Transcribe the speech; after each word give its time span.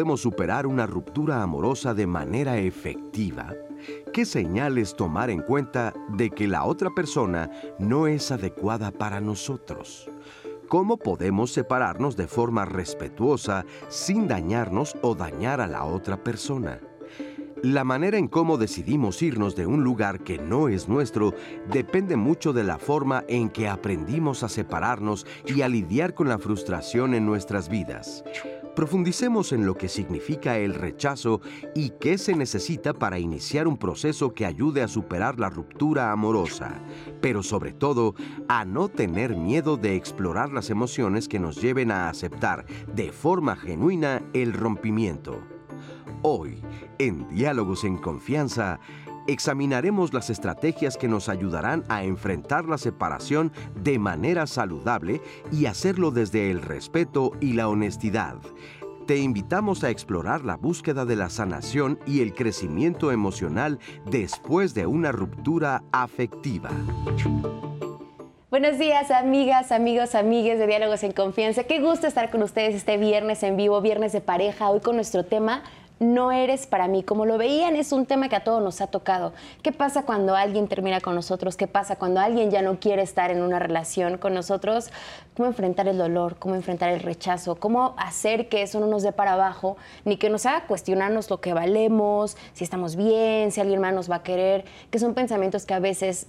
podemos 0.00 0.22
superar 0.22 0.66
una 0.66 0.86
ruptura 0.86 1.42
amorosa 1.42 1.92
de 1.92 2.06
manera 2.06 2.56
efectiva? 2.56 3.52
¿Qué 4.14 4.24
señales 4.24 4.96
tomar 4.96 5.28
en 5.28 5.42
cuenta 5.42 5.92
de 6.08 6.30
que 6.30 6.48
la 6.48 6.64
otra 6.64 6.88
persona 6.88 7.50
no 7.78 8.06
es 8.06 8.30
adecuada 8.30 8.92
para 8.92 9.20
nosotros? 9.20 10.08
¿Cómo 10.70 10.96
podemos 10.96 11.52
separarnos 11.52 12.16
de 12.16 12.26
forma 12.28 12.64
respetuosa 12.64 13.66
sin 13.90 14.26
dañarnos 14.26 14.96
o 15.02 15.14
dañar 15.14 15.60
a 15.60 15.66
la 15.66 15.84
otra 15.84 16.24
persona? 16.24 16.80
La 17.62 17.84
manera 17.84 18.16
en 18.16 18.28
cómo 18.28 18.56
decidimos 18.56 19.20
irnos 19.20 19.54
de 19.54 19.66
un 19.66 19.84
lugar 19.84 20.20
que 20.20 20.38
no 20.38 20.68
es 20.68 20.88
nuestro 20.88 21.34
depende 21.70 22.16
mucho 22.16 22.54
de 22.54 22.64
la 22.64 22.78
forma 22.78 23.24
en 23.28 23.50
que 23.50 23.68
aprendimos 23.68 24.42
a 24.44 24.48
separarnos 24.48 25.26
y 25.44 25.60
a 25.60 25.68
lidiar 25.68 26.14
con 26.14 26.26
la 26.26 26.38
frustración 26.38 27.12
en 27.12 27.26
nuestras 27.26 27.68
vidas. 27.68 28.24
Profundicemos 28.80 29.52
en 29.52 29.66
lo 29.66 29.76
que 29.76 29.90
significa 29.90 30.56
el 30.56 30.72
rechazo 30.72 31.42
y 31.74 31.90
qué 32.00 32.16
se 32.16 32.34
necesita 32.34 32.94
para 32.94 33.18
iniciar 33.18 33.68
un 33.68 33.76
proceso 33.76 34.32
que 34.32 34.46
ayude 34.46 34.80
a 34.80 34.88
superar 34.88 35.38
la 35.38 35.50
ruptura 35.50 36.12
amorosa, 36.12 36.80
pero 37.20 37.42
sobre 37.42 37.74
todo 37.74 38.14
a 38.48 38.64
no 38.64 38.88
tener 38.88 39.36
miedo 39.36 39.76
de 39.76 39.96
explorar 39.96 40.50
las 40.50 40.70
emociones 40.70 41.28
que 41.28 41.38
nos 41.38 41.60
lleven 41.60 41.90
a 41.90 42.08
aceptar 42.08 42.64
de 42.94 43.12
forma 43.12 43.54
genuina 43.54 44.22
el 44.32 44.54
rompimiento. 44.54 45.42
Hoy, 46.22 46.62
en 46.98 47.28
Diálogos 47.28 47.84
en 47.84 47.98
Confianza, 47.98 48.80
examinaremos 49.30 50.12
las 50.12 50.30
estrategias 50.30 50.96
que 50.96 51.08
nos 51.08 51.28
ayudarán 51.28 51.84
a 51.88 52.04
enfrentar 52.04 52.64
la 52.64 52.78
separación 52.78 53.52
de 53.74 53.98
manera 53.98 54.46
saludable 54.46 55.20
y 55.52 55.66
hacerlo 55.66 56.10
desde 56.10 56.50
el 56.50 56.62
respeto 56.62 57.32
y 57.40 57.52
la 57.52 57.68
honestidad. 57.68 58.36
Te 59.06 59.18
invitamos 59.18 59.82
a 59.82 59.90
explorar 59.90 60.44
la 60.44 60.56
búsqueda 60.56 61.04
de 61.04 61.16
la 61.16 61.30
sanación 61.30 61.98
y 62.06 62.20
el 62.20 62.34
crecimiento 62.34 63.10
emocional 63.10 63.78
después 64.06 64.74
de 64.74 64.86
una 64.86 65.10
ruptura 65.10 65.82
afectiva. 65.90 66.70
Buenos 68.50 68.78
días, 68.78 69.12
amigas, 69.12 69.70
amigos, 69.70 70.16
amigues 70.16 70.58
de 70.58 70.66
Diálogos 70.66 71.04
en 71.04 71.12
Confianza. 71.12 71.64
Qué 71.64 71.80
gusto 71.80 72.08
estar 72.08 72.30
con 72.30 72.42
ustedes 72.42 72.74
este 72.74 72.96
viernes 72.96 73.44
en 73.44 73.56
vivo, 73.56 73.80
viernes 73.80 74.12
de 74.12 74.20
pareja, 74.20 74.70
hoy 74.70 74.80
con 74.80 74.96
nuestro 74.96 75.24
tema 75.24 75.62
no 76.00 76.32
eres 76.32 76.66
para 76.66 76.88
mí. 76.88 77.02
Como 77.02 77.26
lo 77.26 77.38
veían, 77.38 77.76
es 77.76 77.92
un 77.92 78.06
tema 78.06 78.28
que 78.30 78.36
a 78.36 78.42
todos 78.42 78.62
nos 78.62 78.80
ha 78.80 78.86
tocado. 78.86 79.34
¿Qué 79.62 79.70
pasa 79.70 80.04
cuando 80.04 80.34
alguien 80.34 80.66
termina 80.66 81.00
con 81.00 81.14
nosotros? 81.14 81.56
¿Qué 81.56 81.66
pasa 81.66 81.96
cuando 81.96 82.20
alguien 82.20 82.50
ya 82.50 82.62
no 82.62 82.80
quiere 82.80 83.02
estar 83.02 83.30
en 83.30 83.42
una 83.42 83.58
relación 83.58 84.16
con 84.16 84.32
nosotros? 84.32 84.90
¿Cómo 85.36 85.46
enfrentar 85.48 85.86
el 85.88 85.98
dolor? 85.98 86.36
¿Cómo 86.38 86.54
enfrentar 86.54 86.90
el 86.90 87.00
rechazo? 87.00 87.56
¿Cómo 87.56 87.94
hacer 87.98 88.48
que 88.48 88.62
eso 88.62 88.80
no 88.80 88.86
nos 88.86 89.02
dé 89.02 89.12
para 89.12 89.34
abajo? 89.34 89.76
Ni 90.06 90.16
que 90.16 90.30
nos 90.30 90.46
haga 90.46 90.66
cuestionarnos 90.66 91.28
lo 91.28 91.42
que 91.42 91.52
valemos, 91.52 92.36
si 92.54 92.64
estamos 92.64 92.96
bien, 92.96 93.52
si 93.52 93.60
alguien 93.60 93.80
más 93.80 93.92
nos 93.92 94.10
va 94.10 94.16
a 94.16 94.22
querer, 94.22 94.64
que 94.90 94.98
son 94.98 95.12
pensamientos 95.12 95.66
que 95.66 95.74
a 95.74 95.80
veces 95.80 96.26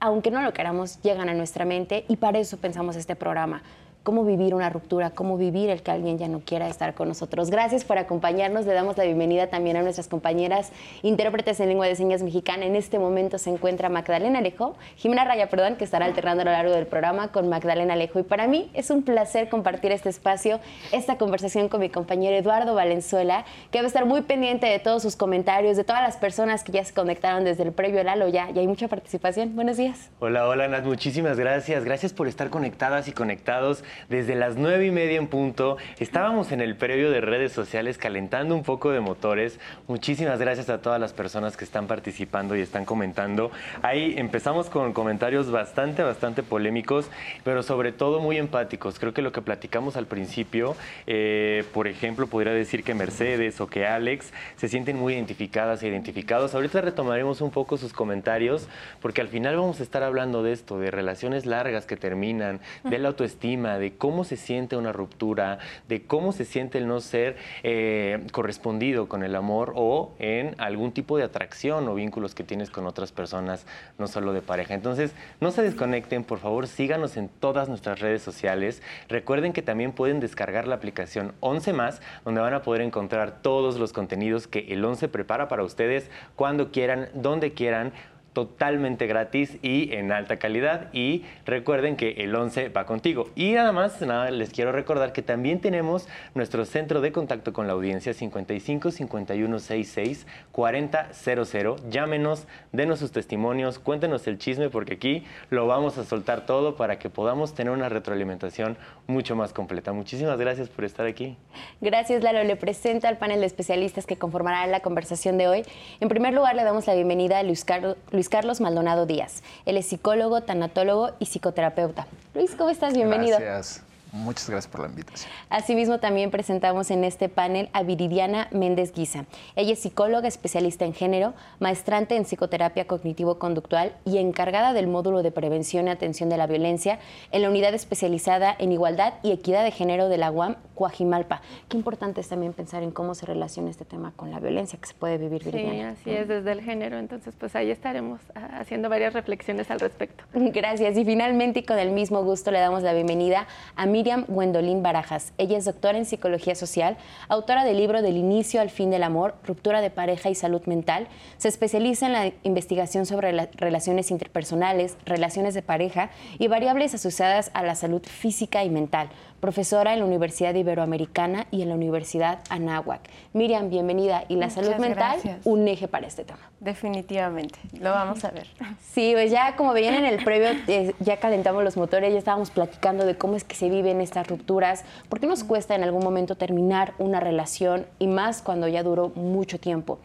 aunque 0.00 0.32
no 0.32 0.42
lo 0.42 0.52
queramos, 0.52 1.00
llegan 1.02 1.28
a 1.28 1.34
nuestra 1.34 1.64
mente 1.64 2.04
y 2.08 2.16
para 2.16 2.40
eso 2.40 2.56
pensamos 2.56 2.96
este 2.96 3.14
programa 3.14 3.62
cómo 4.02 4.24
vivir 4.24 4.54
una 4.54 4.68
ruptura, 4.70 5.10
cómo 5.10 5.36
vivir 5.36 5.70
el 5.70 5.82
que 5.82 5.90
alguien 5.90 6.18
ya 6.18 6.28
no 6.28 6.40
quiera 6.40 6.68
estar 6.68 6.94
con 6.94 7.08
nosotros. 7.08 7.50
Gracias 7.50 7.84
por 7.84 7.98
acompañarnos. 7.98 8.66
Le 8.66 8.72
damos 8.72 8.96
la 8.96 9.04
bienvenida 9.04 9.46
también 9.48 9.76
a 9.76 9.82
nuestras 9.82 10.08
compañeras 10.08 10.72
intérpretes 11.02 11.60
en 11.60 11.68
lengua 11.68 11.86
de 11.86 11.94
señas 11.94 12.22
mexicana. 12.22 12.64
En 12.64 12.76
este 12.76 12.98
momento 12.98 13.38
se 13.38 13.50
encuentra 13.50 13.88
Magdalena 13.88 14.40
Alejo, 14.40 14.76
Jimena 14.96 15.24
Raya, 15.24 15.48
perdón, 15.48 15.76
que 15.76 15.84
estará 15.84 16.06
alternando 16.06 16.42
a 16.42 16.44
lo 16.46 16.50
largo 16.50 16.72
del 16.72 16.86
programa 16.86 17.28
con 17.28 17.48
Magdalena 17.48 17.94
Alejo. 17.94 18.18
Y 18.18 18.22
para 18.24 18.46
mí 18.46 18.70
es 18.74 18.90
un 18.90 19.02
placer 19.02 19.48
compartir 19.48 19.92
este 19.92 20.08
espacio, 20.08 20.60
esta 20.90 21.16
conversación 21.16 21.68
con 21.68 21.80
mi 21.80 21.88
compañero 21.88 22.36
Eduardo 22.36 22.74
Valenzuela, 22.74 23.44
que 23.70 23.78
va 23.78 23.84
a 23.84 23.86
estar 23.86 24.04
muy 24.04 24.22
pendiente 24.22 24.66
de 24.66 24.78
todos 24.78 25.02
sus 25.02 25.16
comentarios, 25.16 25.76
de 25.76 25.84
todas 25.84 26.02
las 26.02 26.16
personas 26.16 26.64
que 26.64 26.72
ya 26.72 26.84
se 26.84 26.92
conectaron 26.92 27.44
desde 27.44 27.62
el 27.62 27.72
previo 27.72 28.02
Lalo. 28.02 28.28
Ya, 28.28 28.50
ya 28.50 28.60
hay 28.60 28.66
mucha 28.66 28.88
participación. 28.88 29.54
Buenos 29.54 29.76
días. 29.76 30.10
Hola, 30.18 30.48
hola, 30.48 30.66
Nat. 30.66 30.84
Muchísimas 30.84 31.38
gracias. 31.38 31.84
Gracias 31.84 32.12
por 32.12 32.26
estar 32.26 32.50
conectadas 32.50 33.06
y 33.08 33.12
conectados 33.12 33.84
desde 34.08 34.34
las 34.34 34.56
nueve 34.56 34.86
y 34.86 34.90
media 34.90 35.18
en 35.18 35.26
punto. 35.26 35.76
Estábamos 35.98 36.52
en 36.52 36.60
el 36.60 36.76
previo 36.76 37.10
de 37.10 37.20
redes 37.20 37.52
sociales 37.52 37.98
calentando 37.98 38.54
un 38.54 38.62
poco 38.62 38.90
de 38.90 39.00
motores. 39.00 39.58
Muchísimas 39.88 40.38
gracias 40.38 40.68
a 40.68 40.82
todas 40.82 41.00
las 41.00 41.12
personas 41.12 41.56
que 41.56 41.64
están 41.64 41.86
participando 41.86 42.56
y 42.56 42.60
están 42.60 42.84
comentando. 42.84 43.50
Ahí 43.82 44.14
empezamos 44.16 44.70
con 44.70 44.92
comentarios 44.92 45.50
bastante, 45.50 46.02
bastante 46.02 46.42
polémicos, 46.42 47.08
pero 47.44 47.62
sobre 47.62 47.92
todo 47.92 48.20
muy 48.20 48.38
empáticos. 48.38 48.98
Creo 48.98 49.12
que 49.12 49.22
lo 49.22 49.32
que 49.32 49.42
platicamos 49.42 49.96
al 49.96 50.06
principio, 50.06 50.76
eh, 51.06 51.64
por 51.72 51.88
ejemplo, 51.88 52.26
podría 52.26 52.52
decir 52.52 52.84
que 52.84 52.94
Mercedes 52.94 53.60
o 53.60 53.66
que 53.66 53.86
Alex 53.86 54.32
se 54.56 54.68
sienten 54.68 54.96
muy 54.96 55.14
identificadas 55.14 55.82
e 55.82 55.88
identificados. 55.88 56.54
Ahorita 56.54 56.80
retomaremos 56.80 57.40
un 57.40 57.50
poco 57.50 57.76
sus 57.76 57.92
comentarios, 57.92 58.68
porque 59.00 59.20
al 59.20 59.28
final 59.28 59.56
vamos 59.56 59.80
a 59.80 59.82
estar 59.82 60.02
hablando 60.02 60.42
de 60.42 60.52
esto, 60.52 60.78
de 60.78 60.90
relaciones 60.90 61.46
largas 61.46 61.86
que 61.86 61.96
terminan, 61.96 62.60
de 62.84 62.98
la 62.98 63.08
autoestima, 63.08 63.78
de 63.82 63.96
cómo 63.96 64.22
se 64.22 64.36
siente 64.36 64.76
una 64.76 64.92
ruptura, 64.92 65.58
de 65.88 66.04
cómo 66.04 66.30
se 66.30 66.44
siente 66.44 66.78
el 66.78 66.86
no 66.86 67.00
ser 67.00 67.36
eh, 67.64 68.24
correspondido 68.30 69.08
con 69.08 69.24
el 69.24 69.34
amor 69.34 69.72
o 69.74 70.14
en 70.20 70.54
algún 70.58 70.92
tipo 70.92 71.18
de 71.18 71.24
atracción 71.24 71.88
o 71.88 71.94
vínculos 71.96 72.36
que 72.36 72.44
tienes 72.44 72.70
con 72.70 72.86
otras 72.86 73.10
personas, 73.10 73.66
no 73.98 74.06
solo 74.06 74.32
de 74.32 74.40
pareja. 74.40 74.74
Entonces, 74.74 75.14
no 75.40 75.50
se 75.50 75.62
desconecten, 75.62 76.22
por 76.22 76.38
favor, 76.38 76.68
síganos 76.68 77.16
en 77.16 77.28
todas 77.28 77.68
nuestras 77.68 77.98
redes 77.98 78.22
sociales. 78.22 78.82
Recuerden 79.08 79.52
que 79.52 79.62
también 79.62 79.90
pueden 79.90 80.20
descargar 80.20 80.68
la 80.68 80.76
aplicación 80.76 81.32
11 81.40 81.72
más, 81.72 82.00
donde 82.24 82.40
van 82.40 82.54
a 82.54 82.62
poder 82.62 82.82
encontrar 82.82 83.42
todos 83.42 83.80
los 83.80 83.92
contenidos 83.92 84.46
que 84.46 84.60
el 84.68 84.84
11 84.84 85.08
prepara 85.08 85.48
para 85.48 85.64
ustedes 85.64 86.08
cuando 86.36 86.70
quieran, 86.70 87.08
donde 87.14 87.52
quieran 87.52 87.92
totalmente 88.32 89.06
gratis 89.06 89.58
y 89.62 89.92
en 89.94 90.12
alta 90.12 90.38
calidad. 90.38 90.88
Y 90.92 91.24
recuerden 91.44 91.96
que 91.96 92.12
el 92.18 92.34
11 92.34 92.68
va 92.70 92.86
contigo. 92.86 93.30
Y 93.34 93.52
nada 93.52 93.72
más, 93.72 94.00
nada, 94.00 94.30
les 94.30 94.50
quiero 94.50 94.72
recordar 94.72 95.12
que 95.12 95.22
también 95.22 95.60
tenemos 95.60 96.08
nuestro 96.34 96.64
centro 96.64 97.00
de 97.00 97.12
contacto 97.12 97.52
con 97.52 97.66
la 97.66 97.72
audiencia 97.74 98.14
55 98.14 98.90
51 98.90 99.58
66 99.58 100.26
40 100.50 101.12
00. 101.12 101.76
Llámenos, 101.90 102.46
denos 102.72 102.98
sus 102.98 103.12
testimonios, 103.12 103.78
cuéntenos 103.78 104.26
el 104.26 104.38
chisme 104.38 104.70
porque 104.70 104.94
aquí 104.94 105.24
lo 105.50 105.66
vamos 105.66 105.98
a 105.98 106.04
soltar 106.04 106.46
todo 106.46 106.76
para 106.76 106.98
que 106.98 107.10
podamos 107.10 107.54
tener 107.54 107.72
una 107.72 107.88
retroalimentación 107.88 108.76
mucho 109.06 109.36
más 109.36 109.52
completa. 109.52 109.92
Muchísimas 109.92 110.38
gracias 110.38 110.68
por 110.68 110.84
estar 110.84 111.06
aquí. 111.06 111.36
Gracias, 111.80 112.22
Lalo. 112.22 112.42
Le 112.44 112.56
presento 112.56 113.08
al 113.08 113.18
panel 113.18 113.40
de 113.40 113.46
especialistas 113.46 114.06
que 114.06 114.16
conformarán 114.16 114.70
la 114.70 114.80
conversación 114.80 115.38
de 115.38 115.48
hoy. 115.48 115.62
En 116.00 116.08
primer 116.08 116.34
lugar, 116.34 116.54
le 116.56 116.64
damos 116.64 116.86
la 116.86 116.94
bienvenida 116.94 117.38
a 117.38 117.42
Luis 117.42 117.64
Carlos 117.64 117.96
Carlos 118.28 118.60
Maldonado 118.60 119.06
Díaz. 119.06 119.42
Él 119.66 119.76
es 119.76 119.86
psicólogo, 119.86 120.40
tanatólogo 120.42 121.10
y 121.18 121.26
psicoterapeuta. 121.26 122.06
Luis, 122.34 122.54
¿cómo 122.56 122.70
estás? 122.70 122.94
Bienvenido. 122.94 123.38
Gracias. 123.38 123.82
Muchas 124.12 124.50
gracias 124.50 124.70
por 124.70 124.82
la 124.82 124.88
invitación. 124.88 125.32
Asimismo, 125.48 125.98
también 125.98 126.30
presentamos 126.30 126.90
en 126.90 127.02
este 127.02 127.30
panel 127.30 127.70
a 127.72 127.82
Viridiana 127.82 128.48
Méndez 128.50 128.92
Guisa. 128.92 129.24
Ella 129.56 129.72
es 129.72 129.78
psicóloga 129.78 130.28
especialista 130.28 130.84
en 130.84 130.92
género, 130.92 131.32
maestrante 131.60 132.16
en 132.16 132.24
psicoterapia 132.24 132.86
cognitivo-conductual 132.86 133.92
y 134.04 134.18
encargada 134.18 134.74
del 134.74 134.86
módulo 134.86 135.22
de 135.22 135.30
prevención 135.30 135.88
y 135.88 135.90
atención 135.90 136.28
de 136.28 136.36
la 136.36 136.46
violencia 136.46 136.98
en 137.30 137.40
la 137.40 137.48
unidad 137.48 137.72
especializada 137.72 138.54
en 138.58 138.72
igualdad 138.72 139.14
y 139.22 139.32
equidad 139.32 139.64
de 139.64 139.70
género 139.70 140.10
de 140.10 140.18
la 140.18 140.30
UAM 140.30 140.56
Coajimalpa. 140.74 141.40
Qué 141.70 141.78
importante 141.78 142.20
es 142.20 142.28
también 142.28 142.52
pensar 142.52 142.82
en 142.82 142.90
cómo 142.90 143.14
se 143.14 143.24
relaciona 143.24 143.70
este 143.70 143.86
tema 143.86 144.12
con 144.14 144.30
la 144.30 144.40
violencia 144.40 144.78
que 144.78 144.88
se 144.88 144.94
puede 144.94 145.16
vivir, 145.16 145.42
Viridiana. 145.42 145.94
Sí, 145.96 146.10
así 146.10 146.10
es, 146.10 146.28
desde 146.28 146.52
el 146.52 146.60
género. 146.60 146.98
Entonces, 146.98 147.34
pues 147.38 147.56
ahí 147.56 147.70
estaremos 147.70 148.20
ah, 148.34 148.58
haciendo 148.60 148.90
varias 148.90 149.14
reflexiones 149.14 149.70
al 149.70 149.80
respecto. 149.80 150.24
Gracias. 150.34 150.98
Y 150.98 151.04
finalmente, 151.06 151.60
y 151.60 151.62
con 151.62 151.78
el 151.78 151.92
mismo 151.92 152.22
gusto, 152.22 152.50
le 152.50 152.58
damos 152.58 152.82
la 152.82 152.92
bienvenida 152.92 153.46
a 153.74 153.86
mi 153.86 154.01
Miriam 154.02 154.24
Gwendolyn 154.26 154.82
Barajas. 154.82 155.32
Ella 155.38 155.56
es 155.56 155.64
doctora 155.64 155.96
en 155.96 156.06
psicología 156.06 156.56
social, 156.56 156.96
autora 157.28 157.64
del 157.64 157.76
libro 157.76 158.02
Del 158.02 158.16
inicio 158.16 158.60
al 158.60 158.68
fin 158.68 158.90
del 158.90 159.04
amor, 159.04 159.36
ruptura 159.46 159.80
de 159.80 159.90
pareja 159.90 160.28
y 160.28 160.34
salud 160.34 160.60
mental. 160.66 161.06
Se 161.38 161.46
especializa 161.46 162.06
en 162.06 162.12
la 162.12 162.32
investigación 162.42 163.06
sobre 163.06 163.30
relaciones 163.54 164.10
interpersonales, 164.10 164.96
relaciones 165.06 165.54
de 165.54 165.62
pareja 165.62 166.10
y 166.40 166.48
variables 166.48 166.94
asociadas 166.94 167.52
a 167.54 167.62
la 167.62 167.76
salud 167.76 168.02
física 168.04 168.64
y 168.64 168.70
mental 168.70 169.08
profesora 169.38 169.92
en 169.92 169.98
la 169.98 170.04
Universidad 170.04 170.54
Iberoamericana 170.54 171.48
y 171.50 171.62
en 171.62 171.68
la 171.68 171.74
Universidad 171.74 172.40
Anáhuac. 172.48 173.00
Miriam, 173.32 173.70
bienvenida. 173.70 174.24
Y 174.28 174.36
la 174.36 174.50
salud 174.50 174.76
mental, 174.76 175.18
un 175.44 175.66
eje 175.66 175.88
para 175.88 176.06
este 176.06 176.24
tema. 176.24 176.51
Definitivamente, 176.62 177.58
lo 177.80 177.90
vamos 177.90 178.24
a 178.24 178.30
ver. 178.30 178.46
Sí, 178.92 179.10
pues 179.14 179.32
ya 179.32 179.56
como 179.56 179.72
veían 179.72 179.94
en 179.94 180.04
el 180.04 180.22
previo, 180.22 180.50
eh, 180.68 180.94
ya 181.00 181.16
calentamos 181.16 181.64
los 181.64 181.76
motores, 181.76 182.12
ya 182.12 182.18
estábamos 182.20 182.52
platicando 182.52 183.04
de 183.04 183.18
cómo 183.18 183.34
es 183.34 183.42
que 183.42 183.56
se 183.56 183.68
viven 183.68 184.00
estas 184.00 184.28
rupturas, 184.28 184.84
por 185.08 185.18
qué 185.18 185.26
nos 185.26 185.42
cuesta 185.42 185.74
en 185.74 185.82
algún 185.82 186.04
momento 186.04 186.36
terminar 186.36 186.94
una 186.98 187.18
relación 187.18 187.84
y 187.98 188.06
más 188.06 188.42
cuando 188.42 188.68
ya 188.68 188.84
duró 188.84 189.08
mucho 189.16 189.58
tiempo. 189.58 189.98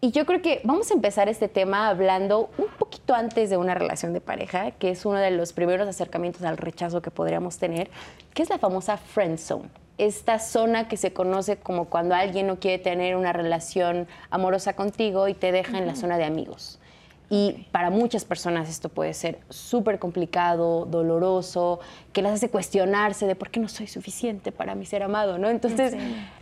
Y 0.00 0.10
yo 0.10 0.26
creo 0.26 0.42
que 0.42 0.60
vamos 0.62 0.90
a 0.90 0.94
empezar 0.94 1.28
este 1.30 1.48
tema 1.48 1.88
hablando 1.88 2.50
un 2.58 2.68
poquito 2.78 3.14
antes 3.14 3.48
de 3.48 3.56
una 3.56 3.74
relación 3.74 4.12
de 4.12 4.20
pareja, 4.20 4.72
que 4.72 4.90
es 4.90 5.06
uno 5.06 5.18
de 5.18 5.30
los 5.30 5.54
primeros 5.54 5.88
acercamientos 5.88 6.42
al 6.42 6.58
rechazo 6.58 7.00
que 7.00 7.10
podríamos 7.10 7.56
tener, 7.56 7.88
que 8.34 8.42
es 8.42 8.50
la 8.50 8.58
famosa 8.58 8.98
friend 8.98 9.38
zone. 9.38 9.70
Esta 9.96 10.38
zona 10.38 10.86
que 10.86 10.98
se 10.98 11.14
conoce 11.14 11.56
como 11.56 11.86
cuando 11.86 12.14
alguien 12.14 12.46
no 12.46 12.60
quiere 12.60 12.78
tener 12.78 13.16
una 13.16 13.32
relación 13.32 14.06
amorosa 14.28 14.76
contigo 14.76 15.28
y 15.28 15.34
te 15.34 15.50
deja 15.50 15.78
en 15.78 15.86
la 15.86 15.96
zona 15.96 16.18
de 16.18 16.24
amigos. 16.24 16.78
Y 17.28 17.66
para 17.72 17.90
muchas 17.90 18.24
personas 18.24 18.68
esto 18.68 18.88
puede 18.88 19.12
ser 19.12 19.40
súper 19.48 19.98
complicado, 19.98 20.86
doloroso, 20.86 21.80
que 22.12 22.22
las 22.22 22.34
hace 22.34 22.50
cuestionarse 22.50 23.26
de 23.26 23.34
por 23.34 23.50
qué 23.50 23.58
no 23.58 23.68
soy 23.68 23.88
suficiente 23.88 24.52
para 24.52 24.76
mi 24.76 24.86
ser 24.86 25.02
amado, 25.02 25.36
¿no? 25.36 25.48
Entonces, 25.48 25.94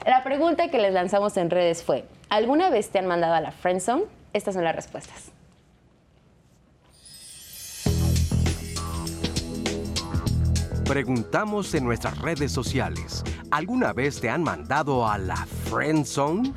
la 0.04 0.22
pregunta 0.22 0.68
que 0.68 0.78
les 0.78 0.92
lanzamos 0.92 1.38
en 1.38 1.48
redes 1.48 1.82
fue, 1.82 2.04
¿alguna 2.28 2.68
vez 2.68 2.90
te 2.90 2.98
han 2.98 3.06
mandado 3.06 3.34
a 3.34 3.40
la 3.40 3.50
friend 3.50 3.80
zone? 3.80 4.04
Estas 4.34 4.54
son 4.54 4.64
las 4.64 4.76
respuestas. 4.76 5.30
Preguntamos 10.84 11.72
en 11.74 11.84
nuestras 11.84 12.18
redes 12.18 12.52
sociales, 12.52 13.24
¿alguna 13.50 13.94
vez 13.94 14.20
te 14.20 14.28
han 14.28 14.42
mandado 14.42 15.08
a 15.08 15.16
la 15.16 15.36
friend 15.70 16.04
zone? 16.04 16.52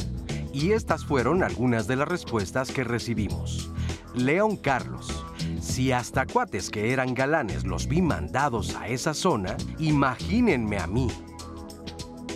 Y 0.52 0.74
estas 0.74 1.06
fueron 1.06 1.44
algunas 1.44 1.88
de 1.88 1.96
las 1.96 2.10
respuestas 2.10 2.70
que 2.70 2.84
recibimos. 2.84 3.72
León 4.18 4.58
Carlos. 4.58 5.24
Si 5.62 5.92
hasta 5.92 6.26
cuates 6.26 6.70
que 6.70 6.92
eran 6.92 7.14
galanes 7.14 7.66
los 7.66 7.88
vi 7.88 8.02
mandados 8.02 8.76
a 8.76 8.88
esa 8.88 9.14
zona, 9.14 9.56
imagínense 9.80 10.78
a 10.78 10.88
mí. 10.88 11.08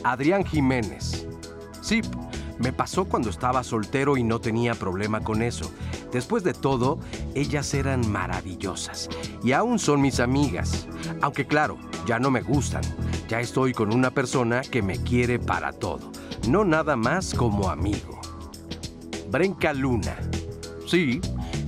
Adrián 0.04 0.45
Jiménez. 0.45 1.28
Sí, 1.81 2.01
me 2.60 2.72
pasó 2.72 3.06
cuando 3.06 3.30
estaba 3.30 3.63
soltero 3.63 4.18
y 4.18 4.24
no 4.24 4.39
tenía 4.39 4.75
problema 4.75 5.22
con 5.22 5.42
eso. 5.42 5.72
Después 6.12 6.44
de 6.44 6.54
todo, 6.54 7.00
ellas 7.33 7.74
eran 7.74 8.10
maravillosas 8.12 9.10
y 9.44 9.54
aún 9.54 9.80
son 9.80 10.01
mis 10.01 10.19
amigas. 10.19 10.88
Aunque 11.22 11.48
claro, 11.48 11.77
ya 12.06 12.19
no 12.19 12.30
me 12.30 12.42
gustan. 12.42 12.81
Ya 13.27 13.39
estoy 13.39 13.74
con 13.74 13.94
una 13.94 14.12
persona 14.12 14.62
que 14.62 14.81
me 14.81 14.98
quiere 14.98 15.39
para 15.39 15.72
todo, 15.72 16.12
no 16.48 16.66
nada 16.66 16.95
más 16.95 17.34
como 17.34 17.69
amigo. 17.69 18.19
Brenca 19.30 19.74
Luna. 19.74 20.18
Sí, 20.86 21.22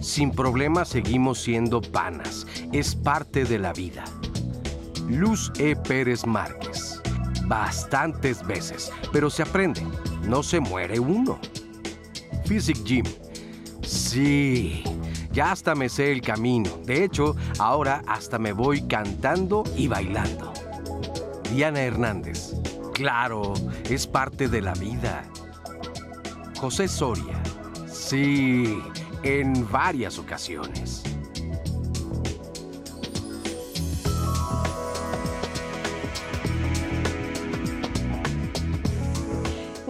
sin 0.04 0.32
problema 0.32 0.86
seguimos 0.86 1.42
siendo 1.42 1.82
panas. 1.82 2.46
Es 2.72 2.96
parte 2.96 3.46
de 3.46 3.58
la 3.58 3.74
vida. 3.74 4.04
Luz 5.08 5.52
E. 5.58 5.76
Pérez 5.76 6.26
Márquez. 6.26 7.02
Bastantes 7.46 8.46
veces, 8.46 8.92
pero 9.12 9.30
se 9.30 9.44
aprende. 9.44 9.82
No 10.28 10.44
se 10.44 10.60
muere 10.60 11.00
uno. 11.00 11.40
Physic 12.46 12.84
Gym. 12.84 13.06
Sí, 13.82 14.84
ya 15.32 15.52
hasta 15.52 15.76
me 15.76 15.90
sé 15.90 16.12
el 16.12 16.22
camino. 16.22 16.70
De 16.86 17.04
hecho, 17.04 17.36
ahora 17.60 18.02
hasta 18.08 18.38
me 18.38 18.54
voy 18.54 18.82
cantando 18.84 19.64
y 19.76 19.88
bailando. 19.88 20.52
Diana 21.52 21.82
Hernández. 21.82 22.54
Claro, 22.94 23.54
es 23.90 24.06
parte 24.06 24.48
de 24.48 24.62
la 24.62 24.74
vida. 24.74 25.24
José 26.60 26.88
Soria. 26.88 27.42
Sí, 27.88 28.80
en 29.24 29.70
varias 29.72 30.20
ocasiones. 30.20 31.13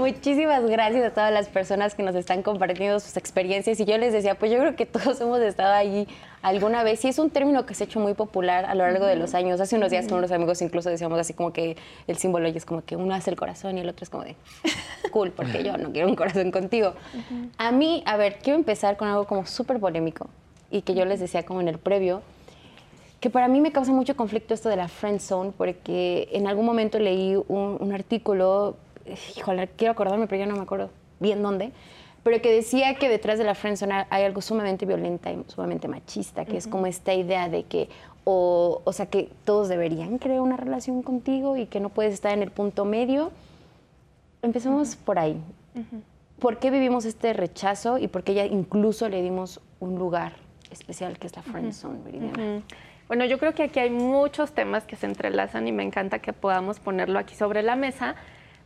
Muchísimas 0.03 0.65
gracias 0.65 1.05
a 1.05 1.11
todas 1.11 1.31
las 1.31 1.47
personas 1.47 1.95
que 1.95 2.03
nos 2.03 2.13
están 2.15 2.43
compartiendo 2.43 2.99
sus 2.99 3.15
experiencias. 3.15 3.79
Y 3.79 3.85
yo 3.85 3.97
les 3.97 4.11
decía, 4.11 4.35
pues 4.35 4.51
yo 4.51 4.59
creo 4.59 4.75
que 4.75 4.85
todos 4.85 5.21
hemos 5.21 5.39
estado 5.39 5.73
allí 5.73 6.09
alguna 6.41 6.83
vez. 6.83 7.05
Y 7.05 7.07
es 7.07 7.19
un 7.19 7.29
término 7.29 7.65
que 7.65 7.73
se 7.73 7.85
ha 7.85 7.87
hecho 7.87 8.01
muy 8.01 8.13
popular 8.13 8.65
a 8.65 8.75
lo 8.75 8.83
largo 8.85 9.05
de 9.05 9.15
los 9.15 9.33
años. 9.33 9.61
Hace 9.61 9.77
unos 9.77 9.91
días 9.91 10.09
con 10.09 10.17
unos 10.17 10.33
amigos 10.33 10.61
incluso 10.61 10.89
decíamos 10.89 11.17
así 11.19 11.33
como 11.33 11.53
que 11.53 11.77
el 12.05 12.17
símbolo 12.17 12.49
es 12.49 12.65
como 12.65 12.83
que 12.83 12.97
uno 12.97 13.15
hace 13.15 13.29
el 13.29 13.37
corazón 13.37 13.77
y 13.77 13.81
el 13.81 13.87
otro 13.87 14.03
es 14.03 14.09
como 14.09 14.25
de 14.25 14.35
cool, 15.11 15.31
porque 15.31 15.63
yo 15.63 15.77
no 15.77 15.93
quiero 15.93 16.09
un 16.09 16.17
corazón 16.17 16.51
contigo. 16.51 16.95
A 17.57 17.71
mí, 17.71 18.03
a 18.05 18.17
ver, 18.17 18.39
quiero 18.43 18.59
empezar 18.59 18.97
con 18.97 19.07
algo 19.07 19.25
como 19.25 19.45
súper 19.45 19.79
polémico 19.79 20.27
y 20.69 20.81
que 20.81 20.95
yo 20.95 21.05
les 21.05 21.21
decía 21.21 21.43
como 21.43 21.61
en 21.61 21.69
el 21.69 21.77
previo 21.77 22.23
que 23.21 23.29
para 23.29 23.47
mí 23.47 23.61
me 23.61 23.71
causa 23.71 23.93
mucho 23.93 24.17
conflicto 24.17 24.53
esto 24.53 24.67
de 24.67 24.75
la 24.75 24.89
friend 24.89 25.21
zone, 25.21 25.53
porque 25.57 26.27
en 26.33 26.45
algún 26.45 26.65
momento 26.65 26.99
leí 26.99 27.37
un, 27.47 27.77
un 27.79 27.93
artículo 27.93 28.75
híjole, 29.37 29.69
quiero 29.75 29.91
acordarme, 29.91 30.27
pero 30.27 30.39
ya 30.39 30.45
no 30.45 30.55
me 30.55 30.61
acuerdo 30.61 30.89
bien 31.19 31.41
dónde, 31.41 31.71
pero 32.23 32.41
que 32.41 32.51
decía 32.51 32.95
que 32.95 33.09
detrás 33.09 33.37
de 33.37 33.43
la 33.43 33.53
friendzone 33.53 34.05
hay 34.09 34.23
algo 34.23 34.41
sumamente 34.41 34.85
violenta 34.85 35.31
y 35.31 35.43
sumamente 35.47 35.87
machista, 35.87 36.45
que 36.45 36.57
es 36.57 36.67
como 36.67 36.87
esta 36.87 37.13
idea 37.13 37.49
de 37.49 37.63
que, 37.63 37.89
o, 38.23 38.81
o 38.83 38.93
sea, 38.93 39.07
que 39.07 39.29
todos 39.43 39.67
deberían 39.67 40.17
crear 40.17 40.39
una 40.39 40.55
relación 40.55 41.03
contigo 41.03 41.57
y 41.57 41.65
que 41.65 41.81
no 41.81 41.89
puedes 41.89 42.13
estar 42.13 42.33
en 42.33 42.41
el 42.41 42.51
punto 42.51 42.85
medio. 42.85 43.31
Empecemos 44.41 44.95
por 44.95 45.19
ahí. 45.19 45.41
¿Por 46.39 46.59
qué 46.59 46.71
vivimos 46.71 47.05
este 47.05 47.33
rechazo 47.33 47.97
y 47.97 48.07
por 48.07 48.23
qué 48.23 48.33
ya 48.33 48.45
incluso 48.45 49.09
le 49.09 49.21
dimos 49.21 49.59
un 49.79 49.99
lugar 49.99 50.33
especial 50.71 51.17
que 51.19 51.27
es 51.27 51.35
la 51.35 51.41
friendzone, 51.41 51.99
Viridiana? 52.05 52.61
Bueno, 53.07 53.25
yo 53.25 53.37
creo 53.37 53.53
que 53.53 53.63
aquí 53.63 53.79
hay 53.79 53.89
muchos 53.89 54.53
temas 54.53 54.85
que 54.85 54.95
se 54.95 55.05
entrelazan 55.05 55.67
y 55.67 55.73
me 55.73 55.83
encanta 55.83 56.19
que 56.19 56.31
podamos 56.31 56.79
ponerlo 56.79 57.19
aquí 57.19 57.35
sobre 57.35 57.63
la 57.63 57.75
mesa 57.75 58.15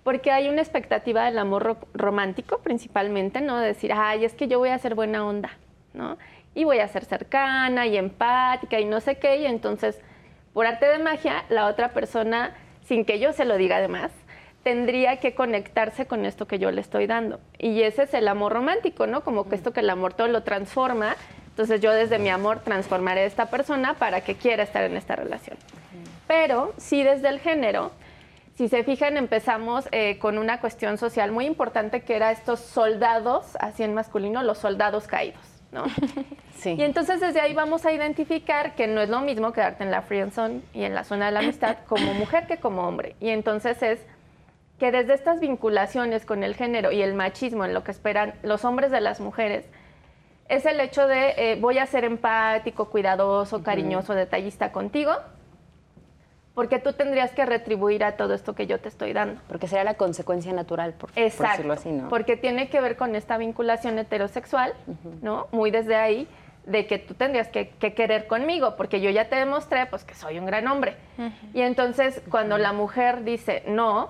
porque 0.08 0.32
hay 0.32 0.48
una 0.48 0.62
expectativa 0.62 1.26
del 1.26 1.38
amor 1.38 1.76
romántico 1.94 2.60
principalmente, 2.60 3.42
¿no? 3.42 3.60
De 3.60 3.68
decir, 3.68 3.92
ay, 3.94 4.24
es 4.24 4.34
que 4.36 4.48
yo 4.48 4.58
voy 4.58 4.70
a 4.70 4.80
ser 4.80 4.96
buena 4.96 5.28
onda, 5.28 5.50
¿no? 5.94 6.18
Y 6.56 6.64
voy 6.64 6.80
a 6.80 6.88
ser 6.88 7.04
cercana 7.04 7.88
y 7.88 7.98
empática 7.98 8.80
y 8.80 8.86
no 8.86 9.02
sé 9.02 9.18
qué, 9.18 9.36
y 9.36 9.46
entonces, 9.46 10.00
por 10.54 10.66
arte 10.66 10.86
de 10.86 11.00
magia, 11.00 11.44
la 11.50 11.66
otra 11.66 11.90
persona, 11.90 12.56
sin 12.86 13.04
que 13.04 13.20
yo 13.20 13.34
se 13.34 13.44
lo 13.44 13.58
diga 13.58 13.76
además, 13.76 14.12
tendría 14.64 15.18
que 15.18 15.36
conectarse 15.36 16.06
con 16.06 16.26
esto 16.26 16.48
que 16.48 16.58
yo 16.58 16.72
le 16.72 16.80
estoy 16.80 17.06
dando. 17.06 17.42
Y 17.60 17.82
ese 17.82 18.04
es 18.04 18.14
el 18.14 18.30
amor 18.30 18.54
romántico, 18.54 19.08
¿no? 19.08 19.26
Como 19.26 19.50
que 19.50 19.56
esto 19.56 19.74
que 19.74 19.82
el 19.82 19.90
amor 19.90 20.14
todo 20.14 20.30
lo 20.30 20.44
transforma. 20.44 21.18
Entonces 21.50 21.82
yo 21.82 21.92
desde 21.92 22.18
mi 22.18 22.30
amor 22.30 22.62
transformaré 22.62 23.24
a 23.24 23.26
esta 23.26 23.48
persona 23.48 23.96
para 23.96 24.22
que 24.22 24.36
quiera 24.36 24.64
estar 24.64 24.86
en 24.86 24.96
esta 24.96 25.18
relación. 25.18 25.58
Pero 26.28 26.74
sí 26.78 27.04
desde 27.04 27.28
el 27.28 27.42
género, 27.42 27.92
si 28.58 28.70
se 28.70 28.84
fijan, 28.84 29.18
empezamos 29.18 29.88
eh, 29.92 30.18
con 30.18 30.40
una 30.40 30.60
cuestión 30.60 30.98
social 30.98 31.32
muy 31.32 31.46
importante 31.46 32.02
que 32.02 32.16
era 32.16 32.32
estos 32.32 32.60
soldados, 32.60 33.56
así 33.60 33.84
en 33.84 33.94
masculino, 33.94 34.42
los 34.42 34.58
soldados 34.58 35.08
caídos, 35.08 35.42
¿no? 35.72 35.86
Sí. 36.58 36.72
Y 36.72 36.82
entonces 36.82 37.20
desde 37.20 37.40
ahí 37.40 37.54
vamos 37.54 37.86
a 37.86 37.92
identificar 37.92 38.74
que 38.74 38.88
no 38.88 39.00
es 39.00 39.10
lo 39.10 39.22
mismo 39.22 39.54
quedarte 39.54 39.84
en 39.84 39.92
la 39.92 40.02
friendzone 40.02 40.62
y 40.74 40.86
en 40.86 40.96
la 40.96 41.04
zona 41.04 41.28
de 41.28 41.32
la 41.34 41.42
amistad 41.42 41.78
como 41.88 42.16
mujer 42.16 42.48
que 42.48 42.58
como 42.58 42.88
hombre. 42.88 43.16
Y 43.20 43.30
entonces 43.30 43.84
es 43.84 44.00
que 44.80 44.92
desde 44.92 45.14
estas 45.14 45.40
vinculaciones 45.40 46.26
con 46.26 46.44
el 46.44 46.56
género 46.56 46.92
y 46.92 47.04
el 47.04 47.14
machismo 47.14 47.64
en 47.64 47.76
lo 47.76 47.84
que 47.84 47.92
esperan 47.92 48.34
los 48.42 48.66
hombres 48.66 48.90
de 48.90 49.02
las 49.02 49.20
mujeres, 49.20 49.66
es 50.50 50.66
el 50.66 50.80
hecho 50.80 51.06
de 51.06 51.36
eh, 51.38 51.58
voy 51.62 51.78
a 51.78 51.86
ser 51.86 52.04
empático, 52.06 52.90
cuidadoso, 52.90 53.62
cariñoso, 53.62 54.16
detallista 54.16 54.72
contigo, 54.72 55.12
porque 56.58 56.80
tú 56.80 56.92
tendrías 56.94 57.30
que 57.34 57.46
retribuir 57.46 58.04
a 58.04 58.14
todo 58.14 58.34
esto 58.34 58.56
que 58.56 58.66
yo 58.66 58.80
te 58.80 58.90
estoy 58.90 59.14
dando. 59.14 59.40
Porque 59.48 59.68
sería 59.68 59.84
la 59.84 59.94
consecuencia 59.94 60.52
natural, 60.54 60.94
por, 60.94 61.12
por 61.12 61.22
decirlo 61.22 61.74
así, 61.74 61.92
¿no? 61.92 62.10
Porque 62.10 62.36
tiene 62.36 62.68
que 62.68 62.82
ver 62.82 62.98
con 62.98 63.16
esta 63.16 63.38
vinculación 63.38 64.00
heterosexual, 64.00 64.74
¿no? 65.22 65.46
Muy 65.52 65.70
desde 65.70 65.96
ahí, 65.96 66.28
de 66.66 66.88
que 66.88 66.98
tú 66.98 67.14
tendrías 67.14 67.48
que, 67.50 67.70
querer 67.70 68.26
conmigo, 68.26 68.76
porque 68.76 69.02
yo 69.02 69.12
ya 69.12 69.30
te 69.30 69.36
demostré, 69.36 69.86
pues, 69.86 70.04
que 70.04 70.16
soy 70.16 70.40
un 70.40 70.48
gran 70.48 70.68
hombre. 70.68 70.96
Y 71.54 71.62
entonces, 71.62 72.24
cuando 72.32 72.58
la 72.58 72.74
mujer 72.74 73.24
dice 73.24 73.62
no, 73.68 74.10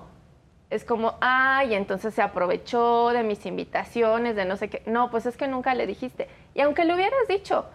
es 0.70 0.86
como, 0.86 1.16
ay, 1.20 1.74
entonces 1.74 2.14
se 2.14 2.22
aprovechó 2.22 3.10
de 3.10 3.24
mis 3.24 3.44
invitaciones, 3.44 4.36
de 4.36 4.46
no 4.46 4.56
sé 4.56 4.70
qué. 4.70 4.82
No, 4.86 5.10
pues 5.10 5.26
es 5.26 5.36
que 5.36 5.48
nunca 5.48 5.74
le 5.74 5.86
dijiste. 5.86 6.28
Y 6.54 6.62
aunque 6.62 6.86
le 6.86 6.94
hubieras 6.94 7.28
dicho, 7.28 7.66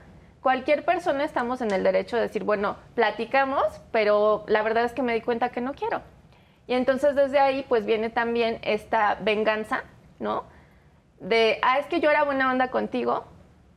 cualquier 0.44 0.84
persona 0.84 1.24
estamos 1.24 1.62
en 1.62 1.72
el 1.72 1.84
derecho 1.84 2.18
de 2.18 2.24
decir, 2.24 2.44
bueno, 2.44 2.76
platicamos, 2.94 3.64
pero 3.92 4.44
la 4.48 4.62
verdad 4.62 4.84
es 4.84 4.92
que 4.92 5.02
me 5.02 5.14
di 5.14 5.22
cuenta 5.22 5.50
que 5.50 5.62
no 5.62 5.74
quiero. 5.74 6.02
Y 6.68 6.74
entonces 6.74 7.16
desde 7.16 7.40
ahí 7.40 7.66
pues 7.68 7.86
viene 7.86 8.10
también 8.10 8.60
esta 8.62 9.16
venganza, 9.16 9.86
¿no? 10.20 10.44
De, 11.20 11.60
ah, 11.62 11.80
es 11.80 11.88
que 11.88 12.02
yo 12.02 12.12
era 12.12 12.24
buena 12.24 12.52
onda 12.52 12.70
contigo, 12.70 13.26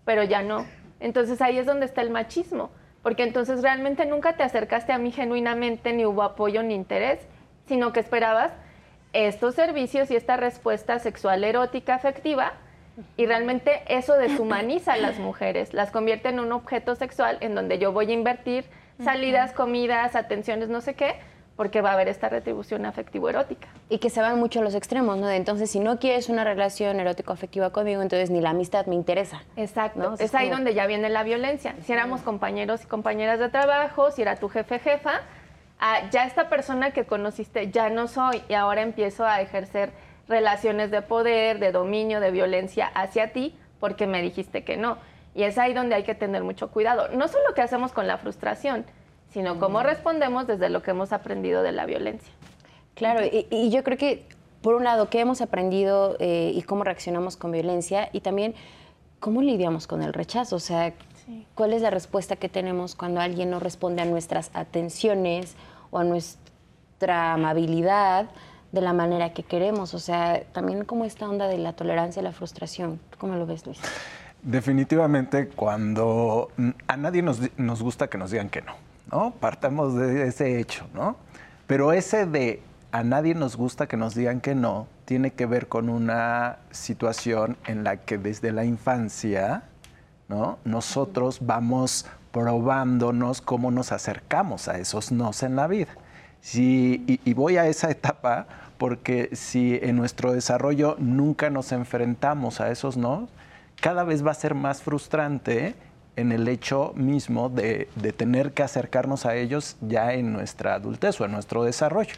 pero 0.04 0.24
ya 0.24 0.42
no. 0.42 0.66
Entonces 0.98 1.40
ahí 1.40 1.56
es 1.56 1.66
donde 1.66 1.86
está 1.86 2.02
el 2.02 2.10
machismo, 2.10 2.70
porque 3.02 3.22
entonces 3.22 3.62
realmente 3.62 4.04
nunca 4.04 4.36
te 4.36 4.42
acercaste 4.42 4.92
a 4.92 4.98
mí 4.98 5.12
genuinamente, 5.12 5.92
ni 5.92 6.04
hubo 6.04 6.22
apoyo 6.22 6.62
ni 6.64 6.74
interés, 6.74 7.20
sino 7.66 7.92
que 7.92 8.00
esperabas 8.00 8.52
estos 9.12 9.54
servicios 9.54 10.10
y 10.10 10.16
esta 10.16 10.36
respuesta 10.36 10.98
sexual 10.98 11.44
erótica 11.44 11.94
afectiva 11.94 12.54
y 13.16 13.26
realmente 13.26 13.82
eso 13.88 14.14
deshumaniza 14.16 14.94
a 14.94 14.96
las 14.96 15.18
mujeres, 15.18 15.74
las 15.74 15.90
convierte 15.90 16.28
en 16.28 16.40
un 16.40 16.52
objeto 16.52 16.94
sexual 16.94 17.38
en 17.40 17.54
donde 17.54 17.78
yo 17.78 17.92
voy 17.92 18.10
a 18.10 18.14
invertir 18.14 18.64
salidas, 19.02 19.52
comidas, 19.52 20.16
atenciones, 20.16 20.68
no 20.68 20.80
sé 20.80 20.94
qué, 20.94 21.16
porque 21.56 21.80
va 21.80 21.90
a 21.90 21.92
haber 21.94 22.08
esta 22.08 22.28
retribución 22.28 22.84
afectivo-erótica. 22.84 23.68
Y 23.88 23.98
que 23.98 24.10
se 24.10 24.20
van 24.20 24.38
mucho 24.38 24.60
los 24.62 24.74
extremos, 24.74 25.16
¿no? 25.16 25.26
De 25.26 25.36
entonces, 25.36 25.70
si 25.70 25.80
no 25.80 25.98
quieres 25.98 26.28
una 26.28 26.44
relación 26.44 27.00
erótico-afectiva 27.00 27.70
conmigo, 27.70 28.02
entonces 28.02 28.30
ni 28.30 28.40
la 28.42 28.50
amistad 28.50 28.84
me 28.86 28.94
interesa. 28.94 29.42
Exacto. 29.56 30.00
¿no? 30.00 30.12
O 30.12 30.16
sea, 30.18 30.26
Es 30.26 30.34
ahí 30.34 30.46
como- 30.48 30.56
donde 30.56 30.74
ya 30.74 30.86
viene 30.86 31.08
la 31.08 31.22
violencia. 31.22 31.74
Si 31.82 31.92
éramos 31.94 32.20
compañeros 32.20 32.84
y 32.84 32.86
compañeras 32.86 33.38
de 33.38 33.48
trabajo, 33.48 34.10
si 34.10 34.20
era 34.22 34.36
tu 34.36 34.50
jefe, 34.50 34.78
jefa, 34.80 35.22
ah, 35.80 36.00
ya 36.10 36.24
esta 36.26 36.50
persona 36.50 36.90
que 36.90 37.04
conociste 37.04 37.70
ya 37.70 37.88
no 37.88 38.06
soy 38.06 38.42
y 38.50 38.54
ahora 38.54 38.82
empiezo 38.82 39.24
a 39.26 39.40
ejercer 39.40 39.90
relaciones 40.28 40.90
de 40.90 41.02
poder, 41.02 41.58
de 41.58 41.72
dominio, 41.72 42.20
de 42.20 42.30
violencia 42.30 42.86
hacia 42.94 43.32
ti 43.32 43.56
porque 43.80 44.06
me 44.06 44.22
dijiste 44.22 44.64
que 44.64 44.76
no. 44.76 44.98
Y 45.34 45.42
es 45.42 45.58
ahí 45.58 45.74
donde 45.74 45.94
hay 45.94 46.02
que 46.02 46.14
tener 46.14 46.42
mucho 46.42 46.70
cuidado. 46.70 47.08
No 47.08 47.28
solo 47.28 47.44
qué 47.54 47.62
hacemos 47.62 47.92
con 47.92 48.06
la 48.06 48.16
frustración, 48.18 48.86
sino 49.30 49.58
cómo 49.58 49.82
respondemos 49.82 50.46
desde 50.46 50.70
lo 50.70 50.82
que 50.82 50.92
hemos 50.92 51.12
aprendido 51.12 51.62
de 51.62 51.72
la 51.72 51.84
violencia. 51.84 52.32
Claro, 52.94 53.24
y, 53.24 53.46
y 53.50 53.70
yo 53.70 53.84
creo 53.84 53.98
que, 53.98 54.24
por 54.62 54.74
un 54.74 54.84
lado, 54.84 55.10
qué 55.10 55.20
hemos 55.20 55.42
aprendido 55.42 56.16
eh, 56.20 56.52
y 56.54 56.62
cómo 56.62 56.84
reaccionamos 56.84 57.36
con 57.36 57.52
violencia 57.52 58.08
y 58.12 58.20
también 58.20 58.54
cómo 59.20 59.42
lidiamos 59.42 59.86
con 59.86 60.02
el 60.02 60.14
rechazo. 60.14 60.56
O 60.56 60.60
sea, 60.60 60.94
cuál 61.54 61.74
es 61.74 61.82
la 61.82 61.90
respuesta 61.90 62.36
que 62.36 62.48
tenemos 62.48 62.94
cuando 62.94 63.20
alguien 63.20 63.50
no 63.50 63.60
responde 63.60 64.02
a 64.02 64.06
nuestras 64.06 64.50
atenciones 64.54 65.54
o 65.90 65.98
a 65.98 66.04
nuestra 66.04 67.34
amabilidad 67.34 68.30
de 68.72 68.80
la 68.80 68.92
manera 68.92 69.32
que 69.32 69.42
queremos. 69.42 69.94
O 69.94 69.98
sea, 69.98 70.42
también 70.52 70.84
como 70.84 71.04
esta 71.04 71.28
onda 71.28 71.48
de 71.48 71.58
la 71.58 71.72
tolerancia 71.72 72.20
a 72.20 72.24
la 72.24 72.32
frustración. 72.32 73.00
¿Tú 73.10 73.18
¿Cómo 73.18 73.36
lo 73.36 73.46
ves, 73.46 73.66
Luis? 73.66 73.78
Definitivamente 74.42 75.48
cuando 75.48 76.50
a 76.86 76.96
nadie 76.96 77.22
nos, 77.22 77.40
nos 77.58 77.82
gusta 77.82 78.08
que 78.08 78.18
nos 78.18 78.30
digan 78.30 78.48
que 78.48 78.62
no, 78.62 78.74
¿no? 79.10 79.32
Partamos 79.32 79.94
de 79.94 80.28
ese 80.28 80.60
hecho, 80.60 80.86
¿no? 80.94 81.16
Pero 81.66 81.92
ese 81.92 82.26
de 82.26 82.62
a 82.92 83.02
nadie 83.02 83.34
nos 83.34 83.56
gusta 83.56 83.88
que 83.88 83.96
nos 83.96 84.14
digan 84.14 84.40
que 84.40 84.54
no 84.54 84.86
tiene 85.04 85.32
que 85.32 85.46
ver 85.46 85.68
con 85.68 85.88
una 85.88 86.58
situación 86.70 87.56
en 87.66 87.84
la 87.84 87.98
que 87.98 88.18
desde 88.18 88.52
la 88.52 88.64
infancia, 88.64 89.64
¿no? 90.28 90.58
Nosotros 90.64 91.38
vamos 91.42 92.06
probándonos 92.32 93.40
cómo 93.40 93.70
nos 93.70 93.92
acercamos 93.92 94.68
a 94.68 94.78
esos 94.78 95.12
nos 95.12 95.42
en 95.42 95.56
la 95.56 95.66
vida. 95.66 95.88
Y 96.54 97.34
voy 97.34 97.56
a 97.56 97.66
esa 97.66 97.90
etapa 97.90 98.46
porque 98.78 99.30
si 99.32 99.78
en 99.82 99.96
nuestro 99.96 100.32
desarrollo 100.32 100.96
nunca 100.98 101.50
nos 101.50 101.72
enfrentamos 101.72 102.60
a 102.60 102.70
esos 102.70 102.96
no, 102.96 103.28
cada 103.80 104.04
vez 104.04 104.24
va 104.26 104.30
a 104.30 104.34
ser 104.34 104.54
más 104.54 104.82
frustrante 104.82 105.74
en 106.16 106.32
el 106.32 106.48
hecho 106.48 106.92
mismo 106.94 107.48
de, 107.48 107.88
de 107.96 108.12
tener 108.12 108.52
que 108.52 108.62
acercarnos 108.62 109.26
a 109.26 109.34
ellos 109.34 109.76
ya 109.80 110.14
en 110.14 110.32
nuestra 110.32 110.74
adultez 110.74 111.20
o 111.20 111.24
en 111.24 111.32
nuestro 111.32 111.64
desarrollo. 111.64 112.14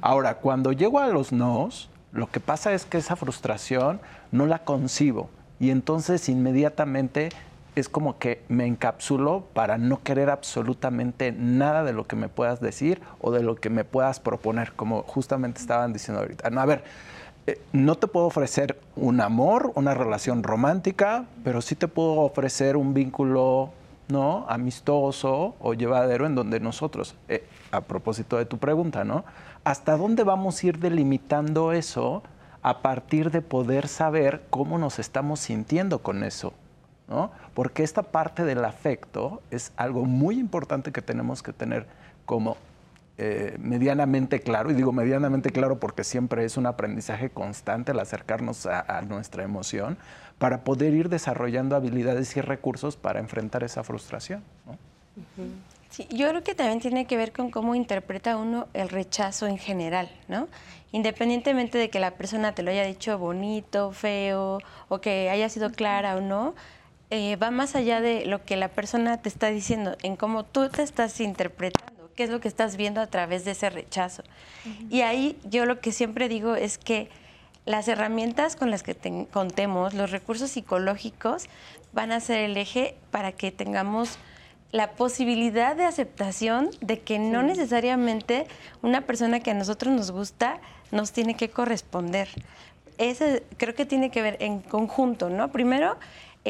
Ahora, 0.00 0.36
cuando 0.36 0.72
llego 0.72 0.98
a 0.98 1.08
los 1.08 1.32
nos, 1.32 1.88
lo 2.12 2.28
que 2.28 2.40
pasa 2.40 2.72
es 2.72 2.84
que 2.84 2.98
esa 2.98 3.16
frustración 3.16 4.00
no 4.32 4.46
la 4.46 4.60
concibo 4.60 5.30
y 5.60 5.70
entonces 5.70 6.28
inmediatamente 6.28 7.30
es 7.74 7.88
como 7.88 8.18
que 8.18 8.42
me 8.48 8.66
encapsulo 8.66 9.44
para 9.52 9.78
no 9.78 10.02
querer 10.02 10.30
absolutamente 10.30 11.32
nada 11.32 11.84
de 11.84 11.92
lo 11.92 12.06
que 12.06 12.16
me 12.16 12.28
puedas 12.28 12.60
decir 12.60 13.00
o 13.20 13.30
de 13.30 13.42
lo 13.42 13.56
que 13.56 13.70
me 13.70 13.84
puedas 13.84 14.20
proponer, 14.20 14.72
como 14.72 15.02
justamente 15.02 15.60
estaban 15.60 15.92
diciendo 15.92 16.20
ahorita. 16.20 16.50
No, 16.50 16.60
a 16.60 16.66
ver, 16.66 16.84
eh, 17.46 17.60
no 17.72 17.94
te 17.94 18.06
puedo 18.06 18.26
ofrecer 18.26 18.78
un 18.96 19.20
amor, 19.20 19.72
una 19.74 19.94
relación 19.94 20.42
romántica, 20.42 21.24
pero 21.44 21.62
sí 21.62 21.74
te 21.74 21.88
puedo 21.88 22.20
ofrecer 22.20 22.76
un 22.76 22.94
vínculo 22.94 23.70
¿no? 24.08 24.46
amistoso 24.48 25.54
o 25.60 25.74
llevadero 25.74 26.26
en 26.26 26.34
donde 26.34 26.60
nosotros, 26.60 27.14
eh, 27.28 27.46
a 27.70 27.82
propósito 27.82 28.36
de 28.36 28.46
tu 28.46 28.58
pregunta, 28.58 29.04
¿no? 29.04 29.24
¿Hasta 29.64 29.96
dónde 29.96 30.24
vamos 30.24 30.62
a 30.62 30.66
ir 30.66 30.78
delimitando 30.78 31.72
eso 31.72 32.22
a 32.62 32.82
partir 32.82 33.30
de 33.30 33.42
poder 33.42 33.88
saber 33.88 34.42
cómo 34.50 34.78
nos 34.78 34.98
estamos 34.98 35.40
sintiendo 35.40 36.00
con 36.00 36.24
eso? 36.24 36.52
Porque 37.54 37.82
esta 37.82 38.02
parte 38.02 38.44
del 38.44 38.64
afecto 38.64 39.42
es 39.50 39.72
algo 39.76 40.04
muy 40.04 40.38
importante 40.38 40.92
que 40.92 41.02
tenemos 41.02 41.42
que 41.42 41.52
tener 41.52 41.86
como 42.26 42.56
eh, 43.20 43.56
medianamente 43.58 44.38
claro, 44.38 44.70
y 44.70 44.74
digo 44.74 44.92
medianamente 44.92 45.50
claro 45.50 45.80
porque 45.80 46.04
siempre 46.04 46.44
es 46.44 46.56
un 46.56 46.66
aprendizaje 46.66 47.30
constante 47.30 47.90
el 47.90 47.98
acercarnos 47.98 48.64
a, 48.66 49.02
nuestra 49.02 49.42
emoción, 49.42 49.98
para 50.38 50.62
poder 50.62 50.94
ir 50.94 51.08
desarrollando 51.08 51.74
habilidades 51.74 52.36
y 52.36 52.40
recursos 52.40 52.96
para 52.96 53.18
enfrentar 53.18 53.64
esa 53.64 53.82
frustración. 53.82 54.44
Sí, 55.90 56.06
yo 56.12 56.28
creo 56.28 56.44
que 56.44 56.54
también 56.54 56.78
tiene 56.78 57.06
que 57.06 57.16
ver 57.16 57.32
con 57.32 57.50
cómo 57.50 57.74
interpreta 57.74 58.36
uno 58.36 58.68
el 58.72 58.88
rechazo 58.88 59.48
en 59.48 59.58
general, 59.58 60.08
¿no? 60.28 60.46
Independientemente 60.92 61.76
de 61.76 61.90
que 61.90 61.98
la 61.98 62.12
persona 62.12 62.54
te 62.54 62.62
lo 62.62 62.70
haya 62.70 62.84
dicho 62.84 63.18
bonito, 63.18 63.90
feo, 63.90 64.60
o 64.88 65.00
que 65.00 65.28
haya 65.28 65.48
sido 65.48 65.72
clara 65.72 66.16
o 66.16 66.20
no, 66.20 66.54
eh, 67.10 67.36
va 67.36 67.50
más 67.50 67.74
allá 67.74 68.00
de 68.00 68.26
lo 68.26 68.44
que 68.44 68.56
la 68.56 68.68
persona 68.68 69.20
te 69.20 69.28
está 69.28 69.48
diciendo, 69.48 69.96
en 70.02 70.16
cómo 70.16 70.44
tú 70.44 70.68
te 70.68 70.82
estás 70.82 71.20
interpretando, 71.20 72.10
qué 72.14 72.24
es 72.24 72.30
lo 72.30 72.40
que 72.40 72.48
estás 72.48 72.76
viendo 72.76 73.00
a 73.00 73.06
través 73.06 73.44
de 73.44 73.52
ese 73.52 73.70
rechazo. 73.70 74.22
Y 74.90 75.00
ahí 75.00 75.38
yo 75.44 75.64
lo 75.64 75.80
que 75.80 75.92
siempre 75.92 76.28
digo 76.28 76.54
es 76.54 76.76
que 76.76 77.08
las 77.64 77.88
herramientas 77.88 78.56
con 78.56 78.70
las 78.70 78.82
que 78.82 78.96
contemos, 79.30 79.94
los 79.94 80.10
recursos 80.10 80.50
psicológicos, 80.50 81.46
van 81.92 82.12
a 82.12 82.20
ser 82.20 82.40
el 82.40 82.56
eje 82.56 82.96
para 83.10 83.32
que 83.32 83.50
tengamos 83.52 84.18
la 84.70 84.92
posibilidad 84.92 85.76
de 85.76 85.84
aceptación 85.84 86.70
de 86.80 87.00
que 87.00 87.18
no 87.18 87.42
necesariamente 87.42 88.46
una 88.82 89.02
persona 89.02 89.40
que 89.40 89.50
a 89.50 89.54
nosotros 89.54 89.94
nos 89.94 90.10
gusta 90.10 90.60
nos 90.90 91.12
tiene 91.12 91.34
que 91.34 91.48
corresponder. 91.48 92.28
Ese 92.98 93.44
creo 93.56 93.74
que 93.74 93.86
tiene 93.86 94.10
que 94.10 94.22
ver 94.22 94.36
en 94.40 94.60
conjunto, 94.60 95.30
¿no? 95.30 95.52
Primero, 95.52 95.96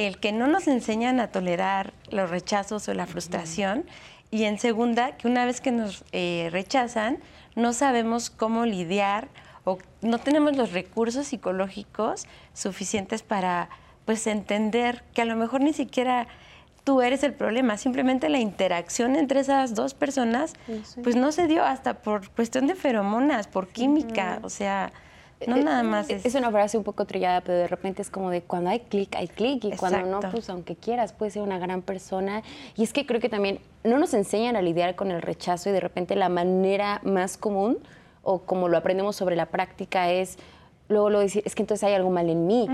el 0.06 0.20
que 0.20 0.30
no 0.30 0.46
nos 0.46 0.68
enseñan 0.68 1.18
a 1.18 1.26
tolerar 1.26 1.92
los 2.12 2.30
rechazos 2.30 2.88
o 2.88 2.94
la 2.94 3.08
frustración. 3.08 3.84
Y 4.30 4.44
en 4.44 4.60
segunda, 4.60 5.16
que 5.16 5.26
una 5.26 5.44
vez 5.44 5.60
que 5.60 5.72
nos 5.72 6.04
eh, 6.12 6.50
rechazan, 6.52 7.18
no 7.56 7.72
sabemos 7.72 8.30
cómo 8.30 8.64
lidiar 8.64 9.26
o 9.64 9.78
no 10.00 10.18
tenemos 10.18 10.56
los 10.56 10.72
recursos 10.72 11.26
psicológicos 11.26 12.26
suficientes 12.54 13.22
para 13.22 13.70
pues 14.04 14.28
entender 14.28 15.02
que 15.14 15.22
a 15.22 15.24
lo 15.24 15.34
mejor 15.34 15.62
ni 15.62 15.72
siquiera 15.72 16.28
tú 16.84 17.02
eres 17.02 17.24
el 17.24 17.34
problema, 17.34 17.76
simplemente 17.76 18.28
la 18.28 18.38
interacción 18.38 19.16
entre 19.16 19.40
esas 19.40 19.74
dos 19.74 19.94
personas 19.94 20.54
pues 21.02 21.16
no 21.16 21.32
se 21.32 21.48
dio 21.48 21.64
hasta 21.64 21.94
por 21.94 22.30
cuestión 22.30 22.68
de 22.68 22.76
feromonas, 22.76 23.48
por 23.48 23.66
química, 23.66 24.38
o 24.42 24.48
sea, 24.48 24.92
no 25.46 25.56
Eh, 25.56 25.64
nada 25.64 25.82
más 25.82 26.10
es, 26.10 26.26
Es 26.26 26.34
una 26.34 26.50
frase 26.50 26.76
un 26.78 26.84
poco 26.84 27.04
trillada, 27.04 27.40
pero 27.42 27.58
de 27.58 27.68
repente 27.68 28.02
es 28.02 28.10
como 28.10 28.30
de 28.30 28.42
cuando 28.42 28.70
hay 28.70 28.80
clic, 28.80 29.14
hay 29.14 29.28
clic, 29.28 29.64
y 29.64 29.72
cuando 29.72 30.02
no, 30.02 30.20
pues 30.30 30.50
aunque 30.50 30.76
quieras, 30.76 31.12
puedes 31.12 31.34
ser 31.34 31.42
una 31.42 31.58
gran 31.58 31.82
persona. 31.82 32.42
Y 32.76 32.82
es 32.82 32.92
que 32.92 33.06
creo 33.06 33.20
que 33.20 33.28
también 33.28 33.60
no 33.84 33.98
nos 33.98 34.14
enseñan 34.14 34.56
a 34.56 34.62
lidiar 34.62 34.96
con 34.96 35.10
el 35.10 35.22
rechazo 35.22 35.70
y 35.70 35.72
de 35.72 35.80
repente 35.80 36.16
la 36.16 36.28
manera 36.28 37.00
más 37.04 37.36
común, 37.36 37.78
o 38.22 38.40
como 38.40 38.68
lo 38.68 38.76
aprendemos 38.76 39.16
sobre 39.16 39.36
la 39.36 39.46
práctica, 39.46 40.10
es 40.10 40.38
luego 40.88 41.10
lo 41.10 41.20
decir, 41.20 41.42
es 41.44 41.54
que 41.54 41.62
entonces 41.62 41.84
hay 41.84 41.94
algo 41.94 42.10
mal 42.10 42.28
en 42.30 42.46
mí. 42.46 42.66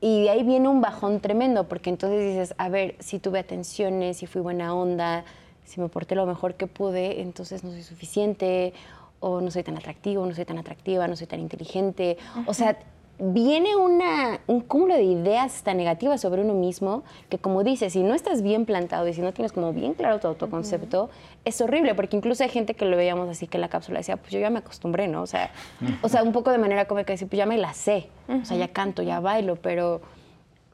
Y 0.00 0.22
de 0.22 0.30
ahí 0.30 0.42
viene 0.42 0.68
un 0.68 0.80
bajón 0.80 1.20
tremendo, 1.20 1.68
porque 1.68 1.90
entonces 1.90 2.20
dices, 2.20 2.54
a 2.58 2.68
ver, 2.68 2.96
si 2.98 3.18
tuve 3.18 3.38
atenciones, 3.38 4.16
si 4.18 4.26
fui 4.26 4.40
buena 4.40 4.74
onda, 4.74 5.24
si 5.64 5.80
me 5.80 5.88
porté 5.88 6.14
lo 6.14 6.26
mejor 6.26 6.54
que 6.54 6.66
pude, 6.66 7.20
entonces 7.20 7.64
no 7.64 7.70
soy 7.70 7.82
suficiente, 7.82 8.72
o 9.20 9.40
no 9.40 9.50
soy 9.50 9.62
tan 9.62 9.76
atractivo, 9.76 10.26
no 10.26 10.34
soy 10.34 10.44
tan 10.44 10.58
atractiva, 10.58 11.08
no 11.08 11.16
soy 11.16 11.26
tan 11.26 11.40
inteligente. 11.40 12.16
O 12.46 12.54
sea, 12.54 12.78
viene 13.18 13.76
una, 13.76 14.40
un 14.46 14.60
cúmulo 14.60 14.94
de 14.94 15.04
ideas 15.04 15.62
tan 15.62 15.78
negativas 15.78 16.20
sobre 16.20 16.42
uno 16.42 16.54
mismo 16.54 17.02
que, 17.28 17.38
como 17.38 17.64
dices, 17.64 17.92
si 17.94 18.02
no 18.02 18.14
estás 18.14 18.42
bien 18.42 18.66
plantado 18.66 19.08
y 19.08 19.14
si 19.14 19.22
no 19.22 19.32
tienes 19.32 19.52
como 19.52 19.72
bien 19.72 19.94
claro 19.94 20.20
tu 20.20 20.28
autoconcepto, 20.28 21.08
es 21.44 21.60
horrible, 21.60 21.94
porque 21.94 22.16
incluso 22.16 22.42
hay 22.44 22.50
gente 22.50 22.74
que 22.74 22.84
lo 22.84 22.96
veíamos 22.96 23.28
así, 23.28 23.46
que 23.46 23.58
la 23.58 23.68
cápsula 23.68 23.98
decía, 23.98 24.16
pues 24.16 24.32
yo 24.32 24.38
ya 24.38 24.50
me 24.50 24.58
acostumbré, 24.58 25.08
¿no? 25.08 25.22
O 25.22 25.26
sea, 25.26 25.50
o 26.02 26.08
sea 26.08 26.22
un 26.22 26.32
poco 26.32 26.50
de 26.50 26.58
manera 26.58 26.86
cómica 26.86 27.12
decir, 27.12 27.28
pues 27.28 27.38
ya 27.38 27.46
me 27.46 27.56
la 27.56 27.72
sé, 27.72 28.08
o 28.28 28.44
sea, 28.44 28.56
ya 28.56 28.68
canto, 28.68 29.02
ya 29.02 29.20
bailo, 29.20 29.56
pero 29.56 30.02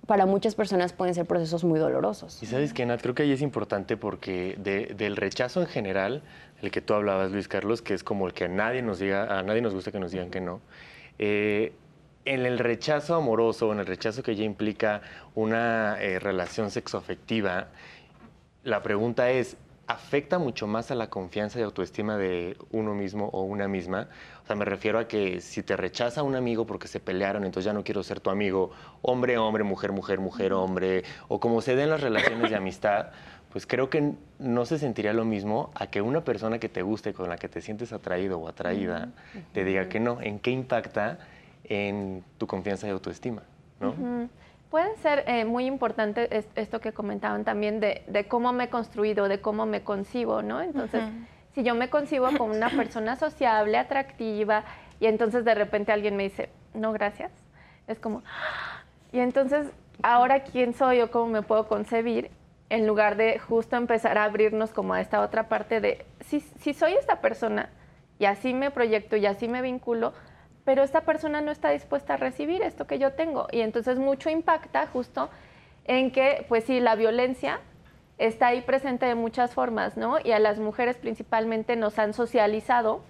para 0.07 0.27
muchas 0.27 0.55
personas 0.55 0.93
pueden 0.93 1.15
ser 1.15 1.27
procesos 1.27 1.63
muy 1.65 1.79
dolorosos. 1.79 2.43
Y 2.43 2.47
sabes 2.47 2.73
que, 2.73 2.85
Nat, 2.85 3.01
creo 3.01 3.15
que 3.15 3.23
ahí 3.23 3.33
es 3.33 3.43
importante 3.43 3.97
porque 3.97 4.57
de- 4.59 4.95
del 4.97 5.17
rechazo 5.17 5.61
en 5.61 5.69
general, 5.69 6.23
el 6.61 6.71
que 6.71 6.81
tú 6.81 6.95
hablabas, 6.95 7.31
Luis 7.31 7.47
Carlos, 7.49 7.83
que 7.83 7.95
es 7.95 8.03
como 8.03 8.27
el 8.27 8.33
que 8.33 8.45
a 8.45 8.49
nadie 8.49 8.83
nos 8.83 8.99
diga, 8.99 9.39
a 9.39 9.43
nadie 9.43 9.61
nos 9.61 9.75
gusta 9.75 9.93
que 9.93 10.01
nos 10.01 10.11
digan 10.13 10.31
que 10.31 10.41
no. 10.41 10.61
eh, 11.19 11.73
en 12.25 12.47
el 12.47 12.59
rechazo 12.61 13.17
amoroso, 13.17 13.73
en 13.73 13.81
el 13.81 13.87
rechazo 13.87 14.23
que 14.23 14.35
ya 14.37 14.45
implica 14.45 15.03
una 15.35 16.01
eh, 16.01 16.19
relación 16.21 16.71
sexoafectiva, 16.71 17.67
la 18.65 18.81
pregunta 18.83 19.31
es, 19.31 19.57
¿afecta 19.87 20.39
mucho 20.39 20.67
más 20.67 20.91
a 20.91 20.95
la 20.95 21.11
confianza 21.11 21.59
y 21.59 21.63
autoestima 21.63 22.17
de 22.17 22.57
uno 22.71 22.95
mismo 22.95 23.29
o 23.29 23.43
una 23.43 23.69
misma? 23.69 24.09
O 24.43 24.47
sea, 24.47 24.57
me 24.57 24.65
refiero 24.65 24.99
a 24.99 25.09
que 25.09 25.41
si 25.41 25.63
te 25.63 25.77
rechaza 25.77 26.23
un 26.23 26.37
amigo 26.37 26.67
porque 26.67 26.89
se 26.89 27.01
pelearon, 27.01 27.45
entonces 27.45 27.67
ya 27.67 27.73
no 27.73 27.85
quiero 27.85 28.03
ser 28.03 28.21
tu 28.21 28.31
amigo, 28.31 28.71
hombre, 29.03 29.39
hombre, 29.39 29.65
mujer, 29.65 29.93
mujer, 29.93 30.21
mujer, 30.21 30.53
hombre, 30.53 31.05
o 31.29 31.41
como 31.41 31.61
se 31.61 31.77
den 31.77 31.91
las 31.91 32.01
relaciones 32.01 32.51
de 32.51 32.57
amistad, 32.57 33.09
pues 33.53 33.67
creo 33.67 33.91
que 33.91 34.15
no 34.39 34.65
se 34.65 34.79
sentiría 34.79 35.13
lo 35.13 35.25
mismo 35.25 35.71
a 35.75 35.89
que 35.89 36.01
una 36.01 36.25
persona 36.25 36.59
que 36.59 36.71
te 36.71 36.81
guste, 36.83 37.13
con 37.13 37.29
la 37.29 37.37
que 37.37 37.49
te 37.49 37.61
sientes 37.61 37.93
atraído 37.93 38.39
o 38.39 38.49
atraída, 38.49 39.11
te 39.53 39.65
diga 39.65 39.89
que 39.89 40.01
no. 40.01 40.23
¿En 40.23 40.39
qué 40.39 40.51
impacta 40.51 41.19
en 41.65 42.25
tu 42.39 42.47
confianza 42.47 42.87
y 42.87 42.91
autoestima? 42.91 43.43
¿no? 43.79 43.95
Puede 44.73 44.97
ser 44.97 45.25
eh, 45.27 45.45
muy 45.45 45.67
importante 45.67 46.47
esto 46.55 46.81
que 46.81 46.95
comentaban 46.95 47.45
también 47.45 47.79
de, 47.79 48.27
cómo 48.27 48.55
me 48.55 48.65
he 48.65 48.69
construido, 48.71 49.29
de 49.29 49.39
cómo 49.39 49.67
me 49.67 49.83
concibo, 49.83 50.41
¿no? 50.41 50.63
Entonces, 50.63 51.03
si 51.55 51.63
yo 51.63 51.75
me 51.75 51.91
concibo 51.91 52.27
como 52.39 52.55
una 52.55 52.71
persona 52.71 53.17
sociable, 53.17 53.77
atractiva, 53.77 54.65
y 54.99 55.09
entonces 55.09 55.45
de 55.45 55.55
repente 55.55 55.93
alguien 55.93 56.17
me 56.17 56.23
dice, 56.23 56.49
no, 56.73 56.91
gracias, 56.95 57.31
es 57.87 57.99
como, 57.99 58.23
y 59.13 59.19
entonces, 59.19 59.67
ahora 60.03 60.43
quién 60.43 60.73
soy 60.73 61.03
o 61.03 61.11
cómo 61.11 61.27
me 61.27 61.43
puedo 61.43 61.69
concebir, 61.69 62.31
en 62.71 62.87
lugar 62.87 63.17
de 63.17 63.39
justo 63.41 63.77
empezar 63.77 64.17
a 64.17 64.25
abrirnos 64.25 64.71
como 64.71 64.95
a 64.95 65.03
esta 65.03 65.21
otra 65.21 65.51
parte 65.51 65.83
de, 65.83 66.07
si, 66.21 66.41
si 66.41 66.73
soy 66.73 66.95
esta 66.95 67.21
persona 67.21 67.69
y 68.19 68.25
así 68.25 68.55
me 68.55 68.71
proyecto 68.71 69.17
y 69.17 69.27
así 69.27 69.49
me 69.49 69.61
vinculo, 69.61 70.15
pero 70.65 70.83
esta 70.83 71.03
persona 71.03 71.41
no 71.41 71.51
está 71.51 71.71
dispuesta 71.71 72.15
a 72.15 72.17
recibir 72.17 72.63
esto 72.63 72.87
que 72.87 72.99
yo 72.99 73.13
tengo. 73.13 73.49
Y 73.51 73.61
entonces 73.61 73.99
mucho 73.99 74.31
impacta 74.31 74.87
justo 74.87 75.29
en 75.85 76.11
que, 76.11 76.47
pues 76.49 76.65
sí, 76.65 76.81
la 76.81 76.95
violencia 76.95 77.61
está 78.19 78.49
ahí 78.49 78.61
presente 78.61 79.07
de 79.07 79.15
muchas 79.15 79.55
formas, 79.55 79.97
¿no? 79.97 80.19
Y 80.23 80.33
a 80.33 80.39
las 80.39 80.59
mujeres 80.59 80.97
principalmente 80.97 81.75
nos 81.77 81.99
han 81.99 82.15
socializado 82.15 83.03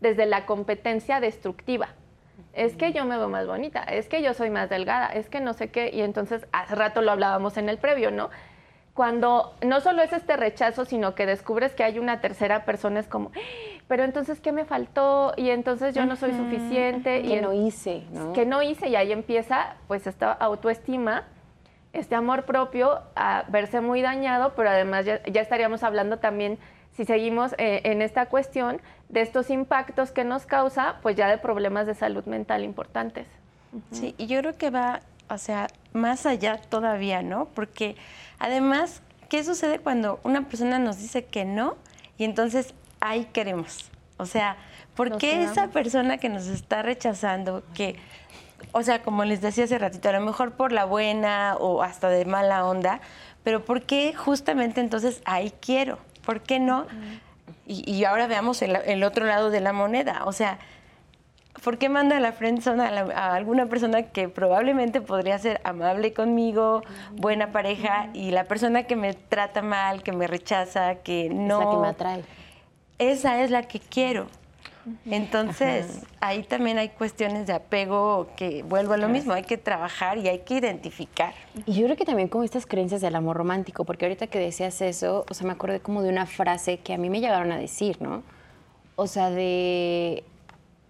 desde 0.00 0.26
la 0.26 0.46
competencia 0.46 1.20
destructiva. 1.20 1.88
Es 2.52 2.76
que 2.76 2.92
yo 2.92 3.04
me 3.04 3.16
veo 3.16 3.28
más 3.28 3.46
bonita, 3.46 3.82
es 3.82 4.08
que 4.08 4.22
yo 4.22 4.34
soy 4.34 4.50
más 4.50 4.70
delgada, 4.70 5.06
es 5.06 5.28
que 5.28 5.40
no 5.40 5.52
sé 5.52 5.70
qué. 5.70 5.90
Y 5.92 6.02
entonces 6.02 6.46
hace 6.52 6.74
rato 6.74 7.02
lo 7.02 7.10
hablábamos 7.10 7.56
en 7.56 7.68
el 7.68 7.78
previo, 7.78 8.10
¿no? 8.10 8.30
cuando 9.00 9.54
no 9.62 9.80
solo 9.80 10.02
es 10.02 10.12
este 10.12 10.36
rechazo, 10.36 10.84
sino 10.84 11.14
que 11.14 11.24
descubres 11.24 11.72
que 11.72 11.84
hay 11.84 11.98
una 11.98 12.20
tercera 12.20 12.66
persona, 12.66 13.00
es 13.00 13.08
como, 13.08 13.30
pero 13.90 14.04
entonces, 14.04 14.40
¿qué 14.40 14.52
me 14.52 14.64
faltó? 14.64 15.34
Y 15.36 15.50
entonces 15.50 15.94
yo 15.94 16.06
no 16.06 16.16
soy 16.16 16.32
suficiente. 16.32 17.20
Que 17.22 17.42
no 17.42 17.52
hice, 17.52 18.04
¿no? 18.12 18.32
Que 18.32 18.46
no 18.46 18.62
hice, 18.62 18.88
y 18.88 18.96
ahí 18.96 19.12
empieza, 19.12 19.74
pues, 19.88 20.06
esta 20.06 20.32
autoestima, 20.32 21.24
este 21.92 22.14
amor 22.14 22.44
propio, 22.46 23.00
a 23.14 23.44
verse 23.48 23.82
muy 23.82 24.00
dañado, 24.00 24.54
pero 24.56 24.70
además 24.70 25.04
ya, 25.04 25.20
estaríamos 25.24 25.82
hablando 25.82 26.18
también, 26.18 26.58
si 26.92 27.04
seguimos 27.04 27.54
eh, 27.58 27.82
en 27.84 28.00
esta 28.00 28.26
cuestión, 28.26 28.80
de 29.08 29.20
estos 29.20 29.50
impactos 29.50 30.12
que 30.12 30.24
nos 30.24 30.46
causa, 30.46 30.96
pues 31.02 31.16
ya 31.16 31.28
de 31.28 31.36
problemas 31.36 31.86
de 31.86 31.94
salud 31.94 32.24
mental 32.26 32.64
importantes. 32.64 33.26
Sí, 33.90 34.14
y 34.18 34.26
yo 34.26 34.38
creo 34.40 34.56
que 34.56 34.70
va, 34.70 35.00
o 35.28 35.38
sea, 35.38 35.66
más 35.92 36.26
allá 36.26 36.58
todavía, 36.58 37.22
¿no? 37.22 37.46
Porque 37.54 37.96
Además, 38.40 39.02
¿qué 39.28 39.44
sucede 39.44 39.78
cuando 39.78 40.18
una 40.24 40.48
persona 40.48 40.78
nos 40.78 40.98
dice 40.98 41.26
que 41.26 41.44
no 41.44 41.76
y 42.16 42.24
entonces 42.24 42.74
ahí 43.00 43.26
queremos? 43.32 43.90
O 44.16 44.26
sea, 44.26 44.56
¿por 44.94 45.16
qué 45.18 45.42
esa 45.42 45.68
persona 45.68 46.18
que 46.18 46.28
nos 46.28 46.46
está 46.46 46.82
rechazando, 46.82 47.62
que, 47.74 47.96
o 48.72 48.82
sea, 48.82 49.02
como 49.02 49.24
les 49.24 49.40
decía 49.40 49.64
hace 49.64 49.78
ratito, 49.78 50.08
a 50.08 50.12
lo 50.12 50.20
mejor 50.20 50.52
por 50.52 50.72
la 50.72 50.84
buena 50.84 51.56
o 51.58 51.82
hasta 51.82 52.08
de 52.08 52.24
mala 52.26 52.66
onda, 52.66 53.00
pero 53.42 53.64
¿por 53.64 53.82
qué 53.82 54.14
justamente 54.14 54.80
entonces 54.80 55.22
ahí 55.24 55.52
quiero? 55.60 55.98
¿Por 56.24 56.42
qué 56.42 56.60
no? 56.60 56.86
Y, 57.66 58.04
ahora 58.04 58.26
veamos 58.26 58.62
el 58.62 59.04
otro 59.04 59.26
lado 59.26 59.50
de 59.50 59.60
la 59.60 59.72
moneda. 59.72 60.22
O 60.24 60.32
sea, 60.32 60.58
¿por 61.62 61.78
qué 61.78 61.88
manda 61.88 62.16
a 62.16 62.20
la 62.20 62.32
friendzone 62.32 62.82
a, 62.82 63.34
alguna 63.34 63.66
persona 63.66 64.02
que 64.04 64.28
probablemente 64.28 65.00
podría 65.00 65.38
ser 65.38 65.60
amable 65.64 66.12
conmigo, 66.12 66.82
buena 67.12 67.52
pareja, 67.52 68.08
y 68.14 68.30
la 68.30 68.44
persona 68.44 68.84
que 68.84 68.96
me 68.96 69.14
trata 69.14 69.62
mal, 69.62 70.02
que 70.02 70.12
me 70.12 70.26
rechaza, 70.26 70.96
que 70.96 71.28
no... 71.30 71.60
Es 71.60 71.66
la 71.66 71.70
que 71.70 71.76
me 71.76 71.88
atrae. 71.88 72.24
Esa 73.00 73.42
es 73.42 73.50
la 73.50 73.62
que 73.62 73.80
quiero. 73.80 74.26
Entonces, 75.06 76.02
ahí 76.20 76.42
también 76.42 76.78
hay 76.78 76.90
cuestiones 76.90 77.46
de 77.46 77.54
apego 77.54 78.28
que 78.36 78.62
vuelvo 78.62 78.92
a 78.92 78.96
lo 78.98 79.08
mismo, 79.08 79.32
hay 79.32 79.42
que 79.42 79.58
trabajar 79.58 80.18
y 80.18 80.28
hay 80.28 80.40
que 80.40 80.54
identificar. 80.58 81.32
Y 81.66 81.72
yo 81.74 81.84
creo 81.84 81.96
que 81.96 82.04
también 82.04 82.28
como 82.28 82.44
estas 82.44 82.66
creencias 82.66 83.00
del 83.00 83.14
amor 83.14 83.36
romántico, 83.36 83.84
porque 83.84 84.04
ahorita 84.04 84.26
que 84.26 84.38
decías 84.38 84.80
eso, 84.82 85.24
o 85.30 85.34
sea, 85.34 85.46
me 85.46 85.52
acordé 85.52 85.80
como 85.80 86.02
de 86.02 86.10
una 86.10 86.26
frase 86.26 86.78
que 86.78 86.92
a 86.92 86.98
mí 86.98 87.10
me 87.10 87.20
llegaron 87.20 87.52
a 87.52 87.58
decir, 87.58 88.00
¿no? 88.00 88.22
O 88.96 89.06
sea, 89.06 89.30
de 89.30 90.22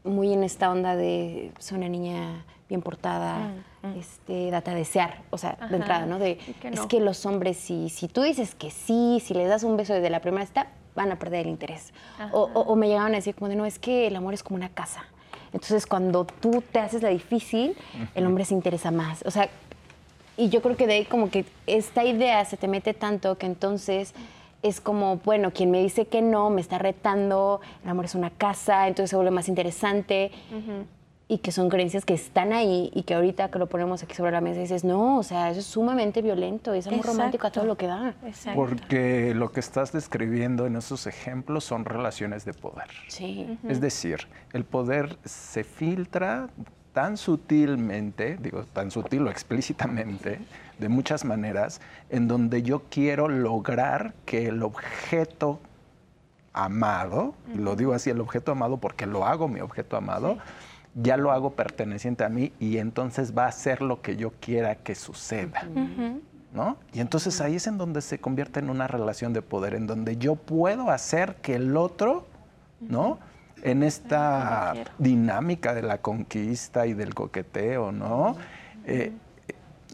muy 0.03 0.33
en 0.33 0.45
esta 0.45 0.71
onda 0.71 0.97
de 0.97 1.53
soy 1.59 1.79
una 1.79 1.89
niña 1.89 2.45
bien 2.69 2.83
portada, 2.83 3.53
mm, 3.83 3.87
mm. 3.87 3.99
este, 3.99 4.51
date 4.51 4.71
a 4.71 4.75
desear, 4.75 5.23
o 5.31 5.39
sea, 5.39 5.59
de 5.69 5.77
entrada, 5.77 6.07
¿no? 6.07 6.19
De, 6.19 6.39
Es 6.63 6.81
que 6.83 7.01
los 7.01 7.27
hombres, 7.27 7.57
si, 7.57 7.89
si 7.89 8.09
tú 8.09 8.23
dices 8.23 8.55
que 8.55 8.71
sí, 8.71 9.21
si 9.25 9.35
les 9.35 9.49
das 9.49 9.65
un 9.65 9.77
beso 9.77 9.95
desde 9.95 10.11
la 10.11 10.21
primera 10.21 10.47
cita, 10.47 10.69
van 10.95 11.13
a 11.13 11.17
perder 11.17 11.47
el 11.47 11.53
interés. 11.53 11.93
O, 12.33 12.77
me 12.77 12.89
llegaban 12.89 13.13
a 13.13 13.17
decir 13.17 13.35
como 13.35 13.49
de, 13.49 13.57
no, 13.57 13.67
es 13.67 13.79
que 13.79 14.07
el 14.07 14.17
amor 14.17 14.35
es 14.35 14.43
como 14.43 14.57
una 14.57 14.69
casa. 14.69 15.05
Entonces, 15.53 15.87
cuando 15.87 16.25
tú 16.25 16.63
te 16.73 16.79
haces 16.79 17.03
la 17.03 17.09
difícil, 17.09 17.77
el 18.15 18.27
hombre 18.27 18.45
se 18.45 18.55
interesa 18.55 18.91
más. 18.91 19.25
O 19.27 19.31
sea, 19.31 19.49
y 20.37 20.49
yo 20.49 20.63
creo 20.63 20.77
que 20.77 20.87
de 20.87 20.95
ahí 20.95 21.05
como 21.05 21.31
que 21.31 21.45
esta 21.67 22.05
idea 22.05 22.45
se 22.45 22.57
te 22.57 22.69
mete 22.69 22.95
tanto 22.95 23.37
que 23.37 23.47
entonces 23.47 24.15
es 24.63 24.81
como, 24.81 25.17
bueno, 25.17 25.53
quien 25.53 25.71
me 25.71 25.83
dice 25.83 26.07
que 26.07 26.23
no, 26.23 26.51
me 26.51 26.61
está 26.61 26.79
retando, 26.79 27.61
el 27.83 27.91
amor 27.91 28.05
es 28.05 28.15
una 28.15 28.31
casa, 28.31 28.89
entonces 28.89 29.11
se 29.11 29.17
vuelve 29.17 29.31
más 29.31 29.49
interesante. 29.49 30.31
Y 31.33 31.39
que 31.39 31.53
son 31.53 31.69
creencias 31.69 32.05
que 32.05 32.13
están 32.13 32.53
ahí 32.53 32.91
y 32.93 33.05
que 33.05 33.15
ahorita 33.15 33.53
que 33.53 33.61
lo 33.61 33.69
ponemos 33.69 34.03
aquí 34.03 34.17
sobre 34.17 34.33
la 34.33 34.41
mesa 34.41 34.59
dices, 34.61 34.83
no, 34.83 35.19
o 35.19 35.23
sea, 35.23 35.49
eso 35.51 35.61
es 35.61 35.67
sumamente 35.67 36.23
violento, 36.23 36.75
es 36.75 36.89
amor 36.89 37.07
romántico 37.07 37.47
a 37.47 37.53
todo 37.53 37.67
lo 37.67 37.77
que 37.77 37.87
da. 37.87 38.15
Porque 38.57 39.33
lo 39.33 39.53
que 39.53 39.61
estás 39.61 39.93
describiendo 39.93 40.67
en 40.67 40.75
esos 40.75 41.07
ejemplos 41.07 41.63
son 41.63 41.85
relaciones 41.85 42.45
de 42.45 42.53
poder. 42.53 42.89
Sí. 43.07 43.57
Es 43.69 43.81
decir, 43.81 44.27
el 44.53 44.65
poder 44.65 45.19
se 45.25 45.63
filtra 45.63 46.49
tan 46.93 47.17
sutilmente, 47.17 48.37
digo, 48.41 48.65
tan 48.65 48.91
sutil 48.91 49.29
o 49.29 49.31
explícitamente, 49.31 50.41
de 50.81 50.89
muchas 50.89 51.25
maneras, 51.25 51.81
en 52.09 52.27
donde 52.27 52.65
yo 52.65 52.83
quiero 52.91 53.29
lograr 53.29 54.15
que 54.25 54.49
el 54.49 54.65
objeto 54.65 55.61
amado, 56.53 57.35
lo 57.55 57.77
digo 57.77 57.93
así, 57.93 58.11
el 58.11 58.21
objeto 58.21 58.51
amado 58.51 58.79
porque 58.79 59.07
lo 59.07 59.25
hago 59.25 59.47
mi 59.47 59.61
objeto 59.61 59.97
amado, 59.97 60.39
ya 60.95 61.17
lo 61.17 61.31
hago 61.31 61.53
perteneciente 61.53 62.25
a 62.25 62.29
mí 62.29 62.53
y 62.59 62.79
entonces 62.79 63.37
va 63.37 63.47
a 63.47 63.53
ser 63.53 63.83
lo 63.83 64.03
que 64.03 64.17
yo 64.17 64.33
quiera 64.41 64.77
que 64.77 64.95
suceda. 64.95 65.67
¿No? 66.53 66.79
Y 66.93 66.99
entonces 66.99 67.41
ahí 67.41 67.55
es 67.55 67.69
en 67.69 67.79
donde 67.79 68.01
se 68.01 68.19
convierte 68.19 68.59
en 68.59 68.71
una 68.71 68.89
relación 68.89 69.33
de 69.33 69.41
poder, 69.41 69.75
en 69.75 69.87
donde 69.87 70.17
yo 70.17 70.35
puedo 70.35 70.91
hacer 70.91 71.37
que 71.37 71.55
el 71.55 71.77
otro, 71.77 72.27
¿no? 72.81 73.21
En 73.63 73.85
esta 73.85 74.75
dinámica 74.99 75.75
de 75.75 75.83
la 75.83 75.99
conquista 75.99 76.87
y 76.87 76.95
del 76.95 77.15
coqueteo, 77.15 77.93
¿no? 77.93 78.37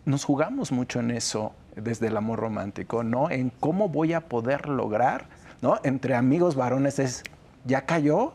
nos 0.06 0.24
jugamos 0.24 0.72
mucho 0.72 1.00
en 1.00 1.11
eso 1.11 1.52
desde 1.74 2.06
el 2.06 2.16
amor 2.16 2.38
romántico, 2.38 3.02
¿no? 3.02 3.30
En 3.30 3.50
cómo 3.50 3.88
voy 3.88 4.14
a 4.14 4.22
poder 4.22 4.68
lograr, 4.68 5.26
¿no? 5.61 5.78
Entre 5.82 6.14
amigos 6.14 6.54
varones 6.54 6.98
es, 6.98 7.22
ya 7.66 7.82
cayó, 7.82 8.32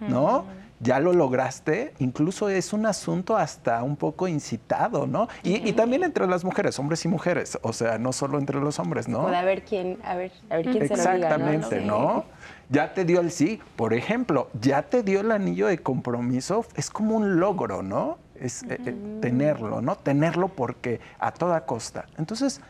¿no? 0.00 0.46
Ya 0.80 0.98
lo 0.98 1.12
lograste, 1.12 1.92
incluso 1.98 2.48
es 2.48 2.72
un 2.72 2.86
asunto 2.86 3.36
hasta 3.36 3.82
un 3.82 3.96
poco 3.96 4.26
incitado, 4.28 5.06
¿no? 5.06 5.28
Y, 5.42 5.72
también 5.72 6.02
entre 6.02 6.26
las 6.26 6.44
mujeres, 6.44 6.78
hombres 6.78 7.04
y 7.04 7.08
mujeres, 7.08 7.58
o 7.62 7.72
sea, 7.72 7.98
no 7.98 8.12
solo 8.12 8.38
entre 8.38 8.58
los 8.60 8.78
hombres, 8.78 9.06
¿no? 9.06 9.22
Puede 9.22 9.36
haber 9.36 9.62
quién, 9.62 9.98
a 10.04 10.14
ver, 10.14 10.32
a 10.48 10.56
ver 10.56 10.64
quién 10.64 10.88
se 10.88 10.96
lo 10.96 11.02
diga, 11.02 11.14
Exactamente, 11.14 11.80
¿no? 11.82 12.24
Ya 12.70 12.94
te 12.94 13.04
dio 13.04 13.20
el 13.20 13.30
sí, 13.30 13.60
por 13.76 13.94
ejemplo, 13.94 14.48
ya 14.60 14.82
te 14.82 15.02
dio 15.02 15.20
el 15.20 15.32
anillo 15.32 15.66
de 15.66 15.78
compromiso, 15.78 16.64
es 16.76 16.90
como 16.90 17.16
un 17.16 17.38
logro, 17.40 17.82
¿no? 17.82 18.18
es 18.40 18.62
eh, 18.64 18.78
eh, 18.86 19.18
tenerlo, 19.20 19.80
¿no? 19.80 19.96
Tenerlo 19.96 20.48
porque 20.48 21.00
a 21.18 21.32
toda 21.32 21.66
costa. 21.66 22.06
Entonces, 22.18 22.60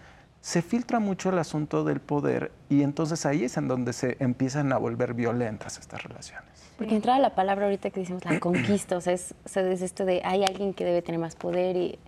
se 0.40 0.62
filtra 0.62 1.00
mucho 1.00 1.30
el 1.30 1.38
asunto 1.38 1.84
del 1.84 2.00
poder 2.00 2.50
y 2.68 2.82
entonces 2.82 3.26
ahí 3.26 3.44
es 3.44 3.56
en 3.56 3.68
donde 3.68 3.92
se 3.92 4.16
empiezan 4.20 4.72
a 4.72 4.78
volver 4.78 5.14
violentas 5.14 5.78
estas 5.78 6.02
relaciones. 6.02 6.48
Porque 6.78 6.96
entraba 6.96 7.18
la 7.18 7.34
palabra 7.34 7.66
ahorita 7.66 7.90
que 7.90 8.00
decimos 8.00 8.24
la 8.24 8.40
conquista, 8.40 8.96
o 8.96 9.00
sea, 9.02 9.12
es, 9.12 9.34
esto 9.54 10.06
de 10.06 10.22
hay 10.24 10.44
alguien 10.44 10.72
que 10.72 10.84
debe 10.84 11.02
tener 11.02 11.20
más 11.20 11.36
poder 11.36 11.76
y 11.76 11.98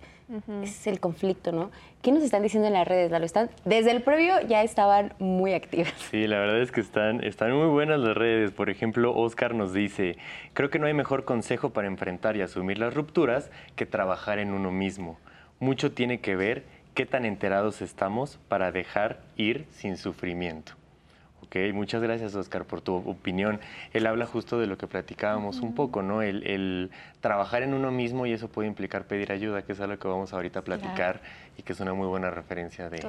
es 0.63 0.87
el 0.87 0.99
conflicto, 0.99 1.51
¿no? 1.51 1.69
¿Qué 2.01 2.11
nos 2.11 2.23
están 2.23 2.41
diciendo 2.41 2.67
en 2.67 2.73
las 2.73 2.87
redes, 2.87 3.11
Lalo? 3.11 3.25
Están, 3.25 3.51
desde 3.65 3.91
el 3.91 4.01
previo 4.01 4.41
ya 4.41 4.63
estaban 4.63 5.13
muy 5.19 5.53
activas. 5.53 5.93
Sí, 6.09 6.25
la 6.25 6.39
verdad 6.39 6.59
es 6.59 6.71
que 6.71 6.81
están, 6.81 7.23
están 7.23 7.53
muy 7.53 7.67
buenas 7.67 7.99
las 7.99 8.17
redes. 8.17 8.51
Por 8.51 8.71
ejemplo, 8.71 9.15
Oscar 9.15 9.53
nos 9.53 9.73
dice, 9.73 10.17
creo 10.53 10.71
que 10.71 10.79
no 10.79 10.87
hay 10.87 10.93
mejor 10.93 11.23
consejo 11.23 11.69
para 11.69 11.87
enfrentar 11.87 12.35
y 12.35 12.41
asumir 12.41 12.79
las 12.79 12.95
rupturas 12.95 13.51
que 13.75 13.85
trabajar 13.85 14.39
en 14.39 14.53
uno 14.53 14.71
mismo. 14.71 15.19
Mucho 15.59 15.91
tiene 15.91 16.19
que 16.19 16.35
ver 16.35 16.63
qué 16.93 17.05
tan 17.05 17.25
enterados 17.25 17.81
estamos 17.81 18.39
para 18.47 18.71
dejar 18.71 19.21
ir 19.35 19.65
sin 19.71 19.97
sufrimiento. 19.97 20.73
Ok, 21.43 21.57
muchas 21.73 22.01
gracias 22.01 22.33
Oscar 22.35 22.65
por 22.65 22.81
tu 22.81 22.95
opinión. 22.95 23.59
Él 23.91 24.07
habla 24.07 24.25
justo 24.25 24.59
de 24.59 24.65
lo 24.65 24.77
que 24.77 24.87
platicábamos 24.87 25.59
un 25.59 25.75
poco, 25.75 26.01
¿no? 26.01 26.21
El, 26.21 26.89
trabajar 27.21 27.63
en 27.63 27.73
uno 27.73 27.91
mismo 27.91 28.25
y 28.25 28.33
eso 28.33 28.49
puede 28.49 28.67
implicar 28.67 29.05
pedir 29.05 29.31
ayuda, 29.31 29.63
que 29.63 29.73
es 29.73 29.79
algo 29.79 29.97
que 29.99 30.07
vamos 30.07 30.33
ahorita 30.33 30.59
a 30.59 30.63
platicar 30.63 31.21
y 31.57 31.63
que 31.63 31.73
es 31.73 31.79
una 31.79 31.93
muy 31.93 32.07
buena 32.07 32.29
referencia 32.29 32.89
de, 32.89 33.05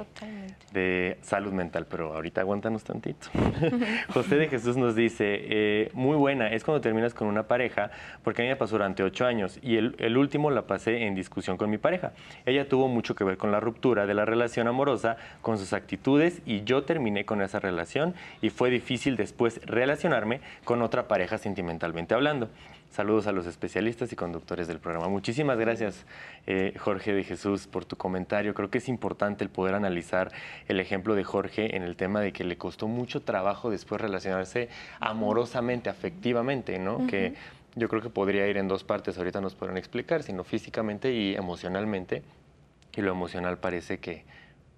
de 0.71 1.17
salud 1.21 1.51
mental, 1.51 1.87
pero 1.89 2.13
ahorita 2.13 2.41
aguántanos 2.41 2.83
tantito. 2.83 3.27
José 4.13 4.35
de 4.35 4.47
Jesús 4.47 4.77
nos 4.77 4.95
dice, 4.95 5.25
eh, 5.27 5.91
muy 5.93 6.15
buena, 6.15 6.51
es 6.51 6.63
cuando 6.63 6.81
terminas 6.81 7.13
con 7.13 7.27
una 7.27 7.43
pareja, 7.43 7.91
porque 8.23 8.41
a 8.41 8.45
mí 8.45 8.49
me 8.49 8.55
pasó 8.55 8.73
durante 8.73 9.03
ocho 9.03 9.25
años 9.25 9.59
y 9.61 9.77
el, 9.77 9.95
el 9.99 10.17
último 10.17 10.51
la 10.51 10.63
pasé 10.67 11.05
en 11.05 11.15
discusión 11.15 11.57
con 11.57 11.69
mi 11.69 11.77
pareja. 11.77 12.13
Ella 12.45 12.67
tuvo 12.69 12.87
mucho 12.87 13.15
que 13.15 13.23
ver 13.23 13.37
con 13.37 13.51
la 13.51 13.59
ruptura 13.59 14.05
de 14.05 14.13
la 14.13 14.25
relación 14.25 14.67
amorosa, 14.67 15.17
con 15.41 15.57
sus 15.57 15.73
actitudes 15.73 16.41
y 16.45 16.63
yo 16.63 16.83
terminé 16.83 17.25
con 17.25 17.41
esa 17.41 17.59
relación 17.59 18.13
y 18.41 18.49
fue 18.49 18.69
difícil 18.69 19.15
después 19.15 19.59
relacionarme 19.65 20.41
con 20.63 20.81
otra 20.81 21.07
pareja 21.07 21.37
sentimentalmente 21.37 22.13
hablando. 22.13 22.49
Saludos 22.95 23.27
a 23.27 23.33
los 23.33 23.45
especialistas 23.45 24.13
y 24.13 24.15
conductores 24.15 24.69
del 24.69 24.79
programa. 24.79 25.09
Muchísimas 25.09 25.57
gracias, 25.57 26.05
eh, 26.47 26.73
Jorge 26.79 27.11
de 27.11 27.25
Jesús, 27.25 27.67
por 27.67 27.83
tu 27.83 27.97
comentario. 27.97 28.53
Creo 28.53 28.69
que 28.69 28.77
es 28.77 28.87
importante 28.87 29.43
el 29.43 29.49
poder 29.49 29.75
analizar 29.75 30.31
el 30.69 30.79
ejemplo 30.79 31.13
de 31.13 31.25
Jorge 31.25 31.75
en 31.75 31.83
el 31.83 31.97
tema 31.97 32.21
de 32.21 32.31
que 32.31 32.45
le 32.45 32.57
costó 32.57 32.87
mucho 32.87 33.21
trabajo 33.21 33.69
después 33.69 33.99
relacionarse 33.99 34.69
amorosamente, 35.01 35.89
afectivamente, 35.89 36.79
¿no? 36.79 37.05
Que 37.05 37.33
yo 37.75 37.89
creo 37.89 38.01
que 38.01 38.09
podría 38.09 38.47
ir 38.47 38.55
en 38.55 38.69
dos 38.69 38.85
partes, 38.85 39.17
ahorita 39.17 39.41
nos 39.41 39.55
podrán 39.55 39.75
explicar, 39.75 40.23
sino 40.23 40.45
físicamente 40.45 41.11
y 41.11 41.35
emocionalmente. 41.35 42.23
Y 42.95 43.01
lo 43.01 43.11
emocional 43.11 43.57
parece 43.57 43.97
que, 43.97 44.23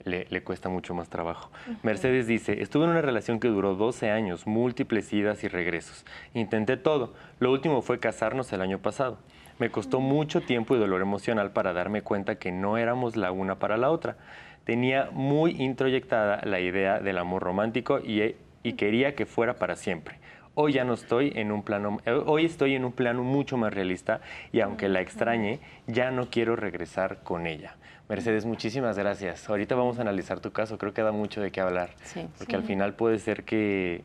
le, 0.03 0.43
cuesta 0.43 0.69
mucho 0.69 0.93
más 0.93 1.09
trabajo. 1.09 1.51
Mercedes 1.83 2.27
dice, 2.27 2.61
estuve 2.61 2.85
en 2.85 2.91
una 2.91 3.01
relación 3.01 3.39
que 3.39 3.47
duró 3.47 3.75
12 3.75 4.11
años, 4.11 4.47
múltiples 4.47 5.11
idas 5.13 5.43
y 5.43 5.47
regresos. 5.47 6.05
Intenté 6.33 6.77
todo. 6.77 7.13
Lo 7.39 7.51
último 7.51 7.81
fue 7.81 7.99
casarnos 7.99 8.51
el 8.53 8.61
año 8.61 8.79
pasado. 8.79 9.19
Me 9.59 9.71
costó 9.71 9.99
mucho 9.99 10.41
tiempo 10.41 10.75
y 10.75 10.79
dolor 10.79 11.01
emocional 11.01 11.51
para 11.51 11.73
darme 11.73 12.01
cuenta 12.03 12.35
que 12.35 12.51
no 12.51 12.77
éramos 12.77 13.15
la 13.15 13.31
una 13.31 13.59
para 13.59 13.77
la 13.77 13.89
otra. 13.89 14.17
Tenía 14.65 15.09
muy 15.11 15.61
introyectada 15.61 16.41
la 16.43 16.59
idea 16.59 16.99
del 16.99 17.17
amor 17.17 17.41
romántico 17.41 17.99
y, 17.99 18.35
y 18.63 18.73
quería 18.73 19.15
que 19.15 19.25
fuera 19.25 19.55
para 19.55 19.75
siempre. 19.75 20.19
Hoy 20.59 20.73
ya 20.73 20.83
no 20.83 20.93
estoy 20.93 21.31
en 21.35 21.51
un 21.51 21.61
plano, 21.61 21.99
eh, 22.05 22.11
hoy 22.25 22.45
estoy 22.45 22.73
en 22.73 22.83
un 22.83 22.91
plano 22.91 23.23
mucho 23.23 23.57
más 23.57 23.71
realista 23.71 24.21
y 24.51 24.59
aunque 24.61 24.89
la 24.89 25.01
extrañe, 25.01 25.59
ya 25.85 26.09
no 26.09 26.31
quiero 26.31 26.55
regresar 26.55 27.21
con 27.23 27.45
ella. 27.45 27.75
Mercedes, 28.09 28.45
muchísimas 28.45 28.97
gracias. 28.97 29.49
Ahorita 29.49 29.75
vamos 29.75 29.97
a 29.97 30.01
analizar 30.01 30.39
tu 30.39 30.51
caso, 30.51 30.77
creo 30.77 30.93
que 30.93 31.01
da 31.01 31.11
mucho 31.11 31.41
de 31.41 31.51
qué 31.51 31.59
hablar, 31.59 31.89
porque 32.37 32.55
al 32.55 32.63
final 32.63 32.93
puede 32.93 33.19
ser 33.19 33.43
que, 33.43 34.03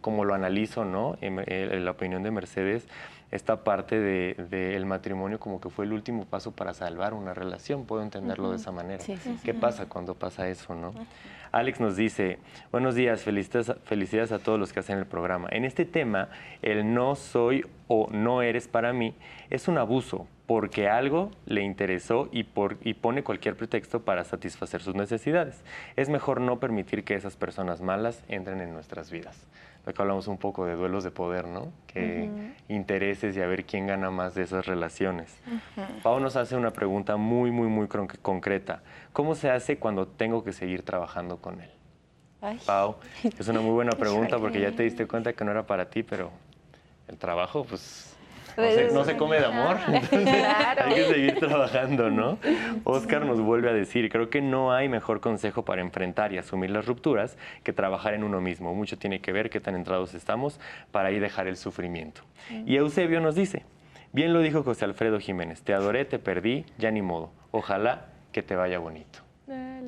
como 0.00 0.24
lo 0.24 0.34
analizo, 0.34 0.84
¿no? 0.84 1.16
En, 1.20 1.84
la 1.84 1.90
opinión 1.90 2.22
de 2.22 2.30
Mercedes, 2.30 2.86
esta 3.32 3.64
parte 3.64 3.98
del 3.98 4.48
de, 4.48 4.84
matrimonio 4.86 5.40
como 5.40 5.60
que 5.60 5.70
fue 5.70 5.86
el 5.86 5.92
último 5.92 6.24
paso 6.24 6.52
para 6.52 6.72
salvar 6.72 7.14
una 7.14 7.34
relación, 7.34 7.84
puedo 7.84 8.02
entenderlo 8.02 8.50
de 8.50 8.56
esa 8.56 8.70
manera. 8.70 9.02
¿Qué 9.42 9.54
pasa 9.54 9.86
cuando 9.86 10.14
pasa 10.14 10.48
eso, 10.48 10.76
no? 10.76 10.94
Alex 11.50 11.80
nos 11.80 11.96
dice, 11.96 12.38
buenos 12.70 12.94
días, 12.94 13.22
felicidades, 13.22 13.72
felicidades 13.84 14.30
a 14.30 14.38
todos 14.38 14.60
los 14.60 14.72
que 14.72 14.80
hacen 14.80 14.98
el 14.98 15.06
programa. 15.06 15.48
En 15.50 15.64
este 15.64 15.84
tema, 15.84 16.28
el 16.62 16.94
no 16.94 17.16
soy 17.16 17.64
o 17.88 18.08
no 18.12 18.42
eres 18.42 18.68
para 18.68 18.92
mí 18.92 19.14
es 19.50 19.66
un 19.66 19.78
abuso 19.78 20.28
porque 20.46 20.88
algo 20.88 21.30
le 21.44 21.62
interesó 21.62 22.28
y, 22.30 22.44
por, 22.44 22.78
y 22.82 22.94
pone 22.94 23.24
cualquier 23.24 23.56
pretexto 23.56 24.02
para 24.02 24.24
satisfacer 24.24 24.80
sus 24.80 24.94
necesidades. 24.94 25.62
Es 25.96 26.08
mejor 26.08 26.40
no 26.40 26.60
permitir 26.60 27.04
que 27.04 27.14
esas 27.14 27.36
personas 27.36 27.80
malas 27.80 28.22
entren 28.28 28.60
en 28.60 28.72
nuestras 28.72 29.10
vidas. 29.10 29.46
Acá 29.84 30.02
hablamos 30.02 30.26
un 30.26 30.36
poco 30.36 30.66
de 30.66 30.74
duelos 30.74 31.04
de 31.04 31.12
poder, 31.12 31.46
¿no? 31.46 31.72
Que 31.86 32.28
intereses 32.68 33.36
y 33.36 33.40
a 33.40 33.46
ver 33.46 33.64
quién 33.64 33.86
gana 33.86 34.10
más 34.10 34.34
de 34.34 34.42
esas 34.42 34.66
relaciones. 34.66 35.38
Pau 36.02 36.18
nos 36.18 36.34
hace 36.34 36.56
una 36.56 36.72
pregunta 36.72 37.16
muy, 37.16 37.52
muy, 37.52 37.68
muy 37.68 37.86
concreta. 37.86 38.82
¿Cómo 39.12 39.36
se 39.36 39.48
hace 39.48 39.78
cuando 39.78 40.08
tengo 40.08 40.42
que 40.42 40.52
seguir 40.52 40.82
trabajando 40.82 41.36
con 41.36 41.60
él? 41.60 41.70
Pau, 42.66 42.96
es 43.22 43.46
una 43.46 43.60
muy 43.60 43.72
buena 43.72 43.92
pregunta 43.98 44.38
porque 44.38 44.60
ya 44.60 44.72
te 44.72 44.82
diste 44.82 45.06
cuenta 45.06 45.32
que 45.34 45.44
no 45.44 45.52
era 45.52 45.66
para 45.66 45.88
ti, 45.88 46.02
pero 46.02 46.32
el 47.06 47.16
trabajo, 47.16 47.64
pues 47.64 48.15
no 48.92 49.04
se, 49.04 49.16
come 49.16 49.38
de 49.38 49.46
amor, 49.46 49.78
hay 49.88 50.94
que 50.94 51.04
seguir 51.04 51.38
trabajando, 51.38 52.10
¿no? 52.10 52.38
Oscar 52.84 53.24
nos 53.24 53.40
vuelve 53.40 53.70
a 53.70 53.72
decir, 53.72 54.08
creo 54.10 54.30
que 54.30 54.40
no 54.40 54.72
hay 54.72 54.88
mejor 54.88 55.20
consejo 55.20 55.64
para 55.64 55.82
enfrentar 55.82 56.32
y 56.32 56.38
asumir 56.38 56.70
las 56.70 56.86
rupturas 56.86 57.36
que 57.62 57.72
trabajar 57.72 58.14
en 58.14 58.24
uno 58.24 58.40
mismo. 58.40 58.74
Mucho 58.74 58.98
tiene 58.98 59.20
que 59.20 59.32
ver 59.32 59.50
qué 59.50 59.60
tan 59.60 59.74
entrados 59.74 60.14
estamos 60.14 60.60
para 60.90 61.08
ahí 61.08 61.18
dejar 61.18 61.46
el 61.46 61.56
sufrimiento. 61.56 62.22
Y 62.64 62.76
Eusebio 62.76 63.20
nos 63.20 63.34
dice, 63.34 63.64
bien 64.12 64.32
lo 64.32 64.40
dijo 64.40 64.62
José 64.62 64.84
Alfredo 64.84 65.20
Jiménez, 65.20 65.62
te 65.62 65.74
adoré, 65.74 66.04
te 66.04 66.18
perdí, 66.18 66.64
ya 66.78 66.90
ni 66.90 67.02
modo. 67.02 67.30
Ojalá 67.50 68.06
que 68.32 68.42
te 68.42 68.56
vaya 68.56 68.78
bonito. 68.78 69.25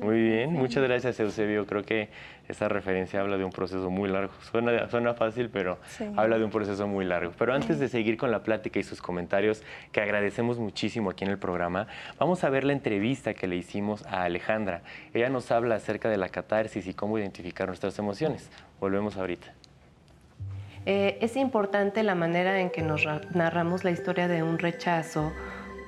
Muy 0.01 0.21
bien, 0.21 0.53
muchas 0.53 0.83
gracias 0.83 1.19
Eusebio. 1.19 1.65
Creo 1.65 1.83
que 1.83 2.09
esa 2.47 2.69
referencia 2.69 3.19
habla 3.19 3.37
de 3.37 3.43
un 3.43 3.51
proceso 3.51 3.89
muy 3.89 4.09
largo. 4.09 4.31
Suena, 4.49 4.89
suena 4.89 5.13
fácil, 5.13 5.49
pero 5.49 5.77
habla 6.15 6.37
de 6.37 6.45
un 6.45 6.51
proceso 6.51 6.87
muy 6.87 7.03
largo. 7.03 7.33
Pero 7.37 7.53
antes 7.53 7.79
de 7.79 7.89
seguir 7.89 8.15
con 8.15 8.31
la 8.31 8.41
plática 8.41 8.79
y 8.79 8.83
sus 8.83 9.01
comentarios, 9.01 9.61
que 9.91 9.99
agradecemos 9.99 10.57
muchísimo 10.57 11.09
aquí 11.09 11.25
en 11.25 11.31
el 11.31 11.37
programa, 11.37 11.87
vamos 12.17 12.43
a 12.45 12.49
ver 12.49 12.63
la 12.63 12.73
entrevista 12.73 13.33
que 13.33 13.47
le 13.47 13.57
hicimos 13.57 14.05
a 14.05 14.23
Alejandra. 14.23 14.83
Ella 15.13 15.29
nos 15.29 15.51
habla 15.51 15.75
acerca 15.75 16.09
de 16.09 16.17
la 16.17 16.29
catarsis 16.29 16.87
y 16.87 16.93
cómo 16.93 17.17
identificar 17.17 17.67
nuestras 17.67 17.99
emociones. 17.99 18.49
Volvemos 18.79 19.17
ahorita. 19.17 19.53
Eh, 20.85 21.17
es 21.21 21.35
importante 21.35 22.03
la 22.03 22.15
manera 22.15 22.61
en 22.61 22.69
que 22.69 22.81
nos 22.81 23.05
narramos 23.35 23.83
la 23.83 23.91
historia 23.91 24.29
de 24.29 24.43
un 24.43 24.59
rechazo 24.59 25.33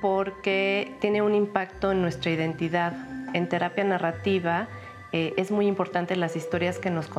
porque 0.02 0.92
tiene 1.00 1.22
un 1.22 1.34
impacto 1.34 1.92
en 1.92 2.02
nuestra 2.02 2.30
identidad 2.30 2.92
en 3.32 3.48
terapia 3.48 3.84
narrativa 3.84 4.68
eh, 5.12 5.34
es 5.36 5.50
muy 5.50 5.66
importante 5.66 6.16
las 6.16 6.36
historias 6.36 6.78
que 6.78 6.90
nos 6.90 7.10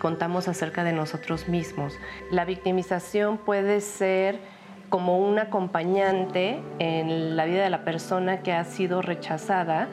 contamos 0.00 0.48
acerca 0.48 0.84
de 0.84 0.92
nosotros 0.92 1.48
mismos. 1.48 1.98
La 2.30 2.46
victimización 2.46 3.36
puede 3.36 3.82
ser 3.82 4.38
como 4.88 5.18
un 5.18 5.38
acompañante 5.38 6.60
en 6.78 7.36
la 7.36 7.44
vida 7.44 7.62
de 7.62 7.70
la 7.70 7.84
persona 7.84 8.42
que 8.42 8.52
ha 8.52 8.64
sido 8.64 9.02
rechazada, 9.02 9.88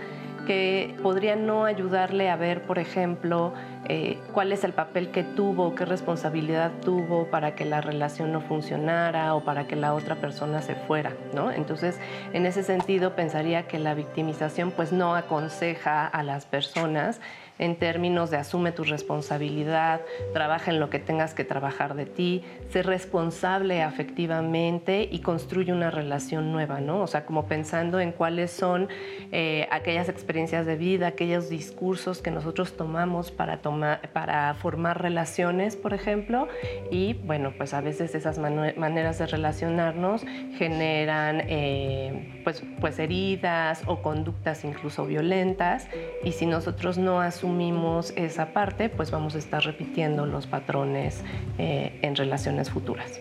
que 0.47 0.95
podría 1.03 1.35
no 1.35 1.65
ayudarle 1.65 2.29
a 2.29 2.37
ver, 2.37 2.63
por 2.63 2.79
ejemplo, 2.79 3.53
eh, 3.91 4.19
cuál 4.33 4.51
es 4.51 4.63
el 4.63 4.73
papel 4.73 5.09
que 5.09 5.23
tuvo, 5.23 5.73
qué 5.73 5.83
responsabilidad 5.83 6.71
tuvo 6.83 7.25
para 7.25 7.55
que 7.55 7.65
la 7.65 7.81
relación 7.81 8.31
no 8.31 8.39
funcionara 8.39 9.33
o 9.33 9.43
para 9.43 9.65
que 9.65 9.75
la 9.75 9.95
otra 9.95 10.15
persona 10.15 10.61
se 10.61 10.75
fuera, 10.75 11.13
¿no? 11.33 11.51
Entonces, 11.51 11.99
en 12.31 12.45
ese 12.45 12.61
sentido, 12.61 13.15
pensaría 13.15 13.67
que 13.67 13.79
la 13.79 13.95
victimización 13.95 14.69
pues 14.69 14.91
no 14.91 15.15
aconseja 15.15 16.05
a 16.05 16.21
las 16.21 16.45
personas 16.45 17.19
en 17.59 17.75
términos 17.75 18.31
de 18.31 18.37
asume 18.37 18.71
tu 18.71 18.85
responsabilidad, 18.85 20.01
trabaja 20.33 20.71
en 20.71 20.79
lo 20.79 20.89
que 20.89 20.97
tengas 20.97 21.33
que 21.33 21.43
trabajar 21.43 21.93
de 21.93 22.05
ti, 22.05 22.43
sé 22.69 22.81
responsable 22.83 23.83
afectivamente 23.83 25.07
y 25.11 25.19
construye 25.19 25.73
una 25.73 25.91
relación 25.91 26.53
nueva, 26.53 26.79
¿no? 26.79 27.01
O 27.01 27.07
sea, 27.07 27.25
como 27.25 27.47
pensando 27.47 27.99
en 27.99 28.13
cuáles 28.13 28.51
son 28.51 28.87
eh, 29.33 29.67
aquellas 29.71 30.07
experiencias 30.07 30.65
de 30.65 30.77
vida, 30.77 31.07
aquellos 31.07 31.49
discursos 31.49 32.21
que 32.21 32.31
nosotros 32.31 32.77
tomamos 32.77 33.29
para, 33.29 33.57
tomar, 33.57 34.09
para 34.13 34.53
formar 34.53 35.01
relaciones, 35.01 35.75
por 35.75 35.93
ejemplo, 35.93 36.47
y 36.89 37.13
bueno, 37.13 37.53
pues 37.57 37.73
a 37.73 37.81
veces 37.81 38.15
esas 38.15 38.39
maneras 38.39 39.19
de 39.19 39.27
relacionarnos 39.27 40.23
generan 40.57 41.43
eh, 41.47 42.41
pues, 42.45 42.63
pues 42.79 42.99
heridas 42.99 43.83
o 43.85 44.01
conductas 44.01 44.63
incluso 44.63 45.05
violentas, 45.05 45.89
y 46.23 46.31
si 46.31 46.45
nosotros 46.45 46.97
no 46.97 47.19
asumimos 47.19 47.48
asumimos 47.49 48.13
esa 48.15 48.53
parte, 48.53 48.89
pues 48.89 49.09
vamos 49.09 49.33
a 49.33 49.39
estar 49.39 49.63
repitiendo 49.63 50.27
los 50.27 50.45
patrones 50.45 51.23
eh, 51.57 51.97
en 52.03 52.15
relaciones 52.15 52.69
futuras. 52.69 53.19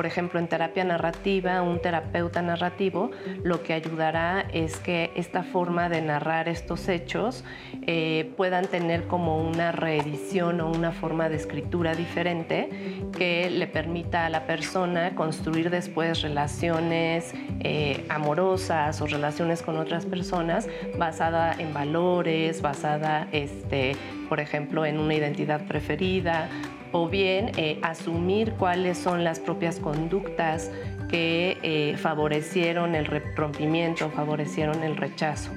Por 0.00 0.06
ejemplo, 0.06 0.40
en 0.40 0.48
terapia 0.48 0.82
narrativa, 0.82 1.60
un 1.60 1.78
terapeuta 1.78 2.40
narrativo 2.40 3.10
lo 3.44 3.62
que 3.62 3.74
ayudará 3.74 4.46
es 4.50 4.78
que 4.78 5.10
esta 5.14 5.42
forma 5.42 5.90
de 5.90 6.00
narrar 6.00 6.48
estos 6.48 6.88
hechos 6.88 7.44
eh, 7.86 8.32
puedan 8.38 8.64
tener 8.64 9.06
como 9.06 9.36
una 9.36 9.72
reedición 9.72 10.62
o 10.62 10.70
una 10.70 10.92
forma 10.92 11.28
de 11.28 11.36
escritura 11.36 11.94
diferente 11.94 12.70
que 13.12 13.50
le 13.50 13.66
permita 13.66 14.24
a 14.24 14.30
la 14.30 14.46
persona 14.46 15.14
construir 15.14 15.68
después 15.68 16.22
relaciones 16.22 17.34
eh, 17.58 18.06
amorosas 18.08 19.02
o 19.02 19.06
relaciones 19.06 19.60
con 19.60 19.76
otras 19.76 20.06
personas 20.06 20.66
basada 20.96 21.54
en 21.58 21.74
valores, 21.74 22.62
basada, 22.62 23.28
este, 23.32 23.96
por 24.30 24.40
ejemplo, 24.40 24.86
en 24.86 24.98
una 24.98 25.12
identidad 25.12 25.66
preferida 25.66 26.48
o 26.92 27.08
bien 27.08 27.52
eh, 27.56 27.78
asumir 27.82 28.52
cuáles 28.52 28.98
son 28.98 29.24
las 29.24 29.38
propias 29.40 29.78
conductas 29.78 30.70
que 31.08 31.58
eh, 31.62 31.96
favorecieron 31.96 32.94
el 32.94 33.06
rompimiento, 33.36 34.10
favorecieron 34.10 34.82
el 34.82 34.96
rechazo. 34.96 35.50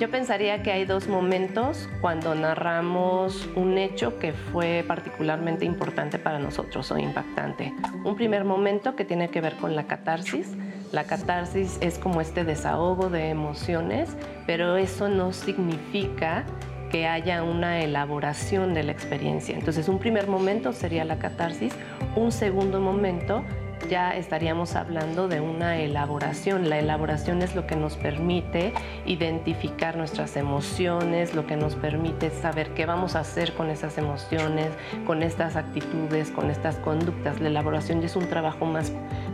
Yo 0.00 0.08
pensaría 0.10 0.62
que 0.62 0.70
hay 0.70 0.84
dos 0.84 1.08
momentos 1.08 1.88
cuando 2.00 2.32
narramos 2.36 3.48
un 3.56 3.78
hecho 3.78 4.16
que 4.20 4.32
fue 4.32 4.84
particularmente 4.86 5.64
importante 5.64 6.20
para 6.20 6.38
nosotros 6.38 6.92
o 6.92 6.98
impactante. 6.98 7.72
Un 8.04 8.14
primer 8.14 8.44
momento 8.44 8.94
que 8.94 9.04
tiene 9.04 9.28
que 9.28 9.40
ver 9.40 9.54
con 9.56 9.74
la 9.74 9.88
catarsis, 9.88 10.56
La 10.92 11.04
catarsis 11.04 11.76
es 11.82 11.98
como 11.98 12.22
este 12.22 12.44
desahogo 12.44 13.10
de 13.10 13.28
emociones, 13.28 14.08
pero 14.46 14.78
eso 14.78 15.08
no 15.08 15.34
significa 15.34 16.46
que 16.90 17.06
haya 17.06 17.42
una 17.42 17.80
elaboración 17.80 18.74
de 18.74 18.82
la 18.82 18.92
experiencia. 18.92 19.56
Entonces, 19.56 19.88
un 19.88 19.98
primer 19.98 20.26
momento 20.26 20.72
sería 20.72 21.04
la 21.04 21.18
catarsis, 21.18 21.74
un 22.16 22.32
segundo 22.32 22.80
momento 22.80 23.44
ya 23.88 24.16
estaríamos 24.16 24.74
hablando 24.74 25.28
de 25.28 25.40
una 25.40 25.78
elaboración. 25.78 26.68
La 26.68 26.78
elaboración 26.78 27.42
es 27.42 27.54
lo 27.54 27.66
que 27.66 27.76
nos 27.76 27.96
permite 27.96 28.72
identificar 29.06 29.96
nuestras 29.96 30.36
emociones, 30.36 31.34
lo 31.34 31.46
que 31.46 31.56
nos 31.56 31.74
permite 31.74 32.30
saber 32.30 32.74
qué 32.74 32.86
vamos 32.86 33.14
a 33.16 33.20
hacer 33.20 33.54
con 33.54 33.70
esas 33.70 33.96
emociones, 33.98 34.68
con 35.06 35.22
estas 35.22 35.56
actitudes, 35.56 36.30
con 36.30 36.50
estas 36.50 36.76
conductas. 36.76 37.40
La 37.40 37.48
elaboración 37.48 38.02
es 38.02 38.16
un 38.16 38.28
trabajo 38.28 38.66
más, 38.66 38.92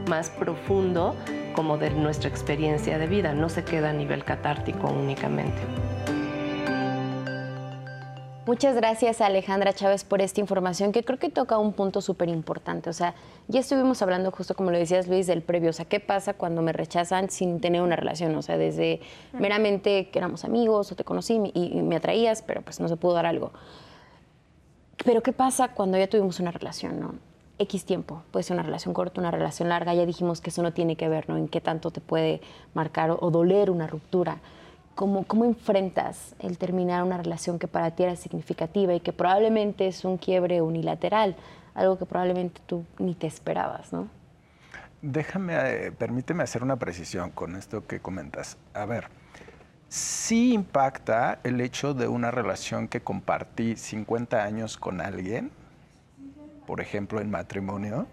más 0.08 0.30
profundo 0.30 1.16
como 1.54 1.78
de 1.78 1.90
nuestra 1.90 2.28
experiencia 2.28 2.98
de 2.98 3.06
vida, 3.06 3.32
no 3.32 3.48
se 3.48 3.64
queda 3.64 3.90
a 3.90 3.92
nivel 3.92 4.24
catártico 4.24 4.88
únicamente. 4.88 5.62
Muchas 8.46 8.76
gracias 8.76 9.22
Alejandra 9.22 9.72
Chávez 9.72 10.04
por 10.04 10.20
esta 10.20 10.38
información 10.38 10.92
que 10.92 11.02
creo 11.02 11.18
que 11.18 11.30
toca 11.30 11.56
un 11.56 11.72
punto 11.72 12.02
súper 12.02 12.28
importante. 12.28 12.90
O 12.90 12.92
sea, 12.92 13.14
ya 13.48 13.60
estuvimos 13.60 14.02
hablando 14.02 14.30
justo 14.32 14.54
como 14.54 14.70
lo 14.70 14.76
decías 14.76 15.08
Luis 15.08 15.26
del 15.26 15.40
previo. 15.40 15.70
O 15.70 15.72
sea, 15.72 15.86
¿qué 15.86 15.98
pasa 15.98 16.34
cuando 16.34 16.60
me 16.60 16.74
rechazan 16.74 17.30
sin 17.30 17.58
tener 17.60 17.80
una 17.80 17.96
relación? 17.96 18.34
O 18.34 18.42
sea, 18.42 18.58
desde 18.58 19.00
meramente 19.32 20.10
que 20.10 20.18
éramos 20.18 20.44
amigos 20.44 20.92
o 20.92 20.94
te 20.94 21.04
conocí 21.04 21.40
y, 21.54 21.80
me 21.80 21.96
atraías, 21.96 22.42
pero 22.42 22.60
pues 22.60 22.80
no 22.80 22.88
se 22.88 22.96
pudo 22.98 23.14
dar 23.14 23.24
algo. 23.24 23.50
Pero 25.06 25.22
¿qué 25.22 25.32
pasa 25.32 25.68
cuando 25.68 25.96
ya 25.96 26.06
tuvimos 26.06 26.38
una 26.38 26.50
relación, 26.50 27.00
no? 27.00 27.14
X 27.58 27.86
tiempo, 27.86 28.24
puede 28.30 28.42
ser 28.42 28.56
una 28.56 28.62
relación 28.64 28.92
corta, 28.92 29.20
una 29.20 29.30
relación 29.30 29.70
larga, 29.70 29.94
ya 29.94 30.04
dijimos 30.04 30.42
que 30.42 30.50
eso 30.50 30.62
no 30.62 30.74
tiene 30.74 30.96
que 30.96 31.08
ver, 31.08 31.30
¿no? 31.30 31.38
En 31.38 31.48
qué 31.48 31.62
tanto 31.62 31.90
te 31.92 32.02
puede 32.02 32.42
marcar 32.74 33.16
o 33.18 33.30
doler 33.30 33.70
una 33.70 33.86
ruptura. 33.86 34.40
¿Cómo, 34.94 35.24
¿Cómo 35.24 35.44
enfrentas 35.44 36.36
el 36.38 36.56
terminar 36.56 37.02
una 37.02 37.16
relación 37.16 37.58
que 37.58 37.66
para 37.66 37.90
ti 37.90 38.04
era 38.04 38.14
significativa 38.14 38.94
y 38.94 39.00
que 39.00 39.12
probablemente 39.12 39.88
es 39.88 40.04
un 40.04 40.18
quiebre 40.18 40.62
unilateral, 40.62 41.34
algo 41.74 41.98
que 41.98 42.06
probablemente 42.06 42.60
tú 42.64 42.84
ni 42.98 43.14
te 43.14 43.26
esperabas, 43.26 43.92
¿no? 43.92 44.08
Déjame, 45.02 45.54
eh, 45.56 45.92
permíteme 45.92 46.44
hacer 46.44 46.62
una 46.62 46.76
precisión 46.76 47.30
con 47.30 47.56
esto 47.56 47.86
que 47.86 47.98
comentas. 47.98 48.56
A 48.72 48.86
ver, 48.86 49.08
sí 49.88 50.54
impacta 50.54 51.40
el 51.42 51.60
hecho 51.60 51.92
de 51.92 52.06
una 52.06 52.30
relación 52.30 52.86
que 52.86 53.00
compartí 53.02 53.76
50 53.76 54.44
años 54.44 54.76
con 54.76 55.00
alguien, 55.00 55.50
por 56.66 56.80
ejemplo, 56.80 57.20
en 57.20 57.30
matrimonio, 57.30 58.06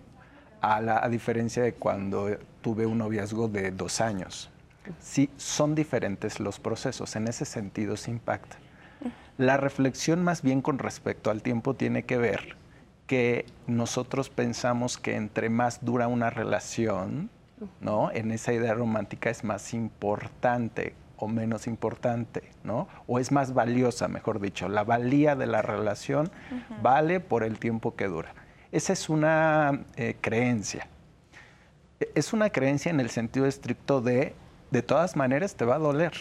a, 0.61 0.81
la, 0.81 1.03
a 1.03 1.09
diferencia 1.09 1.61
de 1.61 1.73
cuando 1.73 2.37
tuve 2.61 2.87
un 2.87 2.97
noviazgo 2.97 3.47
de 3.47 3.71
dos 3.71 4.01
años 4.01 4.51
sí 4.99 5.29
son 5.37 5.75
diferentes 5.75 6.39
los 6.39 6.59
procesos, 6.59 7.15
en 7.15 7.27
ese 7.27 7.45
sentido 7.45 7.97
se 7.97 8.11
impacta. 8.11 8.57
La 9.37 9.57
reflexión 9.57 10.23
más 10.23 10.41
bien 10.41 10.61
con 10.61 10.77
respecto 10.77 11.31
al 11.31 11.41
tiempo 11.41 11.73
tiene 11.73 12.03
que 12.03 12.17
ver 12.17 12.55
que 13.07 13.45
nosotros 13.67 14.29
pensamos 14.29 14.97
que 14.97 15.15
entre 15.15 15.49
más 15.49 15.83
dura 15.83 16.07
una 16.07 16.29
relación, 16.29 17.29
¿no? 17.79 18.11
En 18.11 18.31
esa 18.31 18.53
idea 18.53 18.73
romántica 18.73 19.29
es 19.29 19.43
más 19.43 19.73
importante 19.73 20.95
o 21.17 21.27
menos 21.27 21.67
importante, 21.67 22.43
¿no? 22.63 22.87
O 23.07 23.19
es 23.19 23.31
más 23.31 23.53
valiosa, 23.53 24.07
mejor 24.07 24.39
dicho. 24.39 24.69
La 24.69 24.83
valía 24.83 25.35
de 25.35 25.45
la 25.45 25.61
relación 25.61 26.31
vale 26.81 27.19
por 27.19 27.43
el 27.43 27.59
tiempo 27.59 27.95
que 27.95 28.07
dura. 28.07 28.33
Esa 28.71 28.93
es 28.93 29.09
una 29.09 29.83
eh, 29.97 30.15
creencia. 30.19 30.87
E, 31.99 32.11
es 32.15 32.33
una 32.33 32.49
creencia 32.49 32.89
en 32.89 32.99
el 32.99 33.09
sentido 33.09 33.45
estricto 33.45 34.01
de 34.01 34.35
de 34.71 34.81
todas 34.81 35.15
maneras 35.15 35.55
te 35.55 35.65
va 35.65 35.75
a 35.75 35.79
doler. 35.79 36.13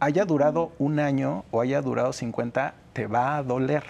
Haya 0.00 0.24
durado 0.24 0.72
un 0.78 1.00
año 1.00 1.44
o 1.50 1.60
haya 1.60 1.82
durado 1.82 2.12
50, 2.12 2.74
te 2.92 3.06
va 3.06 3.36
a 3.36 3.42
doler, 3.42 3.84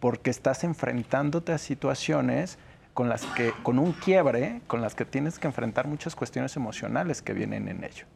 porque 0.00 0.30
estás 0.30 0.64
enfrentándote 0.64 1.52
a 1.52 1.58
situaciones 1.58 2.58
con 2.94 3.08
las 3.08 3.24
que, 3.24 3.52
con 3.62 3.78
un 3.78 3.92
quiebre, 3.92 4.60
con 4.66 4.82
las 4.82 4.94
que 4.94 5.04
tienes 5.04 5.38
que 5.38 5.46
enfrentar 5.46 5.86
muchas 5.86 6.14
cuestiones 6.14 6.56
emocionales 6.56 7.22
que 7.22 7.32
vienen 7.32 7.68
en 7.68 7.84
ello. 7.84 8.06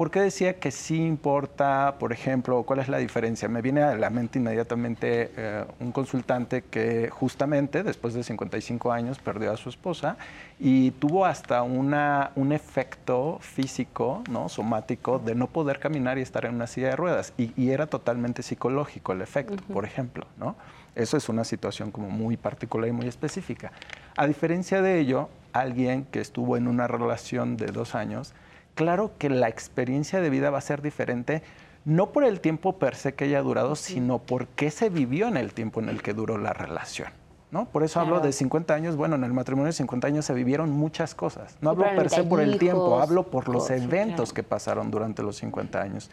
¿Por 0.00 0.10
qué 0.10 0.22
decía 0.22 0.58
que 0.58 0.70
sí 0.70 0.96
importa, 0.96 1.96
por 1.98 2.14
ejemplo, 2.14 2.62
cuál 2.62 2.78
es 2.78 2.88
la 2.88 2.96
diferencia? 2.96 3.50
Me 3.50 3.60
viene 3.60 3.82
a 3.82 3.94
la 3.96 4.08
mente 4.08 4.38
inmediatamente 4.38 5.30
eh, 5.36 5.66
un 5.78 5.92
consultante 5.92 6.62
que 6.62 7.10
justamente 7.10 7.82
después 7.82 8.14
de 8.14 8.22
55 8.22 8.92
años 8.92 9.18
perdió 9.18 9.52
a 9.52 9.58
su 9.58 9.68
esposa 9.68 10.16
y 10.58 10.92
tuvo 10.92 11.26
hasta 11.26 11.60
una, 11.60 12.30
un 12.34 12.52
efecto 12.52 13.40
físico, 13.42 14.24
¿no? 14.30 14.48
somático, 14.48 15.18
de 15.18 15.34
no 15.34 15.48
poder 15.48 15.78
caminar 15.78 16.16
y 16.16 16.22
estar 16.22 16.46
en 16.46 16.54
una 16.54 16.66
silla 16.66 16.88
de 16.88 16.96
ruedas. 16.96 17.34
Y, 17.36 17.68
era 17.68 17.86
totalmente 17.86 18.42
psicológico 18.42 19.12
el 19.12 19.20
efecto, 19.20 19.62
por 19.70 19.84
ejemplo. 19.84 20.26
¿no? 20.38 20.56
Eso 20.94 21.18
es 21.18 21.28
una 21.28 21.44
situación 21.44 21.90
como 21.90 22.08
muy 22.08 22.38
particular 22.38 22.88
y 22.88 22.92
muy 22.92 23.06
específica. 23.06 23.70
A 24.16 24.26
diferencia 24.26 24.80
de 24.80 24.98
ello, 24.98 25.28
alguien 25.52 26.06
que 26.06 26.20
estuvo 26.20 26.56
en 26.56 26.68
una 26.68 26.86
relación 26.86 27.58
de 27.58 27.66
dos 27.66 27.94
años, 27.94 28.32
claro 28.80 29.10
que 29.18 29.28
la 29.28 29.46
experiencia 29.46 30.22
de 30.22 30.30
vida 30.30 30.48
va 30.48 30.56
a 30.56 30.62
ser 30.62 30.80
diferente, 30.80 31.42
no 31.84 32.12
por 32.12 32.24
el 32.24 32.40
tiempo 32.40 32.78
per 32.78 32.94
se 32.94 33.12
que 33.12 33.24
haya 33.24 33.42
durado, 33.42 33.76
sino 33.76 34.20
por 34.20 34.46
qué 34.46 34.70
se 34.70 34.88
vivió 34.88 35.28
en 35.28 35.36
el 35.36 35.52
tiempo 35.52 35.80
en 35.80 35.90
el 35.90 36.00
que 36.00 36.14
duró 36.14 36.38
la 36.38 36.54
relación. 36.54 37.08
¿No? 37.50 37.66
Por 37.66 37.82
eso 37.82 38.00
hablo 38.00 38.20
de 38.20 38.32
50 38.32 38.72
años. 38.72 38.96
Bueno, 38.96 39.16
en 39.16 39.24
el 39.24 39.34
matrimonio 39.34 39.66
de 39.66 39.74
50 39.74 40.06
años 40.06 40.24
se 40.24 40.32
vivieron 40.32 40.70
muchas 40.70 41.14
cosas. 41.14 41.58
No 41.60 41.70
hablo 41.70 41.84
per 41.94 42.08
se 42.08 42.22
por 42.22 42.40
el 42.40 42.58
tiempo, 42.58 43.00
hablo 43.00 43.24
por 43.24 43.50
los 43.50 43.68
eventos 43.68 44.32
que 44.32 44.42
pasaron 44.42 44.90
durante 44.90 45.22
los 45.22 45.36
50 45.36 45.78
años. 45.78 46.10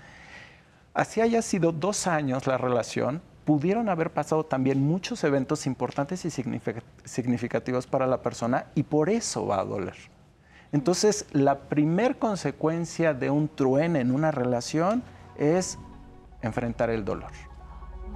Así 0.94 1.22
haya 1.22 1.42
sido 1.42 1.72
dos 1.72 2.06
años 2.06 2.48
la 2.48 2.58
relación, 2.58 3.22
pudieron 3.46 3.88
haber 3.88 4.12
pasado 4.12 4.44
también 4.46 4.86
muchos 4.86 5.24
eventos 5.24 5.68
importantes 5.68 6.26
y 6.26 6.32
significativos 7.06 7.88
para 7.88 8.08
la 8.08 8.22
persona 8.22 8.66
y 8.76 8.84
por 8.84 9.10
eso 9.10 9.48
va 9.48 9.62
a 9.62 9.64
doler. 9.64 9.96
Entonces, 10.72 11.26
la 11.32 11.60
primer 11.60 12.18
consecuencia 12.18 13.14
de 13.14 13.30
un 13.30 13.48
truene 13.48 14.02
en 14.02 14.12
una 14.12 14.32
relación 14.32 15.04
es 15.38 15.78
enfrentar 16.42 16.90
el 16.90 17.06
dolor. 17.06 17.32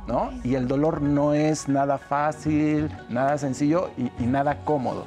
¿no? 0.08 0.32
Y 0.44 0.56
el 0.56 0.68
dolor 0.68 1.02
no 1.02 1.34
es 1.34 1.70
nada 1.70 1.98
fácil, 1.98 2.90
nada 3.10 3.38
sencillo 3.38 3.90
y, 3.98 4.24
nada 4.24 4.64
cómodo. 4.66 5.06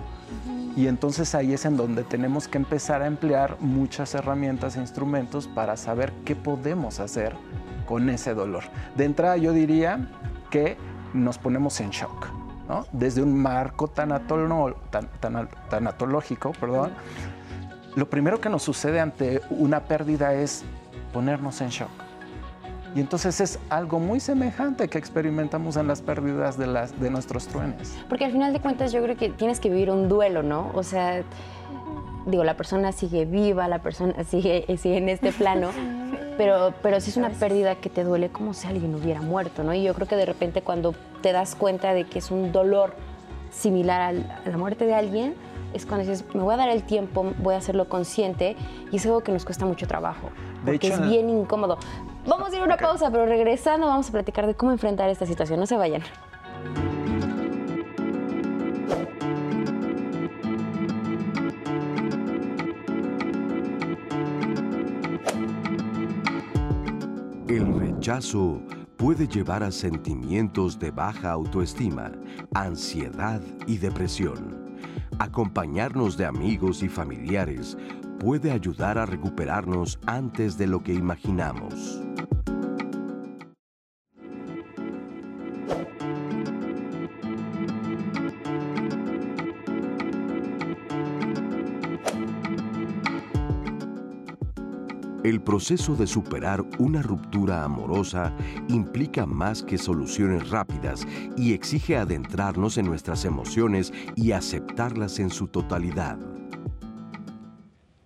Y 0.76 0.88
entonces 0.88 1.34
ahí 1.34 1.52
es 1.52 1.64
en 1.64 1.76
donde 1.76 2.02
tenemos 2.02 2.48
que 2.48 2.58
empezar 2.58 3.02
a 3.02 3.06
emplear 3.06 3.56
muchas 3.60 4.14
herramientas 4.14 4.76
e 4.76 4.80
instrumentos 4.80 5.46
para 5.46 5.76
saber 5.76 6.12
qué 6.24 6.34
podemos 6.34 6.98
hacer 7.00 7.34
con 7.86 8.08
ese 8.08 8.34
dolor. 8.34 8.64
De 8.96 9.04
entrada 9.04 9.36
yo 9.36 9.52
diría 9.52 10.08
que 10.50 10.76
nos 11.12 11.38
ponemos 11.38 11.80
en 11.80 11.90
shock, 11.90 12.26
¿no? 12.68 12.86
Desde 12.92 13.22
un 13.22 13.40
marco 13.40 13.86
tan, 13.86 14.10
tanatológico, 15.70 16.52
perdón, 16.52 16.90
lo 17.96 18.08
primero 18.08 18.40
que 18.40 18.48
nos 18.48 18.62
sucede 18.62 19.00
ante 19.00 19.40
una 19.50 19.80
pérdida 19.80 20.34
es 20.34 20.64
ponernos 21.12 21.60
en 21.60 21.68
shock. 21.68 21.90
Y 22.94 23.00
entonces 23.00 23.40
es 23.40 23.58
algo 23.70 23.98
muy 23.98 24.20
semejante 24.20 24.88
que 24.88 24.98
experimentamos 24.98 25.76
en 25.76 25.88
las 25.88 26.00
pérdidas 26.00 26.56
de, 26.56 26.68
las, 26.68 27.00
de 27.00 27.10
nuestros 27.10 27.48
truenes. 27.48 27.96
Porque 28.08 28.24
al 28.24 28.32
final 28.32 28.52
de 28.52 28.60
cuentas 28.60 28.92
yo 28.92 29.02
creo 29.02 29.16
que 29.16 29.30
tienes 29.30 29.58
que 29.58 29.68
vivir 29.68 29.90
un 29.90 30.08
duelo, 30.08 30.44
¿no? 30.44 30.70
O 30.74 30.84
sea, 30.84 31.22
digo, 32.26 32.44
la 32.44 32.56
persona 32.56 32.92
sigue 32.92 33.24
viva, 33.24 33.66
la 33.66 33.80
persona 33.80 34.22
sigue, 34.28 34.64
sigue 34.78 34.98
en 34.98 35.08
este 35.08 35.32
plano, 35.32 35.70
pero, 36.38 36.72
pero 36.82 37.00
sí 37.00 37.10
es 37.10 37.16
una 37.16 37.30
pérdida 37.30 37.76
que 37.76 37.90
te 37.90 38.04
duele 38.04 38.28
como 38.28 38.54
si 38.54 38.68
alguien 38.68 38.94
hubiera 38.94 39.20
muerto, 39.20 39.64
¿no? 39.64 39.74
Y 39.74 39.82
yo 39.82 39.94
creo 39.94 40.06
que 40.06 40.16
de 40.16 40.26
repente 40.26 40.62
cuando 40.62 40.94
te 41.20 41.32
das 41.32 41.56
cuenta 41.56 41.94
de 41.94 42.04
que 42.04 42.20
es 42.20 42.30
un 42.30 42.52
dolor 42.52 42.94
similar 43.50 44.00
a 44.00 44.48
la 44.48 44.56
muerte 44.56 44.84
de 44.84 44.94
alguien, 44.94 45.34
es 45.74 45.84
cuando 45.86 46.06
dices, 46.08 46.24
me 46.34 46.42
voy 46.42 46.54
a 46.54 46.56
dar 46.56 46.68
el 46.68 46.84
tiempo, 46.84 47.32
voy 47.38 47.54
a 47.54 47.58
hacerlo 47.58 47.88
consciente 47.88 48.56
y 48.90 48.96
es 48.96 49.06
algo 49.06 49.22
que 49.22 49.32
nos 49.32 49.44
cuesta 49.44 49.66
mucho 49.66 49.86
trabajo, 49.86 50.30
porque 50.64 50.88
es 50.88 51.00
bien 51.08 51.28
incómodo. 51.28 51.78
Vamos 52.26 52.52
a 52.52 52.56
ir 52.56 52.62
a 52.62 52.64
una 52.64 52.76
pausa, 52.76 53.10
pero 53.10 53.26
regresando 53.26 53.86
vamos 53.86 54.08
a 54.08 54.12
platicar 54.12 54.46
de 54.46 54.54
cómo 54.54 54.72
enfrentar 54.72 55.10
esta 55.10 55.26
situación. 55.26 55.60
No 55.60 55.66
se 55.66 55.76
vayan. 55.76 56.02
El 67.48 67.78
rechazo 67.78 68.60
puede 68.96 69.28
llevar 69.28 69.62
a 69.62 69.70
sentimientos 69.70 70.78
de 70.78 70.90
baja 70.90 71.30
autoestima, 71.30 72.12
ansiedad 72.54 73.40
y 73.66 73.76
depresión. 73.76 74.63
Acompañarnos 75.18 76.16
de 76.16 76.26
amigos 76.26 76.82
y 76.82 76.88
familiares 76.88 77.78
puede 78.18 78.50
ayudar 78.50 78.98
a 78.98 79.06
recuperarnos 79.06 79.98
antes 80.06 80.58
de 80.58 80.66
lo 80.66 80.82
que 80.82 80.92
imaginamos. 80.92 82.00
El 95.24 95.40
proceso 95.40 95.96
de 95.96 96.06
superar 96.06 96.62
una 96.78 97.00
ruptura 97.00 97.64
amorosa 97.64 98.34
implica 98.68 99.24
más 99.24 99.62
que 99.62 99.78
soluciones 99.78 100.50
rápidas 100.50 101.06
y 101.34 101.54
exige 101.54 101.96
adentrarnos 101.96 102.76
en 102.76 102.84
nuestras 102.84 103.24
emociones 103.24 103.90
y 104.16 104.32
aceptarlas 104.32 105.18
en 105.20 105.30
su 105.30 105.48
totalidad. 105.48 106.18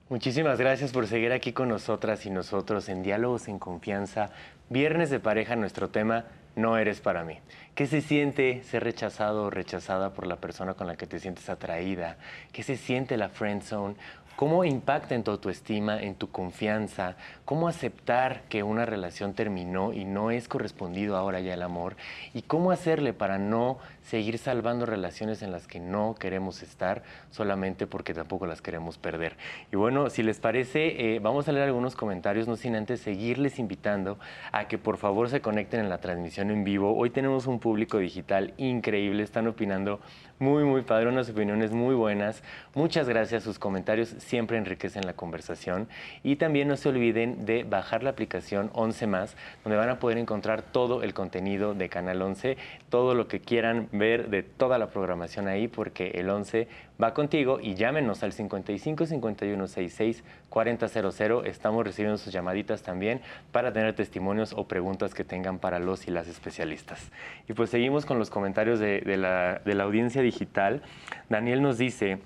Muchísimas 0.09 0.61
gracias 0.61 0.93
por 0.93 1.09
seguir 1.09 1.33
aquí 1.33 1.53
con 1.53 1.69
nosotras 1.69 2.25
y 2.25 2.31
nosotros 2.31 2.89
en 2.89 3.03
Diálogos 3.03 3.49
en 3.49 3.59
Confianza. 3.59 4.31
Viernes 4.71 5.11
de 5.11 5.19
pareja, 5.19 5.57
nuestro 5.57 5.89
tema, 5.89 6.27
no 6.55 6.79
eres 6.79 7.01
para 7.01 7.25
mí. 7.25 7.41
¿Qué 7.75 7.89
se 7.89 8.01
siente 8.01 8.63
ser 8.63 8.85
rechazado 8.85 9.47
o 9.47 9.51
rechazada 9.51 10.15
por 10.15 10.29
la 10.29 10.37
persona 10.37 10.75
con 10.75 10.87
la 10.87 10.97
que 10.97 11.09
te 11.09 11.19
sientes 11.19 11.49
atraída? 11.49 12.17
¿Qué 12.53 12.63
se 12.63 12.77
siente 12.77 13.17
la 13.17 13.29
friend 13.29 13.63
zone? 13.63 13.97
¿Cómo 14.39 14.63
impacta 14.65 15.17
en 15.17 15.25
tu 15.25 15.33
autoestima, 15.33 16.01
en 16.01 16.15
tu 16.15 16.31
confianza? 16.31 17.17
¿Cómo 17.45 17.67
aceptar 17.67 18.43
que 18.43 18.63
una 18.63 18.87
relación 18.87 19.35
terminó 19.35 19.93
y 19.93 20.05
no 20.05 20.31
es 20.31 20.47
correspondido 20.47 21.17
ahora 21.17 21.41
ya 21.41 21.55
el 21.55 21.63
amor? 21.63 21.97
¿Y 22.35 22.43
cómo 22.43 22.71
hacerle 22.71 23.13
para 23.13 23.39
no 23.39 23.79
seguir 24.09 24.39
salvando 24.39 24.87
relaciones 24.87 25.43
en 25.43 25.53
las 25.53 25.67
que 25.67 25.81
no 25.81 26.15
queremos 26.19 26.63
estar 26.63 27.03
solamente 27.31 27.87
porque 27.87 28.15
tampoco 28.15 28.47
las 28.47 28.63
queremos 28.63 28.97
perder. 28.97 29.37
Y 29.71 29.77
bueno, 29.77 30.09
si 30.09 30.23
les 30.23 30.41
parece, 30.41 31.15
eh, 31.17 31.19
vamos 31.19 31.47
a 31.47 31.53
leer 31.53 31.67
algunos 31.67 31.95
comentarios, 31.95 32.49
no 32.49 32.57
sin 32.57 32.75
antes 32.75 33.01
seguirles 33.01 33.59
invitando 33.59 34.19
a 34.51 34.67
que 34.67 34.79
por 34.79 34.97
favor 34.97 35.29
se 35.29 35.43
conecten 35.43 35.81
en 35.81 35.91
la 35.91 35.99
transmisión 35.99 36.51
en 36.51 36.65
vivo. 36.65 36.97
Hoy 36.97 37.11
tenemos 37.11 37.47
un 37.47 37.61
público 37.61 37.99
digital 37.99 38.55
increíble, 38.57 39.23
están 39.23 39.47
opinando 39.47 40.01
muy, 40.39 40.65
muy 40.65 40.83
padre, 40.83 41.09
unas 41.09 41.29
opiniones 41.29 41.73
muy 41.73 41.95
buenas. 41.95 42.43
Muchas 42.75 43.09
gracias, 43.09 43.43
sus 43.43 43.59
comentarios 43.59 44.09
siempre 44.19 44.57
enriquecen 44.57 45.05
la 45.05 45.15
conversación. 45.15 45.89
Y 46.23 46.37
también 46.37 46.69
no 46.69 46.77
se 46.77 46.89
olviden 46.89 47.45
de 47.45 47.65
bajar 47.65 48.03
la 48.03 48.11
aplicación 48.11 48.71
11 48.73 49.07
más, 49.09 49.37
donde 49.65 49.77
van 49.77 49.91
a 49.91 49.99
poder 49.99 50.17
encontrar 50.17 50.63
todo 50.63 51.03
el 51.03 51.13
contenido 51.13 51.75
de 51.75 51.89
Canal 51.89 52.23
11, 52.23 52.57
todo 52.89 53.15
lo 53.15 53.27
que 53.27 53.41
quieran 53.41 53.89
ver 53.99 54.31
de 54.31 54.43
toda 54.43 54.79
la 54.79 54.89
programación 54.89 55.49
ahí, 55.49 55.69
porque 55.69 56.13
el 56.15 56.31
11 56.31 56.69
va 57.03 57.15
contigo 57.15 57.59
y 57.61 57.75
llámenos 57.75 58.23
al 58.23 58.33
55 58.33 59.07
51 59.07 59.67
66 59.67 60.25
4000. 60.49 61.47
Estamos 61.47 61.85
recibiendo 61.85 62.19
sus 62.19 62.33
llamaditas 62.33 62.83
también 62.83 63.21
para 63.53 63.73
tener 63.73 63.95
testimonios 63.95 64.53
o 64.57 64.67
preguntas 64.67 65.15
que 65.15 65.25
tengan 65.25 65.59
para 65.59 65.79
los 65.79 66.09
y 66.09 66.11
las 66.11 66.29
especialistas. 66.29 67.11
Y 67.49 67.53
pues 67.53 67.71
seguimos 67.71 68.07
con 68.07 68.19
los 68.19 68.31
comentarios 68.31 68.79
de, 68.79 69.01
de 69.01 69.17
la, 69.17 69.61
de 69.65 69.75
la 69.75 69.85
audiencia 69.85 70.23
digital. 70.23 70.83
Daniel 71.29 71.63
nos 71.63 71.79
dice, 71.79 72.19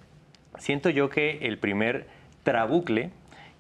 siento 0.58 0.90
yo 0.90 1.11
que 1.11 1.38
el 1.42 1.58
primer 1.58 2.06
trabucle 2.42 3.11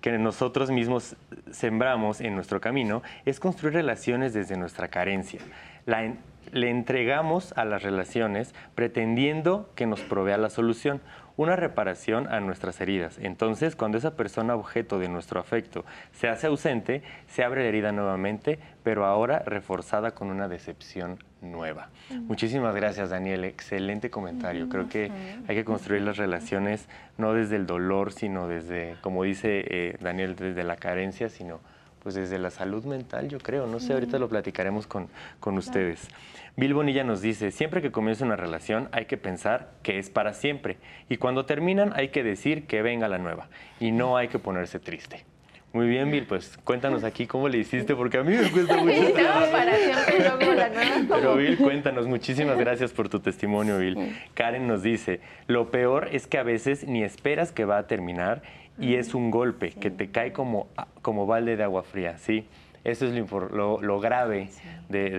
que 0.00 0.18
nosotros 0.18 0.70
mismos 0.70 1.16
sembramos 1.50 2.20
en 2.20 2.34
nuestro 2.34 2.60
camino 2.60 3.02
es 3.24 3.40
construir 3.40 3.74
relaciones 3.74 4.34
desde 4.34 4.56
nuestra 4.56 4.88
carencia. 4.88 5.40
La, 5.86 6.12
le 6.52 6.70
entregamos 6.70 7.52
a 7.56 7.64
las 7.64 7.82
relaciones 7.82 8.54
pretendiendo 8.74 9.70
que 9.74 9.86
nos 9.86 10.00
provea 10.02 10.36
la 10.36 10.50
solución, 10.50 11.00
una 11.36 11.56
reparación 11.56 12.28
a 12.32 12.40
nuestras 12.40 12.80
heridas. 12.80 13.18
Entonces, 13.18 13.74
cuando 13.74 13.98
esa 13.98 14.16
persona 14.16 14.54
objeto 14.54 14.98
de 14.98 15.08
nuestro 15.08 15.40
afecto 15.40 15.84
se 16.12 16.28
hace 16.28 16.46
ausente, 16.46 17.02
se 17.26 17.42
abre 17.42 17.62
la 17.62 17.68
herida 17.68 17.90
nuevamente, 17.90 18.58
pero 18.82 19.06
ahora 19.06 19.40
reforzada 19.40 20.12
con 20.12 20.28
una 20.28 20.46
decepción 20.46 21.18
nueva. 21.40 21.88
Muchísimas 22.10 22.74
gracias, 22.74 23.10
Daniel. 23.10 23.44
Excelente 23.44 24.10
comentario. 24.10 24.68
Creo 24.68 24.88
que 24.88 25.10
hay 25.48 25.56
que 25.56 25.64
construir 25.64 26.02
las 26.02 26.18
relaciones 26.18 26.86
no 27.16 27.32
desde 27.32 27.56
el 27.56 27.66
dolor, 27.66 28.12
sino 28.12 28.46
desde, 28.46 28.96
como 29.00 29.24
dice 29.24 29.64
eh, 29.68 29.96
Daniel, 30.00 30.36
desde 30.36 30.64
la 30.64 30.76
carencia, 30.76 31.30
sino 31.30 31.60
pues 32.02 32.14
desde 32.14 32.38
la 32.38 32.50
salud 32.50 32.84
mental, 32.84 33.28
yo 33.28 33.38
creo. 33.38 33.66
No 33.66 33.80
sé, 33.80 33.92
ahorita 33.92 34.18
lo 34.18 34.28
platicaremos 34.28 34.86
con, 34.86 35.08
con 35.40 35.56
ustedes. 35.56 36.08
Bill 36.56 36.74
Bonilla 36.74 37.04
nos 37.04 37.22
dice, 37.22 37.50
siempre 37.50 37.80
que 37.80 37.90
comienza 37.90 38.24
una 38.24 38.36
relación 38.36 38.88
hay 38.92 39.06
que 39.06 39.16
pensar 39.16 39.70
que 39.82 39.98
es 39.98 40.10
para 40.10 40.34
siempre 40.34 40.76
y 41.08 41.16
cuando 41.16 41.46
terminan 41.46 41.92
hay 41.96 42.08
que 42.08 42.22
decir 42.22 42.66
que 42.66 42.82
venga 42.82 43.08
la 43.08 43.16
nueva 43.16 43.48
y 43.80 43.90
no 43.90 44.18
hay 44.18 44.28
que 44.28 44.38
ponerse 44.38 44.78
triste. 44.78 45.24
Muy 45.72 45.88
bien, 45.88 46.10
Bill, 46.10 46.26
pues 46.26 46.58
cuéntanos 46.64 47.02
aquí 47.02 47.26
cómo 47.26 47.48
le 47.48 47.56
hiciste, 47.56 47.96
porque 47.96 48.18
a 48.18 48.22
mí 48.22 48.36
me 48.36 48.50
cuesta 48.50 48.76
mucho 48.84 49.14
para 49.50 49.74
siempre, 49.74 50.54
la 50.54 50.68
nueva. 50.68 51.16
Pero 51.16 51.36
Bill, 51.36 51.56
cuéntanos, 51.56 52.06
muchísimas 52.06 52.58
gracias 52.58 52.92
por 52.92 53.08
tu 53.08 53.20
testimonio, 53.20 53.78
Bill. 53.78 54.14
Karen 54.34 54.66
nos 54.66 54.82
dice, 54.82 55.20
lo 55.46 55.70
peor 55.70 56.08
es 56.12 56.26
que 56.26 56.36
a 56.36 56.42
veces 56.42 56.86
ni 56.86 57.02
esperas 57.02 57.52
que 57.52 57.64
va 57.64 57.78
a 57.78 57.86
terminar 57.86 58.42
y 58.78 58.94
es 58.94 59.14
un 59.14 59.30
golpe 59.30 59.70
que 59.70 59.90
te 59.90 60.10
cae 60.10 60.32
como, 60.32 60.68
como 61.02 61.26
balde 61.26 61.56
de 61.56 61.64
agua 61.64 61.82
fría, 61.82 62.18
¿sí? 62.18 62.46
Eso 62.84 63.06
es 63.06 63.14
lo, 63.30 63.80
lo, 63.80 64.00
grave 64.00 64.48
de, 64.88 65.10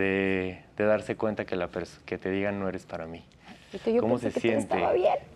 de, 0.76 0.86
darse 0.86 1.16
cuenta 1.16 1.46
que, 1.46 1.56
la 1.56 1.70
que 2.06 2.18
te 2.18 2.30
digan 2.30 2.60
no 2.60 2.68
eres 2.68 2.86
para 2.86 3.06
mí. 3.08 3.24
¿Cómo 4.00 4.20
se 4.20 4.32
siente? 4.32 4.76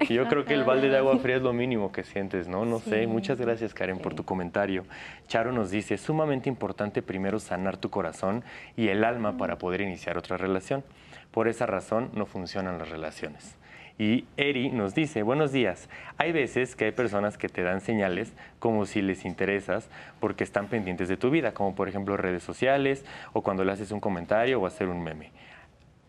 Yo 0.10 0.28
creo 0.28 0.46
que 0.46 0.54
el 0.54 0.64
balde 0.64 0.90
de 0.90 0.98
agua 0.98 1.18
fría 1.18 1.38
es 1.38 1.42
lo 1.42 1.54
mínimo 1.54 1.92
que 1.92 2.04
sientes, 2.04 2.48
¿no? 2.48 2.66
No 2.66 2.80
sé. 2.80 3.08
Muchas 3.08 3.40
gracias, 3.40 3.74
Karen, 3.74 3.98
por 3.98 4.14
tu 4.14 4.26
comentario. 4.26 4.84
Charo 5.28 5.52
nos 5.52 5.72
dice, 5.72 5.96
es 5.96 6.02
sumamente 6.02 6.50
importante 6.50 7.02
primero 7.02 7.40
sanar 7.40 7.78
tu 7.78 7.90
corazón 7.90 8.44
y 8.76 8.90
el 8.90 9.04
alma 9.04 9.38
para 9.38 9.58
poder 9.58 9.82
iniciar 9.82 10.18
otra 10.18 10.38
relación. 10.38 10.84
Por 11.32 11.48
esa 11.48 11.66
razón 11.66 12.12
no 12.14 12.26
funcionan 12.26 12.78
las 12.78 12.90
relaciones. 12.90 13.58
Y 14.00 14.26
Eri 14.38 14.70
nos 14.70 14.94
dice, 14.94 15.24
buenos 15.24 15.52
días, 15.52 15.90
hay 16.18 16.32
veces 16.32 16.76
que 16.76 16.86
hay 16.86 16.92
personas 16.92 17.38
que 17.38 17.50
te 17.50 17.64
dan 17.64 17.82
señales 17.82 18.32
como 18.60 18.86
si 18.86 19.02
les 19.02 19.26
interesas 19.26 19.90
porque 20.20 20.44
están 20.44 20.68
pendientes 20.68 21.08
de 21.08 21.18
tu 21.18 21.32
vida, 21.32 21.54
como 21.54 21.74
por 21.74 21.90
ejemplo 21.90 22.16
redes 22.16 22.44
sociales 22.44 23.04
o 23.34 23.42
cuando 23.42 23.64
le 23.64 23.72
haces 23.72 23.92
un 23.92 24.00
comentario 24.00 24.62
o 24.62 24.68
hacer 24.68 24.88
un 24.88 25.04
meme. 25.04 25.32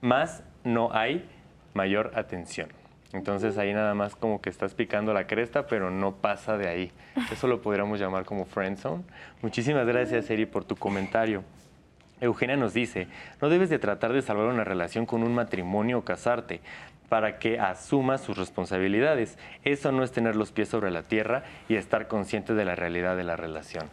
Más 0.03 0.42
no 0.64 0.92
hay 0.92 1.27
mayor 1.72 2.12
atención. 2.14 2.68
Entonces 3.14 3.57
ahí 3.57 3.72
nada 3.72 3.94
más 3.94 4.14
como 4.14 4.42
que 4.42 4.51
estás 4.51 4.74
picando 4.74 5.14
la 5.14 5.27
cresta, 5.27 5.66
pero 5.66 5.90
no 5.90 6.16
pasa 6.16 6.59
de 6.59 6.68
ahí. 6.68 6.92
Eso 7.33 7.46
lo 7.46 7.62
podríamos 7.62 7.98
llamar 7.98 8.27
como 8.27 8.44
friend 8.44 8.77
zone. 8.77 9.03
Muchísimas 9.40 9.87
gracias, 9.87 10.29
Eri, 10.29 10.44
por 10.44 10.66
tu 10.66 10.77
comentario. 10.77 11.42
Eugenia 12.20 12.57
nos 12.57 12.74
dice, 12.74 13.07
no 13.40 13.48
debes 13.48 13.70
de 13.70 13.79
tratar 13.79 14.12
de 14.12 14.20
salvar 14.20 14.48
una 14.48 14.64
relación 14.64 15.07
con 15.07 15.22
un 15.22 15.35
matrimonio 15.35 15.98
o 15.98 16.05
casarte 16.05 16.61
para 17.09 17.38
que 17.38 17.59
asuma 17.59 18.18
sus 18.18 18.37
responsabilidades. 18.37 19.38
Eso 19.64 19.92
no 19.92 20.03
es 20.03 20.12
tener 20.12 20.37
los 20.37 20.53
pies 20.53 20.68
sobre 20.68 20.90
la 20.90 21.03
tierra 21.03 21.44
y 21.68 21.77
estar 21.77 22.09
consciente 22.09 22.55
de 22.55 22.64
la 22.64 22.75
realidad 22.75 23.16
de 23.16 23.25
la 23.25 23.37
relación. 23.37 23.88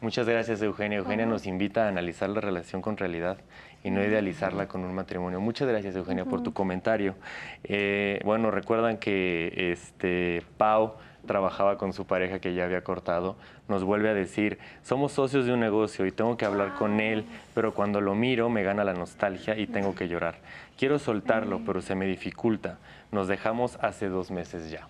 Muchas 0.00 0.28
gracias, 0.28 0.62
Eugenia. 0.62 0.98
Eugenia 0.98 1.26
nos 1.26 1.44
invita 1.46 1.86
a 1.86 1.88
analizar 1.88 2.28
la 2.28 2.40
relación 2.40 2.82
con 2.82 2.96
realidad 2.96 3.38
y 3.82 3.90
no 3.90 4.04
idealizarla 4.04 4.68
con 4.68 4.84
un 4.84 4.94
matrimonio. 4.94 5.40
Muchas 5.40 5.66
gracias, 5.66 5.96
Eugenia, 5.96 6.24
por 6.24 6.42
tu 6.42 6.52
comentario. 6.52 7.16
Eh, 7.64 8.20
bueno, 8.24 8.52
recuerdan 8.52 8.98
que 8.98 9.72
este 9.72 10.44
Pau 10.56 10.94
trabajaba 11.28 11.78
con 11.78 11.92
su 11.92 12.04
pareja 12.04 12.40
que 12.40 12.54
ya 12.54 12.64
había 12.64 12.82
cortado, 12.82 13.36
nos 13.68 13.84
vuelve 13.84 14.08
a 14.08 14.14
decir, 14.14 14.58
somos 14.82 15.12
socios 15.12 15.46
de 15.46 15.52
un 15.52 15.60
negocio 15.60 16.04
y 16.06 16.10
tengo 16.10 16.36
que 16.36 16.44
hablar 16.44 16.74
con 16.74 16.98
él, 16.98 17.24
pero 17.54 17.72
cuando 17.72 18.00
lo 18.00 18.16
miro 18.16 18.48
me 18.48 18.64
gana 18.64 18.82
la 18.82 18.94
nostalgia 18.94 19.56
y 19.56 19.68
tengo 19.68 19.94
que 19.94 20.08
llorar. 20.08 20.34
Quiero 20.76 20.98
soltarlo, 20.98 21.60
pero 21.64 21.80
se 21.80 21.94
me 21.94 22.06
dificulta. 22.06 22.78
Nos 23.12 23.28
dejamos 23.28 23.78
hace 23.80 24.08
dos 24.08 24.32
meses 24.32 24.68
ya. 24.70 24.88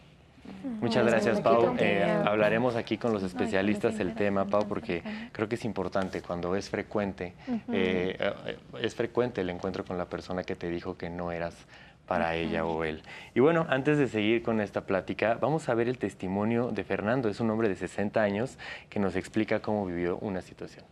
Muchas 0.80 1.06
gracias, 1.06 1.40
Pau. 1.40 1.74
Eh, 1.78 2.02
hablaremos 2.24 2.76
aquí 2.76 2.96
con 2.96 3.12
los 3.12 3.22
especialistas 3.22 3.98
el 4.00 4.14
tema, 4.14 4.44
Pau, 4.46 4.66
porque 4.66 5.02
creo 5.32 5.48
que 5.48 5.56
es 5.56 5.64
importante 5.64 6.22
cuando 6.22 6.56
es 6.56 6.70
frecuente, 6.70 7.34
eh, 7.72 8.16
eh, 8.18 8.56
es 8.80 8.94
frecuente 8.94 9.40
el 9.42 9.50
encuentro 9.50 9.84
con 9.84 9.98
la 9.98 10.06
persona 10.06 10.42
que 10.44 10.56
te 10.56 10.68
dijo 10.70 10.96
que 10.96 11.10
no 11.10 11.32
eras 11.32 11.54
para 12.08 12.34
ella 12.34 12.64
o 12.64 12.82
él. 12.82 13.02
Y 13.34 13.40
bueno, 13.40 13.66
antes 13.68 13.98
de 13.98 14.08
seguir 14.08 14.42
con 14.42 14.60
esta 14.60 14.86
plática, 14.86 15.38
vamos 15.40 15.68
a 15.68 15.74
ver 15.74 15.88
el 15.88 15.98
testimonio 15.98 16.70
de 16.70 16.82
Fernando. 16.82 17.28
Es 17.28 17.38
un 17.38 17.50
hombre 17.50 17.68
de 17.68 17.76
60 17.76 18.20
años 18.20 18.58
que 18.88 18.98
nos 18.98 19.14
explica 19.14 19.60
cómo 19.60 19.86
vivió 19.86 20.16
una 20.18 20.40
situación. 20.40 20.84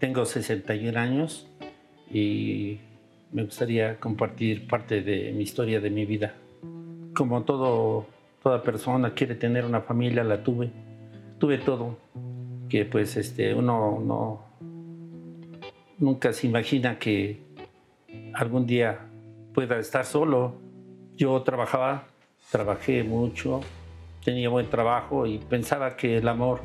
Tengo 0.00 0.24
61 0.24 0.98
años 0.98 1.46
y 2.10 2.80
me 3.30 3.44
gustaría 3.44 4.00
compartir 4.00 4.66
parte 4.66 5.02
de 5.02 5.32
mi 5.32 5.42
historia 5.42 5.80
de 5.80 5.90
mi 5.90 6.06
vida. 6.06 6.34
Como 7.14 7.42
todo, 7.42 8.06
toda 8.42 8.62
persona 8.62 9.12
quiere 9.12 9.34
tener 9.34 9.64
una 9.64 9.82
familia, 9.82 10.24
la 10.24 10.42
tuve. 10.42 10.70
Tuve 11.38 11.58
todo, 11.58 11.98
que 12.68 12.84
pues 12.84 13.16
este, 13.16 13.54
uno 13.54 14.02
no, 14.04 14.48
nunca 15.98 16.32
se 16.32 16.46
imagina 16.46 16.98
que 16.98 17.47
algún 18.38 18.66
día 18.66 19.00
pueda 19.52 19.78
estar 19.78 20.04
solo. 20.04 20.54
Yo 21.16 21.42
trabajaba, 21.42 22.04
trabajé 22.50 23.02
mucho, 23.02 23.60
tenía 24.24 24.48
buen 24.48 24.70
trabajo 24.70 25.26
y 25.26 25.38
pensaba 25.38 25.96
que 25.96 26.18
el 26.18 26.28
amor 26.28 26.60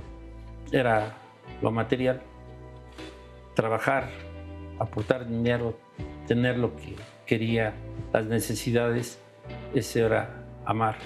era 0.71 1.17
lo 1.61 1.71
material. 1.71 2.21
Trabajar, 3.55 4.09
aportar 4.79 5.27
dinero, 5.27 5.77
tener 6.27 6.57
lo 6.59 6.75
que 6.75 6.95
quería, 7.25 7.73
las 8.13 8.25
necesidades, 8.25 9.19
ese 9.73 10.01
era 10.01 10.45
amar. 10.65 10.97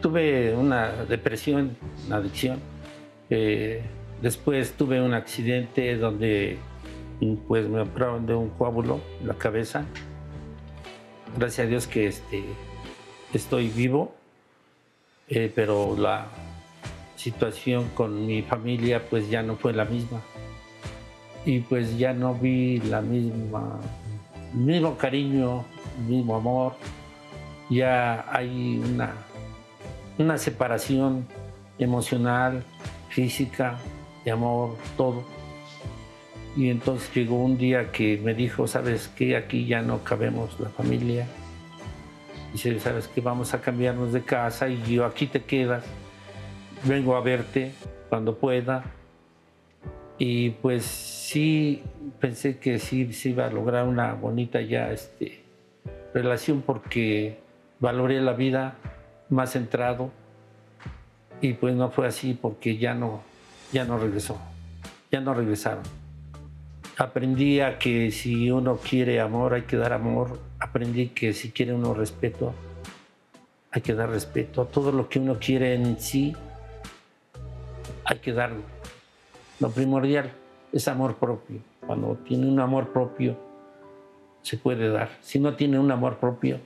Tuve 0.00 0.54
una 0.54 1.04
depresión, 1.04 1.76
una 2.06 2.16
adicción 2.16 2.58
Eh, 3.32 3.80
después 4.20 4.72
tuve 4.72 5.00
un 5.00 5.14
accidente 5.14 5.96
donde 5.96 6.58
pues 7.26 7.68
me 7.68 7.80
operaron 7.80 8.26
de 8.26 8.34
un 8.34 8.48
coágulo 8.50 9.00
en 9.20 9.28
la 9.28 9.34
cabeza. 9.34 9.84
Gracias 11.36 11.66
a 11.66 11.68
Dios 11.68 11.86
que 11.86 12.06
este, 12.06 12.44
estoy 13.32 13.68
vivo, 13.68 14.14
eh, 15.28 15.52
pero 15.54 15.96
la 15.96 16.26
situación 17.16 17.88
con 17.94 18.26
mi 18.26 18.42
familia 18.42 19.02
pues 19.08 19.28
ya 19.28 19.42
no 19.42 19.56
fue 19.56 19.72
la 19.72 19.84
misma. 19.84 20.20
Y 21.44 21.60
pues 21.60 21.96
ya 21.98 22.12
no 22.12 22.34
vi 22.34 22.78
la 22.80 23.00
misma, 23.00 23.78
el 24.52 24.58
mismo 24.58 24.96
cariño, 24.96 25.64
el 25.98 26.04
mismo 26.04 26.36
amor. 26.36 26.74
Ya 27.68 28.26
hay 28.30 28.78
una, 28.78 29.14
una 30.18 30.36
separación 30.36 31.26
emocional, 31.78 32.64
física, 33.08 33.78
de 34.24 34.30
amor, 34.30 34.76
todo. 34.96 35.39
Y 36.56 36.68
entonces 36.68 37.12
llegó 37.14 37.44
un 37.44 37.56
día 37.56 37.92
que 37.92 38.20
me 38.22 38.34
dijo, 38.34 38.66
¿sabes 38.66 39.08
qué? 39.08 39.36
Aquí 39.36 39.66
ya 39.66 39.82
no 39.82 40.02
cabemos 40.02 40.58
la 40.58 40.68
familia. 40.68 41.26
Dice, 42.52 42.78
¿sabes 42.80 43.08
qué? 43.08 43.20
Vamos 43.20 43.54
a 43.54 43.60
cambiarnos 43.60 44.12
de 44.12 44.22
casa 44.22 44.68
y 44.68 44.82
yo 44.82 45.04
aquí 45.04 45.26
te 45.26 45.42
quedas. 45.42 45.84
Vengo 46.84 47.16
a 47.16 47.20
verte 47.20 47.72
cuando 48.08 48.36
pueda. 48.36 48.84
Y 50.18 50.50
pues 50.50 50.84
sí, 50.84 51.82
pensé 52.18 52.58
que 52.58 52.78
sí 52.78 53.12
se 53.12 53.30
iba 53.30 53.46
a 53.46 53.50
lograr 53.50 53.86
una 53.86 54.12
bonita 54.14 54.60
ya 54.60 54.90
este, 54.90 55.42
relación 56.12 56.62
porque 56.62 57.38
valoré 57.78 58.20
la 58.20 58.32
vida 58.32 58.74
más 59.28 59.52
centrado. 59.52 60.10
Y 61.40 61.54
pues 61.54 61.74
no 61.74 61.90
fue 61.90 62.06
así 62.08 62.34
porque 62.34 62.76
ya 62.76 62.92
no, 62.92 63.22
ya 63.72 63.84
no 63.84 63.96
regresó, 63.98 64.36
ya 65.10 65.20
no 65.20 65.32
regresaron. 65.32 65.99
Aprendí 67.00 67.60
a 67.60 67.78
que 67.78 68.10
si 68.10 68.50
uno 68.50 68.76
quiere 68.76 69.22
amor 69.22 69.54
hay 69.54 69.62
que 69.62 69.78
dar 69.78 69.94
amor. 69.94 70.38
Aprendí 70.58 71.08
que 71.08 71.32
si 71.32 71.50
quiere 71.50 71.72
uno 71.72 71.94
respeto 71.94 72.52
hay 73.70 73.80
que 73.80 73.94
dar 73.94 74.10
respeto. 74.10 74.66
Todo 74.66 74.92
lo 74.92 75.08
que 75.08 75.18
uno 75.18 75.38
quiere 75.40 75.72
en 75.72 75.98
sí 75.98 76.36
hay 78.04 78.18
que 78.18 78.34
darlo. 78.34 78.60
Lo 79.60 79.70
primordial 79.70 80.30
es 80.74 80.88
amor 80.88 81.16
propio. 81.16 81.60
Cuando 81.86 82.16
tiene 82.16 82.46
un 82.46 82.60
amor 82.60 82.92
propio 82.92 83.34
se 84.42 84.58
puede 84.58 84.90
dar. 84.90 85.08
Si 85.22 85.38
no 85.38 85.56
tiene 85.56 85.78
un 85.78 85.90
amor 85.90 86.18
propio 86.18 86.58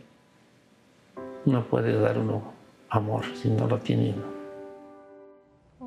no 1.45 1.65
puede 1.67 1.97
dar 1.97 2.19
uno 2.19 2.55
amor 2.91 3.25
si 3.41 3.51
no 3.51 3.69
lo 3.69 3.79
tiene 3.79 4.15
uno. 4.15 4.34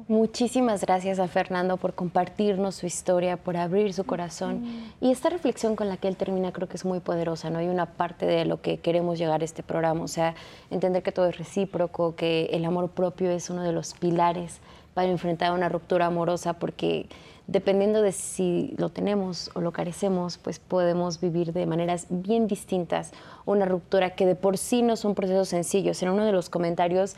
Muchísimas 0.09 0.79
gracias 0.79 1.19
a 1.19 1.27
Fernando 1.27 1.75
por 1.75 1.93
compartirnos 1.93 2.75
su 2.75 2.85
historia, 2.85 3.35
por 3.35 3.57
abrir 3.57 3.91
su 3.93 4.05
corazón. 4.05 4.63
Y 5.01 5.11
esta 5.11 5.29
reflexión 5.29 5.75
con 5.75 5.89
la 5.89 5.97
que 5.97 6.07
él 6.07 6.15
termina 6.15 6.53
creo 6.53 6.69
que 6.69 6.77
es 6.77 6.85
muy 6.85 7.01
poderosa, 7.01 7.49
¿no? 7.49 7.59
Hay 7.59 7.67
una 7.67 7.87
parte 7.87 8.25
de 8.25 8.45
lo 8.45 8.61
que 8.61 8.77
queremos 8.77 9.19
llegar 9.19 9.41
a 9.41 9.43
este 9.43 9.63
programa, 9.63 10.03
o 10.03 10.07
sea, 10.07 10.33
entender 10.71 11.03
que 11.03 11.11
todo 11.11 11.27
es 11.27 11.37
recíproco, 11.37 12.15
que 12.15 12.45
el 12.53 12.63
amor 12.63 12.89
propio 12.91 13.29
es 13.31 13.49
uno 13.49 13.63
de 13.63 13.73
los 13.73 13.95
pilares 13.95 14.61
para 14.93 15.09
enfrentar 15.09 15.51
una 15.51 15.67
ruptura 15.67 16.05
amorosa, 16.05 16.53
porque 16.53 17.07
dependiendo 17.47 18.01
de 18.01 18.13
si 18.13 18.75
lo 18.77 18.89
tenemos 18.89 19.51
o 19.55 19.61
lo 19.61 19.73
carecemos, 19.73 20.37
pues 20.37 20.57
podemos 20.59 21.19
vivir 21.19 21.51
de 21.51 21.65
maneras 21.65 22.07
bien 22.09 22.47
distintas 22.47 23.11
una 23.45 23.65
ruptura 23.65 24.11
que 24.11 24.25
de 24.25 24.35
por 24.35 24.57
sí 24.57 24.83
no 24.83 24.95
son 24.95 25.15
procesos 25.15 25.49
sencillos. 25.49 26.01
En 26.01 26.09
uno 26.09 26.23
de 26.23 26.31
los 26.31 26.49
comentarios 26.49 27.17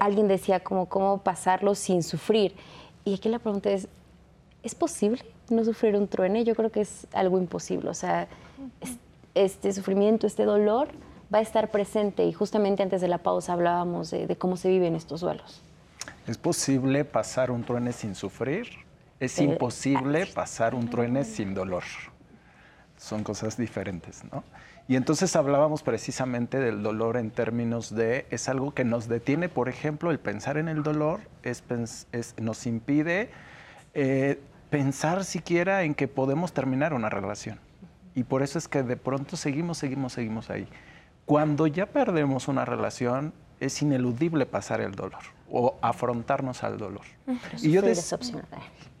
alguien 0.00 0.28
decía 0.28 0.60
como 0.60 0.86
cómo 0.86 1.18
pasarlo 1.18 1.74
sin 1.74 2.02
sufrir. 2.02 2.54
Y 3.04 3.14
aquí 3.14 3.28
la 3.28 3.38
pregunta 3.38 3.70
es, 3.70 3.88
¿es 4.62 4.74
posible 4.74 5.24
no 5.48 5.64
sufrir 5.64 5.96
un 5.96 6.08
truene? 6.08 6.44
Yo 6.44 6.54
creo 6.54 6.70
que 6.70 6.82
es 6.82 7.06
algo 7.12 7.38
imposible. 7.38 7.88
O 7.88 7.94
sea, 7.94 8.28
este 9.34 9.72
sufrimiento, 9.72 10.26
este 10.26 10.44
dolor 10.44 10.88
va 11.32 11.38
a 11.38 11.42
estar 11.42 11.70
presente 11.70 12.24
y 12.26 12.32
justamente 12.32 12.82
antes 12.82 13.00
de 13.00 13.08
la 13.08 13.18
pausa 13.18 13.52
hablábamos 13.52 14.10
de, 14.10 14.36
cómo 14.36 14.56
se 14.56 14.68
viven 14.68 14.94
estos 14.94 15.20
duelos. 15.20 15.62
¿Es 16.26 16.38
posible 16.38 17.04
pasar 17.04 17.50
un 17.50 17.64
truene 17.64 17.92
sin 17.92 18.14
sufrir? 18.14 18.68
Es 19.20 19.38
imposible 19.38 20.26
pasar 20.26 20.74
un 20.74 20.88
truene 20.88 21.24
sin 21.24 21.54
dolor. 21.54 21.84
Son 22.96 23.22
cosas 23.22 23.56
diferentes, 23.56 24.24
¿no? 24.32 24.44
Y 24.88 24.96
entonces 24.96 25.36
hablábamos 25.36 25.82
precisamente 25.82 26.58
del 26.58 26.82
dolor 26.82 27.18
en 27.18 27.30
términos 27.30 27.94
de, 27.94 28.26
es 28.30 28.48
algo 28.48 28.72
que 28.72 28.84
nos 28.84 29.06
detiene, 29.06 29.50
por 29.50 29.68
ejemplo, 29.68 30.10
el 30.10 30.18
pensar 30.18 30.56
en 30.56 30.66
el 30.66 30.82
dolor 30.82 31.20
es, 31.42 31.62
nos 32.40 32.66
impide 32.66 33.30
eh, 33.92 34.40
pensar 34.70 35.26
siquiera 35.26 35.82
en 35.82 35.94
que 35.94 36.08
podemos 36.08 36.54
terminar 36.54 36.94
una 36.94 37.10
relación. 37.10 37.60
Y 38.14 38.22
por 38.24 38.42
eso 38.42 38.58
es 38.58 38.66
que 38.66 38.82
de 38.82 38.96
pronto 38.96 39.36
seguimos, 39.36 39.76
seguimos, 39.76 40.14
seguimos 40.14 40.48
ahí. 40.48 40.66
Cuando 41.26 41.66
ya 41.66 41.84
perdemos 41.84 42.48
una 42.48 42.64
relación, 42.64 43.34
es 43.60 43.82
ineludible 43.82 44.46
pasar 44.46 44.80
el 44.80 44.94
dolor 44.94 45.20
o 45.50 45.76
afrontarnos 45.82 46.64
al 46.64 46.78
dolor. 46.78 47.04
y 47.60 47.72
yo, 47.72 47.82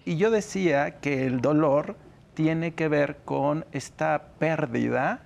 y 0.04 0.16
yo 0.18 0.30
decía 0.30 1.00
que 1.00 1.26
el 1.26 1.40
dolor 1.40 1.96
tiene 2.34 2.74
que 2.74 2.88
ver 2.88 3.16
con 3.24 3.64
esta 3.72 4.32
pérdida 4.38 5.22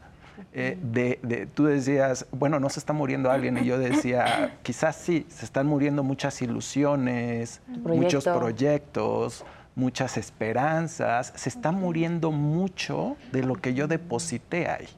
eh, 0.52 0.78
de, 0.82 1.48
tú 1.54 1.64
decías, 1.64 2.26
bueno, 2.30 2.60
no 2.60 2.68
se 2.68 2.78
está 2.78 2.92
muriendo 2.92 3.30
alguien, 3.30 3.58
y 3.58 3.64
yo 3.64 3.78
decía, 3.78 4.58
quizás 4.62 4.96
sí, 4.96 5.26
se 5.28 5.44
están 5.44 5.66
muriendo 5.66 6.02
muchas 6.02 6.42
ilusiones, 6.42 7.60
muchos 7.66 8.24
proyectos, 8.24 9.44
muchas 9.74 10.16
esperanzas, 10.16 11.32
se 11.36 11.48
está 11.48 11.72
muriendo 11.72 12.30
mucho 12.30 13.16
de 13.32 13.42
lo 13.42 13.54
que 13.54 13.74
yo 13.74 13.88
deposité 13.88 14.68
ahí. 14.68 14.88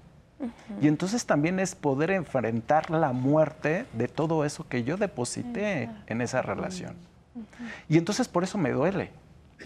Y 0.83 0.89
entonces 0.89 1.25
también 1.25 1.59
es 1.59 1.75
poder 1.75 2.11
enfrentar 2.11 2.91
la 2.91 3.13
muerte 3.13 3.87
de 3.93 4.09
todo 4.09 4.45
eso 4.45 4.67
que 4.69 4.85
yo 4.85 4.97
deposité 4.97 5.89
en 6.07 6.21
esa 6.21 6.43
relación. 6.43 6.95
Y 7.89 7.99
entonces 7.99 8.29
por 8.29 8.45
eso 8.45 8.59
me 8.59 8.71
duele. 8.71 9.11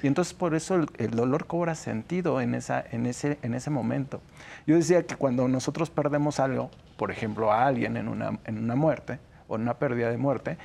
Y 0.03 0.07
entonces 0.07 0.35
por 0.35 0.55
eso 0.55 0.87
el, 0.99 1.11
dolor 1.11 1.47
cobra 1.47 1.75
sentido 1.75 2.41
en, 2.41 2.55
esa, 2.55 2.85
en, 2.93 3.07
ese, 3.07 3.39
en 3.43 3.55
ese 3.55 3.71
momento. 3.71 4.21
Yo 4.67 4.77
decía 4.77 5.05
que 5.05 5.17
cuando 5.17 5.49
nosotros 5.49 5.91
perdemos 5.91 6.41
algo, 6.41 6.71
por 6.97 7.11
ejemplo 7.11 7.53
a 7.53 7.67
alguien 7.67 7.97
en 7.97 8.09
una, 8.09 8.39
en 8.45 8.59
una 8.59 8.77
muerte 8.77 9.19
o 9.49 9.57
en 9.57 9.63
una 9.63 9.75
pérdida 9.75 10.11
de 10.11 10.17
muerte, 10.17 10.59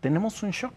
tenemos 0.00 0.42
un 0.42 0.50
shock. 0.50 0.74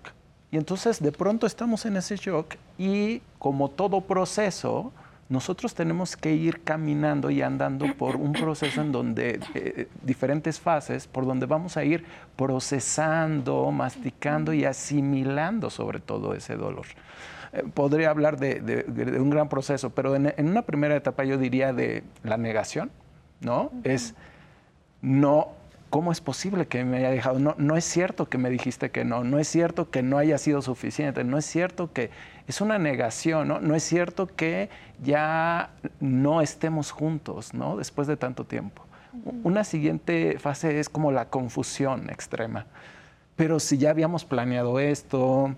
Y 0.51 0.57
entonces 0.57 1.01
de 1.01 1.11
pronto 1.11 1.47
estamos 1.47 1.85
en 1.85 1.97
ese 1.97 2.17
shock 2.17 2.55
y 2.77 3.21
como 3.39 3.69
todo 3.69 4.01
proceso, 4.01 4.91
nosotros 5.27 5.73
tenemos 5.73 6.15
que 6.15 6.33
ir 6.33 6.61
caminando 6.63 7.31
y 7.31 7.41
andando 7.41 7.87
por 7.97 8.15
un 8.15 8.33
proceso 8.33 8.81
en 8.81 8.91
donde 8.91 9.39
eh, 9.55 9.87
diferentes 10.03 10.59
fases, 10.59 11.07
por 11.07 11.25
donde 11.25 11.47
vamos 11.47 11.77
a 11.77 11.83
ir 11.83 12.05
procesando, 12.35 13.71
masticando 13.71 14.53
y 14.53 14.65
asimilando 14.65 15.71
sobre 15.71 15.99
todo 15.99 16.35
ese 16.35 16.55
dolor. 16.55 16.85
Eh, 17.53 17.63
podría 17.73 18.11
hablar 18.11 18.37
de, 18.37 18.85
un 19.19 19.31
gran 19.31 19.49
proceso, 19.49 19.89
pero 19.89 20.15
en, 20.15 20.31
una 20.37 20.61
primera 20.61 20.95
etapa 20.95 21.23
yo 21.23 21.39
diría 21.39 21.73
de 21.73 22.03
la 22.23 22.37
negación, 22.37 22.91
¿no? 23.41 23.71
Es 23.83 24.13
no, 25.01 25.49
¿cómo 25.95 26.11
es 26.11 26.19
posible 26.19 26.67
que 26.67 26.83
me 26.83 26.97
haya 26.97 27.09
dejado? 27.09 27.39
No, 27.39 27.55
no 27.57 27.77
es 27.77 27.85
cierto 27.85 28.27
que 28.27 28.37
me 28.37 28.49
dijiste 28.49 28.91
que 28.91 29.05
no, 29.05 29.23
no 29.23 29.39
es 29.39 29.47
cierto 29.47 29.91
que 29.91 30.03
no 30.03 30.17
haya 30.17 30.37
sido 30.37 30.61
suficiente, 30.61 31.23
no 31.23 31.37
es 31.37 31.45
cierto 31.45 31.93
que 31.93 32.09
es 32.49 32.59
una 32.59 32.77
negación, 32.77 33.47
¿no? 33.47 33.61
No 33.61 33.75
es 33.75 33.83
cierto 33.83 34.27
que 34.27 34.67
ya 35.01 35.69
no 36.01 36.41
estemos 36.41 36.91
juntos, 36.91 37.53
¿no? 37.53 37.77
Después 37.77 38.09
de 38.09 38.17
tanto 38.17 38.43
tiempo. 38.43 38.83
Una 39.45 39.63
siguiente 39.63 40.37
fase 40.37 40.81
es 40.81 40.89
como 40.89 41.13
la 41.13 41.29
confusión 41.29 42.09
extrema. 42.09 42.65
Pero 43.37 43.61
si 43.61 43.77
ya 43.77 43.91
habíamos 43.91 44.25
planeado 44.25 44.81
esto, 44.81 45.55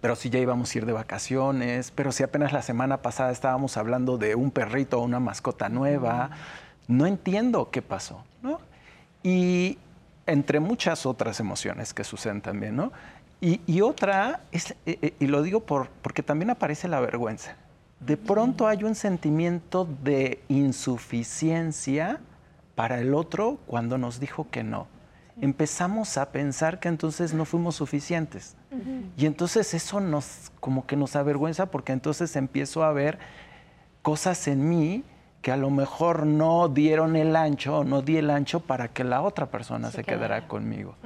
pero 0.00 0.14
si 0.14 0.30
ya 0.30 0.38
íbamos 0.38 0.72
a 0.72 0.78
ir 0.78 0.86
de 0.86 0.92
vacaciones, 0.92 1.90
pero 1.90 2.12
si 2.12 2.22
apenas 2.22 2.52
la 2.52 2.62
semana 2.62 3.02
pasada 3.02 3.32
estábamos 3.32 3.76
hablando 3.76 4.16
de 4.16 4.36
un 4.36 4.52
perrito 4.52 5.00
o 5.00 5.04
una 5.04 5.18
mascota 5.18 5.68
nueva, 5.68 6.30
no 6.86 7.04
entiendo 7.06 7.70
qué 7.72 7.82
pasó. 7.82 8.22
Y 9.26 9.78
entre 10.26 10.60
muchas 10.60 11.04
otras 11.04 11.40
emociones 11.40 11.92
que 11.92 12.04
suceden 12.04 12.40
también, 12.40 12.76
¿no? 12.76 12.92
Y, 13.40 13.80
otra, 13.80 14.40
es, 14.50 14.70
eh, 14.86 14.98
eh, 15.02 15.14
y 15.20 15.26
lo 15.26 15.42
digo 15.42 15.60
por, 15.60 15.88
porque 16.02 16.22
también 16.22 16.50
aparece 16.50 16.88
la 16.88 17.00
vergüenza. 17.00 17.56
De 18.00 18.16
pronto 18.16 18.66
hay 18.66 18.84
un 18.84 18.94
sentimiento 18.94 19.88
de 20.02 20.42
insuficiencia 20.48 22.20
para 22.74 23.00
el 23.00 23.14
otro 23.14 23.58
cuando 23.66 23.98
nos 23.98 24.20
dijo 24.20 24.48
que 24.50 24.62
no 24.62 24.86
empezamos 25.40 26.16
a 26.16 26.30
pensar 26.30 26.80
que 26.80 26.88
entonces 26.88 27.34
no 27.34 27.44
fuimos 27.44 27.76
suficientes. 27.76 28.54
Y 29.16 29.26
entonces 29.26 29.72
eso 29.74 30.00
nos, 30.00 30.50
como 30.60 30.86
que 30.86 30.96
nos 30.96 31.16
avergüenza 31.16 31.66
porque 31.66 31.92
entonces 31.92 32.36
empiezo 32.36 32.84
a 32.84 32.92
ver 32.92 33.18
cosas 34.02 34.48
en 34.48 34.68
mí 34.68 35.04
que 35.46 35.52
a 35.52 35.56
lo 35.56 35.70
mejor 35.70 36.26
no 36.26 36.66
dieron 36.68 37.14
el 37.14 37.36
ancho 37.36 37.78
o 37.78 37.84
no 37.84 38.02
di 38.02 38.16
el 38.16 38.30
ancho 38.30 38.58
para 38.58 38.88
que 38.88 39.04
la 39.04 39.22
otra 39.22 39.46
persona 39.46 39.92
se, 39.92 40.02
quedara 40.02 40.48
conmigo. 40.48 40.96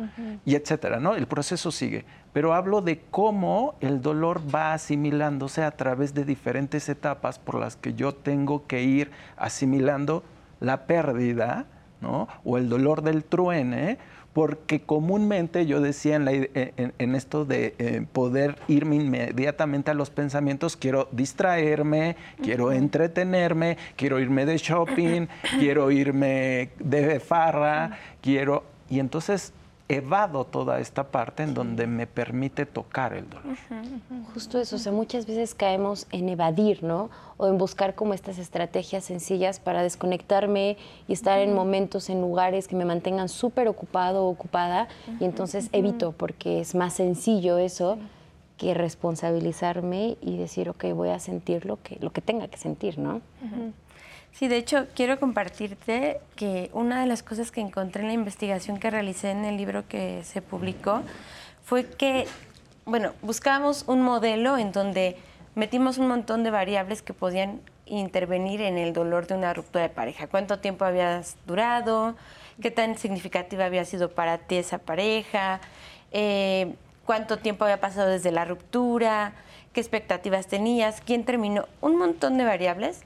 Y 0.46 0.54
etcétera, 0.54 0.98
¿no? 0.98 1.14
El 1.14 1.26
proceso 1.26 1.70
sigue. 1.70 2.06
Pero 2.32 2.54
hablo 2.54 2.80
de 2.80 3.02
cómo 3.10 3.74
el 3.82 4.00
dolor 4.00 4.40
va 4.40 4.72
asimilándose 4.72 5.62
a 5.62 5.72
través 5.72 6.14
de 6.14 6.24
diferentes 6.24 6.88
etapas 6.88 7.38
por 7.38 7.56
las 7.56 7.76
que 7.76 7.92
yo 7.92 8.14
tengo 8.14 8.66
que 8.66 8.82
ir 8.82 9.10
asimilando 9.36 10.24
la 10.58 10.86
pérdida, 10.86 11.66
¿no? 12.00 12.26
O 12.42 12.56
el 12.56 12.70
dolor 12.70 13.02
del 13.02 13.24
truene 13.24 13.98
porque 14.32 14.80
comúnmente 14.80 15.66
yo 15.66 15.80
decía 15.80 16.16
en, 16.16 16.28
eh, 16.28 16.92
esto 16.98 17.44
de 17.44 17.74
eh, 17.78 18.04
poder 18.12 18.56
irme 18.68 18.96
inmediatamente 18.96 19.90
a 19.90 19.94
los 19.94 20.10
pensamientos, 20.10 20.76
quiero 20.76 21.08
distraerme, 21.10 22.16
quiero 22.42 22.72
entretenerme, 22.72 23.76
quiero 23.96 24.20
irme 24.20 24.46
de 24.46 24.58
shopping, 24.58 25.26
quiero 25.58 25.90
irme 25.90 26.70
de 26.78 27.20
farra, 27.20 27.98
quiero... 28.20 28.64
Y 28.88 28.98
entonces 28.98 29.52
evado 29.90 30.44
toda 30.44 30.78
esta 30.78 31.04
parte 31.10 31.42
en 31.42 31.52
donde 31.52 31.86
me 31.86 32.06
permite 32.06 32.64
tocar 32.64 33.12
el 33.12 33.28
dolor. 33.28 33.56
Justo 34.32 34.60
eso, 34.60 34.76
o 34.76 34.78
sea, 34.78 34.92
muchas 34.92 35.26
veces 35.26 35.54
caemos 35.54 36.06
en 36.12 36.28
evadir, 36.28 36.84
¿no? 36.84 37.10
O 37.36 37.48
en 37.48 37.58
buscar 37.58 37.96
como 37.96 38.14
estas 38.14 38.38
estrategias 38.38 39.04
sencillas 39.04 39.58
para 39.58 39.82
desconectarme 39.82 40.76
y 41.08 41.12
estar 41.12 41.40
en 41.40 41.54
momentos, 41.54 42.08
en 42.08 42.20
lugares 42.20 42.68
que 42.68 42.76
me 42.76 42.84
mantengan 42.84 43.28
súper 43.28 43.66
ocupado 43.66 44.26
o 44.26 44.30
ocupada 44.30 44.86
y 45.18 45.24
entonces 45.24 45.68
evito 45.72 46.12
porque 46.12 46.60
es 46.60 46.74
más 46.74 46.94
sencillo 46.94 47.58
eso 47.58 47.98
que 48.56 48.74
responsabilizarme 48.74 50.18
y 50.20 50.36
decir, 50.36 50.68
ok, 50.68 50.84
voy 50.94 51.08
a 51.08 51.18
sentir 51.18 51.66
lo 51.66 51.82
que, 51.82 51.98
lo 52.00 52.12
que 52.12 52.20
tenga 52.20 52.46
que 52.46 52.58
sentir, 52.58 52.98
¿no? 52.98 53.22
Sí, 54.32 54.48
de 54.48 54.56
hecho, 54.56 54.86
quiero 54.94 55.20
compartirte 55.20 56.20
que 56.36 56.70
una 56.72 57.00
de 57.00 57.06
las 57.06 57.22
cosas 57.22 57.50
que 57.50 57.60
encontré 57.60 58.02
en 58.02 58.08
la 58.08 58.14
investigación 58.14 58.78
que 58.78 58.90
realicé 58.90 59.30
en 59.30 59.44
el 59.44 59.56
libro 59.56 59.86
que 59.86 60.22
se 60.24 60.40
publicó 60.40 61.02
fue 61.62 61.84
que, 61.86 62.26
bueno, 62.86 63.12
buscábamos 63.22 63.84
un 63.86 64.02
modelo 64.02 64.56
en 64.56 64.72
donde 64.72 65.16
metimos 65.54 65.98
un 65.98 66.08
montón 66.08 66.42
de 66.42 66.50
variables 66.50 67.02
que 67.02 67.12
podían 67.12 67.60
intervenir 67.86 68.62
en 68.62 68.78
el 68.78 68.92
dolor 68.92 69.26
de 69.26 69.34
una 69.34 69.52
ruptura 69.52 69.82
de 69.82 69.90
pareja. 69.90 70.26
¿Cuánto 70.26 70.60
tiempo 70.60 70.84
habías 70.84 71.36
durado? 71.46 72.14
¿Qué 72.62 72.70
tan 72.70 72.96
significativa 72.96 73.64
había 73.64 73.84
sido 73.84 74.10
para 74.10 74.38
ti 74.38 74.56
esa 74.56 74.78
pareja? 74.78 75.60
Eh, 76.12 76.74
¿Cuánto 77.04 77.38
tiempo 77.38 77.64
había 77.64 77.80
pasado 77.80 78.08
desde 78.08 78.30
la 78.30 78.44
ruptura? 78.44 79.32
¿Qué 79.72 79.80
expectativas 79.80 80.46
tenías? 80.46 81.00
¿Quién 81.04 81.24
terminó? 81.24 81.66
Un 81.80 81.96
montón 81.96 82.38
de 82.38 82.44
variables 82.44 83.02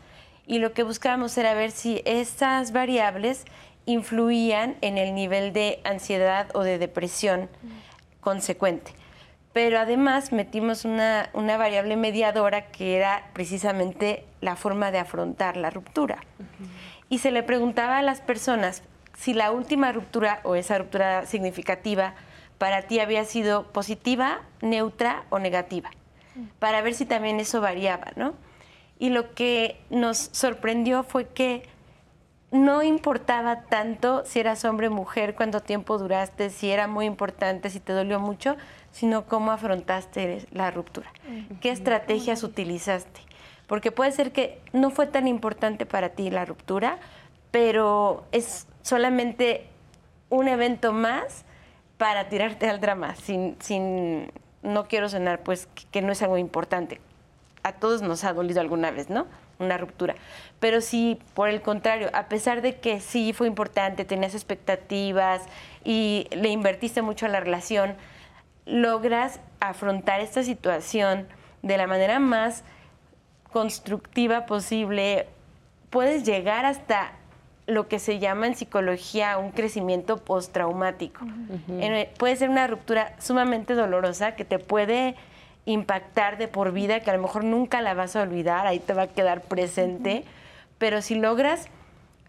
y 0.47 0.59
lo 0.59 0.73
que 0.73 0.83
buscábamos 0.83 1.37
era 1.39 1.55
ver 1.55 1.71
si 1.71 2.03
estas 2.05 2.73
variables 2.73 3.45
influían 3.87 4.77
en 4.81 4.99
el 4.99 5.15
nivel 5.15 5.53
de 5.53 5.81
ansiedad 5.85 6.49
o 6.55 6.63
de 6.63 6.79
depresión 6.79 7.49
consecuente. 8.21 8.93
Pero 9.53 9.79
además 9.79 10.33
metimos 10.33 10.85
una, 10.85 11.31
variable 11.33 11.97
mediadora 11.97 12.67
que 12.69 12.97
era 12.97 13.29
precisamente 13.33 14.25
la 14.41 14.57
forma 14.57 14.91
de 14.91 14.99
afrontar 14.99 15.57
la 15.57 15.71
ruptura. 15.71 16.19
Y 17.09 17.19
se 17.19 17.31
le 17.31 17.43
preguntaba 17.43 17.99
a 17.99 18.03
las 18.03 18.21
personas 18.21 18.83
si 19.17 19.33
la 19.33 19.53
última 19.53 19.93
ruptura 19.93 20.41
o 20.43 20.57
esa 20.57 20.79
ruptura 20.79 21.25
significativa 21.27 22.15
para 22.59 22.83
ti 22.83 22.99
había 22.99 23.25
sido 23.25 23.73
positiva, 23.73 24.41
neutra 24.61 25.25
o 25.31 25.39
negativa, 25.39 25.91
para 26.59 26.83
ver 26.83 26.95
si 26.95 27.05
también 27.05 27.39
eso 27.39 27.61
variaba, 27.61 28.13
¿no? 28.17 28.35
Y 28.99 29.11
lo 29.11 29.35
que 29.35 29.81
nos 29.91 30.31
sorprendió 30.33 31.03
fue 31.03 31.29
que 31.29 31.63
no 32.51 32.85
importaba 32.85 33.63
tanto 33.63 34.25
si 34.25 34.39
eras 34.39 34.65
hombre 34.65 34.87
o 34.87 34.91
mujer, 34.93 35.35
cuánto 35.35 35.61
tiempo 35.61 35.99
duraste, 35.99 36.51
si 36.51 36.71
era 36.71 36.87
muy 36.87 37.05
importante, 37.05 37.69
si 37.69 37.81
te 37.81 37.93
dolió 37.93 38.21
mucho, 38.21 38.57
sino 38.93 39.27
cómo 39.27 39.51
afrontaste 39.51 40.47
la 40.53 40.71
ruptura, 40.71 41.13
qué 41.61 41.71
estrategias 41.71 42.45
utilizaste. 42.45 43.21
Porque 43.67 43.91
puede 43.91 44.13
ser 44.13 44.31
que 44.31 44.61
no 44.73 44.91
fue 44.91 45.07
tan 45.07 45.27
importante 45.27 45.85
para 45.85 46.11
ti 46.11 46.31
la 46.31 46.45
ruptura, 46.45 46.99
pero 47.51 48.25
es 48.31 48.69
solamente 48.83 49.67
un 50.29 50.47
evento 50.47 50.93
más 50.93 51.45
para 51.97 52.29
tirarte 52.29 52.69
al 52.69 52.81
drama, 52.81 53.17
sin, 53.17 53.57
sin 53.61 54.31
no 54.63 54.87
quiero 54.87 55.09
sonar 55.09 55.43
pues 55.43 55.67
que 55.91 56.03
no 56.03 56.13
es 56.13 56.23
algo 56.23 56.39
importante 56.39 57.01
a 57.65 57.73
todos 57.73 58.03
nos 58.03 58.23
ha 58.23 58.33
dolido 58.33 58.61
alguna 58.61 58.93
vez, 58.93 59.11
¿no? 59.11 59.27
Una 59.59 59.79
ruptura. 59.79 60.15
Pero 60.61 60.81
si, 60.81 61.19
por 61.35 61.49
el 61.49 61.63
contrario, 61.63 62.11
a 62.13 62.29
pesar 62.29 62.63
de 62.63 62.77
que 62.77 63.01
sí 63.01 63.33
fue 63.33 63.49
importante, 63.49 64.05
tenías 64.05 64.35
expectativas 64.35 65.43
y 65.83 66.29
le 66.31 66.51
invertiste 66.51 67.03
mucho 67.03 67.27
a 67.27 67.31
la 67.31 67.41
relación, 67.41 67.97
logras 68.67 69.41
afrontar 69.61 70.21
esta 70.21 70.45
situación 70.45 71.27
de 71.63 71.77
la 71.77 71.87
manera 71.87 72.19
más 72.19 72.65
constructiva 73.51 74.47
posible, 74.47 75.27
puedes 75.91 76.25
llegar 76.25 76.67
hasta 76.67 77.13
lo 77.67 77.89
que 77.89 77.99
se 77.99 78.19
llama 78.19 78.47
en 78.47 78.57
psicología 78.57 79.39
un 79.39 79.53
crecimiento 79.53 80.19
postraumático. 80.19 81.25
Puede 82.19 82.37
ser 82.37 82.51
una 82.51 82.67
ruptura 82.67 83.15
sumamente 83.19 83.75
dolorosa 83.75 84.35
que 84.35 84.45
te 84.45 84.59
puede 84.59 85.15
impactar 85.67 86.39
de 86.39 86.49
por 86.49 86.73
vida, 86.73 87.01
que 87.01 87.11
a 87.11 87.17
lo 87.17 87.23
mejor 87.23 87.45
nunca 87.45 87.81
la 87.81 87.95
vas 87.95 88.17
a 88.17 88.23
olvidar, 88.23 88.67
ahí 88.67 88.79
te 88.79 88.93
va 88.93 89.03
a 89.03 89.07
quedar 89.09 89.43
presente, 89.43 90.25
pero 90.79 91.03
si 91.03 91.15
logras 91.15 91.69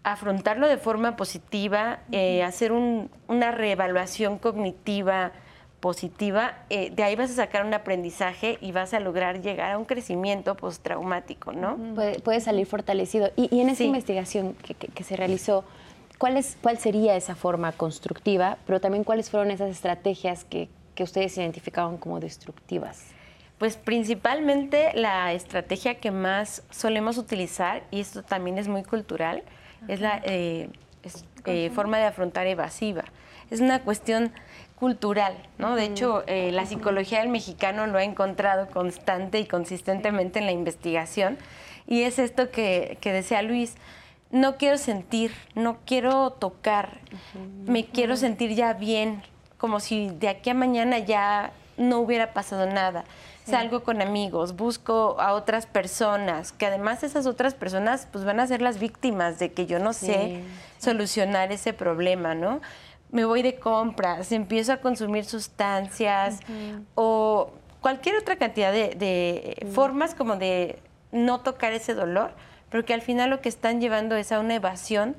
afrontarlo 0.02 0.68
de 0.68 0.78
forma 0.78 1.16
positiva, 1.16 1.98
eh, 2.12 2.42
hacer 2.42 2.72
una 2.72 3.50
reevaluación 3.50 4.38
cognitiva 4.38 5.32
positiva, 5.80 6.58
eh, 6.70 6.90
de 6.90 7.02
ahí 7.02 7.16
vas 7.16 7.30
a 7.30 7.34
sacar 7.34 7.66
un 7.66 7.74
aprendizaje 7.74 8.56
y 8.60 8.72
vas 8.72 8.94
a 8.94 9.00
lograr 9.00 9.42
llegar 9.42 9.72
a 9.72 9.78
un 9.78 9.84
crecimiento 9.84 10.54
postraumático, 10.54 11.52
¿no? 11.52 11.76
Puede, 12.24 12.40
salir 12.40 12.66
fortalecido. 12.66 13.30
Y, 13.36 13.60
en 13.60 13.68
esa 13.68 13.84
investigación 13.84 14.54
que, 14.54 15.04
se 15.04 15.16
realizó, 15.16 15.64
¿cuál, 16.18 16.36
es, 16.36 16.56
¿cuál 16.62 16.78
sería 16.78 17.16
esa 17.16 17.34
forma 17.34 17.72
constructiva, 17.72 18.58
pero 18.66 18.80
también 18.80 19.04
cuáles 19.04 19.28
fueron 19.28 19.50
esas 19.50 19.70
estrategias 19.70 20.44
que, 20.44 20.68
que 20.94 21.02
ustedes 21.02 21.36
identificaban 21.36 21.98
como 21.98 22.20
destructivas? 22.20 23.15
Pues 23.58 23.78
principalmente 23.78 24.90
la 24.94 25.32
estrategia 25.32 25.94
que 25.94 26.10
más 26.10 26.62
solemos 26.70 27.16
utilizar, 27.16 27.84
y 27.90 28.00
esto 28.00 28.22
también 28.22 28.58
es 28.58 28.68
muy 28.68 28.82
cultural, 28.82 29.42
es 29.88 30.00
la 30.00 30.20
eh, 30.24 30.68
eh, 31.46 31.70
forma 31.74 31.96
de 31.96 32.04
afrontar 32.04 32.46
evasiva. 32.46 33.04
Es 33.50 33.60
una 33.60 33.80
cuestión 33.80 34.32
cultural, 34.74 35.34
¿no? 35.56 35.74
De 35.74 35.86
hecho, 35.86 36.22
eh, 36.26 36.52
la 36.52 36.66
psicología 36.66 37.20
del 37.20 37.30
mexicano 37.30 37.86
lo 37.86 37.96
ha 37.96 38.04
encontrado 38.04 38.68
constante 38.68 39.40
y 39.40 39.46
consistentemente 39.46 40.38
en 40.38 40.44
la 40.44 40.52
investigación, 40.52 41.38
y 41.86 42.02
es 42.02 42.18
esto 42.18 42.50
que, 42.50 42.98
que 43.00 43.12
decía 43.12 43.40
Luis, 43.40 43.76
no 44.30 44.58
quiero 44.58 44.76
sentir, 44.76 45.32
no 45.54 45.78
quiero 45.86 46.30
tocar, 46.30 46.98
me 47.64 47.86
quiero 47.86 48.16
sentir 48.16 48.54
ya 48.54 48.74
bien, 48.74 49.22
como 49.56 49.80
si 49.80 50.10
de 50.10 50.28
aquí 50.28 50.50
a 50.50 50.54
mañana 50.54 50.98
ya 50.98 51.52
no 51.78 52.00
hubiera 52.00 52.34
pasado 52.34 52.66
nada 52.66 53.04
salgo 53.46 53.82
con 53.82 54.02
amigos, 54.02 54.56
busco 54.56 55.16
a 55.20 55.32
otras 55.32 55.66
personas, 55.66 56.52
que 56.52 56.66
además 56.66 57.02
esas 57.02 57.26
otras 57.26 57.54
personas 57.54 58.08
pues 58.10 58.24
van 58.24 58.40
a 58.40 58.46
ser 58.46 58.60
las 58.60 58.78
víctimas 58.78 59.38
de 59.38 59.52
que 59.52 59.66
yo 59.66 59.78
no 59.78 59.92
sé 59.92 60.42
solucionar 60.78 61.52
ese 61.52 61.72
problema, 61.72 62.34
¿no? 62.34 62.60
Me 63.12 63.24
voy 63.24 63.42
de 63.42 63.56
compras, 63.56 64.32
empiezo 64.32 64.72
a 64.72 64.78
consumir 64.78 65.24
sustancias 65.24 66.40
o 66.96 67.52
cualquier 67.80 68.16
otra 68.16 68.36
cantidad 68.36 68.72
de, 68.72 69.66
formas 69.72 70.14
como 70.14 70.36
de 70.36 70.80
no 71.12 71.40
tocar 71.40 71.72
ese 71.72 71.94
dolor, 71.94 72.32
pero 72.68 72.84
que 72.84 72.94
al 72.94 73.02
final 73.02 73.30
lo 73.30 73.40
que 73.40 73.48
están 73.48 73.80
llevando 73.80 74.16
es 74.16 74.32
a 74.32 74.40
una 74.40 74.56
evasión 74.56 75.16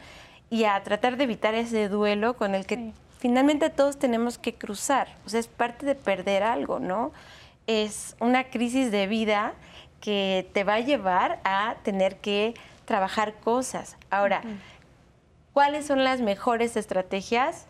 y 0.49 0.65
a 0.65 0.81
tratar 0.83 1.15
de 1.15 1.23
evitar 1.23 1.55
ese 1.55 1.87
duelo 1.87 2.35
con 2.35 2.55
el 2.55 2.65
que 2.65 2.91
finalmente 3.19 3.69
todos 3.69 3.97
tenemos 3.97 4.37
que 4.37 4.53
cruzar. 4.53 5.07
O 5.25 5.29
sea, 5.29 5.39
es 5.39 5.47
parte 5.47 5.85
de 5.85 5.95
perder 5.95 6.43
algo, 6.43 6.79
¿no? 6.79 7.13
Es 7.67 8.15
una 8.19 8.45
crisis 8.45 8.91
de 8.91 9.07
vida 9.07 9.53
que 10.01 10.49
te 10.53 10.63
va 10.63 10.75
a 10.75 10.79
llevar 10.79 11.39
a 11.43 11.75
tener 11.83 12.17
que 12.17 12.53
trabajar 12.85 13.35
cosas. 13.35 13.97
Ahora, 14.09 14.41
¿cuáles 15.53 15.85
son 15.85 16.03
las 16.03 16.21
mejores 16.21 16.77
estrategias? 16.77 17.65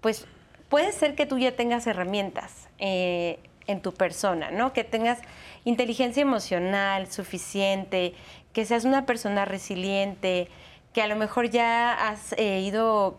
Pues 0.00 0.26
puede 0.68 0.92
ser 0.92 1.14
que 1.14 1.26
tú 1.26 1.38
ya 1.38 1.52
tengas 1.54 1.86
herramientas 1.86 2.68
eh, 2.78 3.38
en 3.66 3.80
tu 3.80 3.94
persona, 3.94 4.50
¿no? 4.50 4.72
Que 4.72 4.84
tengas 4.84 5.20
inteligencia 5.64 6.22
emocional 6.22 7.10
suficiente, 7.10 8.14
que 8.52 8.64
seas 8.64 8.84
una 8.84 9.06
persona 9.06 9.44
resiliente, 9.44 10.48
que 10.92 11.02
a 11.02 11.06
lo 11.06 11.16
mejor 11.16 11.50
ya 11.50 11.92
has 12.08 12.32
eh, 12.38 12.60
ido 12.60 13.18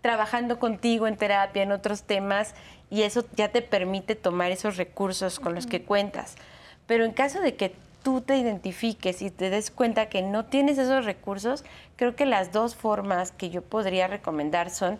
trabajando 0.00 0.58
contigo 0.58 1.06
en 1.06 1.16
terapia, 1.16 1.62
en 1.62 1.72
otros 1.72 2.04
temas, 2.04 2.54
y 2.90 3.02
eso 3.02 3.24
ya 3.36 3.48
te 3.48 3.62
permite 3.62 4.16
tomar 4.16 4.50
esos 4.50 4.76
recursos 4.76 5.38
con 5.38 5.54
los 5.54 5.66
que 5.66 5.82
cuentas. 5.82 6.36
Pero 6.86 7.04
en 7.04 7.12
caso 7.12 7.40
de 7.40 7.54
que 7.54 7.72
tú 8.02 8.20
te 8.20 8.36
identifiques 8.36 9.22
y 9.22 9.30
te 9.30 9.50
des 9.50 9.70
cuenta 9.70 10.08
que 10.08 10.22
no 10.22 10.46
tienes 10.46 10.78
esos 10.78 11.04
recursos, 11.04 11.64
creo 11.96 12.16
que 12.16 12.26
las 12.26 12.52
dos 12.52 12.74
formas 12.74 13.32
que 13.32 13.50
yo 13.50 13.62
podría 13.62 14.08
recomendar 14.08 14.70
son 14.70 14.98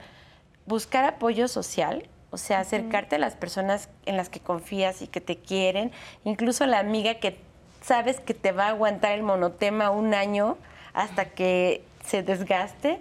buscar 0.66 1.04
apoyo 1.04 1.48
social, 1.48 2.06
o 2.30 2.36
sea, 2.36 2.60
acercarte 2.60 3.16
a 3.16 3.18
las 3.18 3.34
personas 3.34 3.88
en 4.06 4.16
las 4.16 4.28
que 4.28 4.38
confías 4.38 5.02
y 5.02 5.08
que 5.08 5.20
te 5.20 5.36
quieren, 5.36 5.90
incluso 6.24 6.64
la 6.66 6.78
amiga 6.78 7.14
que 7.14 7.38
sabes 7.82 8.20
que 8.20 8.34
te 8.34 8.52
va 8.52 8.66
a 8.66 8.70
aguantar 8.70 9.12
el 9.12 9.22
monotema 9.22 9.90
un 9.90 10.14
año 10.14 10.56
hasta 10.92 11.24
que 11.24 11.82
se 12.04 12.22
desgaste, 12.22 13.00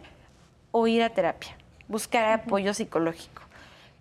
o 0.71 0.87
ir 0.87 1.01
a 1.03 1.09
terapia, 1.09 1.55
buscar 1.87 2.25
apoyo 2.31 2.73
psicológico. 2.73 3.38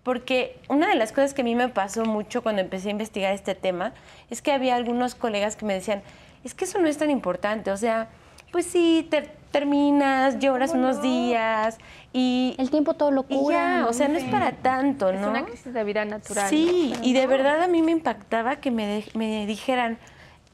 Porque 0.09 0.57
una 0.69 0.87
de 0.87 0.95
las 0.95 1.11
cosas 1.11 1.35
que 1.35 1.41
a 1.41 1.43
mí 1.43 1.53
me 1.53 1.69
pasó 1.69 2.03
mucho 2.03 2.41
cuando 2.41 2.63
empecé 2.63 2.87
a 2.87 2.91
investigar 2.93 3.31
este 3.31 3.53
tema 3.53 3.93
es 4.31 4.41
que 4.41 4.51
había 4.51 4.75
algunos 4.75 5.13
colegas 5.13 5.55
que 5.55 5.65
me 5.67 5.75
decían, 5.75 6.01
es 6.43 6.55
que 6.55 6.65
eso 6.65 6.79
no 6.79 6.87
es 6.87 6.97
tan 6.97 7.11
importante, 7.11 7.69
o 7.69 7.77
sea, 7.77 8.07
pues 8.51 8.65
sí, 8.65 9.07
te 9.11 9.29
terminas, 9.51 10.39
lloras 10.39 10.71
unos 10.73 11.03
días 11.03 11.77
y... 12.11 12.55
El 12.57 12.71
tiempo 12.71 12.95
todo 12.95 13.11
lo 13.11 13.23
y 13.29 13.37
cura. 13.37 13.81
ya, 13.81 13.85
o 13.87 13.93
sea, 13.93 14.07
no 14.07 14.17
es 14.17 14.23
para 14.23 14.51
tanto, 14.53 15.11
Es 15.11 15.19
¿no? 15.21 15.29
una 15.29 15.45
crisis 15.45 15.71
de 15.75 15.83
vida 15.83 16.03
natural. 16.05 16.49
Sí, 16.49 16.95
¿no? 16.97 17.03
y 17.05 17.13
de 17.13 17.27
verdad 17.27 17.61
a 17.61 17.67
mí 17.67 17.83
me 17.83 17.91
impactaba 17.91 18.55
que 18.55 18.71
me, 18.71 18.87
de- 18.87 19.11
me 19.13 19.45
dijeran, 19.45 19.99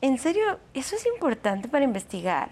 ¿en 0.02 0.18
serio 0.18 0.60
eso 0.74 0.98
es 0.98 1.06
importante 1.06 1.70
para 1.70 1.86
investigar? 1.86 2.50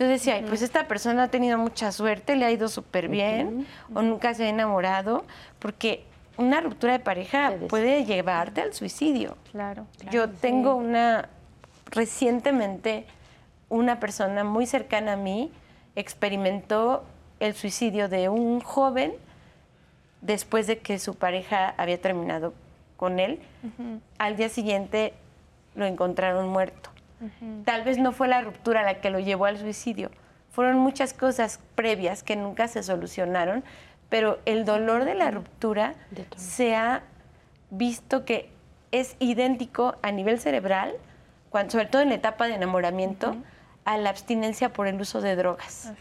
Yo 0.00 0.08
decía, 0.08 0.36
"Ay, 0.36 0.44
pues 0.48 0.62
esta 0.62 0.88
persona 0.88 1.24
ha 1.24 1.28
tenido 1.28 1.58
mucha 1.58 1.92
suerte, 1.92 2.34
le 2.34 2.46
ha 2.46 2.50
ido 2.50 2.68
súper 2.68 3.08
bien, 3.08 3.66
o 3.94 4.00
nunca 4.00 4.32
se 4.32 4.44
ha 4.44 4.48
enamorado, 4.48 5.26
porque 5.58 6.04
una 6.36 6.60
ruptura 6.60 6.92
de 6.92 6.98
pareja 6.98 7.52
Puede 7.68 8.04
llevarte 8.04 8.60
al 8.60 8.72
suicidio. 8.72 9.36
Claro. 9.50 9.86
Yo 10.10 10.28
tengo 10.28 10.74
una, 10.74 11.28
recientemente, 11.90 13.06
una 13.68 14.00
persona 14.00 14.44
muy 14.44 14.66
cercana 14.66 15.14
a 15.14 15.16
mí 15.16 15.50
experimentó 15.94 17.04
el 17.40 17.54
suicidio 17.54 18.08
de 18.08 18.28
un 18.28 18.60
joven 18.60 19.12
después 20.20 20.66
de 20.66 20.78
que 20.78 20.98
su 20.98 21.14
pareja 21.14 21.74
había 21.76 22.00
terminado 22.00 22.54
con 22.96 23.18
él. 23.18 23.40
Al 24.18 24.36
día 24.36 24.48
siguiente 24.48 25.14
lo 25.74 25.86
encontraron 25.86 26.48
muerto. 26.48 26.90
Tal 27.64 27.82
vez 27.82 27.98
no 27.98 28.12
fue 28.12 28.28
la 28.28 28.42
ruptura 28.42 28.82
la 28.82 29.00
que 29.00 29.10
lo 29.10 29.18
llevó 29.18 29.46
al 29.46 29.58
suicidio. 29.58 30.10
Fueron 30.50 30.78
muchas 30.78 31.12
cosas 31.12 31.60
previas 31.74 32.22
que 32.22 32.36
nunca 32.36 32.68
se 32.68 32.82
solucionaron, 32.82 33.64
pero 34.08 34.38
el 34.44 34.64
dolor 34.64 35.04
de 35.04 35.14
la 35.14 35.30
ruptura 35.30 35.94
se 36.36 36.74
ha 36.74 37.02
visto 37.70 38.24
que 38.24 38.50
es 38.92 39.16
idéntico 39.18 39.96
a 40.02 40.12
nivel 40.12 40.38
cerebral, 40.38 40.94
sobre 41.68 41.86
todo 41.86 42.02
en 42.02 42.10
la 42.10 42.14
etapa 42.16 42.46
de 42.46 42.54
enamoramiento, 42.54 43.36
a 43.84 43.96
la 43.98 44.10
abstinencia 44.10 44.72
por 44.72 44.86
el 44.86 45.00
uso 45.00 45.20
de 45.20 45.36
drogas. 45.36 45.92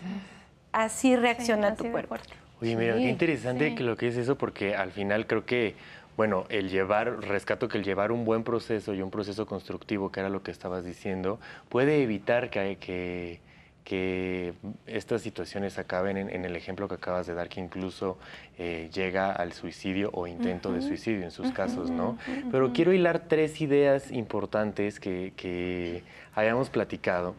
Así 0.71 1.15
reacciona 1.15 1.69
así 1.69 1.83
tu 1.83 1.91
cuerpo. 1.91 2.17
Oye, 2.61 2.75
mira, 2.75 2.95
qué 2.95 3.09
interesante 3.09 3.75
que 3.75 3.83
lo 3.83 3.97
que 3.97 4.07
es 4.07 4.17
eso, 4.17 4.37
porque 4.37 4.75
al 4.75 4.91
final 4.91 5.27
creo 5.27 5.45
que, 5.45 5.75
bueno, 6.17 6.45
el 6.49 6.69
llevar, 6.69 7.19
rescato 7.21 7.67
que 7.67 7.77
el 7.77 7.83
llevar 7.83 8.11
un 8.11 8.25
buen 8.25 8.43
proceso 8.43 8.93
y 8.93 9.01
un 9.01 9.11
proceso 9.11 9.45
constructivo, 9.45 10.11
que 10.11 10.21
era 10.21 10.29
lo 10.29 10.41
que 10.41 10.51
estabas 10.51 10.83
diciendo, 10.83 11.39
puede 11.69 12.01
evitar 12.01 12.49
que, 12.49 12.77
que, 12.77 13.39
que 13.85 14.53
estas 14.87 15.21
situaciones 15.21 15.77
acaben 15.77 16.17
en, 16.17 16.29
en 16.29 16.43
el 16.43 16.55
ejemplo 16.55 16.89
que 16.89 16.95
acabas 16.95 17.27
de 17.27 17.35
dar, 17.35 17.47
que 17.47 17.61
incluso 17.61 18.17
eh, 18.57 18.89
llega 18.91 19.31
al 19.31 19.53
suicidio 19.53 20.09
o 20.11 20.25
intento 20.25 20.73
de 20.73 20.81
suicidio 20.81 21.23
en 21.23 21.31
sus 21.31 21.51
casos, 21.51 21.91
¿no? 21.91 22.17
Pero 22.51 22.73
quiero 22.73 22.93
hilar 22.93 23.27
tres 23.27 23.61
ideas 23.61 24.11
importantes 24.11 24.99
que, 24.99 25.33
que 25.37 26.03
hayamos 26.33 26.69
platicado 26.71 27.35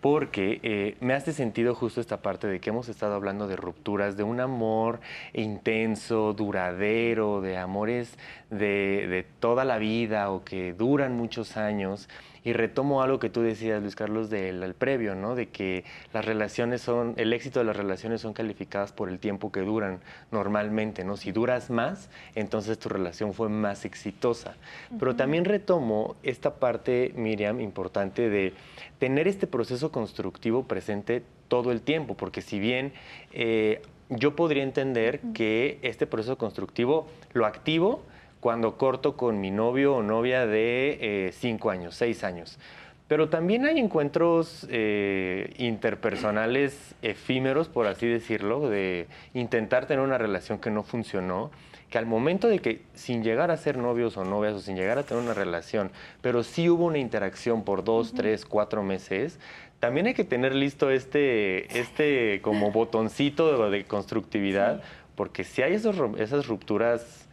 porque 0.00 0.60
eh, 0.62 0.96
me 1.00 1.14
hace 1.14 1.32
sentido 1.32 1.74
justo 1.74 2.00
esta 2.00 2.22
parte 2.22 2.46
de 2.46 2.60
que 2.60 2.70
hemos 2.70 2.88
estado 2.88 3.14
hablando 3.14 3.48
de 3.48 3.56
rupturas, 3.56 4.16
de 4.16 4.22
un 4.22 4.38
amor 4.38 5.00
intenso, 5.32 6.32
duradero, 6.34 7.40
de 7.40 7.56
amores 7.56 8.16
de, 8.50 9.08
de 9.08 9.26
toda 9.40 9.64
la 9.64 9.78
vida 9.78 10.30
o 10.30 10.44
que 10.44 10.72
duran 10.72 11.16
muchos 11.16 11.56
años. 11.56 12.08
Y 12.44 12.52
retomo 12.52 13.02
algo 13.02 13.18
que 13.18 13.30
tú 13.30 13.42
decías, 13.42 13.82
Luis 13.82 13.96
Carlos, 13.96 14.30
del 14.30 14.74
previo, 14.74 15.14
¿no? 15.14 15.34
De 15.34 15.48
que 15.48 15.84
las 16.12 16.24
relaciones 16.24 16.82
son, 16.82 17.14
el 17.16 17.32
éxito 17.32 17.58
de 17.58 17.64
las 17.64 17.76
relaciones 17.76 18.20
son 18.20 18.32
calificadas 18.32 18.92
por 18.92 19.08
el 19.08 19.18
tiempo 19.18 19.52
que 19.52 19.60
duran 19.60 20.00
normalmente, 20.30 21.04
¿no? 21.04 21.16
Si 21.16 21.32
duras 21.32 21.70
más, 21.70 22.10
entonces 22.34 22.78
tu 22.78 22.88
relación 22.88 23.34
fue 23.34 23.48
más 23.48 23.84
exitosa. 23.84 24.56
Pero 24.98 25.16
también 25.16 25.44
retomo 25.44 26.16
esta 26.22 26.54
parte, 26.54 27.12
Miriam, 27.16 27.60
importante 27.60 28.28
de 28.28 28.54
tener 28.98 29.28
este 29.28 29.46
proceso 29.46 29.92
constructivo 29.92 30.64
presente 30.64 31.22
todo 31.48 31.72
el 31.72 31.80
tiempo, 31.82 32.14
porque 32.14 32.42
si 32.42 32.58
bien 32.58 32.92
eh, 33.32 33.82
yo 34.10 34.36
podría 34.36 34.62
entender 34.62 35.20
que 35.34 35.78
este 35.82 36.06
proceso 36.06 36.38
constructivo 36.38 37.08
lo 37.32 37.46
activo 37.46 38.02
cuando 38.40 38.76
corto 38.76 39.16
con 39.16 39.40
mi 39.40 39.50
novio 39.50 39.96
o 39.96 40.02
novia 40.02 40.46
de 40.46 40.98
eh, 41.00 41.32
cinco 41.32 41.70
años, 41.70 41.94
seis 41.94 42.24
años. 42.24 42.58
Pero 43.08 43.30
también 43.30 43.64
hay 43.64 43.78
encuentros 43.78 44.66
eh, 44.70 45.54
interpersonales 45.56 46.94
efímeros, 47.00 47.68
por 47.68 47.86
así 47.86 48.06
decirlo, 48.06 48.68
de 48.68 49.06
intentar 49.32 49.86
tener 49.86 50.04
una 50.04 50.18
relación 50.18 50.58
que 50.58 50.70
no 50.70 50.82
funcionó, 50.82 51.50
que 51.88 51.96
al 51.96 52.04
momento 52.04 52.48
de 52.48 52.58
que 52.58 52.82
sin 52.92 53.24
llegar 53.24 53.50
a 53.50 53.56
ser 53.56 53.78
novios 53.78 54.18
o 54.18 54.24
novias 54.24 54.54
o 54.54 54.60
sin 54.60 54.76
llegar 54.76 54.98
a 54.98 55.04
tener 55.04 55.22
una 55.22 55.32
relación, 55.32 55.90
pero 56.20 56.42
sí 56.44 56.68
hubo 56.68 56.84
una 56.84 56.98
interacción 56.98 57.64
por 57.64 57.82
dos, 57.82 58.12
tres, 58.12 58.44
cuatro 58.44 58.82
meses, 58.82 59.40
también 59.80 60.06
hay 60.06 60.14
que 60.14 60.24
tener 60.24 60.54
listo 60.54 60.90
este, 60.90 61.78
este 61.80 62.42
como 62.42 62.72
botoncito 62.72 63.70
de, 63.70 63.78
de 63.78 63.84
constructividad, 63.84 64.82
porque 65.14 65.44
si 65.44 65.62
hay 65.62 65.74
esos 65.74 65.96
esas 66.18 66.46
rupturas 66.46 67.27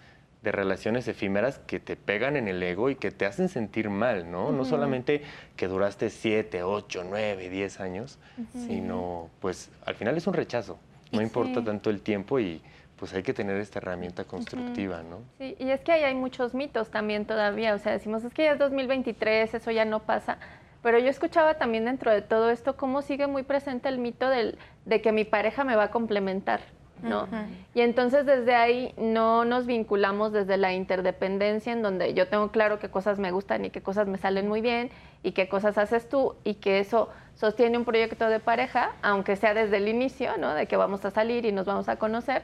de 0.46 0.52
relaciones 0.52 1.08
efímeras 1.08 1.60
que 1.60 1.80
te 1.80 1.96
pegan 1.96 2.38
en 2.38 2.48
el 2.48 2.62
ego 2.62 2.92
y 2.92 2.96
que 2.96 3.10
te 3.10 3.26
hacen 3.26 3.50
sentir 3.50 3.90
mal, 3.90 4.32
¿no? 4.32 4.52
No 4.52 4.64
solamente 4.64 5.24
que 5.58 5.68
duraste 5.68 6.12
siete, 6.12 6.62
ocho, 6.62 7.04
nueve, 7.04 7.50
diez 7.50 7.82
años, 7.82 8.20
sino 8.54 9.30
pues 9.42 9.72
al 9.86 9.96
final 9.96 10.16
es 10.16 10.28
un 10.28 10.36
rechazo. 10.36 10.78
No 11.12 11.22
importa 11.22 11.64
tanto 11.64 11.90
el 11.90 12.02
tiempo 12.02 12.40
y 12.40 12.62
pues 12.96 13.14
hay 13.14 13.24
que 13.24 13.34
tener 13.34 13.58
esta 13.58 13.80
herramienta 13.80 14.24
constructiva, 14.24 15.02
¿no? 15.02 15.22
Sí, 15.40 15.56
y 15.60 15.72
es 15.72 15.82
que 15.82 15.92
ahí 15.92 16.04
hay 16.04 16.16
muchos 16.16 16.54
mitos 16.54 16.90
también 16.92 17.26
todavía, 17.26 17.74
o 17.74 17.80
sea, 17.80 17.92
decimos, 17.92 18.24
es 18.24 18.34
que 18.34 18.44
ya 18.44 18.54
es 18.54 18.60
2023, 18.60 19.54
eso 19.54 19.72
ya 19.72 19.84
no 19.84 20.04
pasa, 20.04 20.38
pero 20.84 21.00
yo 21.00 21.10
escuchaba 21.10 21.56
también 21.56 21.86
dentro 21.86 22.12
de 22.12 22.22
todo 22.22 22.52
esto 22.52 22.78
cómo 22.78 23.02
sigue 23.02 23.28
muy 23.28 23.44
presente 23.44 23.90
el 23.90 23.98
mito 23.98 24.30
del, 24.30 24.58
de 24.86 25.02
que 25.02 25.12
mi 25.12 25.26
pareja 25.26 25.64
me 25.64 25.76
va 25.76 25.86
a 25.86 25.92
complementar, 25.92 26.62
¿no? 27.06 27.28
Y 27.74 27.82
entonces 27.82 28.26
desde 28.26 28.56
ahí 28.56 28.94
no 28.98 29.46
nos 29.46 29.66
vinculamos 29.66 30.32
desde 30.32 30.58
la 30.58 30.74
interdependencia, 30.74 31.72
en 31.72 31.82
donde 31.82 32.14
yo 32.14 32.28
tengo 32.28 32.50
claro 32.50 32.80
qué 32.80 32.90
cosas 32.90 33.20
me 33.20 33.32
gustan 33.32 33.66
y 33.66 33.70
qué 33.70 33.82
cosas 33.82 34.08
me 34.08 34.18
salen 34.18 34.48
muy 34.48 34.62
bien 34.62 34.90
y 35.24 35.32
qué 35.32 35.48
cosas 35.48 35.78
haces 35.78 36.10
tú 36.10 36.36
y 36.44 36.56
que 36.56 36.80
eso 36.80 37.10
sostiene 37.36 37.78
un 37.78 37.86
proyecto 37.86 38.28
de 38.28 38.40
pareja, 38.40 38.92
aunque 39.02 39.36
sea 39.36 39.54
desde 39.54 39.78
el 39.78 39.88
inicio, 39.88 40.38
¿no? 40.38 40.54
De 40.54 40.68
que 40.68 40.78
vamos 40.78 41.06
a 41.06 41.12
salir 41.12 41.46
y 41.46 41.52
nos 41.52 41.66
vamos 41.66 41.90
a 41.90 41.98
conocer, 41.98 42.44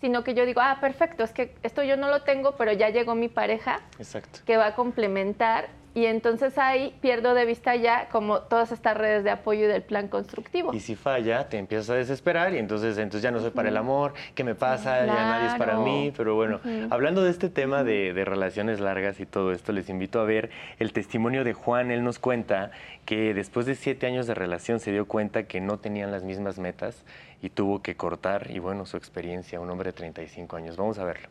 sino 0.00 0.24
que 0.24 0.34
yo 0.34 0.46
digo, 0.46 0.60
ah, 0.62 0.78
perfecto, 0.80 1.24
es 1.24 1.32
que 1.32 1.54
esto 1.62 1.82
yo 1.82 1.96
no 1.96 2.08
lo 2.08 2.22
tengo, 2.22 2.52
pero 2.56 2.72
ya 2.72 2.88
llegó 2.90 3.14
mi 3.14 3.28
pareja 3.28 3.80
Exacto. 3.98 4.40
que 4.46 4.56
va 4.56 4.66
a 4.66 4.74
complementar 4.74 5.68
y 5.98 6.06
entonces 6.06 6.56
ahí 6.58 6.96
pierdo 7.00 7.34
de 7.34 7.44
vista 7.44 7.74
ya 7.74 8.08
como 8.08 8.42
todas 8.42 8.70
estas 8.70 8.96
redes 8.96 9.24
de 9.24 9.30
apoyo 9.30 9.64
y 9.64 9.66
del 9.66 9.82
plan 9.82 10.06
constructivo. 10.06 10.72
Y 10.72 10.78
si 10.78 10.94
falla, 10.94 11.48
te 11.48 11.58
empiezas 11.58 11.90
a 11.90 11.94
desesperar 11.94 12.54
y 12.54 12.58
entonces, 12.58 12.96
entonces 12.98 13.20
ya 13.20 13.32
no 13.32 13.40
soy 13.40 13.50
para 13.50 13.68
el 13.68 13.76
amor, 13.76 14.14
¿qué 14.36 14.44
me 14.44 14.54
pasa? 14.54 15.04
Ya 15.04 15.12
nadie 15.12 15.48
es 15.48 15.54
para 15.56 15.78
mí. 15.78 16.12
Pero 16.16 16.36
bueno, 16.36 16.60
hablando 16.90 17.24
de 17.24 17.30
este 17.30 17.48
tema 17.48 17.82
de, 17.82 18.12
de 18.14 18.24
relaciones 18.24 18.78
largas 18.78 19.18
y 19.18 19.26
todo 19.26 19.50
esto, 19.50 19.72
les 19.72 19.88
invito 19.88 20.20
a 20.20 20.24
ver 20.24 20.50
el 20.78 20.92
testimonio 20.92 21.42
de 21.42 21.52
Juan. 21.52 21.90
Él 21.90 22.04
nos 22.04 22.20
cuenta 22.20 22.70
que 23.04 23.34
después 23.34 23.66
de 23.66 23.74
siete 23.74 24.06
años 24.06 24.28
de 24.28 24.34
relación 24.34 24.78
se 24.78 24.92
dio 24.92 25.08
cuenta 25.08 25.48
que 25.48 25.60
no 25.60 25.78
tenían 25.78 26.12
las 26.12 26.22
mismas 26.22 26.60
metas 26.60 27.04
y 27.42 27.48
tuvo 27.50 27.82
que 27.82 27.96
cortar. 27.96 28.52
Y 28.52 28.60
bueno, 28.60 28.86
su 28.86 28.96
experiencia, 28.96 29.58
un 29.58 29.68
hombre 29.68 29.88
de 29.88 29.94
35 29.94 30.56
años. 30.56 30.76
Vamos 30.76 31.00
a 31.00 31.04
verlo. 31.04 31.28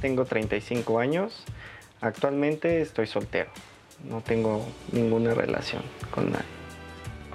Tengo 0.00 0.24
35 0.24 0.98
años. 0.98 1.44
Actualmente 2.00 2.80
estoy 2.80 3.06
soltero. 3.06 3.50
No 4.04 4.22
tengo 4.22 4.66
ninguna 4.92 5.34
relación 5.34 5.82
con 6.10 6.32
nadie. 6.32 6.46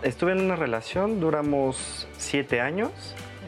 Estuve 0.01 0.31
en 0.31 0.41
una 0.41 0.55
relación, 0.55 1.19
duramos 1.19 2.07
7 2.17 2.61
años. 2.61 2.91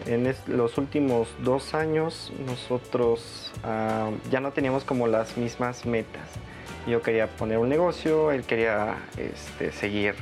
En 0.06 0.34
los 0.46 0.78
últimos 0.78 1.28
dos 1.44 1.74
años 1.74 2.32
nosotros 2.46 3.52
ah, 3.64 4.12
ya 4.32 4.40
no 4.40 4.52
teníamos 4.52 4.84
como 4.84 5.08
las 5.08 5.38
mismas 5.38 5.86
metas. 5.86 6.30
Yo 6.86 7.02
quería 7.02 7.28
poner 7.28 7.58
un 7.58 7.68
negocio, 7.68 8.32
él 8.32 8.44
quería 8.44 8.98
este, 9.18 9.72
seguir 9.72 10.14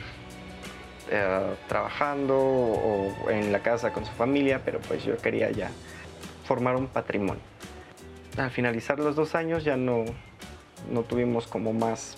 eh, 1.11 1.55
trabajando 1.67 2.37
o 2.37 3.29
en 3.29 3.51
la 3.51 3.59
casa 3.59 3.91
con 3.91 4.05
su 4.05 4.11
familia, 4.13 4.61
pero 4.63 4.79
pues 4.79 5.03
yo 5.03 5.17
quería 5.17 5.51
ya 5.51 5.69
formar 6.45 6.75
un 6.77 6.87
patrimonio. 6.87 7.43
Al 8.37 8.49
finalizar 8.49 8.97
los 8.99 9.15
dos 9.15 9.35
años 9.35 9.63
ya 9.63 9.77
no, 9.77 10.05
no 10.89 11.01
tuvimos 11.03 11.47
como 11.47 11.73
más 11.73 12.17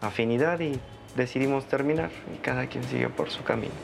afinidad 0.00 0.60
y 0.60 0.78
decidimos 1.16 1.66
terminar 1.66 2.10
y 2.34 2.38
cada 2.38 2.66
quien 2.66 2.84
siguió 2.84 3.10
por 3.10 3.30
su 3.30 3.42
camino. 3.42 3.74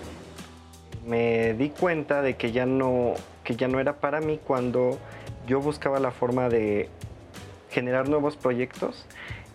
Me 1.06 1.54
di 1.54 1.70
cuenta 1.70 2.22
de 2.22 2.36
que 2.36 2.52
ya 2.52 2.66
no, 2.66 3.14
que 3.42 3.56
ya 3.56 3.68
no 3.68 3.80
era 3.80 4.00
para 4.00 4.20
mí 4.20 4.40
cuando 4.44 4.98
yo 5.46 5.60
buscaba 5.60 5.98
la 5.98 6.10
forma 6.10 6.48
de 6.48 6.88
generar 7.70 8.08
nuevos 8.08 8.36
proyectos 8.36 9.06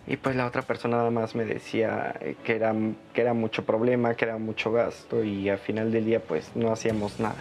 y 0.06 0.16
pues 0.16 0.36
la 0.36 0.46
otra 0.46 0.62
persona 0.62 0.98
nada 0.98 1.10
más 1.10 1.34
me 1.34 1.44
decía 1.44 2.18
que 2.44 2.56
era, 2.56 2.74
que 3.12 3.20
era 3.20 3.34
mucho 3.34 3.64
problema, 3.64 4.14
que 4.14 4.24
era 4.26 4.38
mucho 4.38 4.72
gasto 4.72 5.24
y 5.24 5.48
al 5.48 5.58
final 5.58 5.90
del 5.90 6.04
día 6.04 6.20
pues 6.20 6.50
no 6.54 6.72
hacíamos 6.72 7.18
nada. 7.20 7.36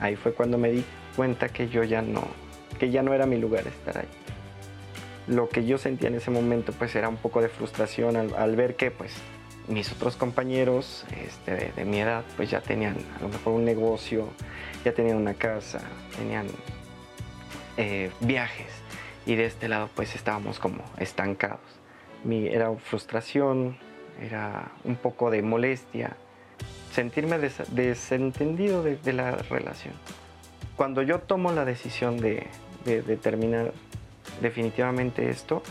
Ahí 0.00 0.16
fue 0.16 0.32
cuando 0.32 0.56
me 0.56 0.70
di 0.70 0.84
cuenta 1.14 1.48
que 1.48 1.68
yo 1.68 1.84
ya 1.84 2.02
no, 2.02 2.22
que 2.78 2.90
ya 2.90 3.02
no 3.02 3.12
era 3.12 3.26
mi 3.26 3.38
lugar 3.38 3.66
estar 3.66 3.98
ahí. 3.98 4.08
Lo 5.30 5.48
que 5.48 5.64
yo 5.64 5.78
sentía 5.78 6.08
en 6.08 6.16
ese 6.16 6.32
momento 6.32 6.72
pues 6.72 6.94
era 6.96 7.08
un 7.08 7.16
poco 7.16 7.40
de 7.40 7.48
frustración 7.48 8.16
al, 8.16 8.56
ver 8.56 8.74
que 8.74 8.90
pues 8.90 9.14
mis 9.68 9.92
otros 9.92 10.16
compañeros 10.16 11.04
este, 11.24 11.72
de, 11.76 11.84
mi 11.84 12.00
edad 12.00 12.24
pues 12.36 12.50
ya 12.50 12.60
tenían 12.60 12.96
a 13.16 13.22
lo 13.22 13.28
mejor 13.28 13.52
un 13.52 13.64
negocio, 13.64 14.28
ya 14.84 14.92
tenían 14.92 15.16
una 15.16 15.34
casa, 15.34 15.80
tenían 16.16 16.48
eh, 17.76 18.10
viajes 18.18 18.72
y 19.24 19.36
de 19.36 19.46
este 19.46 19.68
lado 19.68 19.88
pues 19.94 20.16
estábamos 20.16 20.58
como 20.58 20.82
estancados. 20.98 21.60
Mi, 22.24 22.48
era 22.48 22.74
frustración, 22.74 23.78
era 24.20 24.72
un 24.82 24.96
poco 24.96 25.30
de 25.30 25.42
molestia, 25.42 26.16
sentirme 26.92 27.38
desentendido 27.38 28.82
de, 28.82 29.12
la 29.12 29.36
relación. 29.36 29.94
Cuando 30.76 31.02
yo 31.02 31.20
tomo 31.20 31.52
la 31.52 31.64
decisión 31.64 32.18
de, 32.18 32.48
de, 32.84 33.16
terminar 33.16 33.72
definitivamente 34.40 35.30
esto, 35.30 35.62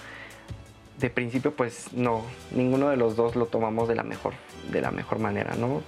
de 0.99 1.09
principio 1.09 1.53
pues 1.53 1.93
no, 1.93 2.23
ninguno 2.51 2.89
de 2.89 2.97
los 2.97 3.15
dos 3.15 3.35
lo 3.35 3.45
tomamos 3.45 3.87
de 3.87 3.95
la 3.95 4.03
mejor, 4.03 4.33
de 4.71 4.81
la 4.81 4.91
mejor 4.91 5.19
manera, 5.19 5.55
¿no? 5.55 5.81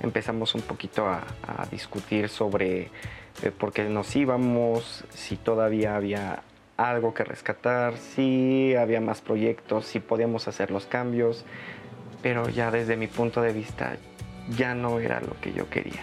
Empezamos 0.00 0.54
un 0.54 0.62
poquito 0.62 1.06
a, 1.06 1.22
discutir 1.70 2.28
sobre 2.28 2.90
eh, 3.42 3.50
por 3.56 3.72
qué 3.72 3.84
nos 3.84 4.14
íbamos, 4.16 5.04
si 5.10 5.36
todavía 5.36 5.96
había 5.96 6.42
algo 6.76 7.14
que 7.14 7.24
rescatar, 7.24 7.96
si 7.98 8.74
había 8.74 9.00
más 9.00 9.20
proyectos, 9.20 9.86
si 9.86 10.00
podíamos 10.00 10.48
hacer 10.48 10.70
los 10.70 10.86
cambios, 10.86 11.44
pero 12.22 12.48
ya 12.48 12.70
desde 12.70 12.96
mi 12.96 13.06
punto 13.06 13.42
de 13.42 13.52
vista 13.52 13.96
ya 14.56 14.74
no 14.74 14.98
era 14.98 15.20
lo 15.20 15.38
que 15.40 15.52
yo 15.52 15.68
quería. 15.68 16.02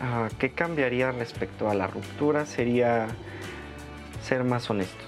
Ah, 0.00 0.28
¿Qué 0.38 0.50
cambiaría 0.50 1.12
respecto 1.12 1.70
a 1.70 1.74
la 1.74 1.86
ruptura? 1.86 2.44
Sería 2.46 3.08
ser 4.22 4.44
más 4.44 4.68
honestos, 4.68 5.06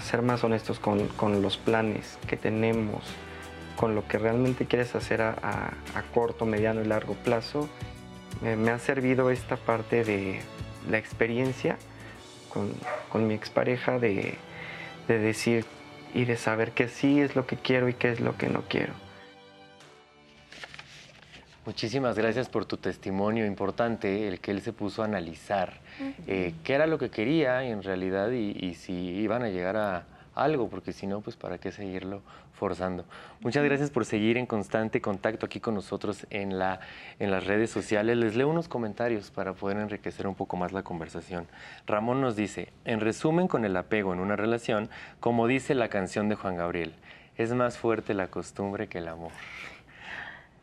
ser 0.00 0.22
más 0.22 0.44
honestos 0.44 0.78
con, 0.78 1.42
los 1.42 1.56
planes 1.56 2.18
que 2.26 2.36
tenemos, 2.36 3.02
con 3.76 3.94
lo 3.94 4.06
que 4.06 4.18
realmente 4.18 4.66
quieres 4.66 4.94
hacer 4.94 5.22
a, 5.22 5.72
corto, 6.14 6.46
mediano 6.46 6.82
y 6.82 6.84
largo 6.84 7.14
plazo. 7.14 7.68
me 8.42 8.70
ha 8.70 8.78
servido 8.78 9.30
esta 9.30 9.56
parte 9.56 10.04
de 10.04 10.40
la 10.90 10.98
experiencia 10.98 11.76
con, 13.10 13.26
mi 13.26 13.34
expareja 13.34 13.98
de, 13.98 14.36
de 15.08 15.18
decir 15.18 15.64
y 16.14 16.24
de 16.24 16.36
saber 16.36 16.72
que 16.72 16.88
sí 16.88 17.20
es 17.20 17.36
lo 17.36 17.46
que 17.46 17.56
quiero 17.56 17.88
y 17.88 17.94
qué 17.94 18.12
es 18.12 18.20
lo 18.20 18.36
que 18.36 18.48
no 18.48 18.62
quiero. 18.68 19.01
Muchísimas 21.64 22.16
gracias 22.16 22.48
por 22.48 22.64
tu 22.64 22.76
testimonio 22.76 23.46
importante, 23.46 24.26
el 24.26 24.40
que 24.40 24.50
él 24.50 24.62
se 24.62 24.72
puso 24.72 25.02
a 25.02 25.04
analizar 25.04 25.80
eh, 26.26 26.54
qué 26.64 26.74
era 26.74 26.86
lo 26.86 26.98
que 26.98 27.08
quería 27.08 27.62
en 27.62 27.82
realidad 27.82 28.30
y 28.30 28.74
si 28.74 28.92
iban 28.92 29.42
a 29.42 29.48
llegar 29.48 29.76
a, 29.76 30.04
algo, 30.34 30.68
porque 30.68 30.92
si 30.92 31.06
no, 31.06 31.20
pues 31.20 31.36
para 31.36 31.58
qué 31.58 31.72
seguirlo 31.72 32.22
forzando. 32.54 33.04
Muchas 33.40 33.64
gracias 33.64 33.90
por 33.90 34.04
seguir 34.04 34.36
en 34.36 34.46
constante 34.46 35.00
contacto 35.00 35.46
aquí 35.46 35.60
con 35.60 35.74
nosotros 35.74 36.26
en, 36.30 36.58
la, 36.58 36.80
en 37.18 37.30
las 37.30 37.46
redes 37.46 37.70
sociales. 37.70 38.16
Les 38.16 38.36
leo 38.36 38.48
unos 38.48 38.68
comentarios 38.68 39.30
para 39.30 39.52
poder 39.52 39.78
enriquecer 39.78 40.26
un 40.26 40.34
poco 40.34 40.56
más 40.56 40.72
la 40.72 40.82
conversación. 40.82 41.46
Ramón 41.86 42.20
nos 42.20 42.36
dice, 42.36 42.68
en 42.84 43.00
resumen 43.00 43.48
con 43.48 43.64
el 43.64 43.76
apego 43.76 44.12
en 44.12 44.20
una 44.20 44.36
relación, 44.36 44.88
como 45.20 45.46
dice 45.46 45.74
la 45.74 45.88
canción 45.88 46.28
de 46.28 46.36
Juan 46.36 46.56
Gabriel, 46.56 46.94
es 47.36 47.52
más 47.52 47.78
fuerte 47.78 48.14
la 48.14 48.28
costumbre 48.28 48.88
que 48.88 48.98
el 48.98 49.08
amor. 49.08 49.32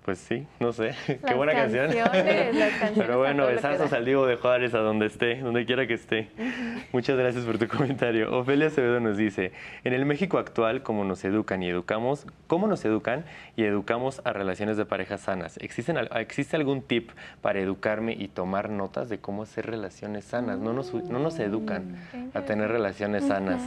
Pues 0.09 0.17
sí, 0.17 0.47
no 0.59 0.73
sé. 0.73 0.95
Qué 1.27 1.35
buena 1.35 1.53
canción. 1.53 1.91
Pero 2.95 3.19
bueno, 3.19 3.45
besazos 3.45 3.93
al 3.93 4.05
Diego 4.05 4.25
de 4.25 4.37
Juárez 4.37 4.73
a 4.73 4.79
donde 4.79 5.05
esté, 5.05 5.35
donde 5.35 5.67
quiera 5.67 5.85
que 5.85 5.93
esté. 5.93 6.29
Muchas 6.91 7.15
gracias 7.15 7.45
por 7.45 7.59
tu 7.59 7.67
comentario. 7.67 8.35
Ofelia 8.35 8.65
Acevedo 8.65 8.99
nos 8.99 9.17
dice, 9.17 9.51
en 9.83 9.93
el 9.93 10.07
México 10.07 10.39
actual, 10.39 10.81
¿cómo 10.81 11.03
nos 11.03 11.23
educan 11.25 11.61
y 11.61 11.69
educamos, 11.69 12.25
cómo 12.47 12.65
nos 12.65 12.83
educan 12.85 13.23
y 13.55 13.65
educamos 13.65 14.19
a 14.25 14.33
relaciones 14.33 14.77
de 14.77 14.85
parejas 14.85 15.21
sanas? 15.21 15.57
¿Existen, 15.57 15.95
¿Existe 16.15 16.55
algún 16.55 16.81
tip 16.81 17.11
para 17.43 17.59
educarme 17.59 18.13
y 18.13 18.29
tomar 18.29 18.71
notas 18.71 19.09
de 19.09 19.19
cómo 19.19 19.43
hacer 19.43 19.67
relaciones 19.67 20.25
sanas? 20.25 20.57
No 20.57 20.73
nos, 20.73 20.91
no 20.91 21.19
nos 21.19 21.37
educan 21.37 21.97
a 22.33 22.41
tener 22.41 22.71
relaciones 22.71 23.25
sanas. 23.25 23.61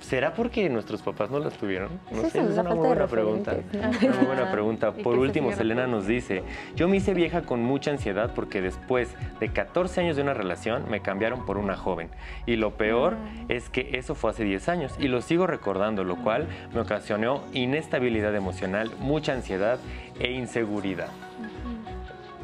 ¿Será 0.00 0.34
porque 0.34 0.68
nuestros 0.70 1.02
papás 1.02 1.30
no 1.30 1.38
las 1.38 1.54
tuvieron? 1.54 2.00
No 2.10 2.28
sé, 2.28 2.40
es 2.40 2.58
una 2.58 2.74
muy 2.74 2.88
buena 2.88 3.06
pregunta. 3.06 3.56
Una 3.72 4.16
muy 4.16 4.26
buena 4.26 4.50
pregunta. 4.50 4.90
Por 4.90 5.16
último, 5.16 5.52
Elena 5.68 5.86
nos 5.86 6.06
dice, 6.06 6.42
yo 6.76 6.88
me 6.88 6.96
hice 6.96 7.12
vieja 7.12 7.42
con 7.42 7.62
mucha 7.62 7.90
ansiedad 7.90 8.32
porque 8.34 8.62
después 8.62 9.14
de 9.38 9.50
14 9.50 10.00
años 10.00 10.16
de 10.16 10.22
una 10.22 10.32
relación 10.32 10.88
me 10.90 11.00
cambiaron 11.00 11.44
por 11.44 11.58
una 11.58 11.76
joven. 11.76 12.08
Y 12.46 12.56
lo 12.56 12.76
peor 12.76 13.16
es 13.48 13.68
que 13.68 13.90
eso 13.92 14.14
fue 14.14 14.30
hace 14.30 14.44
10 14.44 14.68
años 14.70 14.94
y 14.98 15.08
lo 15.08 15.20
sigo 15.20 15.46
recordando, 15.46 16.04
lo 16.04 16.16
cual 16.16 16.48
me 16.72 16.80
ocasionó 16.80 17.44
inestabilidad 17.52 18.34
emocional, 18.34 18.90
mucha 18.98 19.34
ansiedad 19.34 19.78
e 20.18 20.32
inseguridad. 20.32 21.10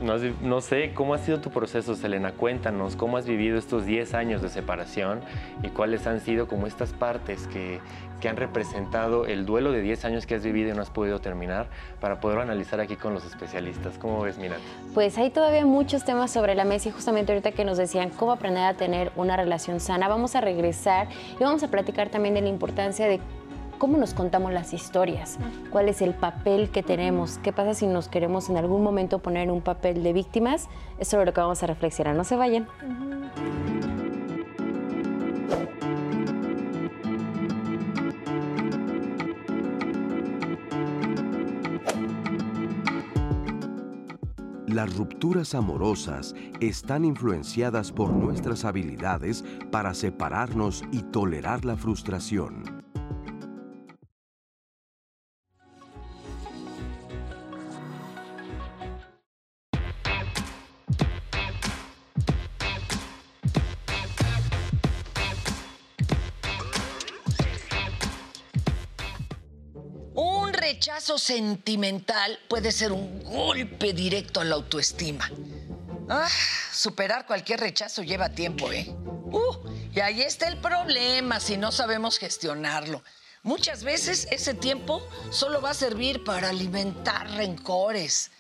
No, 0.04 0.60
sé 0.60 0.92
cómo 0.92 1.14
ha 1.14 1.18
sido 1.18 1.40
tu 1.40 1.50
proceso, 1.50 1.94
Selena. 1.94 2.32
Cuéntanos 2.32 2.94
cómo 2.94 3.16
has 3.16 3.26
vivido 3.26 3.56
estos 3.56 3.86
10 3.86 4.12
años 4.12 4.42
de 4.42 4.50
separación 4.50 5.20
y 5.62 5.68
cuáles 5.68 6.06
han 6.06 6.20
sido 6.20 6.46
como 6.46 6.66
estas 6.66 6.92
partes 6.92 7.46
que, 7.46 7.80
que 8.20 8.28
han 8.28 8.36
representado 8.36 9.24
el 9.24 9.46
duelo 9.46 9.72
de 9.72 9.80
10 9.80 10.04
años 10.04 10.26
que 10.26 10.34
has 10.34 10.44
vivido 10.44 10.70
y 10.70 10.74
no 10.74 10.82
has 10.82 10.90
podido 10.90 11.20
terminar 11.20 11.68
para 12.00 12.20
poder 12.20 12.38
analizar 12.38 12.80
aquí 12.80 12.96
con 12.96 13.14
los 13.14 13.24
especialistas. 13.24 13.96
¿Cómo 13.98 14.20
ves, 14.20 14.36
Miranda? 14.36 14.62
Pues 14.92 15.16
hay 15.16 15.30
todavía 15.30 15.64
muchos 15.64 16.04
temas 16.04 16.30
sobre 16.30 16.54
la 16.54 16.64
mesa 16.64 16.90
y 16.90 16.92
justamente 16.92 17.32
ahorita 17.32 17.52
que 17.52 17.64
nos 17.64 17.78
decían 17.78 18.10
cómo 18.10 18.32
aprender 18.32 18.64
a 18.64 18.74
tener 18.74 19.10
una 19.16 19.36
relación 19.38 19.80
sana, 19.80 20.06
vamos 20.08 20.36
a 20.36 20.42
regresar 20.42 21.08
y 21.40 21.42
vamos 21.42 21.62
a 21.62 21.68
platicar 21.68 22.10
también 22.10 22.34
de 22.34 22.42
la 22.42 22.48
importancia 22.48 23.06
de 23.06 23.20
cómo 23.84 23.98
nos 23.98 24.14
contamos 24.14 24.50
las 24.50 24.72
historias, 24.72 25.38
cuál 25.68 25.90
es 25.90 26.00
el 26.00 26.14
papel 26.14 26.70
que 26.70 26.82
tenemos, 26.82 27.36
qué 27.42 27.52
pasa 27.52 27.74
si 27.74 27.86
nos 27.86 28.08
queremos 28.08 28.48
en 28.48 28.56
algún 28.56 28.82
momento 28.82 29.18
poner 29.18 29.50
un 29.50 29.60
papel 29.60 30.02
de 30.02 30.14
víctimas, 30.14 30.70
es 30.98 31.08
sobre 31.08 31.26
lo 31.26 31.34
que 31.34 31.42
vamos 31.42 31.62
a 31.62 31.66
reflexionar, 31.66 32.16
no 32.16 32.24
se 32.24 32.34
vayan. 32.34 32.66
Las 44.66 44.96
rupturas 44.96 45.54
amorosas 45.54 46.34
están 46.60 47.04
influenciadas 47.04 47.92
por 47.92 48.08
nuestras 48.14 48.64
habilidades 48.64 49.44
para 49.70 49.92
separarnos 49.92 50.84
y 50.90 51.02
tolerar 51.02 51.66
la 51.66 51.76
frustración. 51.76 52.73
Sentimental 71.24 72.38
puede 72.48 72.70
ser 72.70 72.92
un 72.92 73.24
golpe 73.24 73.94
directo 73.94 74.40
a 74.40 74.44
la 74.44 74.56
autoestima. 74.56 75.30
Ah, 76.08 76.28
superar 76.70 77.26
cualquier 77.26 77.60
rechazo 77.60 78.02
lleva 78.02 78.28
tiempo, 78.28 78.70
¿eh? 78.70 78.94
Uh, 79.32 79.56
y 79.94 80.00
ahí 80.00 80.20
está 80.20 80.48
el 80.48 80.58
problema 80.58 81.40
si 81.40 81.56
no 81.56 81.72
sabemos 81.72 82.18
gestionarlo. 82.18 83.02
Muchas 83.42 83.84
veces 83.84 84.28
ese 84.30 84.52
tiempo 84.52 85.02
solo 85.30 85.62
va 85.62 85.70
a 85.70 85.74
servir 85.74 86.24
para 86.24 86.50
alimentar 86.50 87.30
rencores. 87.30 88.30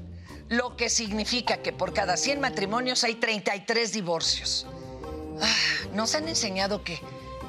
lo 0.49 0.77
que 0.77 0.89
significa 0.89 1.57
que 1.57 1.73
por 1.73 1.93
cada 1.93 2.17
100 2.17 2.41
matrimonios 2.41 3.03
hay 3.03 3.17
33 3.17 3.93
divorcios. 3.93 4.65
Ah, 5.41 5.55
nos 5.93 6.15
han 6.15 6.29
enseñado 6.29 6.83
que 6.83 7.01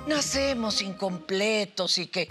nacemos 0.08 0.82
incompletos 0.82 1.98
y 1.98 2.08
que 2.08 2.28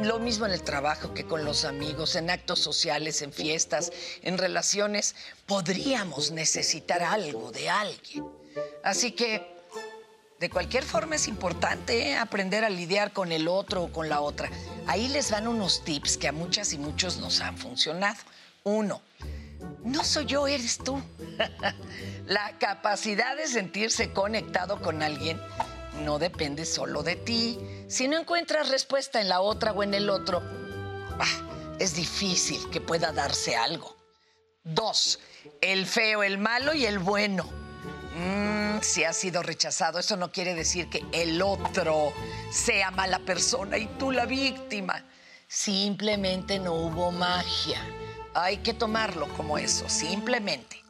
lo 0.00 0.18
mismo 0.18 0.46
en 0.46 0.52
el 0.52 0.62
trabajo 0.62 1.14
que 1.14 1.24
con 1.24 1.44
los 1.44 1.64
amigos, 1.64 2.16
en 2.16 2.30
actos 2.30 2.58
sociales, 2.58 3.22
en 3.22 3.32
fiestas, 3.32 3.92
en 4.22 4.38
relaciones, 4.38 5.14
podríamos 5.46 6.30
necesitar 6.30 7.02
algo 7.02 7.52
de 7.52 7.68
alguien. 7.68 8.26
Así 8.82 9.12
que, 9.12 9.46
de 10.40 10.50
cualquier 10.50 10.82
forma 10.82 11.14
es 11.16 11.28
importante 11.28 12.10
¿eh? 12.10 12.16
aprender 12.16 12.64
a 12.64 12.70
lidiar 12.70 13.12
con 13.12 13.30
el 13.30 13.46
otro 13.46 13.84
o 13.84 13.92
con 13.92 14.08
la 14.08 14.20
otra. 14.20 14.50
Ahí 14.86 15.08
les 15.08 15.30
van 15.30 15.46
unos 15.46 15.84
tips 15.84 16.16
que 16.16 16.28
a 16.28 16.32
muchas 16.32 16.72
y 16.72 16.78
muchos 16.78 17.18
nos 17.18 17.40
han 17.40 17.56
funcionado. 17.56 18.18
Uno, 18.64 19.02
no 19.84 20.04
soy 20.04 20.26
yo, 20.26 20.46
eres 20.46 20.78
tú. 20.78 21.02
la 22.26 22.58
capacidad 22.58 23.36
de 23.36 23.46
sentirse 23.46 24.12
conectado 24.12 24.80
con 24.80 25.02
alguien 25.02 25.40
no 26.04 26.18
depende 26.18 26.64
solo 26.64 27.02
de 27.02 27.16
ti. 27.16 27.58
Si 27.88 28.08
no 28.08 28.18
encuentras 28.18 28.68
respuesta 28.68 29.20
en 29.20 29.28
la 29.28 29.40
otra 29.40 29.72
o 29.72 29.82
en 29.82 29.94
el 29.94 30.10
otro, 30.10 30.42
es 31.78 31.94
difícil 31.94 32.70
que 32.70 32.80
pueda 32.80 33.12
darse 33.12 33.56
algo. 33.56 33.96
Dos, 34.64 35.18
el 35.60 35.86
feo, 35.86 36.22
el 36.22 36.38
malo 36.38 36.74
y 36.74 36.86
el 36.86 36.98
bueno. 36.98 37.44
Mm, 38.14 38.80
si 38.80 39.04
ha 39.04 39.12
sido 39.12 39.42
rechazado, 39.42 39.98
eso 39.98 40.16
no 40.16 40.30
quiere 40.30 40.54
decir 40.54 40.88
que 40.88 41.04
el 41.12 41.40
otro 41.42 42.12
sea 42.52 42.90
mala 42.90 43.18
persona 43.20 43.78
y 43.78 43.86
tú 43.98 44.12
la 44.12 44.26
víctima. 44.26 45.04
Simplemente 45.48 46.58
no 46.58 46.74
hubo 46.74 47.10
magia. 47.10 47.80
Hay 48.34 48.58
que 48.58 48.74
tomarlo 48.74 49.28
como 49.36 49.58
eso, 49.58 49.88
simplemente. 49.88 50.82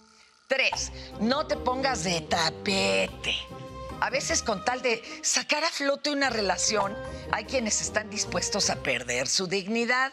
Tres, 0.47 0.93
no 1.21 1.47
te 1.47 1.57
pongas 1.57 2.05
de 2.05 2.21
tapete. 2.21 3.35
A 4.01 4.11
veces 4.11 4.43
con 4.43 4.65
tal 4.65 4.83
de 4.83 5.03
sacar 5.23 5.65
a 5.65 5.71
flote 5.71 6.11
una 6.11 6.29
relación, 6.29 6.95
hay 7.31 7.45
quienes 7.45 7.81
están 7.81 8.11
dispuestos 8.11 8.69
a 8.69 8.77
perder 8.83 9.29
su 9.29 9.47
dignidad. 9.47 10.13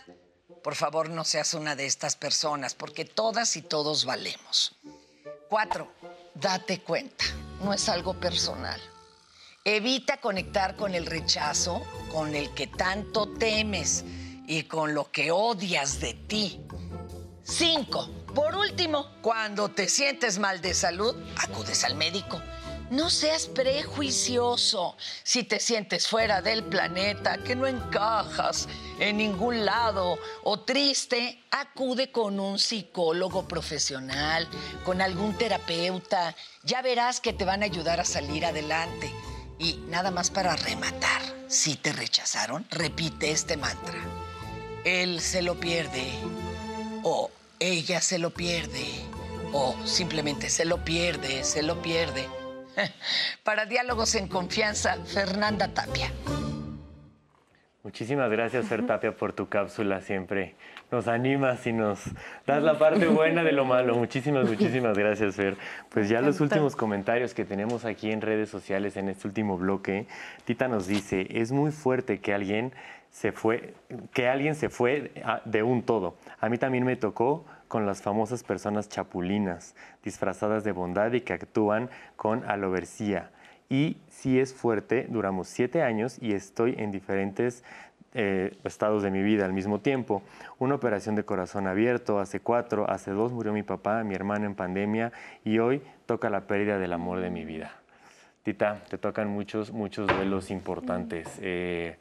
Por 0.64 0.76
favor, 0.76 1.10
no 1.10 1.24
seas 1.24 1.54
una 1.54 1.76
de 1.76 1.86
estas 1.86 2.16
personas, 2.16 2.76
porque 2.76 3.06
todas 3.06 3.56
y 3.56 3.62
todos 3.62 4.06
valemos. 4.06 4.78
Cuatro, 5.50 5.92
date 6.36 6.82
cuenta, 6.82 7.26
no 7.64 7.74
es 7.74 7.90
algo 7.90 8.14
personal. 8.14 8.80
Evita 9.66 10.18
conectar 10.18 10.76
con 10.76 10.96
el 10.96 11.06
rechazo, 11.06 11.84
con 12.12 12.34
el 12.36 12.54
que 12.54 12.68
tanto 12.68 13.28
temes 13.38 14.04
y 14.48 14.64
con 14.64 14.94
lo 14.94 15.12
que 15.12 15.32
odias 15.32 16.00
de 16.00 16.14
ti. 16.14 16.62
Cinco, 17.50 18.08
por 18.36 18.56
último, 18.56 19.08
cuando 19.22 19.70
te 19.70 19.90
sientes 19.90 20.38
mal 20.38 20.62
de 20.62 20.76
salud, 20.76 21.16
acudes 21.36 21.84
al 21.84 21.96
médico. 21.96 22.40
No 22.92 23.10
seas 23.10 23.48
prejuicioso. 23.48 24.96
Si 25.24 25.44
te 25.44 25.60
sientes 25.60 26.08
fuera 26.08 26.44
del 26.44 26.64
planeta, 26.64 27.40
que 27.40 27.56
no 27.56 27.66
encajas 27.66 28.68
en 29.00 29.18
ningún 29.18 29.66
lado 29.66 30.20
o 30.44 30.60
triste, 30.60 31.44
acude 31.50 32.12
con 32.12 32.40
un 32.40 32.60
psicólogo 32.60 33.48
profesional, 33.48 34.48
con 34.86 35.02
algún 35.02 35.36
terapeuta. 35.36 36.36
Ya 36.64 36.84
verás 36.84 37.20
que 37.20 37.34
te 37.34 37.46
van 37.46 37.64
a 37.64 37.66
ayudar 37.66 38.00
a 38.00 38.06
salir 38.06 38.46
adelante. 38.46 39.12
Y 39.58 39.74
nada 39.88 40.12
más 40.12 40.30
para 40.30 40.56
rematar, 40.56 41.22
si 41.48 41.76
te 41.76 41.94
rechazaron, 41.94 42.68
repite 42.70 43.32
este 43.32 43.58
mantra. 43.58 44.00
Él 44.86 45.20
se 45.20 45.42
lo 45.42 45.60
pierde 45.60 46.14
o 47.04 47.32
ella 47.60 48.02
se 48.02 48.20
lo 48.20 48.32
pierde 48.32 48.86
o 49.54 49.76
simplemente 49.86 50.50
se 50.50 50.66
lo 50.66 50.84
pierde, 50.84 51.44
se 51.44 51.64
lo 51.64 51.82
pierde 51.82 52.28
Para 53.44 53.66
Diálogos 53.66 54.16
en 54.16 54.28
Confianza, 54.28 54.98
Fernanda 55.06 55.68
Tapia. 55.74 56.12
Muchísimas 57.84 58.30
gracias, 58.30 58.68
Fer 58.68 58.86
Tapia, 58.86 59.16
por 59.16 59.34
tu 59.34 59.48
cápsula. 59.48 60.02
Siempre 60.02 60.56
nos 60.92 61.08
animas 61.08 61.66
y 61.66 61.74
nos 61.74 62.04
das 62.46 62.62
la 62.62 62.78
parte 62.78 63.08
buena 63.08 63.44
de 63.44 63.52
lo 63.52 63.66
malo. 63.66 63.96
Muchísimas, 63.96 64.48
muchísimas 64.48 64.98
gracias, 64.98 65.36
Fer. 65.36 65.58
Pues 65.90 66.10
ya 66.10 66.22
los 66.22 66.42
últimos 66.42 66.76
comentarios 66.76 67.34
que 67.34 67.46
tenemos 67.46 67.86
aquí 67.86 68.12
en 68.12 68.22
redes 68.22 68.50
sociales 68.50 68.98
en 68.98 69.10
este 69.10 69.28
último 69.28 69.58
bloque. 69.58 70.08
Tita 70.46 70.68
nos 70.68 70.88
dice, 70.88 71.28
es 71.30 71.52
muy 71.52 71.72
fuerte 71.72 72.20
que 72.20 72.34
alguien 72.34 72.74
se 73.12 73.32
fue, 73.32 73.74
que 74.14 74.28
alguien 74.28 74.56
se 74.56 74.70
fue 74.70 75.12
de 75.46 75.64
un 75.64 75.82
todo. 75.84 76.16
A 76.42 76.50
mí 76.50 76.58
también 76.58 76.86
me 76.86 76.96
tocó 76.96 77.46
con 77.68 77.86
las 77.86 78.02
famosas 78.02 78.44
personas 78.44 78.90
chapulinas, 78.90 79.76
disfrazadas 80.04 80.64
de 80.64 80.72
bondad 80.72 81.12
y 81.14 81.22
que 81.22 81.34
actúan 81.34 81.90
con 82.16 82.44
aloversia. 82.50 83.32
Y 83.70 83.98
si 84.08 84.40
es 84.40 84.54
fuerte, 84.54 85.06
duramos 85.10 85.48
siete 85.48 85.84
años 85.84 86.18
y 86.22 86.34
estoy 86.34 86.76
en 86.78 86.92
diferentes 86.92 87.64
eh, 88.16 88.58
estados 88.64 89.04
de 89.04 89.12
mi 89.12 89.22
vida 89.22 89.46
al 89.46 89.54
mismo 89.54 89.82
tiempo. 89.82 90.24
Una 90.58 90.74
operación 90.76 91.14
de 91.14 91.24
corazón 91.24 91.68
abierto, 91.68 92.20
hace 92.20 92.40
cuatro, 92.40 92.90
hace 92.90 93.12
dos 93.12 93.32
murió 93.32 93.54
mi 93.54 93.62
papá, 93.62 94.04
mi 94.04 94.16
hermana 94.16 94.48
en 94.48 94.56
pandemia 94.56 95.12
y 95.44 95.60
hoy 95.60 95.84
toca 96.08 96.32
la 96.32 96.48
pérdida 96.48 96.80
del 96.80 96.94
amor 96.94 97.20
de 97.20 97.30
mi 97.30 97.46
vida. 97.46 97.72
Tita, 98.42 98.82
te 98.90 98.98
tocan 98.98 99.28
muchos, 99.28 99.72
muchos 99.72 100.08
duelos 100.08 100.50
importantes. 100.50 101.28
Eh, 101.40 101.98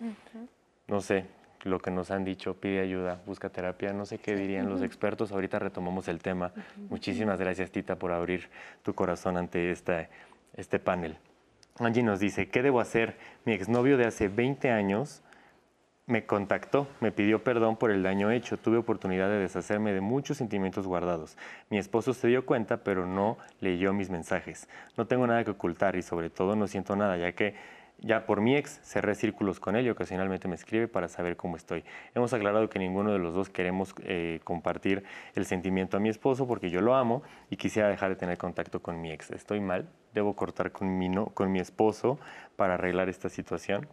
no 0.87 1.03
sé, 1.03 1.27
lo 1.65 1.81
que 1.81 1.91
nos 1.91 2.11
han 2.11 2.25
dicho, 2.25 2.55
pide 2.55 2.81
ayuda, 2.81 3.21
busca 3.27 3.49
terapia, 3.49 3.93
no 3.93 4.07
sé 4.07 4.19
qué 4.19 4.35
dirían 4.35 4.69
los 4.69 4.83
expertos, 4.83 5.33
ahorita 5.33 5.59
retomamos 5.59 6.09
el 6.09 6.21
tema. 6.21 6.53
Muchísimas 6.89 7.39
gracias 7.39 7.71
Tita 7.71 7.97
por 7.97 8.13
abrir 8.13 8.49
tu 8.83 8.95
corazón 8.95 9.37
ante 9.37 9.71
este, 9.71 10.09
este 10.55 10.79
panel. 10.79 11.17
Angie 11.79 12.03
nos 12.03 12.21
dice, 12.21 12.49
¿qué 12.49 12.63
debo 12.63 12.81
hacer? 12.81 13.17
Mi 13.45 13.53
exnovio 13.53 13.97
de 13.97 14.07
hace 14.07 14.29
20 14.29 14.71
años 14.71 15.23
me 16.09 16.25
contactó, 16.25 16.89
me 17.01 17.13
pidió 17.13 17.45
perdón 17.45 17.77
por 17.77 17.91
el 17.91 18.03
daño 18.03 18.31
hecho, 18.31 18.57
tuve 18.57 18.79
oportunidad 18.79 19.29
de 19.29 19.39
deshacerme 19.39 19.93
de 19.93 20.01
muchos 20.01 20.39
sentimientos 20.39 20.87
guardados. 20.87 21.37
Mi 21.69 21.77
esposo 21.77 22.15
se 22.15 22.29
dio 22.29 22.47
cuenta, 22.47 22.79
pero 22.79 23.07
no 23.07 23.37
leyó 23.61 23.93
mis 23.93 24.09
mensajes. 24.09 24.69
No 24.97 25.07
tengo 25.07 25.27
nada 25.27 25.45
que 25.45 25.51
ocultar 25.51 25.97
y 25.97 26.03
sobre 26.03 26.31
todo 26.31 26.57
no 26.57 26.67
siento 26.67 26.97
nada, 26.97 27.19
ya 27.19 27.33
que 27.33 27.55
ya 28.01 28.27
por 28.27 28.41
mi 28.41 28.57
ex 28.57 28.81
cerré 28.83 29.15
círculos 29.15 29.61
con 29.61 29.77
él 29.77 29.87
y 29.87 29.91
ocasionalmente 29.91 30.49
me 30.49 30.55
escribe 30.55 30.89
para 30.89 31.09
saber 31.09 31.37
cómo 31.37 31.57
estoy. 31.57 31.85
Hemos 32.15 32.33
aclarado 32.33 32.69
que 32.69 32.79
ninguno 32.79 33.13
de 33.13 33.19
los 33.19 33.35
dos 33.35 33.49
queremos 33.49 33.95
eh, 34.05 34.41
compartir 34.45 35.05
el 35.35 35.47
sentimiento 35.47 35.97
a 35.97 36.01
mi 36.01 36.09
esposo 36.09 36.47
porque 36.47 36.71
yo 36.71 36.81
lo 36.81 36.95
amo 36.95 37.23
y 37.51 37.57
quisiera 37.57 37.89
dejar 37.89 38.11
de 38.11 38.17
tener 38.17 38.39
contacto 38.39 38.81
con 38.81 39.01
mi 39.01 39.11
ex. 39.11 39.31
¿Estoy 39.31 39.61
mal? 39.61 39.89
¿Debo 40.15 40.35
cortar 40.35 40.73
con 40.73 40.97
mi, 40.97 41.09
no, 41.09 41.27
con 41.27 41.51
mi 41.51 41.59
esposo 41.59 42.19
para 42.57 42.75
arreglar 42.75 43.09
esta 43.09 43.29
situación? 43.29 43.89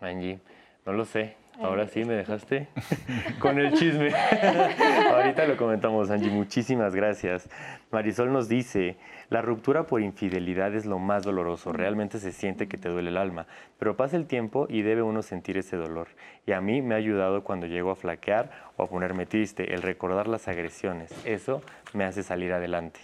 Angie, 0.00 0.40
no 0.86 0.92
lo 0.92 1.04
sé. 1.04 1.36
Ahora 1.60 1.86
sí 1.86 2.04
me 2.04 2.14
dejaste 2.14 2.68
con 3.38 3.58
el 3.58 3.74
chisme. 3.74 4.10
Ahorita 5.12 5.46
lo 5.46 5.56
comentamos, 5.56 6.10
Angie. 6.10 6.30
Muchísimas 6.30 6.94
gracias. 6.94 7.48
Marisol 7.90 8.32
nos 8.32 8.48
dice, 8.48 8.96
la 9.28 9.42
ruptura 9.42 9.84
por 9.84 10.00
infidelidad 10.00 10.74
es 10.74 10.86
lo 10.86 10.98
más 10.98 11.24
doloroso. 11.24 11.72
Realmente 11.72 12.18
se 12.18 12.32
siente 12.32 12.68
que 12.68 12.78
te 12.78 12.88
duele 12.88 13.10
el 13.10 13.16
alma. 13.16 13.46
Pero 13.78 13.96
pasa 13.96 14.16
el 14.16 14.26
tiempo 14.26 14.66
y 14.68 14.82
debe 14.82 15.02
uno 15.02 15.22
sentir 15.22 15.58
ese 15.58 15.76
dolor. 15.76 16.08
Y 16.46 16.52
a 16.52 16.60
mí 16.60 16.80
me 16.80 16.94
ha 16.94 16.98
ayudado 16.98 17.44
cuando 17.44 17.66
llego 17.66 17.90
a 17.90 17.96
flaquear 17.96 18.50
o 18.76 18.84
a 18.84 18.88
ponerme 18.88 19.26
triste, 19.26 19.74
el 19.74 19.82
recordar 19.82 20.28
las 20.28 20.48
agresiones. 20.48 21.12
Eso 21.26 21.62
me 21.92 22.04
hace 22.04 22.22
salir 22.22 22.52
adelante. 22.52 23.00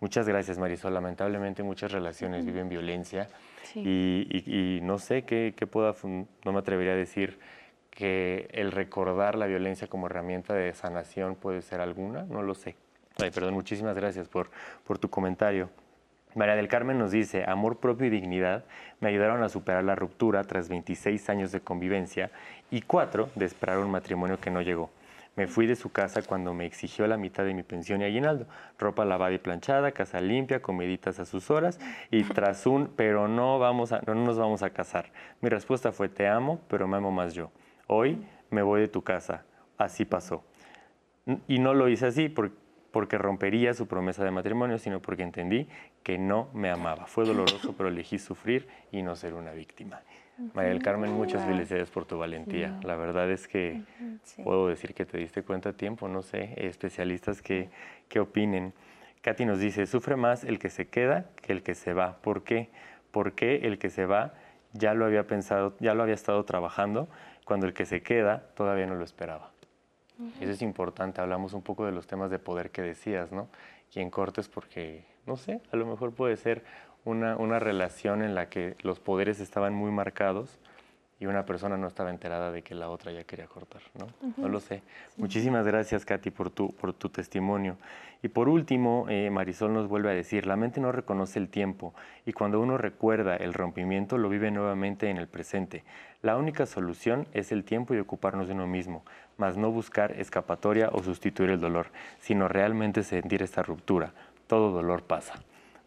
Muchas 0.00 0.26
gracias, 0.26 0.58
Marisol. 0.58 0.92
Lamentablemente 0.92 1.62
muchas 1.62 1.92
relaciones 1.92 2.44
viven 2.44 2.68
violencia. 2.68 3.28
Y, 3.74 4.80
no 4.82 4.98
sé 4.98 5.22
qué, 5.22 5.54
qué 5.56 5.66
pueda, 5.66 5.94
no 6.02 6.52
me 6.52 6.58
atrevería 6.58 6.92
a 6.92 6.96
decir 6.96 7.38
que 7.92 8.48
el 8.52 8.72
recordar 8.72 9.36
la 9.36 9.46
violencia 9.46 9.86
como 9.86 10.06
herramienta 10.06 10.54
de 10.54 10.72
sanación 10.74 11.36
puede 11.36 11.62
ser 11.62 11.80
alguna, 11.80 12.24
no 12.24 12.42
lo 12.42 12.54
sé. 12.54 12.74
Ay, 13.22 13.30
perdón, 13.30 13.54
muchísimas 13.54 13.94
gracias 13.94 14.28
por, 14.28 14.50
por 14.86 14.98
tu 14.98 15.10
comentario. 15.10 15.68
María 16.34 16.56
del 16.56 16.68
Carmen 16.68 16.98
nos 16.98 17.10
dice, 17.10 17.44
amor 17.46 17.78
propio 17.78 18.06
y 18.06 18.10
dignidad 18.10 18.64
me 19.00 19.10
ayudaron 19.10 19.42
a 19.42 19.50
superar 19.50 19.84
la 19.84 19.94
ruptura 19.94 20.42
tras 20.44 20.70
26 20.70 21.28
años 21.28 21.52
de 21.52 21.60
convivencia 21.60 22.30
y 22.70 22.80
cuatro 22.80 23.28
de 23.34 23.44
esperar 23.44 23.78
un 23.78 23.90
matrimonio 23.90 24.40
que 24.40 24.50
no 24.50 24.62
llegó. 24.62 24.90
Me 25.36 25.46
fui 25.46 25.66
de 25.66 25.76
su 25.76 25.92
casa 25.92 26.22
cuando 26.22 26.54
me 26.54 26.64
exigió 26.64 27.06
la 27.06 27.18
mitad 27.18 27.44
de 27.44 27.54
mi 27.54 27.62
pensión 27.62 28.00
y 28.00 28.04
aguinaldo. 28.04 28.46
Ropa 28.78 29.04
lavada 29.04 29.32
y 29.32 29.38
planchada, 29.38 29.92
casa 29.92 30.20
limpia, 30.20 30.60
comiditas 30.60 31.18
a 31.20 31.26
sus 31.26 31.50
horas 31.50 31.78
y 32.10 32.22
tras 32.34 32.66
un, 32.66 32.88
pero 32.96 33.28
no, 33.28 33.58
vamos 33.58 33.92
a, 33.92 34.00
no 34.06 34.14
nos 34.14 34.38
vamos 34.38 34.62
a 34.62 34.70
casar. 34.70 35.10
Mi 35.42 35.50
respuesta 35.50 35.92
fue, 35.92 36.08
te 36.08 36.26
amo, 36.28 36.60
pero 36.68 36.88
me 36.88 36.96
amo 36.96 37.10
más 37.10 37.34
yo. 37.34 37.50
Hoy 37.94 38.16
me 38.48 38.62
voy 38.62 38.80
de 38.80 38.88
tu 38.88 39.02
casa. 39.02 39.44
Así 39.76 40.06
pasó. 40.06 40.42
Y 41.46 41.58
no 41.58 41.74
lo 41.74 41.90
hice 41.90 42.06
así 42.06 42.34
porque 42.90 43.18
rompería 43.18 43.74
su 43.74 43.86
promesa 43.86 44.24
de 44.24 44.30
matrimonio, 44.30 44.78
sino 44.78 45.02
porque 45.02 45.22
entendí 45.22 45.68
que 46.02 46.16
no 46.16 46.48
me 46.54 46.70
amaba. 46.70 47.04
Fue 47.04 47.26
doloroso, 47.26 47.74
pero 47.76 47.90
elegí 47.90 48.18
sufrir 48.18 48.66
y 48.92 49.02
no 49.02 49.14
ser 49.14 49.34
una 49.34 49.52
víctima. 49.52 50.00
María 50.54 50.70
del 50.70 50.82
Carmen, 50.82 51.12
muchas 51.12 51.44
felicidades 51.44 51.90
por 51.90 52.06
tu 52.06 52.16
valentía. 52.16 52.80
La 52.82 52.96
verdad 52.96 53.30
es 53.30 53.46
que 53.46 53.82
puedo 54.42 54.68
decir 54.68 54.94
que 54.94 55.04
te 55.04 55.18
diste 55.18 55.42
cuenta 55.42 55.68
a 55.68 55.72
tiempo, 55.74 56.08
no 56.08 56.22
sé, 56.22 56.54
especialistas 56.56 57.42
que, 57.42 57.68
que 58.08 58.20
opinen. 58.20 58.72
Katy 59.20 59.44
nos 59.44 59.58
dice, 59.58 59.84
sufre 59.84 60.16
más 60.16 60.44
el 60.44 60.58
que 60.58 60.70
se 60.70 60.88
queda 60.88 61.26
que 61.42 61.52
el 61.52 61.62
que 61.62 61.74
se 61.74 61.92
va. 61.92 62.22
¿Por 62.22 62.42
qué? 62.42 62.70
Porque 63.10 63.66
el 63.66 63.78
que 63.78 63.90
se 63.90 64.06
va 64.06 64.32
ya 64.72 64.94
lo 64.94 65.04
había 65.04 65.26
pensado, 65.26 65.74
ya 65.80 65.94
lo 65.94 66.02
había 66.02 66.14
estado 66.14 66.44
trabajando, 66.44 67.08
cuando 67.44 67.66
el 67.66 67.74
que 67.74 67.86
se 67.86 68.02
queda 68.02 68.46
todavía 68.54 68.86
no 68.86 68.94
lo 68.94 69.04
esperaba. 69.04 69.50
Eso 70.40 70.52
es 70.52 70.62
importante, 70.62 71.20
hablamos 71.20 71.52
un 71.52 71.62
poco 71.62 71.84
de 71.84 71.90
los 71.90 72.06
temas 72.06 72.30
de 72.30 72.38
poder 72.38 72.70
que 72.70 72.82
decías, 72.82 73.32
¿no? 73.32 73.48
Y 73.92 74.00
en 74.00 74.10
cortes 74.10 74.48
porque, 74.48 75.04
no 75.26 75.36
sé, 75.36 75.60
a 75.72 75.76
lo 75.76 75.84
mejor 75.84 76.14
puede 76.14 76.36
ser 76.36 76.64
una, 77.04 77.36
una 77.36 77.58
relación 77.58 78.22
en 78.22 78.34
la 78.34 78.48
que 78.48 78.76
los 78.82 79.00
poderes 79.00 79.40
estaban 79.40 79.74
muy 79.74 79.90
marcados 79.90 80.60
y 81.22 81.26
una 81.26 81.46
persona 81.46 81.76
no 81.76 81.86
estaba 81.86 82.10
enterada 82.10 82.50
de 82.50 82.62
que 82.62 82.74
la 82.74 82.88
otra 82.88 83.12
ya 83.12 83.22
quería 83.22 83.46
cortar, 83.46 83.80
¿no? 83.96 84.08
No 84.36 84.48
lo 84.48 84.58
sé. 84.58 84.82
Muchísimas 85.16 85.64
gracias, 85.64 86.04
Katy, 86.04 86.32
por 86.32 86.50
tu, 86.50 86.74
por 86.74 86.94
tu 86.94 87.10
testimonio. 87.10 87.76
Y 88.24 88.28
por 88.28 88.48
último, 88.48 89.06
eh, 89.08 89.30
Marisol 89.30 89.72
nos 89.72 89.86
vuelve 89.86 90.10
a 90.10 90.14
decir, 90.14 90.48
la 90.48 90.56
mente 90.56 90.80
no 90.80 90.90
reconoce 90.90 91.38
el 91.38 91.48
tiempo 91.48 91.94
y 92.26 92.32
cuando 92.32 92.58
uno 92.58 92.76
recuerda 92.76 93.36
el 93.36 93.54
rompimiento 93.54 94.18
lo 94.18 94.28
vive 94.28 94.50
nuevamente 94.50 95.10
en 95.10 95.16
el 95.16 95.28
presente. 95.28 95.84
La 96.22 96.36
única 96.36 96.66
solución 96.66 97.28
es 97.32 97.52
el 97.52 97.62
tiempo 97.62 97.94
y 97.94 98.00
ocuparnos 98.00 98.48
de 98.48 98.54
uno 98.54 98.66
mismo, 98.66 99.04
más 99.36 99.56
no 99.56 99.70
buscar 99.70 100.18
escapatoria 100.18 100.88
o 100.90 101.04
sustituir 101.04 101.50
el 101.50 101.60
dolor, 101.60 101.86
sino 102.18 102.48
realmente 102.48 103.04
sentir 103.04 103.44
esta 103.44 103.62
ruptura. 103.62 104.12
Todo 104.48 104.72
dolor 104.72 105.04
pasa. 105.04 105.34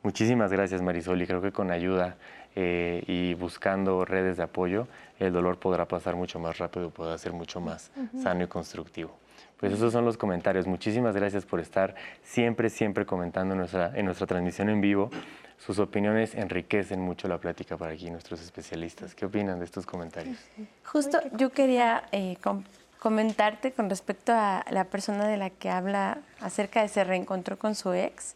Muchísimas 0.01 0.51
gracias 0.51 0.81
Marisol 0.81 1.21
y 1.21 1.27
creo 1.27 1.41
que 1.41 1.51
con 1.51 1.71
ayuda 1.71 2.15
eh, 2.55 3.03
y 3.07 3.33
buscando 3.35 4.05
redes 4.05 4.37
de 4.37 4.43
apoyo, 4.43 4.87
el 5.19 5.31
dolor 5.33 5.57
podrá 5.59 5.85
pasar 5.85 6.15
mucho 6.15 6.39
más 6.39 6.57
rápido, 6.57 6.89
podrá 6.89 7.17
ser 7.17 7.33
mucho 7.33 7.59
más 7.61 7.91
sano 8.21 8.43
y 8.43 8.47
constructivo. 8.47 9.11
Pues 9.57 9.71
esos 9.71 9.93
son 9.93 10.03
los 10.03 10.17
comentarios. 10.17 10.67
Muchísimas 10.67 11.15
gracias 11.15 11.45
por 11.45 11.59
estar 11.61 11.95
siempre, 12.23 12.69
siempre 12.69 13.05
comentando 13.05 13.53
en 13.53 13.59
nuestra, 13.59 13.91
en 13.95 14.05
nuestra 14.05 14.27
transmisión 14.27 14.69
en 14.69 14.81
vivo. 14.81 15.09
Sus 15.57 15.79
opiniones 15.79 16.35
enriquecen 16.35 16.99
mucho 16.99 17.29
la 17.29 17.37
plática 17.37 17.77
para 17.77 17.93
aquí, 17.93 18.09
nuestros 18.11 18.41
especialistas. 18.41 19.15
¿Qué 19.15 19.25
opinan 19.25 19.59
de 19.59 19.65
estos 19.65 19.85
comentarios? 19.85 20.37
Justo 20.83 21.19
yo 21.37 21.51
quería 21.51 22.03
eh, 22.11 22.35
com- 22.43 22.65
comentarte 22.99 23.71
con 23.71 23.89
respecto 23.89 24.33
a 24.33 24.65
la 24.69 24.83
persona 24.83 25.25
de 25.27 25.37
la 25.37 25.49
que 25.49 25.69
habla 25.69 26.17
acerca 26.41 26.81
de 26.81 26.89
se 26.89 27.05
reencontró 27.05 27.57
con 27.57 27.75
su 27.75 27.93
ex. 27.93 28.33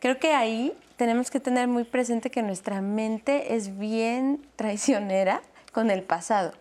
Creo 0.00 0.18
que 0.18 0.32
ahí 0.32 0.72
tenemos 0.96 1.30
que 1.30 1.40
tener 1.40 1.68
muy 1.68 1.84
presente 1.84 2.30
que 2.30 2.42
nuestra 2.42 2.80
mente 2.80 3.54
es 3.54 3.78
bien 3.78 4.46
traicionera 4.56 5.42
con 5.72 5.90
el 5.90 6.02
pasado. 6.02 6.52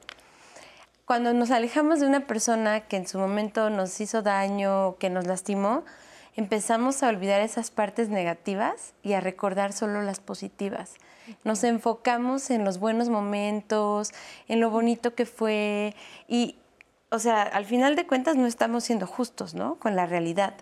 Cuando 1.05 1.33
nos 1.33 1.51
alejamos 1.51 1.99
de 1.99 2.07
una 2.07 2.21
persona 2.21 2.81
que 2.81 2.95
en 2.95 3.07
su 3.07 3.19
momento 3.19 3.69
nos 3.69 3.99
hizo 3.99 4.21
daño, 4.21 4.95
que 4.97 5.09
nos 5.09 5.27
lastimó, 5.27 5.83
empezamos 6.35 7.03
a 7.03 7.09
olvidar 7.09 7.41
esas 7.41 7.71
partes 7.71 8.09
negativas 8.09 8.93
y 9.03 9.13
a 9.13 9.19
recordar 9.19 9.73
solo 9.73 10.01
las 10.01 10.19
positivas. 10.19 10.95
Nos 11.43 11.63
enfocamos 11.63 12.49
en 12.49 12.63
los 12.63 12.79
buenos 12.79 13.09
momentos, 13.09 14.11
en 14.47 14.59
lo 14.59 14.69
bonito 14.69 15.13
que 15.13 15.25
fue 15.25 15.93
y, 16.27 16.57
o 17.09 17.19
sea, 17.19 17.43
al 17.43 17.65
final 17.65 17.95
de 17.95 18.07
cuentas 18.07 18.35
no 18.35 18.47
estamos 18.47 18.85
siendo 18.85 19.05
justos, 19.05 19.53
¿no? 19.53 19.75
Con 19.75 19.95
la 19.95 20.05
realidad. 20.05 20.55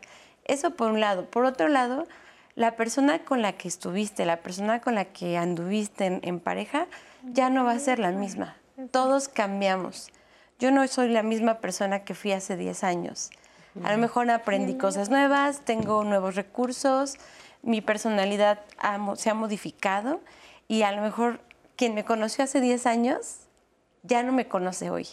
Eso 0.45 0.71
por 0.71 0.91
un 0.91 0.99
lado. 0.99 1.25
Por 1.25 1.45
otro 1.45 1.67
lado, 1.67 2.07
la 2.55 2.75
persona 2.75 3.19
con 3.19 3.41
la 3.41 3.53
que 3.53 3.67
estuviste, 3.67 4.25
la 4.25 4.37
persona 4.37 4.81
con 4.81 4.95
la 4.95 5.05
que 5.05 5.37
anduviste 5.37 6.19
en, 6.21 6.39
pareja, 6.39 6.87
ya 7.23 7.49
no 7.49 7.63
va 7.63 7.73
a 7.73 7.79
ser 7.79 7.99
la 7.99 8.11
misma. 8.11 8.57
Todos 8.91 9.29
cambiamos. 9.29 10.11
Yo 10.59 10.71
no 10.71 10.87
soy 10.87 11.09
la 11.09 11.23
misma 11.23 11.55
persona 11.59 12.03
que 12.03 12.13
fui 12.13 12.31
hace 12.31 12.57
10 12.57 12.83
años. 12.83 13.31
A 13.83 13.91
lo 13.91 13.97
mejor 13.97 14.29
aprendí 14.29 14.77
cosas 14.77 15.09
nuevas, 15.09 15.61
tengo 15.61 16.03
nuevos 16.03 16.35
recursos, 16.35 17.17
mi 17.61 17.79
personalidad 17.79 18.59
se 19.15 19.29
ha 19.29 19.33
modificado 19.33 20.19
y 20.67 20.81
a 20.81 20.91
lo 20.91 21.01
mejor 21.01 21.39
quien 21.77 21.95
me 21.95 22.03
conoció 22.03 22.43
hace 22.43 22.59
10 22.59 22.85
años 22.85 23.37
ya 24.03 24.23
no 24.23 24.33
me 24.33 24.47
conoce 24.47 24.89
hoy. 24.89 25.07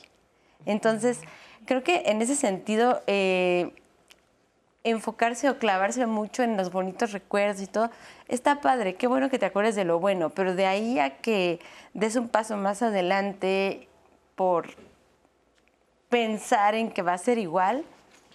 Entonces, 0.66 1.20
creo 1.66 1.84
que 1.84 2.02
en 2.06 2.20
ese 2.20 2.34
sentido, 2.34 3.02
eh, 3.06 3.72
enfocarse 4.84 5.50
o 5.50 5.58
clavarse 5.58 6.06
mucho 6.06 6.42
en 6.42 6.56
los 6.56 6.70
bonitos 6.70 7.12
recuerdos 7.12 7.60
y 7.60 7.66
todo, 7.66 7.90
está 8.28 8.60
padre, 8.60 8.94
qué 8.94 9.06
bueno 9.06 9.28
que 9.28 9.38
te 9.38 9.46
acuerdes 9.46 9.74
de 9.74 9.84
lo 9.84 9.98
bueno, 9.98 10.30
pero 10.30 10.54
de 10.54 10.66
ahí 10.66 10.98
a 10.98 11.18
que 11.18 11.60
des 11.94 12.16
un 12.16 12.28
paso 12.28 12.56
más 12.56 12.82
adelante 12.82 13.88
por 14.34 14.68
pensar 16.08 16.74
en 16.74 16.90
que 16.90 17.02
va 17.02 17.12
a 17.12 17.18
ser 17.18 17.38
igual, 17.38 17.84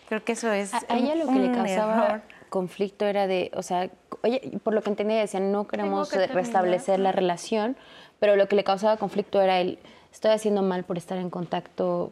creo 0.08 0.24
que 0.24 0.34
eso 0.34 0.52
es 0.52 0.74
A, 0.74 0.82
a 0.90 0.98
ella 0.98 1.16
lo 1.16 1.28
que 1.28 1.40
le 1.40 1.52
causaba 1.52 2.06
error. 2.06 2.22
conflicto 2.50 3.06
era 3.06 3.26
de, 3.26 3.52
o 3.56 3.64
sea, 3.64 3.90
oye, 4.22 4.60
por 4.64 4.74
lo 4.74 4.82
que 4.82 4.90
entendía 4.90 5.18
decían, 5.18 5.52
no 5.52 5.66
queremos 5.68 6.10
que 6.10 6.28
restablecer 6.28 7.00
la 7.00 7.12
relación, 7.12 7.78
pero 8.20 8.36
lo 8.36 8.48
que 8.48 8.56
le 8.56 8.64
causaba 8.64 8.98
conflicto 8.98 9.42
era 9.42 9.60
el, 9.60 9.80
estoy 10.12 10.32
haciendo 10.32 10.62
mal 10.62 10.84
por 10.84 10.98
estar 10.98 11.18
en 11.18 11.30
contacto, 11.30 12.12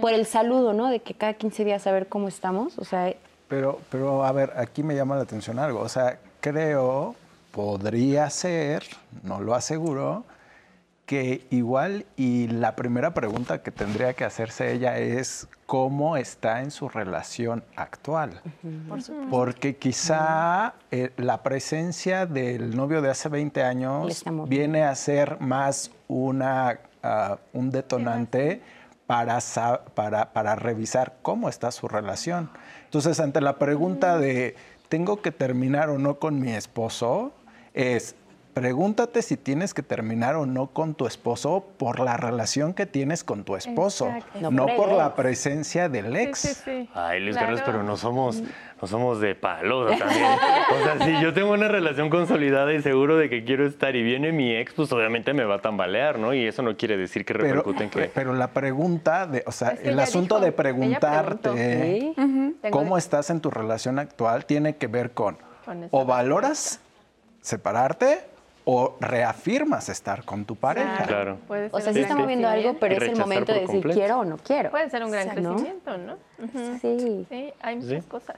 por 0.00 0.12
el 0.12 0.26
saludo, 0.26 0.72
¿no? 0.72 0.88
De 0.88 1.00
que 1.00 1.14
cada 1.14 1.34
15 1.34 1.64
días 1.64 1.82
saber 1.82 2.08
cómo 2.08 2.28
estamos, 2.28 2.78
o 2.78 2.84
sea, 2.84 3.14
Pero, 3.52 3.82
pero 3.90 4.24
a 4.24 4.32
ver, 4.32 4.54
aquí 4.56 4.82
me 4.82 4.94
llama 4.94 5.14
la 5.14 5.24
atención 5.24 5.58
algo. 5.58 5.80
O 5.80 5.88
sea, 5.90 6.18
creo, 6.40 7.14
podría 7.50 8.30
ser, 8.30 8.82
no 9.22 9.42
lo 9.42 9.54
aseguro, 9.54 10.24
que 11.04 11.46
igual 11.50 12.06
y 12.16 12.48
la 12.48 12.74
primera 12.76 13.12
pregunta 13.12 13.62
que 13.62 13.70
tendría 13.70 14.14
que 14.14 14.24
hacerse 14.24 14.72
ella 14.72 14.96
es 14.96 15.48
cómo 15.66 16.16
está 16.16 16.62
en 16.62 16.70
su 16.70 16.88
relación 16.88 17.62
actual. 17.76 18.40
Porque 19.30 19.76
quizá 19.76 20.72
eh, 20.90 21.10
la 21.18 21.42
presencia 21.42 22.24
del 22.24 22.74
novio 22.74 23.02
de 23.02 23.10
hace 23.10 23.28
20 23.28 23.60
Le 23.60 23.66
años 23.66 24.24
viene 24.48 24.84
a 24.84 24.94
ser 24.94 25.38
más 25.42 25.90
una, 26.08 26.78
ah, 27.02 27.36
un 27.52 27.70
detonante 27.70 28.62
para, 29.12 29.38
para, 29.94 30.32
para 30.32 30.54
revisar 30.54 31.16
cómo 31.20 31.50
está 31.50 31.70
su 31.70 31.86
relación. 31.86 32.48
Entonces, 32.84 33.20
ante 33.20 33.42
la 33.42 33.58
pregunta 33.58 34.16
de, 34.16 34.56
¿tengo 34.88 35.20
que 35.20 35.30
terminar 35.30 35.90
o 35.90 35.98
no 35.98 36.18
con 36.18 36.40
mi 36.40 36.52
esposo? 36.52 37.34
Es, 37.74 38.14
pregúntate 38.54 39.20
si 39.20 39.36
tienes 39.36 39.74
que 39.74 39.82
terminar 39.82 40.36
o 40.36 40.46
no 40.46 40.68
con 40.68 40.94
tu 40.94 41.06
esposo 41.06 41.62
por 41.76 42.00
la 42.00 42.16
relación 42.16 42.72
que 42.72 42.86
tienes 42.86 43.22
con 43.22 43.44
tu 43.44 43.54
esposo, 43.54 44.06
Exacto. 44.08 44.40
No 44.40 44.50
no 44.50 44.66
por 44.76 44.90
la 44.92 45.14
presencia 45.14 45.90
del 45.90 46.16
ex. 46.16 46.38
Sí, 46.38 46.48
sí, 46.48 46.60
sí. 46.64 46.90
Ay, 46.94 47.20
Luis 47.20 47.32
Claro. 47.36 47.48
Carlos, 47.48 47.62
pero 47.66 47.82
no 47.82 47.98
somos, 47.98 48.42
no 48.82 48.88
somos 48.88 49.20
de 49.20 49.36
palo 49.36 49.86
también. 49.86 50.26
O 50.72 50.82
sea, 50.82 50.98
si 51.06 51.22
yo 51.22 51.32
tengo 51.32 51.52
una 51.52 51.68
relación 51.68 52.10
consolidada 52.10 52.72
y 52.74 52.82
seguro 52.82 53.16
de 53.16 53.30
que 53.30 53.44
quiero 53.44 53.64
estar 53.64 53.94
y 53.94 54.02
viene 54.02 54.32
mi 54.32 54.56
ex, 54.56 54.72
pues 54.72 54.90
obviamente 54.90 55.32
me 55.34 55.44
va 55.44 55.54
a 55.56 55.58
tambalear, 55.60 56.18
¿no? 56.18 56.34
Y 56.34 56.48
eso 56.48 56.62
no 56.62 56.76
quiere 56.76 56.96
decir 56.96 57.24
que 57.24 57.32
Pero, 57.32 57.46
repercute 57.46 57.84
en 57.84 57.90
que... 57.90 58.10
pero 58.12 58.34
la 58.34 58.48
pregunta, 58.48 59.28
de, 59.28 59.44
o 59.46 59.52
sea, 59.52 59.68
Es 59.68 59.80
que 59.80 59.90
el 59.90 60.00
asunto 60.00 60.34
dijo, 60.34 60.46
de 60.46 60.52
preguntarte 60.52 62.12
cómo 62.70 62.98
estás 62.98 63.30
en 63.30 63.40
tu 63.40 63.52
relación 63.52 64.00
actual 64.00 64.46
tiene 64.46 64.74
que 64.74 64.88
ver 64.88 65.12
con, 65.12 65.38
o 65.92 66.04
valoras 66.04 66.80
separarte 67.40 68.18
o 68.64 68.96
reafirmas 68.98 69.88
estar 69.90 70.24
con 70.24 70.44
tu 70.44 70.56
pareja. 70.56 71.04
Claro. 71.04 71.38
Puede 71.46 71.68
O 71.70 71.80
sea, 71.80 71.92
sí 71.92 72.00
gran 72.00 72.10
está 72.10 72.20
moviendo 72.20 72.48
algo, 72.48 72.74
pero 72.80 72.96
es 72.96 73.02
el 73.02 73.16
momento 73.16 73.52
de 73.52 73.60
decir 73.60 73.74
completo. 73.74 73.98
quiero 73.98 74.18
o 74.18 74.24
no 74.24 74.38
quiero. 74.38 74.70
Puede 74.70 74.90
ser 74.90 75.04
un 75.04 75.10
gran 75.12 75.28
O 75.28 75.32
sea, 75.32 75.40
¿no? 75.40 75.50
crecimiento, 75.50 75.98
¿no? 75.98 76.16
Sí. 76.80 77.26
Sí, 77.28 77.52
hay 77.60 77.76
muchas 77.76 78.06
cosas. 78.06 78.36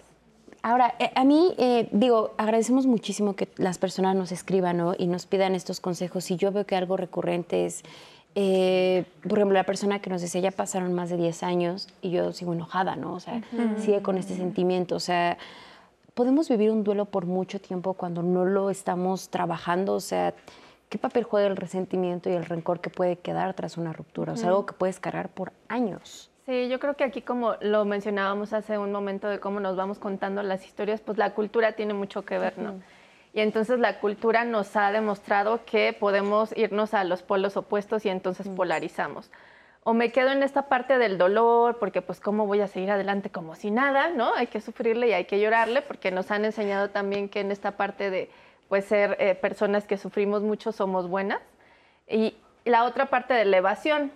Ahora, 0.65 0.95
eh, 0.99 1.11
a 1.15 1.25
mí, 1.25 1.55
eh, 1.59 1.91
digo, 1.93 2.33
agradecemos 2.39 2.87
muchísimo 2.87 3.37
que 3.37 3.51
las 3.59 3.77
personas 3.77 4.17
nos 4.17 4.33
escriban 4.33 4.79
¿no? 4.79 4.95
y 4.97 5.09
nos 5.09 5.27
pidan 5.27 5.55
estos 5.55 5.79
consejos. 5.79 6.31
Y 6.31 6.37
yo 6.37 6.53
veo 6.53 6.65
que 6.65 6.75
algo 6.75 6.97
recurrente 6.97 7.67
es, 7.67 7.83
eh, 8.35 9.05
por 9.29 9.37
ejemplo, 9.37 9.53
la 9.53 9.65
persona 9.65 9.99
que 9.99 10.09
nos 10.09 10.23
dice, 10.23 10.41
ya 10.41 10.51
pasaron 10.53 10.95
más 10.95 11.11
de 11.11 11.19
10 11.19 11.43
años 11.43 11.89
y 12.01 12.13
yo 12.13 12.33
sigo 12.33 12.55
enojada, 12.55 12.97
¿no? 12.97 13.13
O 13.13 13.21
sea, 13.21 13.43
sigue 13.77 14.01
con 14.01 14.17
este 14.17 14.37
sentimiento. 14.37 14.97
O 14.97 15.01
sea, 15.01 15.37
podemos 16.15 16.49
vivir 16.49 16.71
un 16.71 16.83
duelo 16.83 17.05
por 17.05 17.27
mucho 17.27 17.61
tiempo 17.61 17.93
cuando 17.93 18.23
no 18.23 18.47
lo 18.47 18.71
estamos 18.71 19.29
trabajando. 19.29 19.93
O 19.93 20.01
sea, 20.01 20.33
¿qué 20.89 20.97
papel 20.97 21.25
juega 21.25 21.47
el 21.47 21.59
resentimiento 21.59 22.31
y 22.31 22.33
el 22.33 22.47
rencor 22.47 22.81
que 22.81 22.89
puede 22.89 23.17
quedar 23.17 23.53
tras 23.53 23.77
una 23.77 23.93
ruptura? 23.93 24.33
O 24.33 24.37
sea, 24.39 24.49
algo 24.49 24.65
que 24.65 24.73
puedes 24.73 24.99
cargar 24.99 25.29
por 25.29 25.53
años. 25.69 26.31
Sí, 26.47 26.69
yo 26.69 26.79
creo 26.79 26.95
que 26.95 27.05
aquí 27.05 27.23
como 27.23 27.57
lo 27.61 27.85
mencionábamos 27.87 28.53
hace 28.53 28.77
un 28.77 28.93
momento 28.93 29.29
de 29.29 29.41
cómo 29.41 29.61
nos 29.61 29.77
vamos 29.77 29.99
contando 29.99 30.43
las 30.43 30.67
historias, 30.67 31.01
pues 31.01 31.17
la 31.17 31.31
cultura 31.31 31.73
tiene 31.73 31.95
mucho 31.95 32.25
que 32.25 32.39
ver, 32.39 32.59
¿no? 32.59 32.75
Y 33.33 33.41
entonces 33.41 33.81
la 33.81 33.99
cultura 33.99 34.45
nos 34.45 34.77
ha 34.77 34.93
demostrado 34.93 35.65
que 35.65 35.97
podemos 35.99 36.57
irnos 36.57 36.93
a 36.95 37.03
los 37.03 37.23
polos 37.23 37.57
opuestos 37.57 38.05
y 38.05 38.11
entonces 38.11 38.49
polarizamos. 38.49 39.31
O 39.83 39.93
me 39.93 40.13
quedo 40.13 40.31
en 40.31 40.43
esta 40.43 40.69
parte 40.69 40.99
del 40.99 41.19
dolor, 41.19 41.79
porque 41.79 42.01
pues 42.01 42.21
cómo 42.21 42.47
voy 42.47 42.61
a 42.61 42.69
seguir 42.69 42.91
adelante 42.91 43.31
como 43.31 43.55
si 43.55 43.71
nada, 43.71 44.11
¿no? 44.11 44.35
Hay 44.35 44.47
que 44.47 44.61
sufrirle 44.61 45.09
y 45.09 45.13
hay 45.13 45.25
que 45.25 45.41
llorarle, 45.41 45.83
porque 45.83 46.11
nos 46.11 46.31
han 46.31 46.45
enseñado 46.45 46.91
también 46.91 47.29
que 47.29 47.41
en 47.41 47.51
esta 47.51 47.73
parte 47.73 48.11
de 48.11 48.31
pues 48.69 48.85
ser 48.85 49.17
eh, 49.19 49.35
personas 49.35 49.87
que 49.87 49.97
sufrimos 49.97 50.43
mucho 50.43 50.73
somos 50.73 51.09
buenas. 51.09 51.41
Y 52.09 52.37
la 52.65 52.85
otra 52.85 53.07
parte 53.07 53.35
de 53.35 53.45
la 53.47 53.57
evasión, 53.57 54.13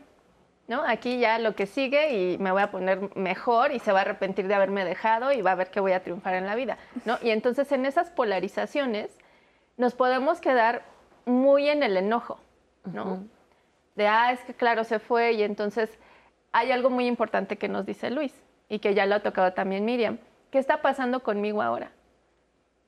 ¿no? 0.68 0.84
Aquí 0.86 1.18
ya 1.18 1.38
lo 1.38 1.56
que 1.56 1.66
sigue 1.66 2.14
y 2.14 2.38
me 2.38 2.52
voy 2.52 2.62
a 2.62 2.70
poner 2.70 3.16
mejor 3.16 3.72
y 3.72 3.80
se 3.80 3.90
va 3.90 4.00
a 4.00 4.02
arrepentir 4.02 4.46
de 4.46 4.54
haberme 4.54 4.84
dejado 4.84 5.32
y 5.32 5.40
va 5.40 5.52
a 5.52 5.54
ver 5.56 5.70
que 5.70 5.80
voy 5.80 5.92
a 5.92 6.02
triunfar 6.02 6.34
en 6.34 6.46
la 6.46 6.54
vida, 6.54 6.76
¿no? 7.06 7.18
Y 7.22 7.30
entonces 7.30 7.72
en 7.72 7.86
esas 7.86 8.10
polarizaciones 8.10 9.10
nos 9.78 9.94
podemos 9.94 10.40
quedar 10.40 10.84
muy 11.24 11.68
en 11.68 11.82
el 11.82 11.96
enojo, 11.96 12.38
¿no? 12.84 13.24
De, 13.96 14.06
ah, 14.06 14.30
es 14.30 14.40
que 14.40 14.54
claro, 14.54 14.84
se 14.84 14.98
fue 14.98 15.32
y 15.32 15.42
entonces 15.42 15.98
hay 16.52 16.70
algo 16.70 16.90
muy 16.90 17.06
importante 17.06 17.56
que 17.56 17.68
nos 17.68 17.86
dice 17.86 18.10
Luis 18.10 18.34
y 18.68 18.78
que 18.78 18.94
ya 18.94 19.06
lo 19.06 19.14
ha 19.14 19.20
tocado 19.20 19.54
también 19.54 19.86
Miriam. 19.86 20.18
¿Qué 20.50 20.58
está 20.58 20.82
pasando 20.82 21.22
conmigo 21.22 21.62
ahora? 21.62 21.92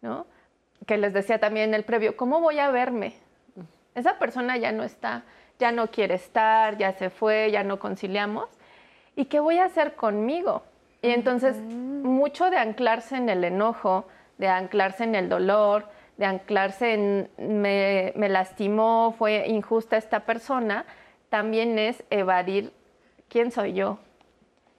¿No? 0.02 0.26
Que 0.86 0.98
les 0.98 1.14
decía 1.14 1.40
también 1.40 1.70
en 1.70 1.74
el 1.74 1.84
previo, 1.84 2.16
¿cómo 2.16 2.40
voy 2.40 2.58
a 2.58 2.70
verme? 2.70 3.14
Esa 3.94 4.18
persona 4.18 4.56
ya 4.58 4.70
no 4.70 4.82
está, 4.82 5.24
ya 5.60 5.70
no 5.70 5.88
quiere 5.88 6.14
estar, 6.14 6.76
ya 6.76 6.92
se 6.92 7.10
fue, 7.10 7.50
ya 7.52 7.62
no 7.62 7.78
conciliamos. 7.78 8.48
¿Y 9.14 9.26
qué 9.26 9.38
voy 9.38 9.58
a 9.58 9.66
hacer 9.66 9.94
conmigo? 9.94 10.64
Y 11.02 11.10
entonces, 11.10 11.56
mucho 11.58 12.50
de 12.50 12.56
anclarse 12.56 13.16
en 13.16 13.28
el 13.28 13.44
enojo, 13.44 14.06
de 14.38 14.48
anclarse 14.48 15.04
en 15.04 15.14
el 15.14 15.28
dolor, 15.28 15.86
de 16.16 16.26
anclarse 16.26 16.94
en 16.94 17.30
me, 17.38 18.12
me 18.16 18.28
lastimó, 18.28 19.14
fue 19.16 19.46
injusta 19.46 19.96
esta 19.96 20.20
persona, 20.20 20.84
también 21.28 21.78
es 21.78 22.02
evadir 22.10 22.72
quién 23.28 23.52
soy 23.52 23.74
yo. 23.74 23.98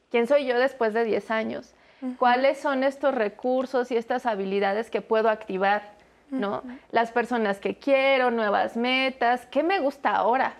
¿Quién 0.09 0.27
soy 0.27 0.45
yo 0.45 0.59
después 0.59 0.93
de 0.93 1.05
10 1.05 1.31
años? 1.31 1.73
¿Cuáles 2.17 2.59
son 2.59 2.83
estos 2.83 3.13
recursos 3.13 3.91
y 3.91 3.95
estas 3.95 4.25
habilidades 4.25 4.89
que 4.89 5.01
puedo 5.01 5.29
activar? 5.29 6.01
¿no? 6.31 6.63
Las 6.91 7.11
personas 7.11 7.59
que 7.59 7.75
quiero, 7.77 8.31
nuevas 8.31 8.75
metas, 8.77 9.45
¿qué 9.47 9.63
me 9.63 9.79
gusta 9.79 10.15
ahora? 10.15 10.55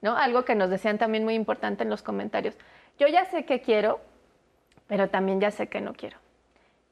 ¿No? 0.00 0.16
Algo 0.16 0.44
que 0.44 0.54
nos 0.54 0.70
decían 0.70 0.98
también 0.98 1.24
muy 1.24 1.34
importante 1.34 1.82
en 1.82 1.90
los 1.90 2.02
comentarios. 2.02 2.56
Yo 2.98 3.06
ya 3.06 3.24
sé 3.26 3.44
qué 3.44 3.60
quiero, 3.60 4.00
pero 4.86 5.08
también 5.08 5.40
ya 5.40 5.50
sé 5.50 5.68
que 5.68 5.80
no 5.80 5.92
quiero. 5.92 6.16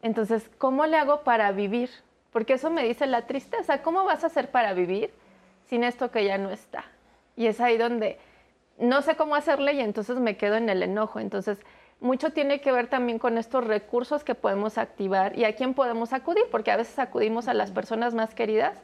Entonces, 0.02 0.50
¿cómo 0.58 0.86
le 0.86 0.96
hago 0.96 1.22
para 1.22 1.50
vivir? 1.52 1.90
Porque 2.32 2.54
eso 2.54 2.70
me 2.70 2.84
dice 2.84 3.06
la 3.06 3.26
tristeza. 3.26 3.82
¿Cómo 3.82 4.04
vas 4.04 4.24
a 4.24 4.28
hacer 4.28 4.50
para 4.50 4.72
vivir 4.74 5.10
sin 5.66 5.84
esto 5.84 6.10
que 6.10 6.24
ya 6.24 6.38
no 6.38 6.50
está? 6.50 6.84
Y 7.36 7.46
es 7.46 7.60
ahí 7.60 7.78
donde 7.78 8.18
no 8.78 9.02
sé 9.02 9.16
cómo 9.16 9.34
hacerle 9.34 9.72
y 9.72 9.80
entonces 9.80 10.18
me 10.18 10.36
quedo 10.36 10.56
en 10.56 10.68
el 10.68 10.82
enojo. 10.82 11.18
Entonces, 11.18 11.58
mucho 12.00 12.30
tiene 12.30 12.60
que 12.60 12.70
ver 12.70 12.86
también 12.86 13.18
con 13.18 13.38
estos 13.38 13.66
recursos 13.66 14.22
que 14.22 14.34
podemos 14.34 14.78
activar 14.78 15.36
y 15.36 15.44
a 15.44 15.56
quién 15.56 15.74
podemos 15.74 16.12
acudir, 16.12 16.44
porque 16.50 16.70
a 16.70 16.76
veces 16.76 16.98
acudimos 16.98 17.48
a 17.48 17.54
las 17.54 17.72
personas 17.72 18.14
más 18.14 18.34
queridas, 18.34 18.76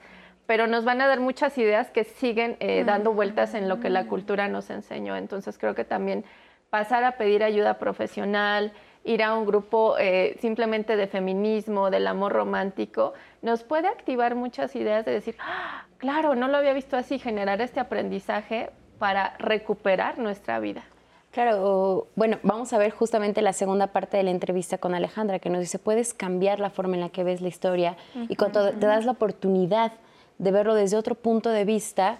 pero 0.46 0.66
nos 0.66 0.84
van 0.84 1.00
a 1.00 1.06
dar 1.06 1.20
muchas 1.20 1.56
ideas 1.58 1.90
que 1.90 2.04
siguen 2.04 2.56
eh, 2.60 2.84
dando 2.84 3.12
vueltas 3.12 3.54
en 3.54 3.68
lo 3.68 3.80
que 3.80 3.90
la 3.90 4.06
cultura 4.06 4.48
nos 4.48 4.70
enseñó. 4.70 5.16
Entonces 5.16 5.58
creo 5.58 5.74
que 5.74 5.84
también 5.84 6.24
pasar 6.70 7.04
a 7.04 7.12
pedir 7.12 7.42
ayuda 7.42 7.78
profesional, 7.78 8.72
ir 9.04 9.22
a 9.22 9.36
un 9.36 9.46
grupo 9.46 9.96
eh, 9.98 10.36
simplemente 10.40 10.96
de 10.96 11.06
feminismo, 11.06 11.90
del 11.90 12.06
amor 12.06 12.32
romántico, 12.32 13.12
nos 13.42 13.62
puede 13.62 13.88
activar 13.88 14.34
muchas 14.34 14.74
ideas 14.74 15.04
de 15.04 15.12
decir, 15.12 15.36
ah, 15.40 15.84
claro, 15.98 16.34
no 16.34 16.48
lo 16.48 16.56
había 16.56 16.72
visto 16.72 16.96
así, 16.96 17.18
generar 17.18 17.60
este 17.60 17.80
aprendizaje 17.80 18.70
para 18.98 19.36
recuperar 19.38 20.18
nuestra 20.18 20.58
vida. 20.58 20.82
Claro, 21.30 22.06
bueno, 22.14 22.38
vamos 22.44 22.72
a 22.72 22.78
ver 22.78 22.92
justamente 22.92 23.42
la 23.42 23.52
segunda 23.52 23.88
parte 23.88 24.16
de 24.16 24.22
la 24.22 24.30
entrevista 24.30 24.78
con 24.78 24.94
Alejandra, 24.94 25.40
que 25.40 25.50
nos 25.50 25.60
dice, 25.60 25.80
puedes 25.80 26.14
cambiar 26.14 26.60
la 26.60 26.70
forma 26.70 26.94
en 26.94 27.00
la 27.00 27.08
que 27.08 27.24
ves 27.24 27.40
la 27.40 27.48
historia 27.48 27.96
y 28.28 28.36
cuando 28.36 28.70
te 28.70 28.86
das 28.86 29.04
la 29.04 29.12
oportunidad 29.12 29.92
de 30.38 30.50
verlo 30.50 30.74
desde 30.74 30.96
otro 30.96 31.14
punto 31.14 31.50
de 31.50 31.64
vista, 31.64 32.18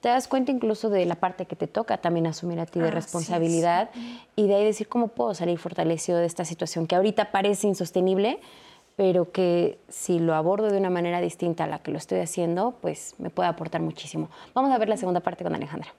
te 0.00 0.08
das 0.08 0.28
cuenta 0.28 0.52
incluso 0.52 0.90
de 0.90 1.04
la 1.06 1.16
parte 1.16 1.46
que 1.46 1.56
te 1.56 1.66
toca 1.66 1.98
también 1.98 2.26
asumir 2.26 2.60
a 2.60 2.66
ti 2.66 2.78
de 2.78 2.90
responsabilidad 2.90 3.90
y 4.36 4.46
de 4.46 4.54
ahí 4.54 4.64
decir 4.64 4.88
cómo 4.88 5.08
puedo 5.08 5.34
salir 5.34 5.58
fortalecido 5.58 6.18
de 6.18 6.26
esta 6.26 6.44
situación 6.44 6.86
que 6.86 6.94
ahorita 6.94 7.32
parece 7.32 7.66
insostenible, 7.66 8.40
pero 8.94 9.32
que 9.32 9.78
si 9.88 10.18
lo 10.18 10.34
abordo 10.34 10.70
de 10.70 10.78
una 10.78 10.90
manera 10.90 11.20
distinta 11.20 11.64
a 11.64 11.66
la 11.66 11.80
que 11.80 11.90
lo 11.90 11.98
estoy 11.98 12.20
haciendo, 12.20 12.76
pues 12.80 13.14
me 13.18 13.30
puede 13.30 13.48
aportar 13.48 13.80
muchísimo. 13.80 14.30
Vamos 14.54 14.70
a 14.70 14.78
ver 14.78 14.88
la 14.88 14.96
segunda 14.96 15.20
parte 15.20 15.44
con 15.44 15.54
Alejandra. 15.54 15.92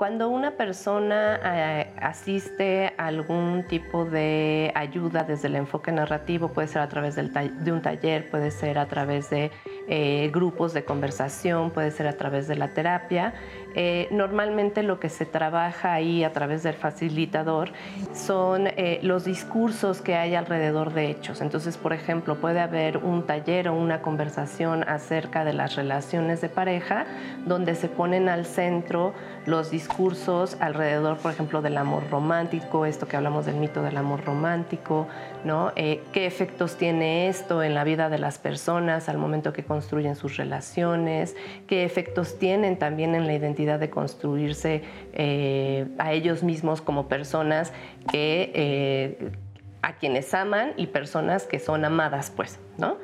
Cuando 0.00 0.30
una 0.30 0.52
persona 0.52 1.38
eh, 1.44 1.92
asiste 2.00 2.94
a 2.96 3.08
algún 3.08 3.64
tipo 3.68 4.06
de 4.06 4.72
ayuda 4.74 5.24
desde 5.24 5.48
el 5.48 5.56
enfoque 5.56 5.92
narrativo, 5.92 6.48
puede 6.48 6.68
ser 6.68 6.80
a 6.80 6.88
través 6.88 7.16
de 7.16 7.70
un 7.70 7.82
taller, 7.82 8.30
puede 8.30 8.50
ser 8.50 8.78
a 8.78 8.86
través 8.86 9.28
de 9.28 9.50
eh, 9.88 10.30
grupos 10.32 10.72
de 10.72 10.86
conversación, 10.86 11.70
puede 11.70 11.90
ser 11.90 12.06
a 12.06 12.14
través 12.14 12.48
de 12.48 12.56
la 12.56 12.68
terapia, 12.68 13.34
eh, 13.74 14.08
normalmente 14.10 14.82
lo 14.82 14.98
que 14.98 15.10
se 15.10 15.26
trabaja 15.26 15.92
ahí 15.92 16.24
a 16.24 16.32
través 16.32 16.62
del 16.62 16.74
facilitador 16.74 17.70
son 18.14 18.68
los 19.02 19.24
discursos 19.24 20.00
que 20.00 20.16
hay 20.16 20.34
alrededor 20.34 20.94
de 20.94 21.10
hechos. 21.10 21.40
Entonces, 21.42 21.76
por 21.76 21.92
ejemplo, 21.92 22.40
puede 22.40 22.60
haber 22.60 22.96
un 22.96 23.26
taller 23.26 23.68
o 23.68 23.74
una 23.74 24.00
conversación 24.00 24.82
acerca 24.88 25.44
de 25.44 25.52
las 25.52 25.76
relaciones 25.76 26.40
de 26.40 26.48
pareja 26.48 27.04
donde 27.44 27.74
se 27.74 27.88
ponen 27.88 28.28
al 28.28 28.46
centro 28.46 29.12
los 29.46 29.70
discursos 29.70 30.56
alrededor, 30.60 31.18
por 31.18 31.32
ejemplo, 31.32 31.62
del 31.62 31.78
amor 31.78 32.02
romántico, 32.10 32.86
esto 32.86 33.08
que 33.08 33.16
hablamos 33.16 33.46
del 33.46 33.56
mito 33.56 33.82
del 33.82 33.96
amor 33.96 34.24
romántico, 34.24 35.08
¿no? 35.44 35.72
Eh, 35.76 36.02
¿Qué 36.12 36.26
efectos 36.26 36.76
tiene 36.76 37.28
esto 37.28 37.62
en 37.62 37.74
la 37.74 37.84
vida 37.84 38.10
de 38.10 38.18
las 38.18 38.38
personas 38.38 39.08
al 39.08 39.18
momento 39.18 39.52
que 39.52 39.64
construyen 39.64 40.16
sus 40.16 40.36
relaciones? 40.36 41.36
¿Qué 41.66 41.84
efectos 41.84 42.38
tienen 42.38 42.78
también 42.78 43.14
en 43.14 43.26
la 43.26 43.32
identidad? 43.32 43.70
de 43.78 43.90
construirse 43.90 44.82
eh, 45.12 45.86
a 45.98 46.12
ellos 46.12 46.42
mismos 46.42 46.80
como 46.80 47.08
personas 47.08 47.72
que, 48.10 48.52
eh, 48.54 49.32
a 49.82 49.96
quienes 49.96 50.32
aman 50.34 50.72
y 50.76 50.88
personas 50.88 51.46
que 51.46 51.58
son 51.58 51.84
amadas, 51.84 52.32
pues, 52.34 52.58
¿no? 52.78 52.96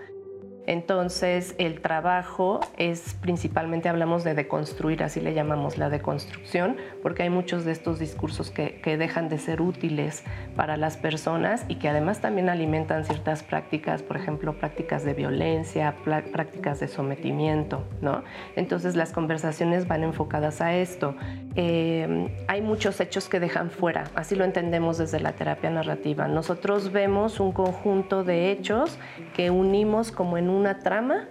Entonces, 0.66 1.54
el 1.58 1.80
trabajo 1.80 2.60
es 2.76 3.14
principalmente, 3.20 3.88
hablamos 3.88 4.24
de 4.24 4.34
deconstruir, 4.34 5.04
así 5.04 5.20
le 5.20 5.32
llamamos 5.32 5.78
la 5.78 5.90
deconstrucción, 5.90 6.76
porque 7.02 7.22
hay 7.22 7.30
muchos 7.30 7.64
de 7.64 7.70
estos 7.72 8.00
discursos 8.00 8.50
que, 8.50 8.96
dejan 8.96 9.28
de 9.28 9.38
ser 9.38 9.60
útiles 9.60 10.24
para 10.56 10.76
las 10.76 10.96
personas 10.96 11.64
y 11.68 11.76
que 11.76 11.88
además 11.88 12.20
también 12.20 12.48
alimentan 12.48 13.04
ciertas 13.04 13.42
prácticas, 13.42 14.02
por 14.02 14.16
ejemplo, 14.16 14.58
prácticas 14.58 15.04
de 15.04 15.12
violencia, 15.12 15.94
prácticas 16.04 16.80
de 16.80 16.88
sometimiento, 16.88 17.84
¿no? 18.00 18.24
Entonces, 18.56 18.96
las 18.96 19.12
conversaciones 19.12 19.86
van 19.86 20.02
enfocadas 20.02 20.60
a 20.60 20.74
esto. 20.74 21.14
Eh, 21.56 22.28
hay 22.48 22.62
muchos 22.62 23.00
hechos 23.00 23.28
que 23.28 23.38
dejan 23.38 23.70
fuera, 23.70 24.04
así 24.14 24.34
lo 24.34 24.44
entendemos 24.44 24.98
desde 24.98 25.20
la 25.20 25.32
terapia 25.32 25.70
narrativa. 25.70 26.26
Nosotros 26.26 26.90
vemos 26.90 27.38
un 27.38 27.52
conjunto 27.52 28.24
de 28.24 28.50
hechos 28.50 28.98
que 29.34 29.50
unimos 29.50 30.10
como 30.10 30.38
en 30.38 30.48
un 30.48 30.55
una 30.56 30.78
trama 30.78 31.28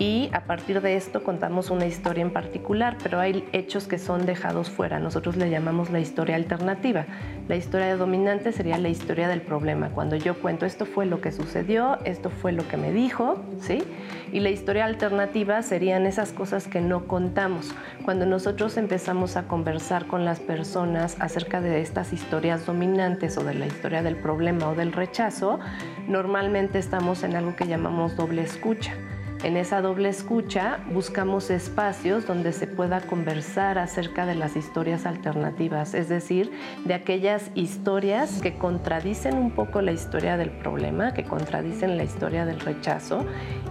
y 0.00 0.30
a 0.32 0.44
partir 0.44 0.80
de 0.80 0.96
esto 0.96 1.22
contamos 1.22 1.68
una 1.68 1.84
historia 1.84 2.22
en 2.22 2.30
particular, 2.30 2.96
pero 3.02 3.20
hay 3.20 3.46
hechos 3.52 3.86
que 3.86 3.98
son 3.98 4.24
dejados 4.24 4.70
fuera. 4.70 4.98
Nosotros 4.98 5.36
le 5.36 5.50
llamamos 5.50 5.90
la 5.90 6.00
historia 6.00 6.36
alternativa. 6.36 7.04
La 7.48 7.56
historia 7.56 7.94
dominante 7.98 8.50
sería 8.52 8.78
la 8.78 8.88
historia 8.88 9.28
del 9.28 9.42
problema. 9.42 9.90
Cuando 9.90 10.16
yo 10.16 10.40
cuento 10.40 10.64
esto 10.64 10.86
fue 10.86 11.04
lo 11.04 11.20
que 11.20 11.32
sucedió, 11.32 11.98
esto 12.06 12.30
fue 12.30 12.52
lo 12.52 12.66
que 12.66 12.78
me 12.78 12.92
dijo, 12.92 13.44
¿sí? 13.60 13.84
Y 14.32 14.40
la 14.40 14.48
historia 14.48 14.86
alternativa 14.86 15.60
serían 15.62 16.06
esas 16.06 16.32
cosas 16.32 16.66
que 16.66 16.80
no 16.80 17.06
contamos. 17.06 17.74
Cuando 18.02 18.24
nosotros 18.24 18.78
empezamos 18.78 19.36
a 19.36 19.48
conversar 19.48 20.06
con 20.06 20.24
las 20.24 20.40
personas 20.40 21.18
acerca 21.20 21.60
de 21.60 21.82
estas 21.82 22.14
historias 22.14 22.64
dominantes 22.64 23.36
o 23.36 23.44
de 23.44 23.52
la 23.52 23.66
historia 23.66 24.02
del 24.02 24.16
problema 24.16 24.70
o 24.70 24.74
del 24.74 24.92
rechazo, 24.94 25.60
normalmente 26.08 26.78
estamos 26.78 27.22
en 27.22 27.36
algo 27.36 27.54
que 27.54 27.66
llamamos 27.66 28.16
doble 28.16 28.40
escucha. 28.40 28.94
En 29.42 29.56
esa 29.56 29.80
doble 29.80 30.10
escucha 30.10 30.80
buscamos 30.92 31.48
espacios 31.48 32.26
donde 32.26 32.52
se 32.52 32.66
pueda 32.66 33.00
conversar 33.00 33.78
acerca 33.78 34.26
de 34.26 34.34
las 34.34 34.54
historias 34.54 35.06
alternativas, 35.06 35.94
es 35.94 36.10
decir, 36.10 36.52
de 36.84 36.92
aquellas 36.92 37.50
historias 37.54 38.42
que 38.42 38.58
contradicen 38.58 39.38
un 39.38 39.50
poco 39.50 39.80
la 39.80 39.92
historia 39.92 40.36
del 40.36 40.50
problema, 40.50 41.14
que 41.14 41.24
contradicen 41.24 41.96
la 41.96 42.04
historia 42.04 42.44
del 42.44 42.60
rechazo 42.60 43.24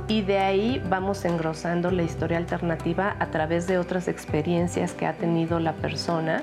y 0.07 0.23
de 0.23 0.39
ahí 0.39 0.81
vamos 0.89 1.23
engrosando 1.23 1.91
la 1.91 2.01
historia 2.01 2.37
alternativa 2.37 3.15
a 3.19 3.27
través 3.27 3.67
de 3.67 3.77
otras 3.77 4.07
experiencias 4.07 4.93
que 4.93 5.05
ha 5.05 5.13
tenido 5.13 5.59
la 5.59 5.73
persona 5.73 6.41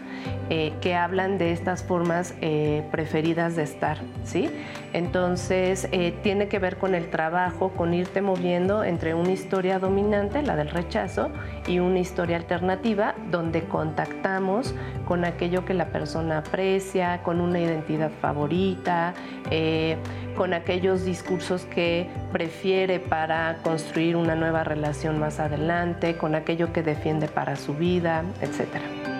eh, 0.50 0.72
que 0.80 0.94
hablan 0.94 1.36
de 1.36 1.50
estas 1.50 1.82
formas 1.82 2.32
eh, 2.40 2.84
preferidas 2.92 3.56
de 3.56 3.64
estar, 3.64 3.98
¿sí? 4.24 4.50
Entonces 4.96 5.88
eh, 5.92 6.14
tiene 6.22 6.48
que 6.48 6.58
ver 6.58 6.78
con 6.78 6.94
el 6.94 7.10
trabajo, 7.10 7.68
con 7.68 7.92
irte 7.92 8.22
moviendo 8.22 8.82
entre 8.82 9.12
una 9.12 9.30
historia 9.30 9.78
dominante, 9.78 10.40
la 10.40 10.56
del 10.56 10.70
rechazo, 10.70 11.28
y 11.66 11.80
una 11.80 11.98
historia 11.98 12.38
alternativa 12.38 13.14
donde 13.30 13.64
contactamos 13.64 14.74
con 15.04 15.26
aquello 15.26 15.66
que 15.66 15.74
la 15.74 15.88
persona 15.88 16.38
aprecia, 16.38 17.22
con 17.22 17.42
una 17.42 17.60
identidad 17.60 18.10
favorita, 18.22 19.12
eh, 19.50 19.98
con 20.34 20.54
aquellos 20.54 21.04
discursos 21.04 21.66
que 21.66 22.08
prefiere 22.32 22.98
para 22.98 23.58
construir 23.62 24.16
una 24.16 24.34
nueva 24.34 24.64
relación 24.64 25.18
más 25.18 25.40
adelante, 25.40 26.16
con 26.16 26.34
aquello 26.34 26.72
que 26.72 26.82
defiende 26.82 27.28
para 27.28 27.56
su 27.56 27.74
vida, 27.74 28.24
etcétera. 28.40 29.15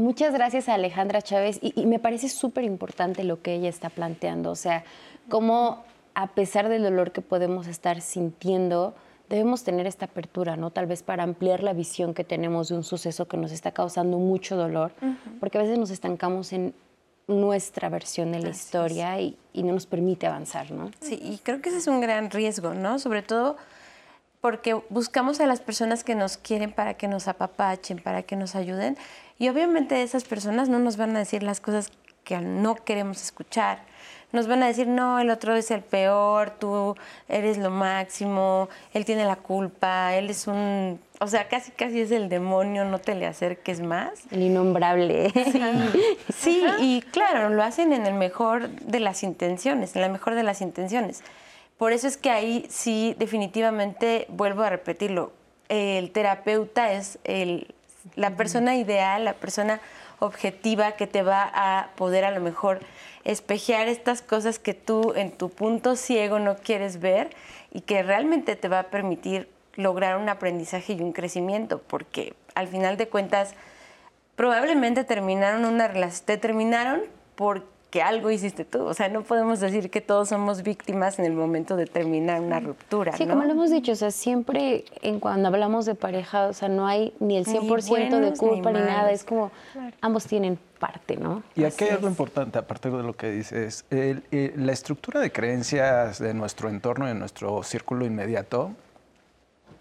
Muchas 0.00 0.32
gracias 0.32 0.68
a 0.68 0.74
Alejandra 0.74 1.20
Chávez 1.20 1.58
y, 1.60 1.78
y 1.80 1.86
me 1.86 1.98
parece 1.98 2.28
súper 2.28 2.64
importante 2.64 3.22
lo 3.22 3.42
que 3.42 3.54
ella 3.54 3.68
está 3.68 3.90
planteando, 3.90 4.50
o 4.50 4.56
sea, 4.56 4.82
cómo 5.28 5.84
a 6.14 6.28
pesar 6.28 6.68
del 6.68 6.82
dolor 6.82 7.12
que 7.12 7.20
podemos 7.20 7.66
estar 7.66 8.00
sintiendo, 8.00 8.94
debemos 9.28 9.62
tener 9.62 9.86
esta 9.86 10.06
apertura, 10.06 10.56
¿no? 10.56 10.70
Tal 10.70 10.86
vez 10.86 11.02
para 11.02 11.22
ampliar 11.22 11.62
la 11.62 11.72
visión 11.72 12.14
que 12.14 12.24
tenemos 12.24 12.68
de 12.68 12.76
un 12.76 12.82
suceso 12.82 13.28
que 13.28 13.36
nos 13.36 13.52
está 13.52 13.72
causando 13.72 14.18
mucho 14.18 14.56
dolor, 14.56 14.92
porque 15.38 15.58
a 15.58 15.62
veces 15.62 15.78
nos 15.78 15.90
estancamos 15.90 16.52
en 16.52 16.74
nuestra 17.28 17.88
versión 17.90 18.32
de 18.32 18.40
la 18.40 18.48
Así 18.48 18.58
historia 18.58 19.20
y, 19.20 19.38
y 19.52 19.62
no 19.62 19.72
nos 19.72 19.86
permite 19.86 20.26
avanzar, 20.26 20.70
¿no? 20.72 20.90
Sí, 21.00 21.20
y 21.22 21.38
creo 21.38 21.60
que 21.60 21.68
ese 21.68 21.78
es 21.78 21.86
un 21.86 22.00
gran 22.00 22.30
riesgo, 22.30 22.74
¿no? 22.74 22.98
Sobre 22.98 23.22
todo 23.22 23.56
porque 24.40 24.74
buscamos 24.88 25.40
a 25.40 25.46
las 25.46 25.60
personas 25.60 26.02
que 26.02 26.14
nos 26.14 26.36
quieren 26.36 26.72
para 26.72 26.94
que 26.94 27.08
nos 27.08 27.28
apapachen, 27.28 27.98
para 28.02 28.22
que 28.22 28.36
nos 28.36 28.54
ayuden. 28.56 28.96
Y 29.40 29.48
obviamente 29.48 30.02
esas 30.02 30.24
personas 30.24 30.68
no 30.68 30.78
nos 30.78 30.98
van 30.98 31.16
a 31.16 31.20
decir 31.20 31.42
las 31.42 31.60
cosas 31.60 31.90
que 32.24 32.38
no 32.40 32.74
queremos 32.74 33.22
escuchar. 33.22 33.78
Nos 34.32 34.46
van 34.46 34.62
a 34.62 34.66
decir, 34.66 34.86
no, 34.86 35.18
el 35.18 35.30
otro 35.30 35.56
es 35.56 35.70
el 35.70 35.80
peor, 35.80 36.50
tú 36.50 36.94
eres 37.26 37.56
lo 37.56 37.70
máximo, 37.70 38.68
él 38.92 39.06
tiene 39.06 39.24
la 39.24 39.36
culpa, 39.36 40.14
él 40.14 40.28
es 40.28 40.46
un... 40.46 41.00
O 41.20 41.26
sea, 41.26 41.48
casi, 41.48 41.72
casi 41.72 42.02
es 42.02 42.10
el 42.10 42.28
demonio, 42.28 42.84
no 42.84 42.98
te 42.98 43.14
le 43.14 43.26
acerques 43.26 43.80
más. 43.80 44.30
El 44.30 44.42
innombrable. 44.42 45.32
Sí, 46.36 46.62
y 46.78 47.00
claro, 47.00 47.48
lo 47.48 47.62
hacen 47.62 47.94
en 47.94 48.04
el 48.04 48.14
mejor 48.14 48.68
de 48.68 49.00
las 49.00 49.22
intenciones, 49.22 49.96
en 49.96 50.02
la 50.02 50.10
mejor 50.10 50.34
de 50.34 50.42
las 50.42 50.60
intenciones. 50.60 51.22
Por 51.78 51.92
eso 51.92 52.08
es 52.08 52.18
que 52.18 52.28
ahí 52.28 52.66
sí, 52.68 53.16
definitivamente, 53.18 54.26
vuelvo 54.28 54.64
a 54.64 54.68
repetirlo, 54.68 55.32
el 55.70 56.10
terapeuta 56.10 56.92
es 56.92 57.18
el, 57.24 57.74
la 58.14 58.36
persona 58.36 58.76
ideal, 58.76 59.24
la 59.24 59.34
persona 59.34 59.80
objetiva 60.18 60.92
que 60.92 61.06
te 61.06 61.22
va 61.22 61.50
a 61.52 61.90
poder 61.96 62.24
a 62.24 62.30
lo 62.30 62.40
mejor 62.40 62.80
espejear 63.24 63.88
estas 63.88 64.22
cosas 64.22 64.58
que 64.58 64.74
tú 64.74 65.14
en 65.14 65.32
tu 65.32 65.50
punto 65.50 65.96
ciego 65.96 66.38
no 66.38 66.56
quieres 66.56 67.00
ver 67.00 67.30
y 67.72 67.82
que 67.82 68.02
realmente 68.02 68.56
te 68.56 68.68
va 68.68 68.80
a 68.80 68.82
permitir 68.84 69.48
lograr 69.74 70.16
un 70.16 70.28
aprendizaje 70.28 70.94
y 70.94 71.00
un 71.00 71.12
crecimiento, 71.12 71.80
porque 71.80 72.34
al 72.54 72.68
final 72.68 72.96
de 72.96 73.08
cuentas 73.08 73.54
probablemente 74.36 75.04
terminaron 75.04 75.64
una 75.64 75.88
relación, 75.88 76.26
te 76.26 76.36
terminaron 76.36 77.02
porque 77.34 77.79
algo 78.02 78.30
hiciste 78.30 78.64
tú. 78.64 78.84
O 78.84 78.94
sea, 78.94 79.08
no 79.08 79.22
podemos 79.22 79.58
decir 79.58 79.90
que 79.90 80.00
todos 80.00 80.28
somos 80.28 80.62
víctimas 80.62 81.18
en 81.18 81.24
el 81.24 81.32
momento 81.32 81.74
de 81.76 81.86
terminar 81.86 82.40
una 82.40 82.60
ruptura. 82.60 83.16
Sí, 83.16 83.26
¿no? 83.26 83.34
como 83.34 83.44
lo 83.44 83.50
hemos 83.52 83.70
dicho, 83.70 83.92
o 83.92 83.96
sea, 83.96 84.10
siempre 84.12 84.84
en 85.02 85.18
cuando 85.18 85.48
hablamos 85.48 85.86
de 85.86 85.96
pareja, 85.96 86.46
o 86.46 86.52
sea, 86.52 86.68
no 86.68 86.86
hay 86.86 87.12
ni 87.18 87.36
el 87.36 87.46
Ni 87.46 87.52
100% 87.58 88.10
de 88.10 88.18
buenos 88.20 88.38
culpa 88.38 88.70
ni 88.70 88.78
ni, 88.78 88.84
nada, 88.86 89.10
es 89.10 89.24
como 89.24 89.50
ambos 90.00 90.26
tienen 90.26 90.56
parte, 90.78 91.16
¿no? 91.16 91.42
Y 91.56 91.64
aquí 91.64 91.84
hay 91.84 91.90
algo 91.90 92.06
importante, 92.08 92.58
aparte 92.58 92.88
de 92.90 93.02
lo 93.02 93.14
que 93.16 93.30
dices, 93.30 93.84
el- 93.90 94.22
el- 94.30 94.52
la 94.64 94.72
estructura 94.72 95.20
de 95.20 95.32
creencias 95.32 96.18
de 96.20 96.32
nuestro 96.32 96.68
entorno, 96.70 97.06
de 97.06 97.14
nuestro 97.14 97.62
círculo 97.64 98.06
inmediato, 98.06 98.70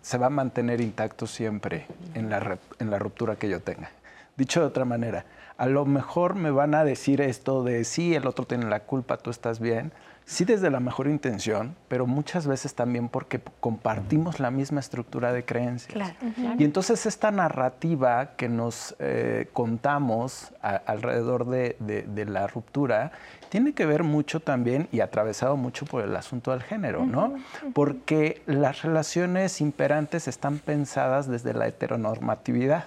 se 0.02 0.18
va 0.18 0.28
a 0.28 0.30
mantener 0.30 0.82
intacto 0.82 1.28
siempre 1.28 1.86
en 2.16 2.30
la, 2.30 2.58
en 2.80 2.90
la 2.90 2.98
ruptura 3.00 3.36
que 3.36 3.50
yo 3.50 3.60
tenga. 3.62 3.92
Dicho 4.36 4.62
de 4.62 4.66
otra 4.68 4.86
manera, 4.86 5.26
a 5.60 5.68
lo 5.68 5.86
mejor 5.86 6.34
me 6.36 6.50
van 6.52 6.74
a 6.74 6.84
decir 6.84 7.22
esto 7.22 7.64
de 7.64 7.84
sí, 7.84 8.16
el 8.16 8.26
otro 8.26 8.46
tiene 8.46 8.66
la 8.66 8.80
culpa, 8.82 9.18
tú 9.18 9.30
estás 9.30 9.60
bien, 9.60 9.92
sí 10.26 10.46
desde 10.46 10.70
la 10.70 10.80
mejor 10.80 11.08
intención, 11.08 11.76
pero 11.88 12.06
muchas 12.08 12.46
veces 12.48 12.76
también 12.76 13.10
porque 13.10 13.42
compartimos 13.60 14.40
la 14.40 14.52
misma 14.52 14.80
estructura 14.80 15.34
de 15.34 15.44
creencias. 15.44 15.92
Claro. 15.92 16.14
Y 16.60 16.64
entonces 16.64 17.06
esta 17.08 17.32
narrativa 17.32 18.36
que 18.38 18.48
nos 18.48 18.96
eh, 19.00 19.48
contamos 19.54 20.52
a- 20.62 20.76
alrededor 20.86 21.46
de, 21.48 21.76
de- 21.80 22.04
de 22.04 22.26
la 22.26 22.46
ruptura 22.48 23.12
tiene 23.50 23.74
que 23.74 23.88
ver 23.88 24.04
mucho 24.04 24.40
también 24.40 24.88
y 24.92 25.00
atravesado 25.00 25.58
mucho 25.58 25.86
por 25.88 26.04
el 26.04 26.16
asunto 26.16 26.52
del 26.52 26.62
género, 26.62 27.06
¿no? 27.08 27.34
Porque 27.74 28.44
las 28.46 28.84
relaciones 28.84 29.60
imperantes 29.62 30.28
están 30.28 30.60
pensadas 30.60 31.28
desde 31.28 31.54
la 31.56 31.66
heteronormatividad. 31.68 32.86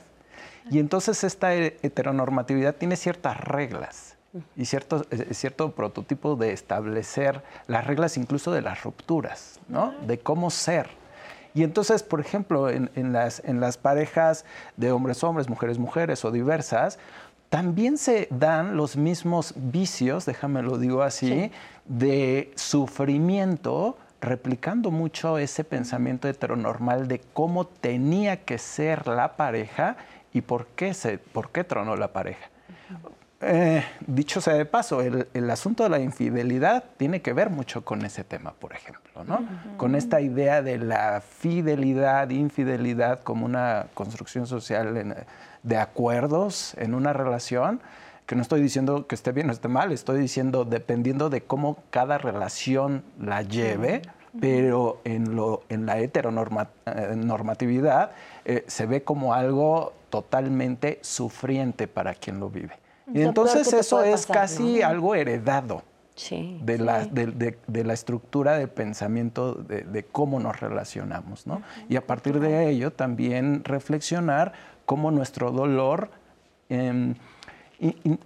Y 0.71 0.79
entonces 0.79 1.25
esta 1.25 1.55
he- 1.55 1.77
heteronormatividad 1.83 2.75
tiene 2.77 2.97
ciertas 2.97 3.39
reglas 3.41 4.17
y 4.57 4.65
cierto, 4.65 5.05
eh, 5.11 5.35
cierto 5.35 5.73
prototipo 5.73 6.37
de 6.37 6.53
establecer 6.53 7.43
las 7.67 7.87
reglas 7.87 8.17
incluso 8.17 8.51
de 8.53 8.63
las 8.63 8.83
rupturas, 8.83 9.61
¿no? 9.69 9.93
De 10.07 10.19
cómo 10.19 10.51
ser. 10.51 10.89
Y 11.55 11.65
entonces, 11.65 12.03
por 12.03 12.21
ejemplo, 12.21 12.71
en, 12.71 12.91
en 12.95 13.13
las, 13.13 13.43
en 13.45 13.61
las 13.61 13.77
parejas 13.77 14.47
de 14.79 14.91
hombres-hombres, 14.91 15.51
mujeres-mujeres 15.51 16.25
o 16.25 16.31
diversas, 16.31 16.99
también 17.51 17.99
se 17.99 18.27
dan 18.31 18.79
los 18.79 18.97
mismos 18.97 19.53
vicios, 19.57 20.25
déjame 20.25 20.63
lo 20.63 20.79
digo 20.79 21.03
así, 21.03 21.53
de 21.85 22.51
sufrimiento, 22.55 23.99
replicando 24.23 24.91
mucho 24.91 25.37
ese 25.37 25.65
pensamiento 25.65 26.29
heteronormal 26.29 27.09
de 27.09 27.21
cómo 27.35 27.67
tenía 27.67 28.37
que 28.45 28.57
ser 28.57 29.07
la 29.09 29.37
pareja 29.37 29.97
y 30.33 30.41
por 30.41 30.67
qué, 30.69 30.95
se, 30.95 31.19
por 31.19 31.51
qué 31.51 31.65
tronó 31.65 31.97
la 31.97 32.13
pareja. 32.13 32.49
Eh, 33.45 33.85
dicho 34.07 34.41
sea 34.41 34.55
de 34.55 34.65
paso, 34.65 35.01
el, 35.01 35.27
el 35.35 35.51
asunto 35.51 35.83
de 35.83 35.89
la 35.89 35.99
infidelidad 35.99 36.85
tiene 36.97 37.23
que 37.23 37.33
ver 37.33 37.51
mucho 37.51 37.85
con 37.85 38.05
ese 38.05 38.23
tema, 38.23 38.53
por 38.53 38.73
ejemplo, 38.73 39.25
¿no? 39.25 39.45
Con 39.79 39.97
esta 39.97 40.21
idea 40.21 40.63
de 40.63 40.79
la 40.79 41.21
fidelidad, 41.21 42.31
infidelidad 42.31 43.21
como 43.21 43.45
una 43.45 43.87
construcción 43.95 44.47
social 44.47 44.97
en- 44.97 45.17
de 45.65 45.77
acuerdos 45.77 46.75
en 46.79 46.95
una 46.95 47.13
relación, 47.13 47.81
que 48.27 48.37
no 48.37 48.43
estoy 48.43 48.63
diciendo 48.63 49.09
que 49.09 49.17
esté 49.17 49.33
bien 49.33 49.51
o 49.51 49.53
esté 49.53 49.67
mal, 49.67 49.91
estoy 49.91 50.21
diciendo 50.21 50.65
dependiendo 50.65 51.29
de 51.29 51.43
cómo 51.43 51.83
cada 51.91 52.19
relación 52.19 53.03
la 53.21 53.43
lleve, 53.43 54.03
pero 54.41 55.01
en, 55.05 55.37
lo, 55.37 55.63
en 55.69 55.85
la 55.87 55.99
heteronormatividad 55.99 58.11
eh, 58.45 58.65
se 58.67 58.87
ve 58.87 59.03
como 59.03 59.35
algo 59.35 59.93
totalmente 60.11 60.99
sufriente 61.03 61.87
para 61.89 62.15
quien 62.15 62.41
lo 62.41 62.51
vive. 62.51 62.75
Y 63.13 63.23
lo 63.23 63.29
entonces 63.29 63.73
eso 63.73 64.03
es 64.03 64.27
pasar, 64.27 64.43
casi 64.43 64.81
¿no? 64.81 64.87
algo 64.87 65.15
heredado 65.15 65.83
Sí. 66.15 66.59
de, 66.63 66.77
la, 66.79 67.07
de, 67.07 67.27
de- 67.27 67.59
de 67.67 67.85
la 67.85 67.95
estructura 67.95 68.59
de 68.59 68.69
pensamiento 68.69 69.55
de, 69.55 70.05
cómo 70.05 70.41
nos 70.41 70.61
relacionamos, 70.61 71.47
¿no? 71.47 71.63
Y 71.89 71.97
a 71.97 72.07
partir 72.07 72.39
de 72.39 72.69
ello 72.69 72.93
también 72.93 73.65
reflexionar 73.65 74.53
cómo 74.85 75.11
nuestro 75.11 75.53
dolor, 75.53 76.11
em, 76.69 77.15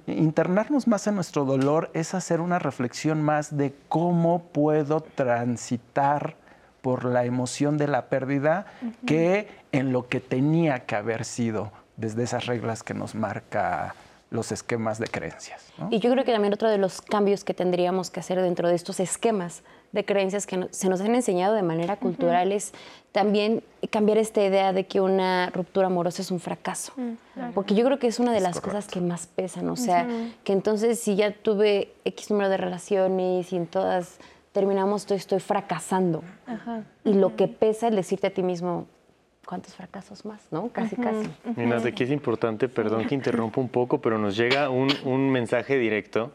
internarnos 0.07 0.87
más 0.87 1.07
en 1.07 1.15
nuestro 1.15 1.45
dolor 1.45 1.91
es 1.95 2.15
hacer 2.15 2.41
una 2.41 2.59
reflexión 2.59 3.23
más 3.23 3.57
de 3.57 3.75
cómo 3.89 4.43
puedo 4.53 5.01
transitar 5.01 6.37
por 6.83 7.05
la 7.05 7.25
emoción 7.25 7.79
de 7.79 7.89
la 7.89 8.07
pérdida 8.07 8.67
que 9.07 9.49
en 9.73 9.93
lo 9.93 10.09
que 10.09 10.21
tenía 10.21 10.81
que 10.85 10.95
haber 10.95 11.25
sido 11.25 11.73
desde 11.97 12.23
esas 12.25 12.47
reglas 12.47 12.83
que 12.83 12.95
nos 12.95 13.15
marca 13.15 13.95
los 14.31 14.53
esquemas 14.53 14.99
de 14.99 15.07
creencias. 15.07 15.73
¿no? 15.79 15.89
Y 15.91 16.01
yo 16.01 16.11
creo 16.11 16.25
que 16.25 16.33
también 16.33 16.53
otro 16.53 16.69
de 16.69 16.79
los 16.79 17.01
cambios 17.01 17.45
que 17.45 17.55
tendríamos 17.55 18.11
que 18.11 18.21
hacer 18.21 18.41
dentro 18.43 18.69
de 18.69 18.75
estos 18.75 19.01
esquemas 19.01 19.63
de 19.97 20.05
creencias 20.05 20.47
que 20.47 20.57
no- 20.57 20.69
se 20.71 20.89
nos 20.89 21.01
han 21.01 21.15
enseñado 21.15 21.55
de 21.55 21.63
manera 21.63 21.97
cultural 21.97 22.53
es 22.53 22.73
también 23.11 23.63
cambiar 23.91 24.19
esta 24.19 24.45
idea 24.45 24.73
de 24.73 24.87
que 24.87 25.01
una 25.01 25.51
ruptura 25.51 25.89
amorosa 25.89 26.23
es 26.23 26.31
un 26.31 26.39
fracaso. 26.39 26.93
Porque 27.55 27.75
yo 27.75 27.85
creo 27.85 27.99
que 27.99 28.07
es 28.07 28.21
una 28.21 28.33
de 28.33 28.41
las 28.41 28.61
cosas 28.61 28.87
que 28.87 29.01
más 29.01 29.27
pesan. 29.27 29.69
O 29.71 29.77
sea, 29.77 30.07
que 30.45 30.53
entonces 30.53 31.01
si 31.01 31.17
ya 31.17 31.33
tuve 31.33 31.93
X 32.05 32.31
número 32.31 32.49
de 32.51 32.59
relaciones 32.59 33.53
y 33.53 33.57
en 33.57 33.67
todas 33.67 34.19
terminamos, 34.53 35.03
estoy, 35.03 35.17
estoy 35.17 35.41
fracasando. 35.41 36.23
Y 37.05 37.15
lo 37.15 37.35
que 37.37 37.49
pesa 37.49 37.89
es 37.89 37.97
decirte 37.97 38.27
a 38.29 38.31
ti 38.31 38.43
mismo, 38.43 38.87
¿cuántos 39.47 39.75
fracasos 39.75 40.25
más? 40.25 40.43
¿No? 40.51 40.69
Casi, 40.69 40.97
casi. 40.97 41.29
Mira, 41.57 41.77
aquí 41.79 42.05
es 42.05 42.11
importante, 42.11 42.69
perdón 42.69 43.07
que 43.07 43.15
interrumpa 43.15 43.61
un 43.61 43.69
poco, 43.69 44.01
pero 44.01 44.19
nos 44.19 44.37
llega 44.37 44.69
un, 44.71 44.89
un 45.05 45.31
mensaje 45.31 45.79
directo 45.79 46.33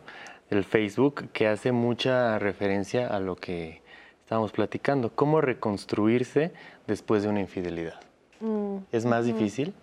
del 0.52 0.66
Facebook 0.66 1.30
que 1.32 1.48
hace 1.48 1.72
mucha 1.72 2.38
referencia 2.38 3.08
a 3.08 3.20
lo 3.20 3.38
que 3.38 3.82
estábamos 4.20 4.52
platicando. 4.52 5.10
¿Cómo 5.16 5.42
reconstruirse 5.42 6.52
después 6.86 7.24
de 7.24 7.30
una 7.30 7.40
infidelidad? 7.40 8.00
¿Es 8.92 9.06
más 9.06 9.26
difícil? 9.26 9.74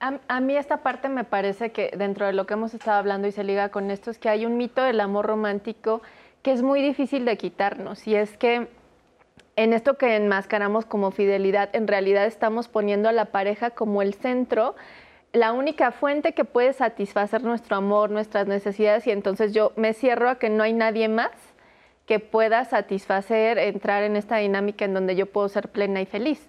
A, 0.00 0.18
a 0.28 0.40
mí 0.40 0.56
esta 0.56 0.82
parte 0.82 1.08
me 1.08 1.24
parece 1.24 1.72
que 1.72 1.92
dentro 1.96 2.26
de 2.26 2.32
lo 2.32 2.46
que 2.46 2.54
hemos 2.54 2.72
estado 2.72 2.96
hablando 2.96 3.28
y 3.28 3.32
se 3.32 3.44
liga 3.44 3.68
con 3.68 3.90
esto 3.90 4.10
es 4.10 4.18
que 4.18 4.28
hay 4.28 4.46
un 4.46 4.56
mito 4.56 4.82
del 4.82 5.00
amor 5.00 5.26
romántico 5.26 6.00
que 6.42 6.52
es 6.52 6.62
muy 6.62 6.80
difícil 6.80 7.24
de 7.24 7.36
quitarnos 7.36 8.06
y 8.06 8.14
es 8.14 8.36
que 8.38 8.68
en 9.56 9.72
esto 9.72 9.98
que 9.98 10.16
enmascaramos 10.16 10.86
como 10.86 11.10
fidelidad, 11.10 11.68
en 11.74 11.88
realidad 11.88 12.26
estamos 12.26 12.68
poniendo 12.68 13.08
a 13.08 13.12
la 13.12 13.26
pareja 13.26 13.70
como 13.70 14.02
el 14.02 14.14
centro, 14.14 14.76
la 15.32 15.52
única 15.52 15.92
fuente 15.92 16.32
que 16.32 16.44
puede 16.44 16.72
satisfacer 16.72 17.42
nuestro 17.42 17.76
amor, 17.76 18.10
nuestras 18.10 18.46
necesidades 18.46 19.06
y 19.06 19.10
entonces 19.10 19.52
yo 19.52 19.72
me 19.76 19.92
cierro 19.92 20.30
a 20.30 20.38
que 20.38 20.48
no 20.48 20.62
hay 20.62 20.72
nadie 20.72 21.08
más 21.08 21.32
que 22.06 22.18
pueda 22.20 22.64
satisfacer, 22.64 23.58
entrar 23.58 24.02
en 24.02 24.16
esta 24.16 24.38
dinámica 24.38 24.84
en 24.86 24.94
donde 24.94 25.14
yo 25.14 25.26
puedo 25.26 25.48
ser 25.48 25.68
plena 25.68 26.00
y 26.00 26.06
feliz. 26.06 26.48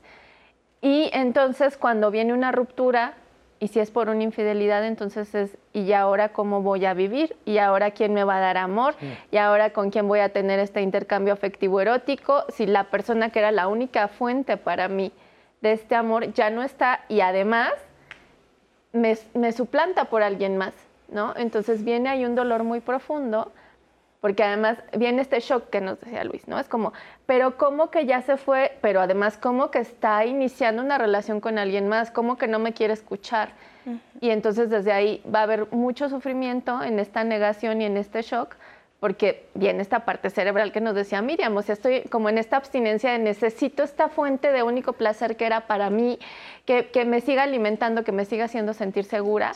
Y 0.81 1.09
entonces 1.11 1.77
cuando 1.77 2.11
viene 2.11 2.31
una 2.33 2.51
ruptura, 2.53 3.15
Y 3.61 3.67
si 3.67 3.81
es 3.81 3.91
por 3.91 4.07
una 4.07 4.23
infidelidad, 4.23 4.85
entonces 4.85 5.35
es, 5.35 5.57
¿y 5.73 5.91
ahora 5.91 6.29
cómo 6.29 6.61
voy 6.61 6.85
a 6.85 6.93
vivir? 6.93 7.35
¿Y 7.43 7.57
ahora 7.57 7.91
quién 7.91 8.13
me 8.13 8.23
va 8.23 8.37
a 8.37 8.39
dar 8.39 8.57
amor? 8.57 8.95
¿Y 9.31 9.37
ahora 9.37 9.71
con 9.71 9.89
quién 9.91 10.07
voy 10.07 10.19
a 10.19 10.29
tener 10.29 10.59
este 10.59 10.81
intercambio 10.81 11.33
afectivo 11.33 11.81
erótico? 11.81 12.45
Si 12.49 12.65
la 12.65 12.85
persona 12.85 13.31
que 13.31 13.39
era 13.39 13.51
la 13.51 13.67
única 13.67 14.07
fuente 14.07 14.55
para 14.55 14.87
mí 14.87 15.11
de 15.61 15.73
este 15.73 15.95
amor 15.95 16.31
ya 16.33 16.49
no 16.49 16.63
está 16.63 17.01
y 17.09 17.19
además 17.19 17.73
me, 18.93 19.17
me 19.33 19.51
suplanta 19.51 20.05
por 20.05 20.23
alguien 20.23 20.57
más, 20.57 20.73
¿no? 21.09 21.33
Entonces 21.35 21.83
viene 21.83 22.09
ahí 22.09 22.25
un 22.25 22.35
dolor 22.35 22.63
muy 22.63 22.79
profundo 22.79 23.51
porque 24.21 24.43
además 24.43 24.77
viene 24.97 25.21
este 25.21 25.39
shock 25.39 25.69
que 25.69 25.79
nos 25.79 25.99
decía 25.99 26.23
Luis, 26.23 26.47
¿no? 26.47 26.59
Es 26.59 26.67
como, 26.67 26.91
pero 27.25 27.57
¿cómo 27.57 27.89
que 27.89 28.05
ya 28.05 28.21
se 28.21 28.35
fue? 28.35 28.77
Pero 28.81 28.99
además, 28.99 29.37
¿cómo 29.37 29.71
que 29.71 29.79
está 29.79 30.25
iniciando 30.25 30.81
una 30.81 30.97
relación 30.97 31.39
con 31.39 31.57
alguien 31.57 31.87
más? 31.87 32.11
¿Cómo 32.11 32.37
que 32.37 32.47
no 32.47 32.59
me 32.59 32.73
quiere 32.73 32.93
escuchar? 32.93 33.51
Y 34.21 34.29
entonces 34.29 34.69
desde 34.69 34.91
ahí 34.91 35.23
va 35.33 35.39
a 35.39 35.43
haber 35.43 35.71
mucho 35.71 36.09
sufrimiento 36.09 36.83
en 36.83 36.99
esta 36.99 37.23
negación 37.23 37.81
y 37.81 37.85
en 37.85 37.97
este 37.97 38.21
shock, 38.21 38.55
porque 38.99 39.45
viene 39.53 39.81
esta 39.81 40.03
parte 40.03 40.29
cerebral 40.29 40.71
que 40.71 40.81
nos 40.81 40.93
decía 40.93 41.21
Miriam, 41.21 41.55
o 41.55 41.61
sea, 41.61 41.73
estoy 41.73 42.01
como 42.09 42.27
en 42.27 42.37
esta 42.37 42.57
abstinencia 42.57 43.11
de 43.11 43.19
necesito 43.19 43.83
esta 43.83 44.09
fuente 44.09 44.51
de 44.51 44.61
único 44.63 44.93
placer 44.93 45.37
que 45.37 45.45
era 45.45 45.67
para 45.67 45.89
mí, 45.89 46.19
que, 46.65 46.87
que 46.87 47.05
me 47.05 47.21
siga 47.21 47.43
alimentando, 47.43 48.03
que 48.03 48.11
me 48.11 48.25
siga 48.25 48.45
haciendo 48.45 48.73
sentir 48.73 49.05
segura. 49.05 49.53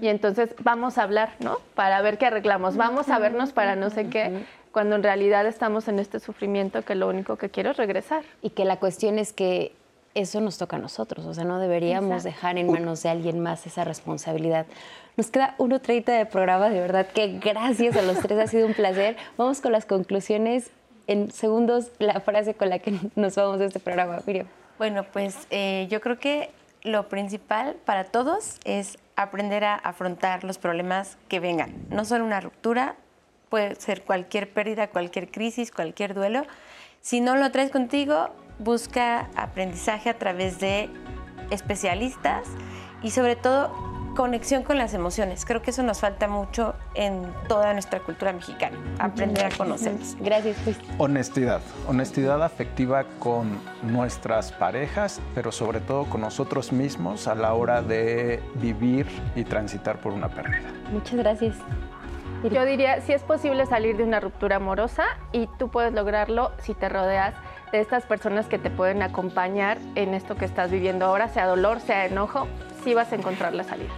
Y 0.00 0.08
entonces 0.08 0.54
vamos 0.62 0.98
a 0.98 1.04
hablar, 1.04 1.30
¿no? 1.38 1.58
Para 1.74 2.02
ver 2.02 2.18
qué 2.18 2.26
arreglamos, 2.26 2.76
vamos 2.76 3.08
a 3.10 3.18
vernos 3.18 3.52
para 3.52 3.76
no 3.76 3.90
sé 3.90 4.08
qué, 4.08 4.44
cuando 4.72 4.96
en 4.96 5.02
realidad 5.02 5.46
estamos 5.46 5.86
en 5.86 6.00
este 6.00 6.18
sufrimiento 6.18 6.82
que 6.82 6.96
lo 6.96 7.08
único 7.08 7.36
que 7.36 7.48
quiero 7.48 7.70
es 7.70 7.76
regresar. 7.76 8.24
Y 8.42 8.50
que 8.50 8.64
la 8.64 8.78
cuestión 8.78 9.18
es 9.18 9.32
que 9.32 9.72
eso 10.14 10.40
nos 10.40 10.58
toca 10.58 10.76
a 10.76 10.80
nosotros, 10.80 11.24
o 11.24 11.34
sea, 11.34 11.44
no 11.44 11.60
deberíamos 11.60 12.24
dejar 12.24 12.58
en 12.58 12.70
manos 12.70 13.02
de 13.04 13.10
alguien 13.10 13.38
más 13.38 13.66
esa 13.66 13.84
responsabilidad. 13.84 14.66
Nos 15.20 15.30
queda 15.30 15.54
1.30 15.58 16.16
de 16.16 16.24
programa, 16.24 16.70
de 16.70 16.80
verdad 16.80 17.06
que 17.06 17.38
gracias 17.40 17.94
a 17.94 18.00
los 18.00 18.20
tres, 18.20 18.38
ha 18.38 18.46
sido 18.46 18.66
un 18.66 18.72
placer. 18.72 19.18
Vamos 19.36 19.60
con 19.60 19.70
las 19.70 19.84
conclusiones 19.84 20.70
en 21.08 21.30
segundos, 21.30 21.92
la 21.98 22.20
frase 22.20 22.54
con 22.54 22.70
la 22.70 22.78
que 22.78 22.98
nos 23.16 23.34
vamos 23.34 23.58
de 23.58 23.66
este 23.66 23.80
programa, 23.80 24.20
Miriam. 24.26 24.46
Bueno, 24.78 25.04
pues 25.04 25.36
eh, 25.50 25.86
yo 25.90 26.00
creo 26.00 26.18
que 26.18 26.48
lo 26.84 27.10
principal 27.10 27.76
para 27.84 28.04
todos 28.04 28.60
es 28.64 28.96
aprender 29.14 29.62
a 29.62 29.74
afrontar 29.74 30.42
los 30.42 30.56
problemas 30.56 31.18
que 31.28 31.38
vengan. 31.38 31.74
No 31.90 32.06
solo 32.06 32.24
una 32.24 32.40
ruptura, 32.40 32.96
puede 33.50 33.74
ser 33.74 34.04
cualquier 34.04 34.50
pérdida, 34.50 34.86
cualquier 34.86 35.30
crisis, 35.30 35.70
cualquier 35.70 36.14
duelo. 36.14 36.46
Si 37.02 37.20
no 37.20 37.36
lo 37.36 37.50
traes 37.52 37.70
contigo, 37.70 38.30
busca 38.58 39.28
aprendizaje 39.36 40.08
a 40.08 40.16
través 40.16 40.60
de 40.60 40.88
especialistas 41.50 42.48
y 43.02 43.10
sobre 43.10 43.36
todo 43.36 43.99
conexión 44.14 44.62
con 44.62 44.78
las 44.78 44.94
emociones. 44.94 45.44
Creo 45.44 45.62
que 45.62 45.70
eso 45.70 45.82
nos 45.82 46.00
falta 46.00 46.28
mucho 46.28 46.74
en 46.94 47.32
toda 47.48 47.72
nuestra 47.72 48.00
cultura 48.00 48.32
mexicana, 48.32 48.76
aprender 48.98 49.46
a 49.46 49.50
conocernos. 49.50 50.16
Gracias, 50.20 50.56
Luis. 50.64 50.78
Honestidad, 50.98 51.60
honestidad 51.86 52.42
afectiva 52.42 53.04
con 53.18 53.60
nuestras 53.82 54.52
parejas, 54.52 55.20
pero 55.34 55.52
sobre 55.52 55.80
todo 55.80 56.04
con 56.04 56.20
nosotros 56.20 56.72
mismos 56.72 57.28
a 57.28 57.34
la 57.34 57.54
hora 57.54 57.82
de 57.82 58.42
vivir 58.54 59.06
y 59.34 59.44
transitar 59.44 59.98
por 59.98 60.12
una 60.12 60.28
pérdida. 60.28 60.72
Muchas 60.92 61.16
gracias. 61.16 61.56
Yo 62.50 62.64
diría, 62.64 63.02
si 63.02 63.12
es 63.12 63.22
posible 63.22 63.66
salir 63.66 63.98
de 63.98 64.02
una 64.02 64.18
ruptura 64.18 64.56
amorosa 64.56 65.04
y 65.30 65.46
tú 65.58 65.68
puedes 65.68 65.92
lograrlo 65.92 66.52
si 66.62 66.72
te 66.72 66.88
rodeas 66.88 67.34
de 67.70 67.80
estas 67.80 68.04
personas 68.06 68.46
que 68.46 68.58
te 68.58 68.70
pueden 68.70 69.02
acompañar 69.02 69.76
en 69.94 70.14
esto 70.14 70.36
que 70.36 70.46
estás 70.46 70.70
viviendo 70.70 71.04
ahora, 71.04 71.28
sea 71.28 71.46
dolor, 71.46 71.80
sea 71.80 72.06
enojo, 72.06 72.48
sí 72.82 72.94
vas 72.94 73.12
a 73.12 73.16
encontrar 73.16 73.54
la 73.54 73.64
salida. 73.64 73.90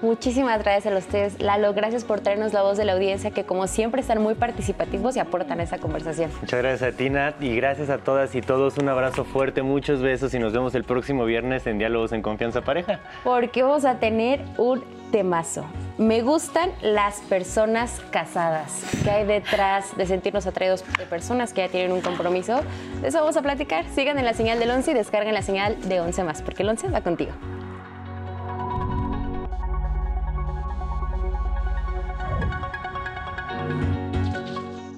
Muchísimas 0.00 0.62
gracias 0.62 0.94
a 0.94 0.96
ustedes. 0.96 1.42
Lalo, 1.42 1.74
gracias 1.74 2.04
por 2.04 2.20
traernos 2.20 2.52
la 2.52 2.62
voz 2.62 2.78
de 2.78 2.84
la 2.84 2.92
audiencia, 2.92 3.32
que 3.32 3.44
como 3.44 3.66
siempre 3.66 4.00
están 4.00 4.22
muy 4.22 4.34
participativos 4.34 5.16
y 5.16 5.18
aportan 5.18 5.58
a 5.58 5.64
esa 5.64 5.78
conversación. 5.78 6.30
Muchas 6.40 6.60
gracias 6.60 6.94
a 6.94 6.96
ti, 6.96 7.10
Nat, 7.10 7.42
y 7.42 7.56
gracias 7.56 7.90
a 7.90 7.98
todas 7.98 8.34
y 8.36 8.40
todos. 8.40 8.78
Un 8.78 8.88
abrazo 8.88 9.24
fuerte, 9.24 9.62
muchos 9.62 10.00
besos 10.00 10.32
y 10.34 10.38
nos 10.38 10.52
vemos 10.52 10.74
el 10.76 10.84
próximo 10.84 11.24
viernes 11.24 11.66
en 11.66 11.78
Diálogos 11.78 12.12
en 12.12 12.22
Confianza 12.22 12.60
Pareja. 12.60 13.00
Porque 13.24 13.64
vamos 13.64 13.84
a 13.84 13.98
tener 13.98 14.40
un 14.56 14.84
temazo. 15.10 15.64
Me 15.96 16.22
gustan 16.22 16.70
las 16.80 17.20
personas 17.22 18.00
casadas. 18.12 18.84
¿Qué 19.02 19.10
hay 19.10 19.26
detrás 19.26 19.96
de 19.96 20.06
sentirnos 20.06 20.46
atraídos 20.46 20.84
de 20.96 21.06
personas 21.06 21.52
que 21.52 21.62
ya 21.62 21.68
tienen 21.68 21.90
un 21.90 22.02
compromiso? 22.02 22.60
De 23.00 23.08
eso 23.08 23.18
vamos 23.18 23.36
a 23.36 23.42
platicar. 23.42 23.84
Sigan 23.88 24.16
en 24.16 24.24
la 24.24 24.34
señal 24.34 24.60
del 24.60 24.70
11 24.70 24.92
y 24.92 24.94
descarguen 24.94 25.34
la 25.34 25.42
señal 25.42 25.76
de 25.88 26.00
11 26.00 26.22
más, 26.22 26.42
porque 26.42 26.62
el 26.62 26.68
11 26.68 26.90
va 26.90 27.00
contigo. 27.00 27.32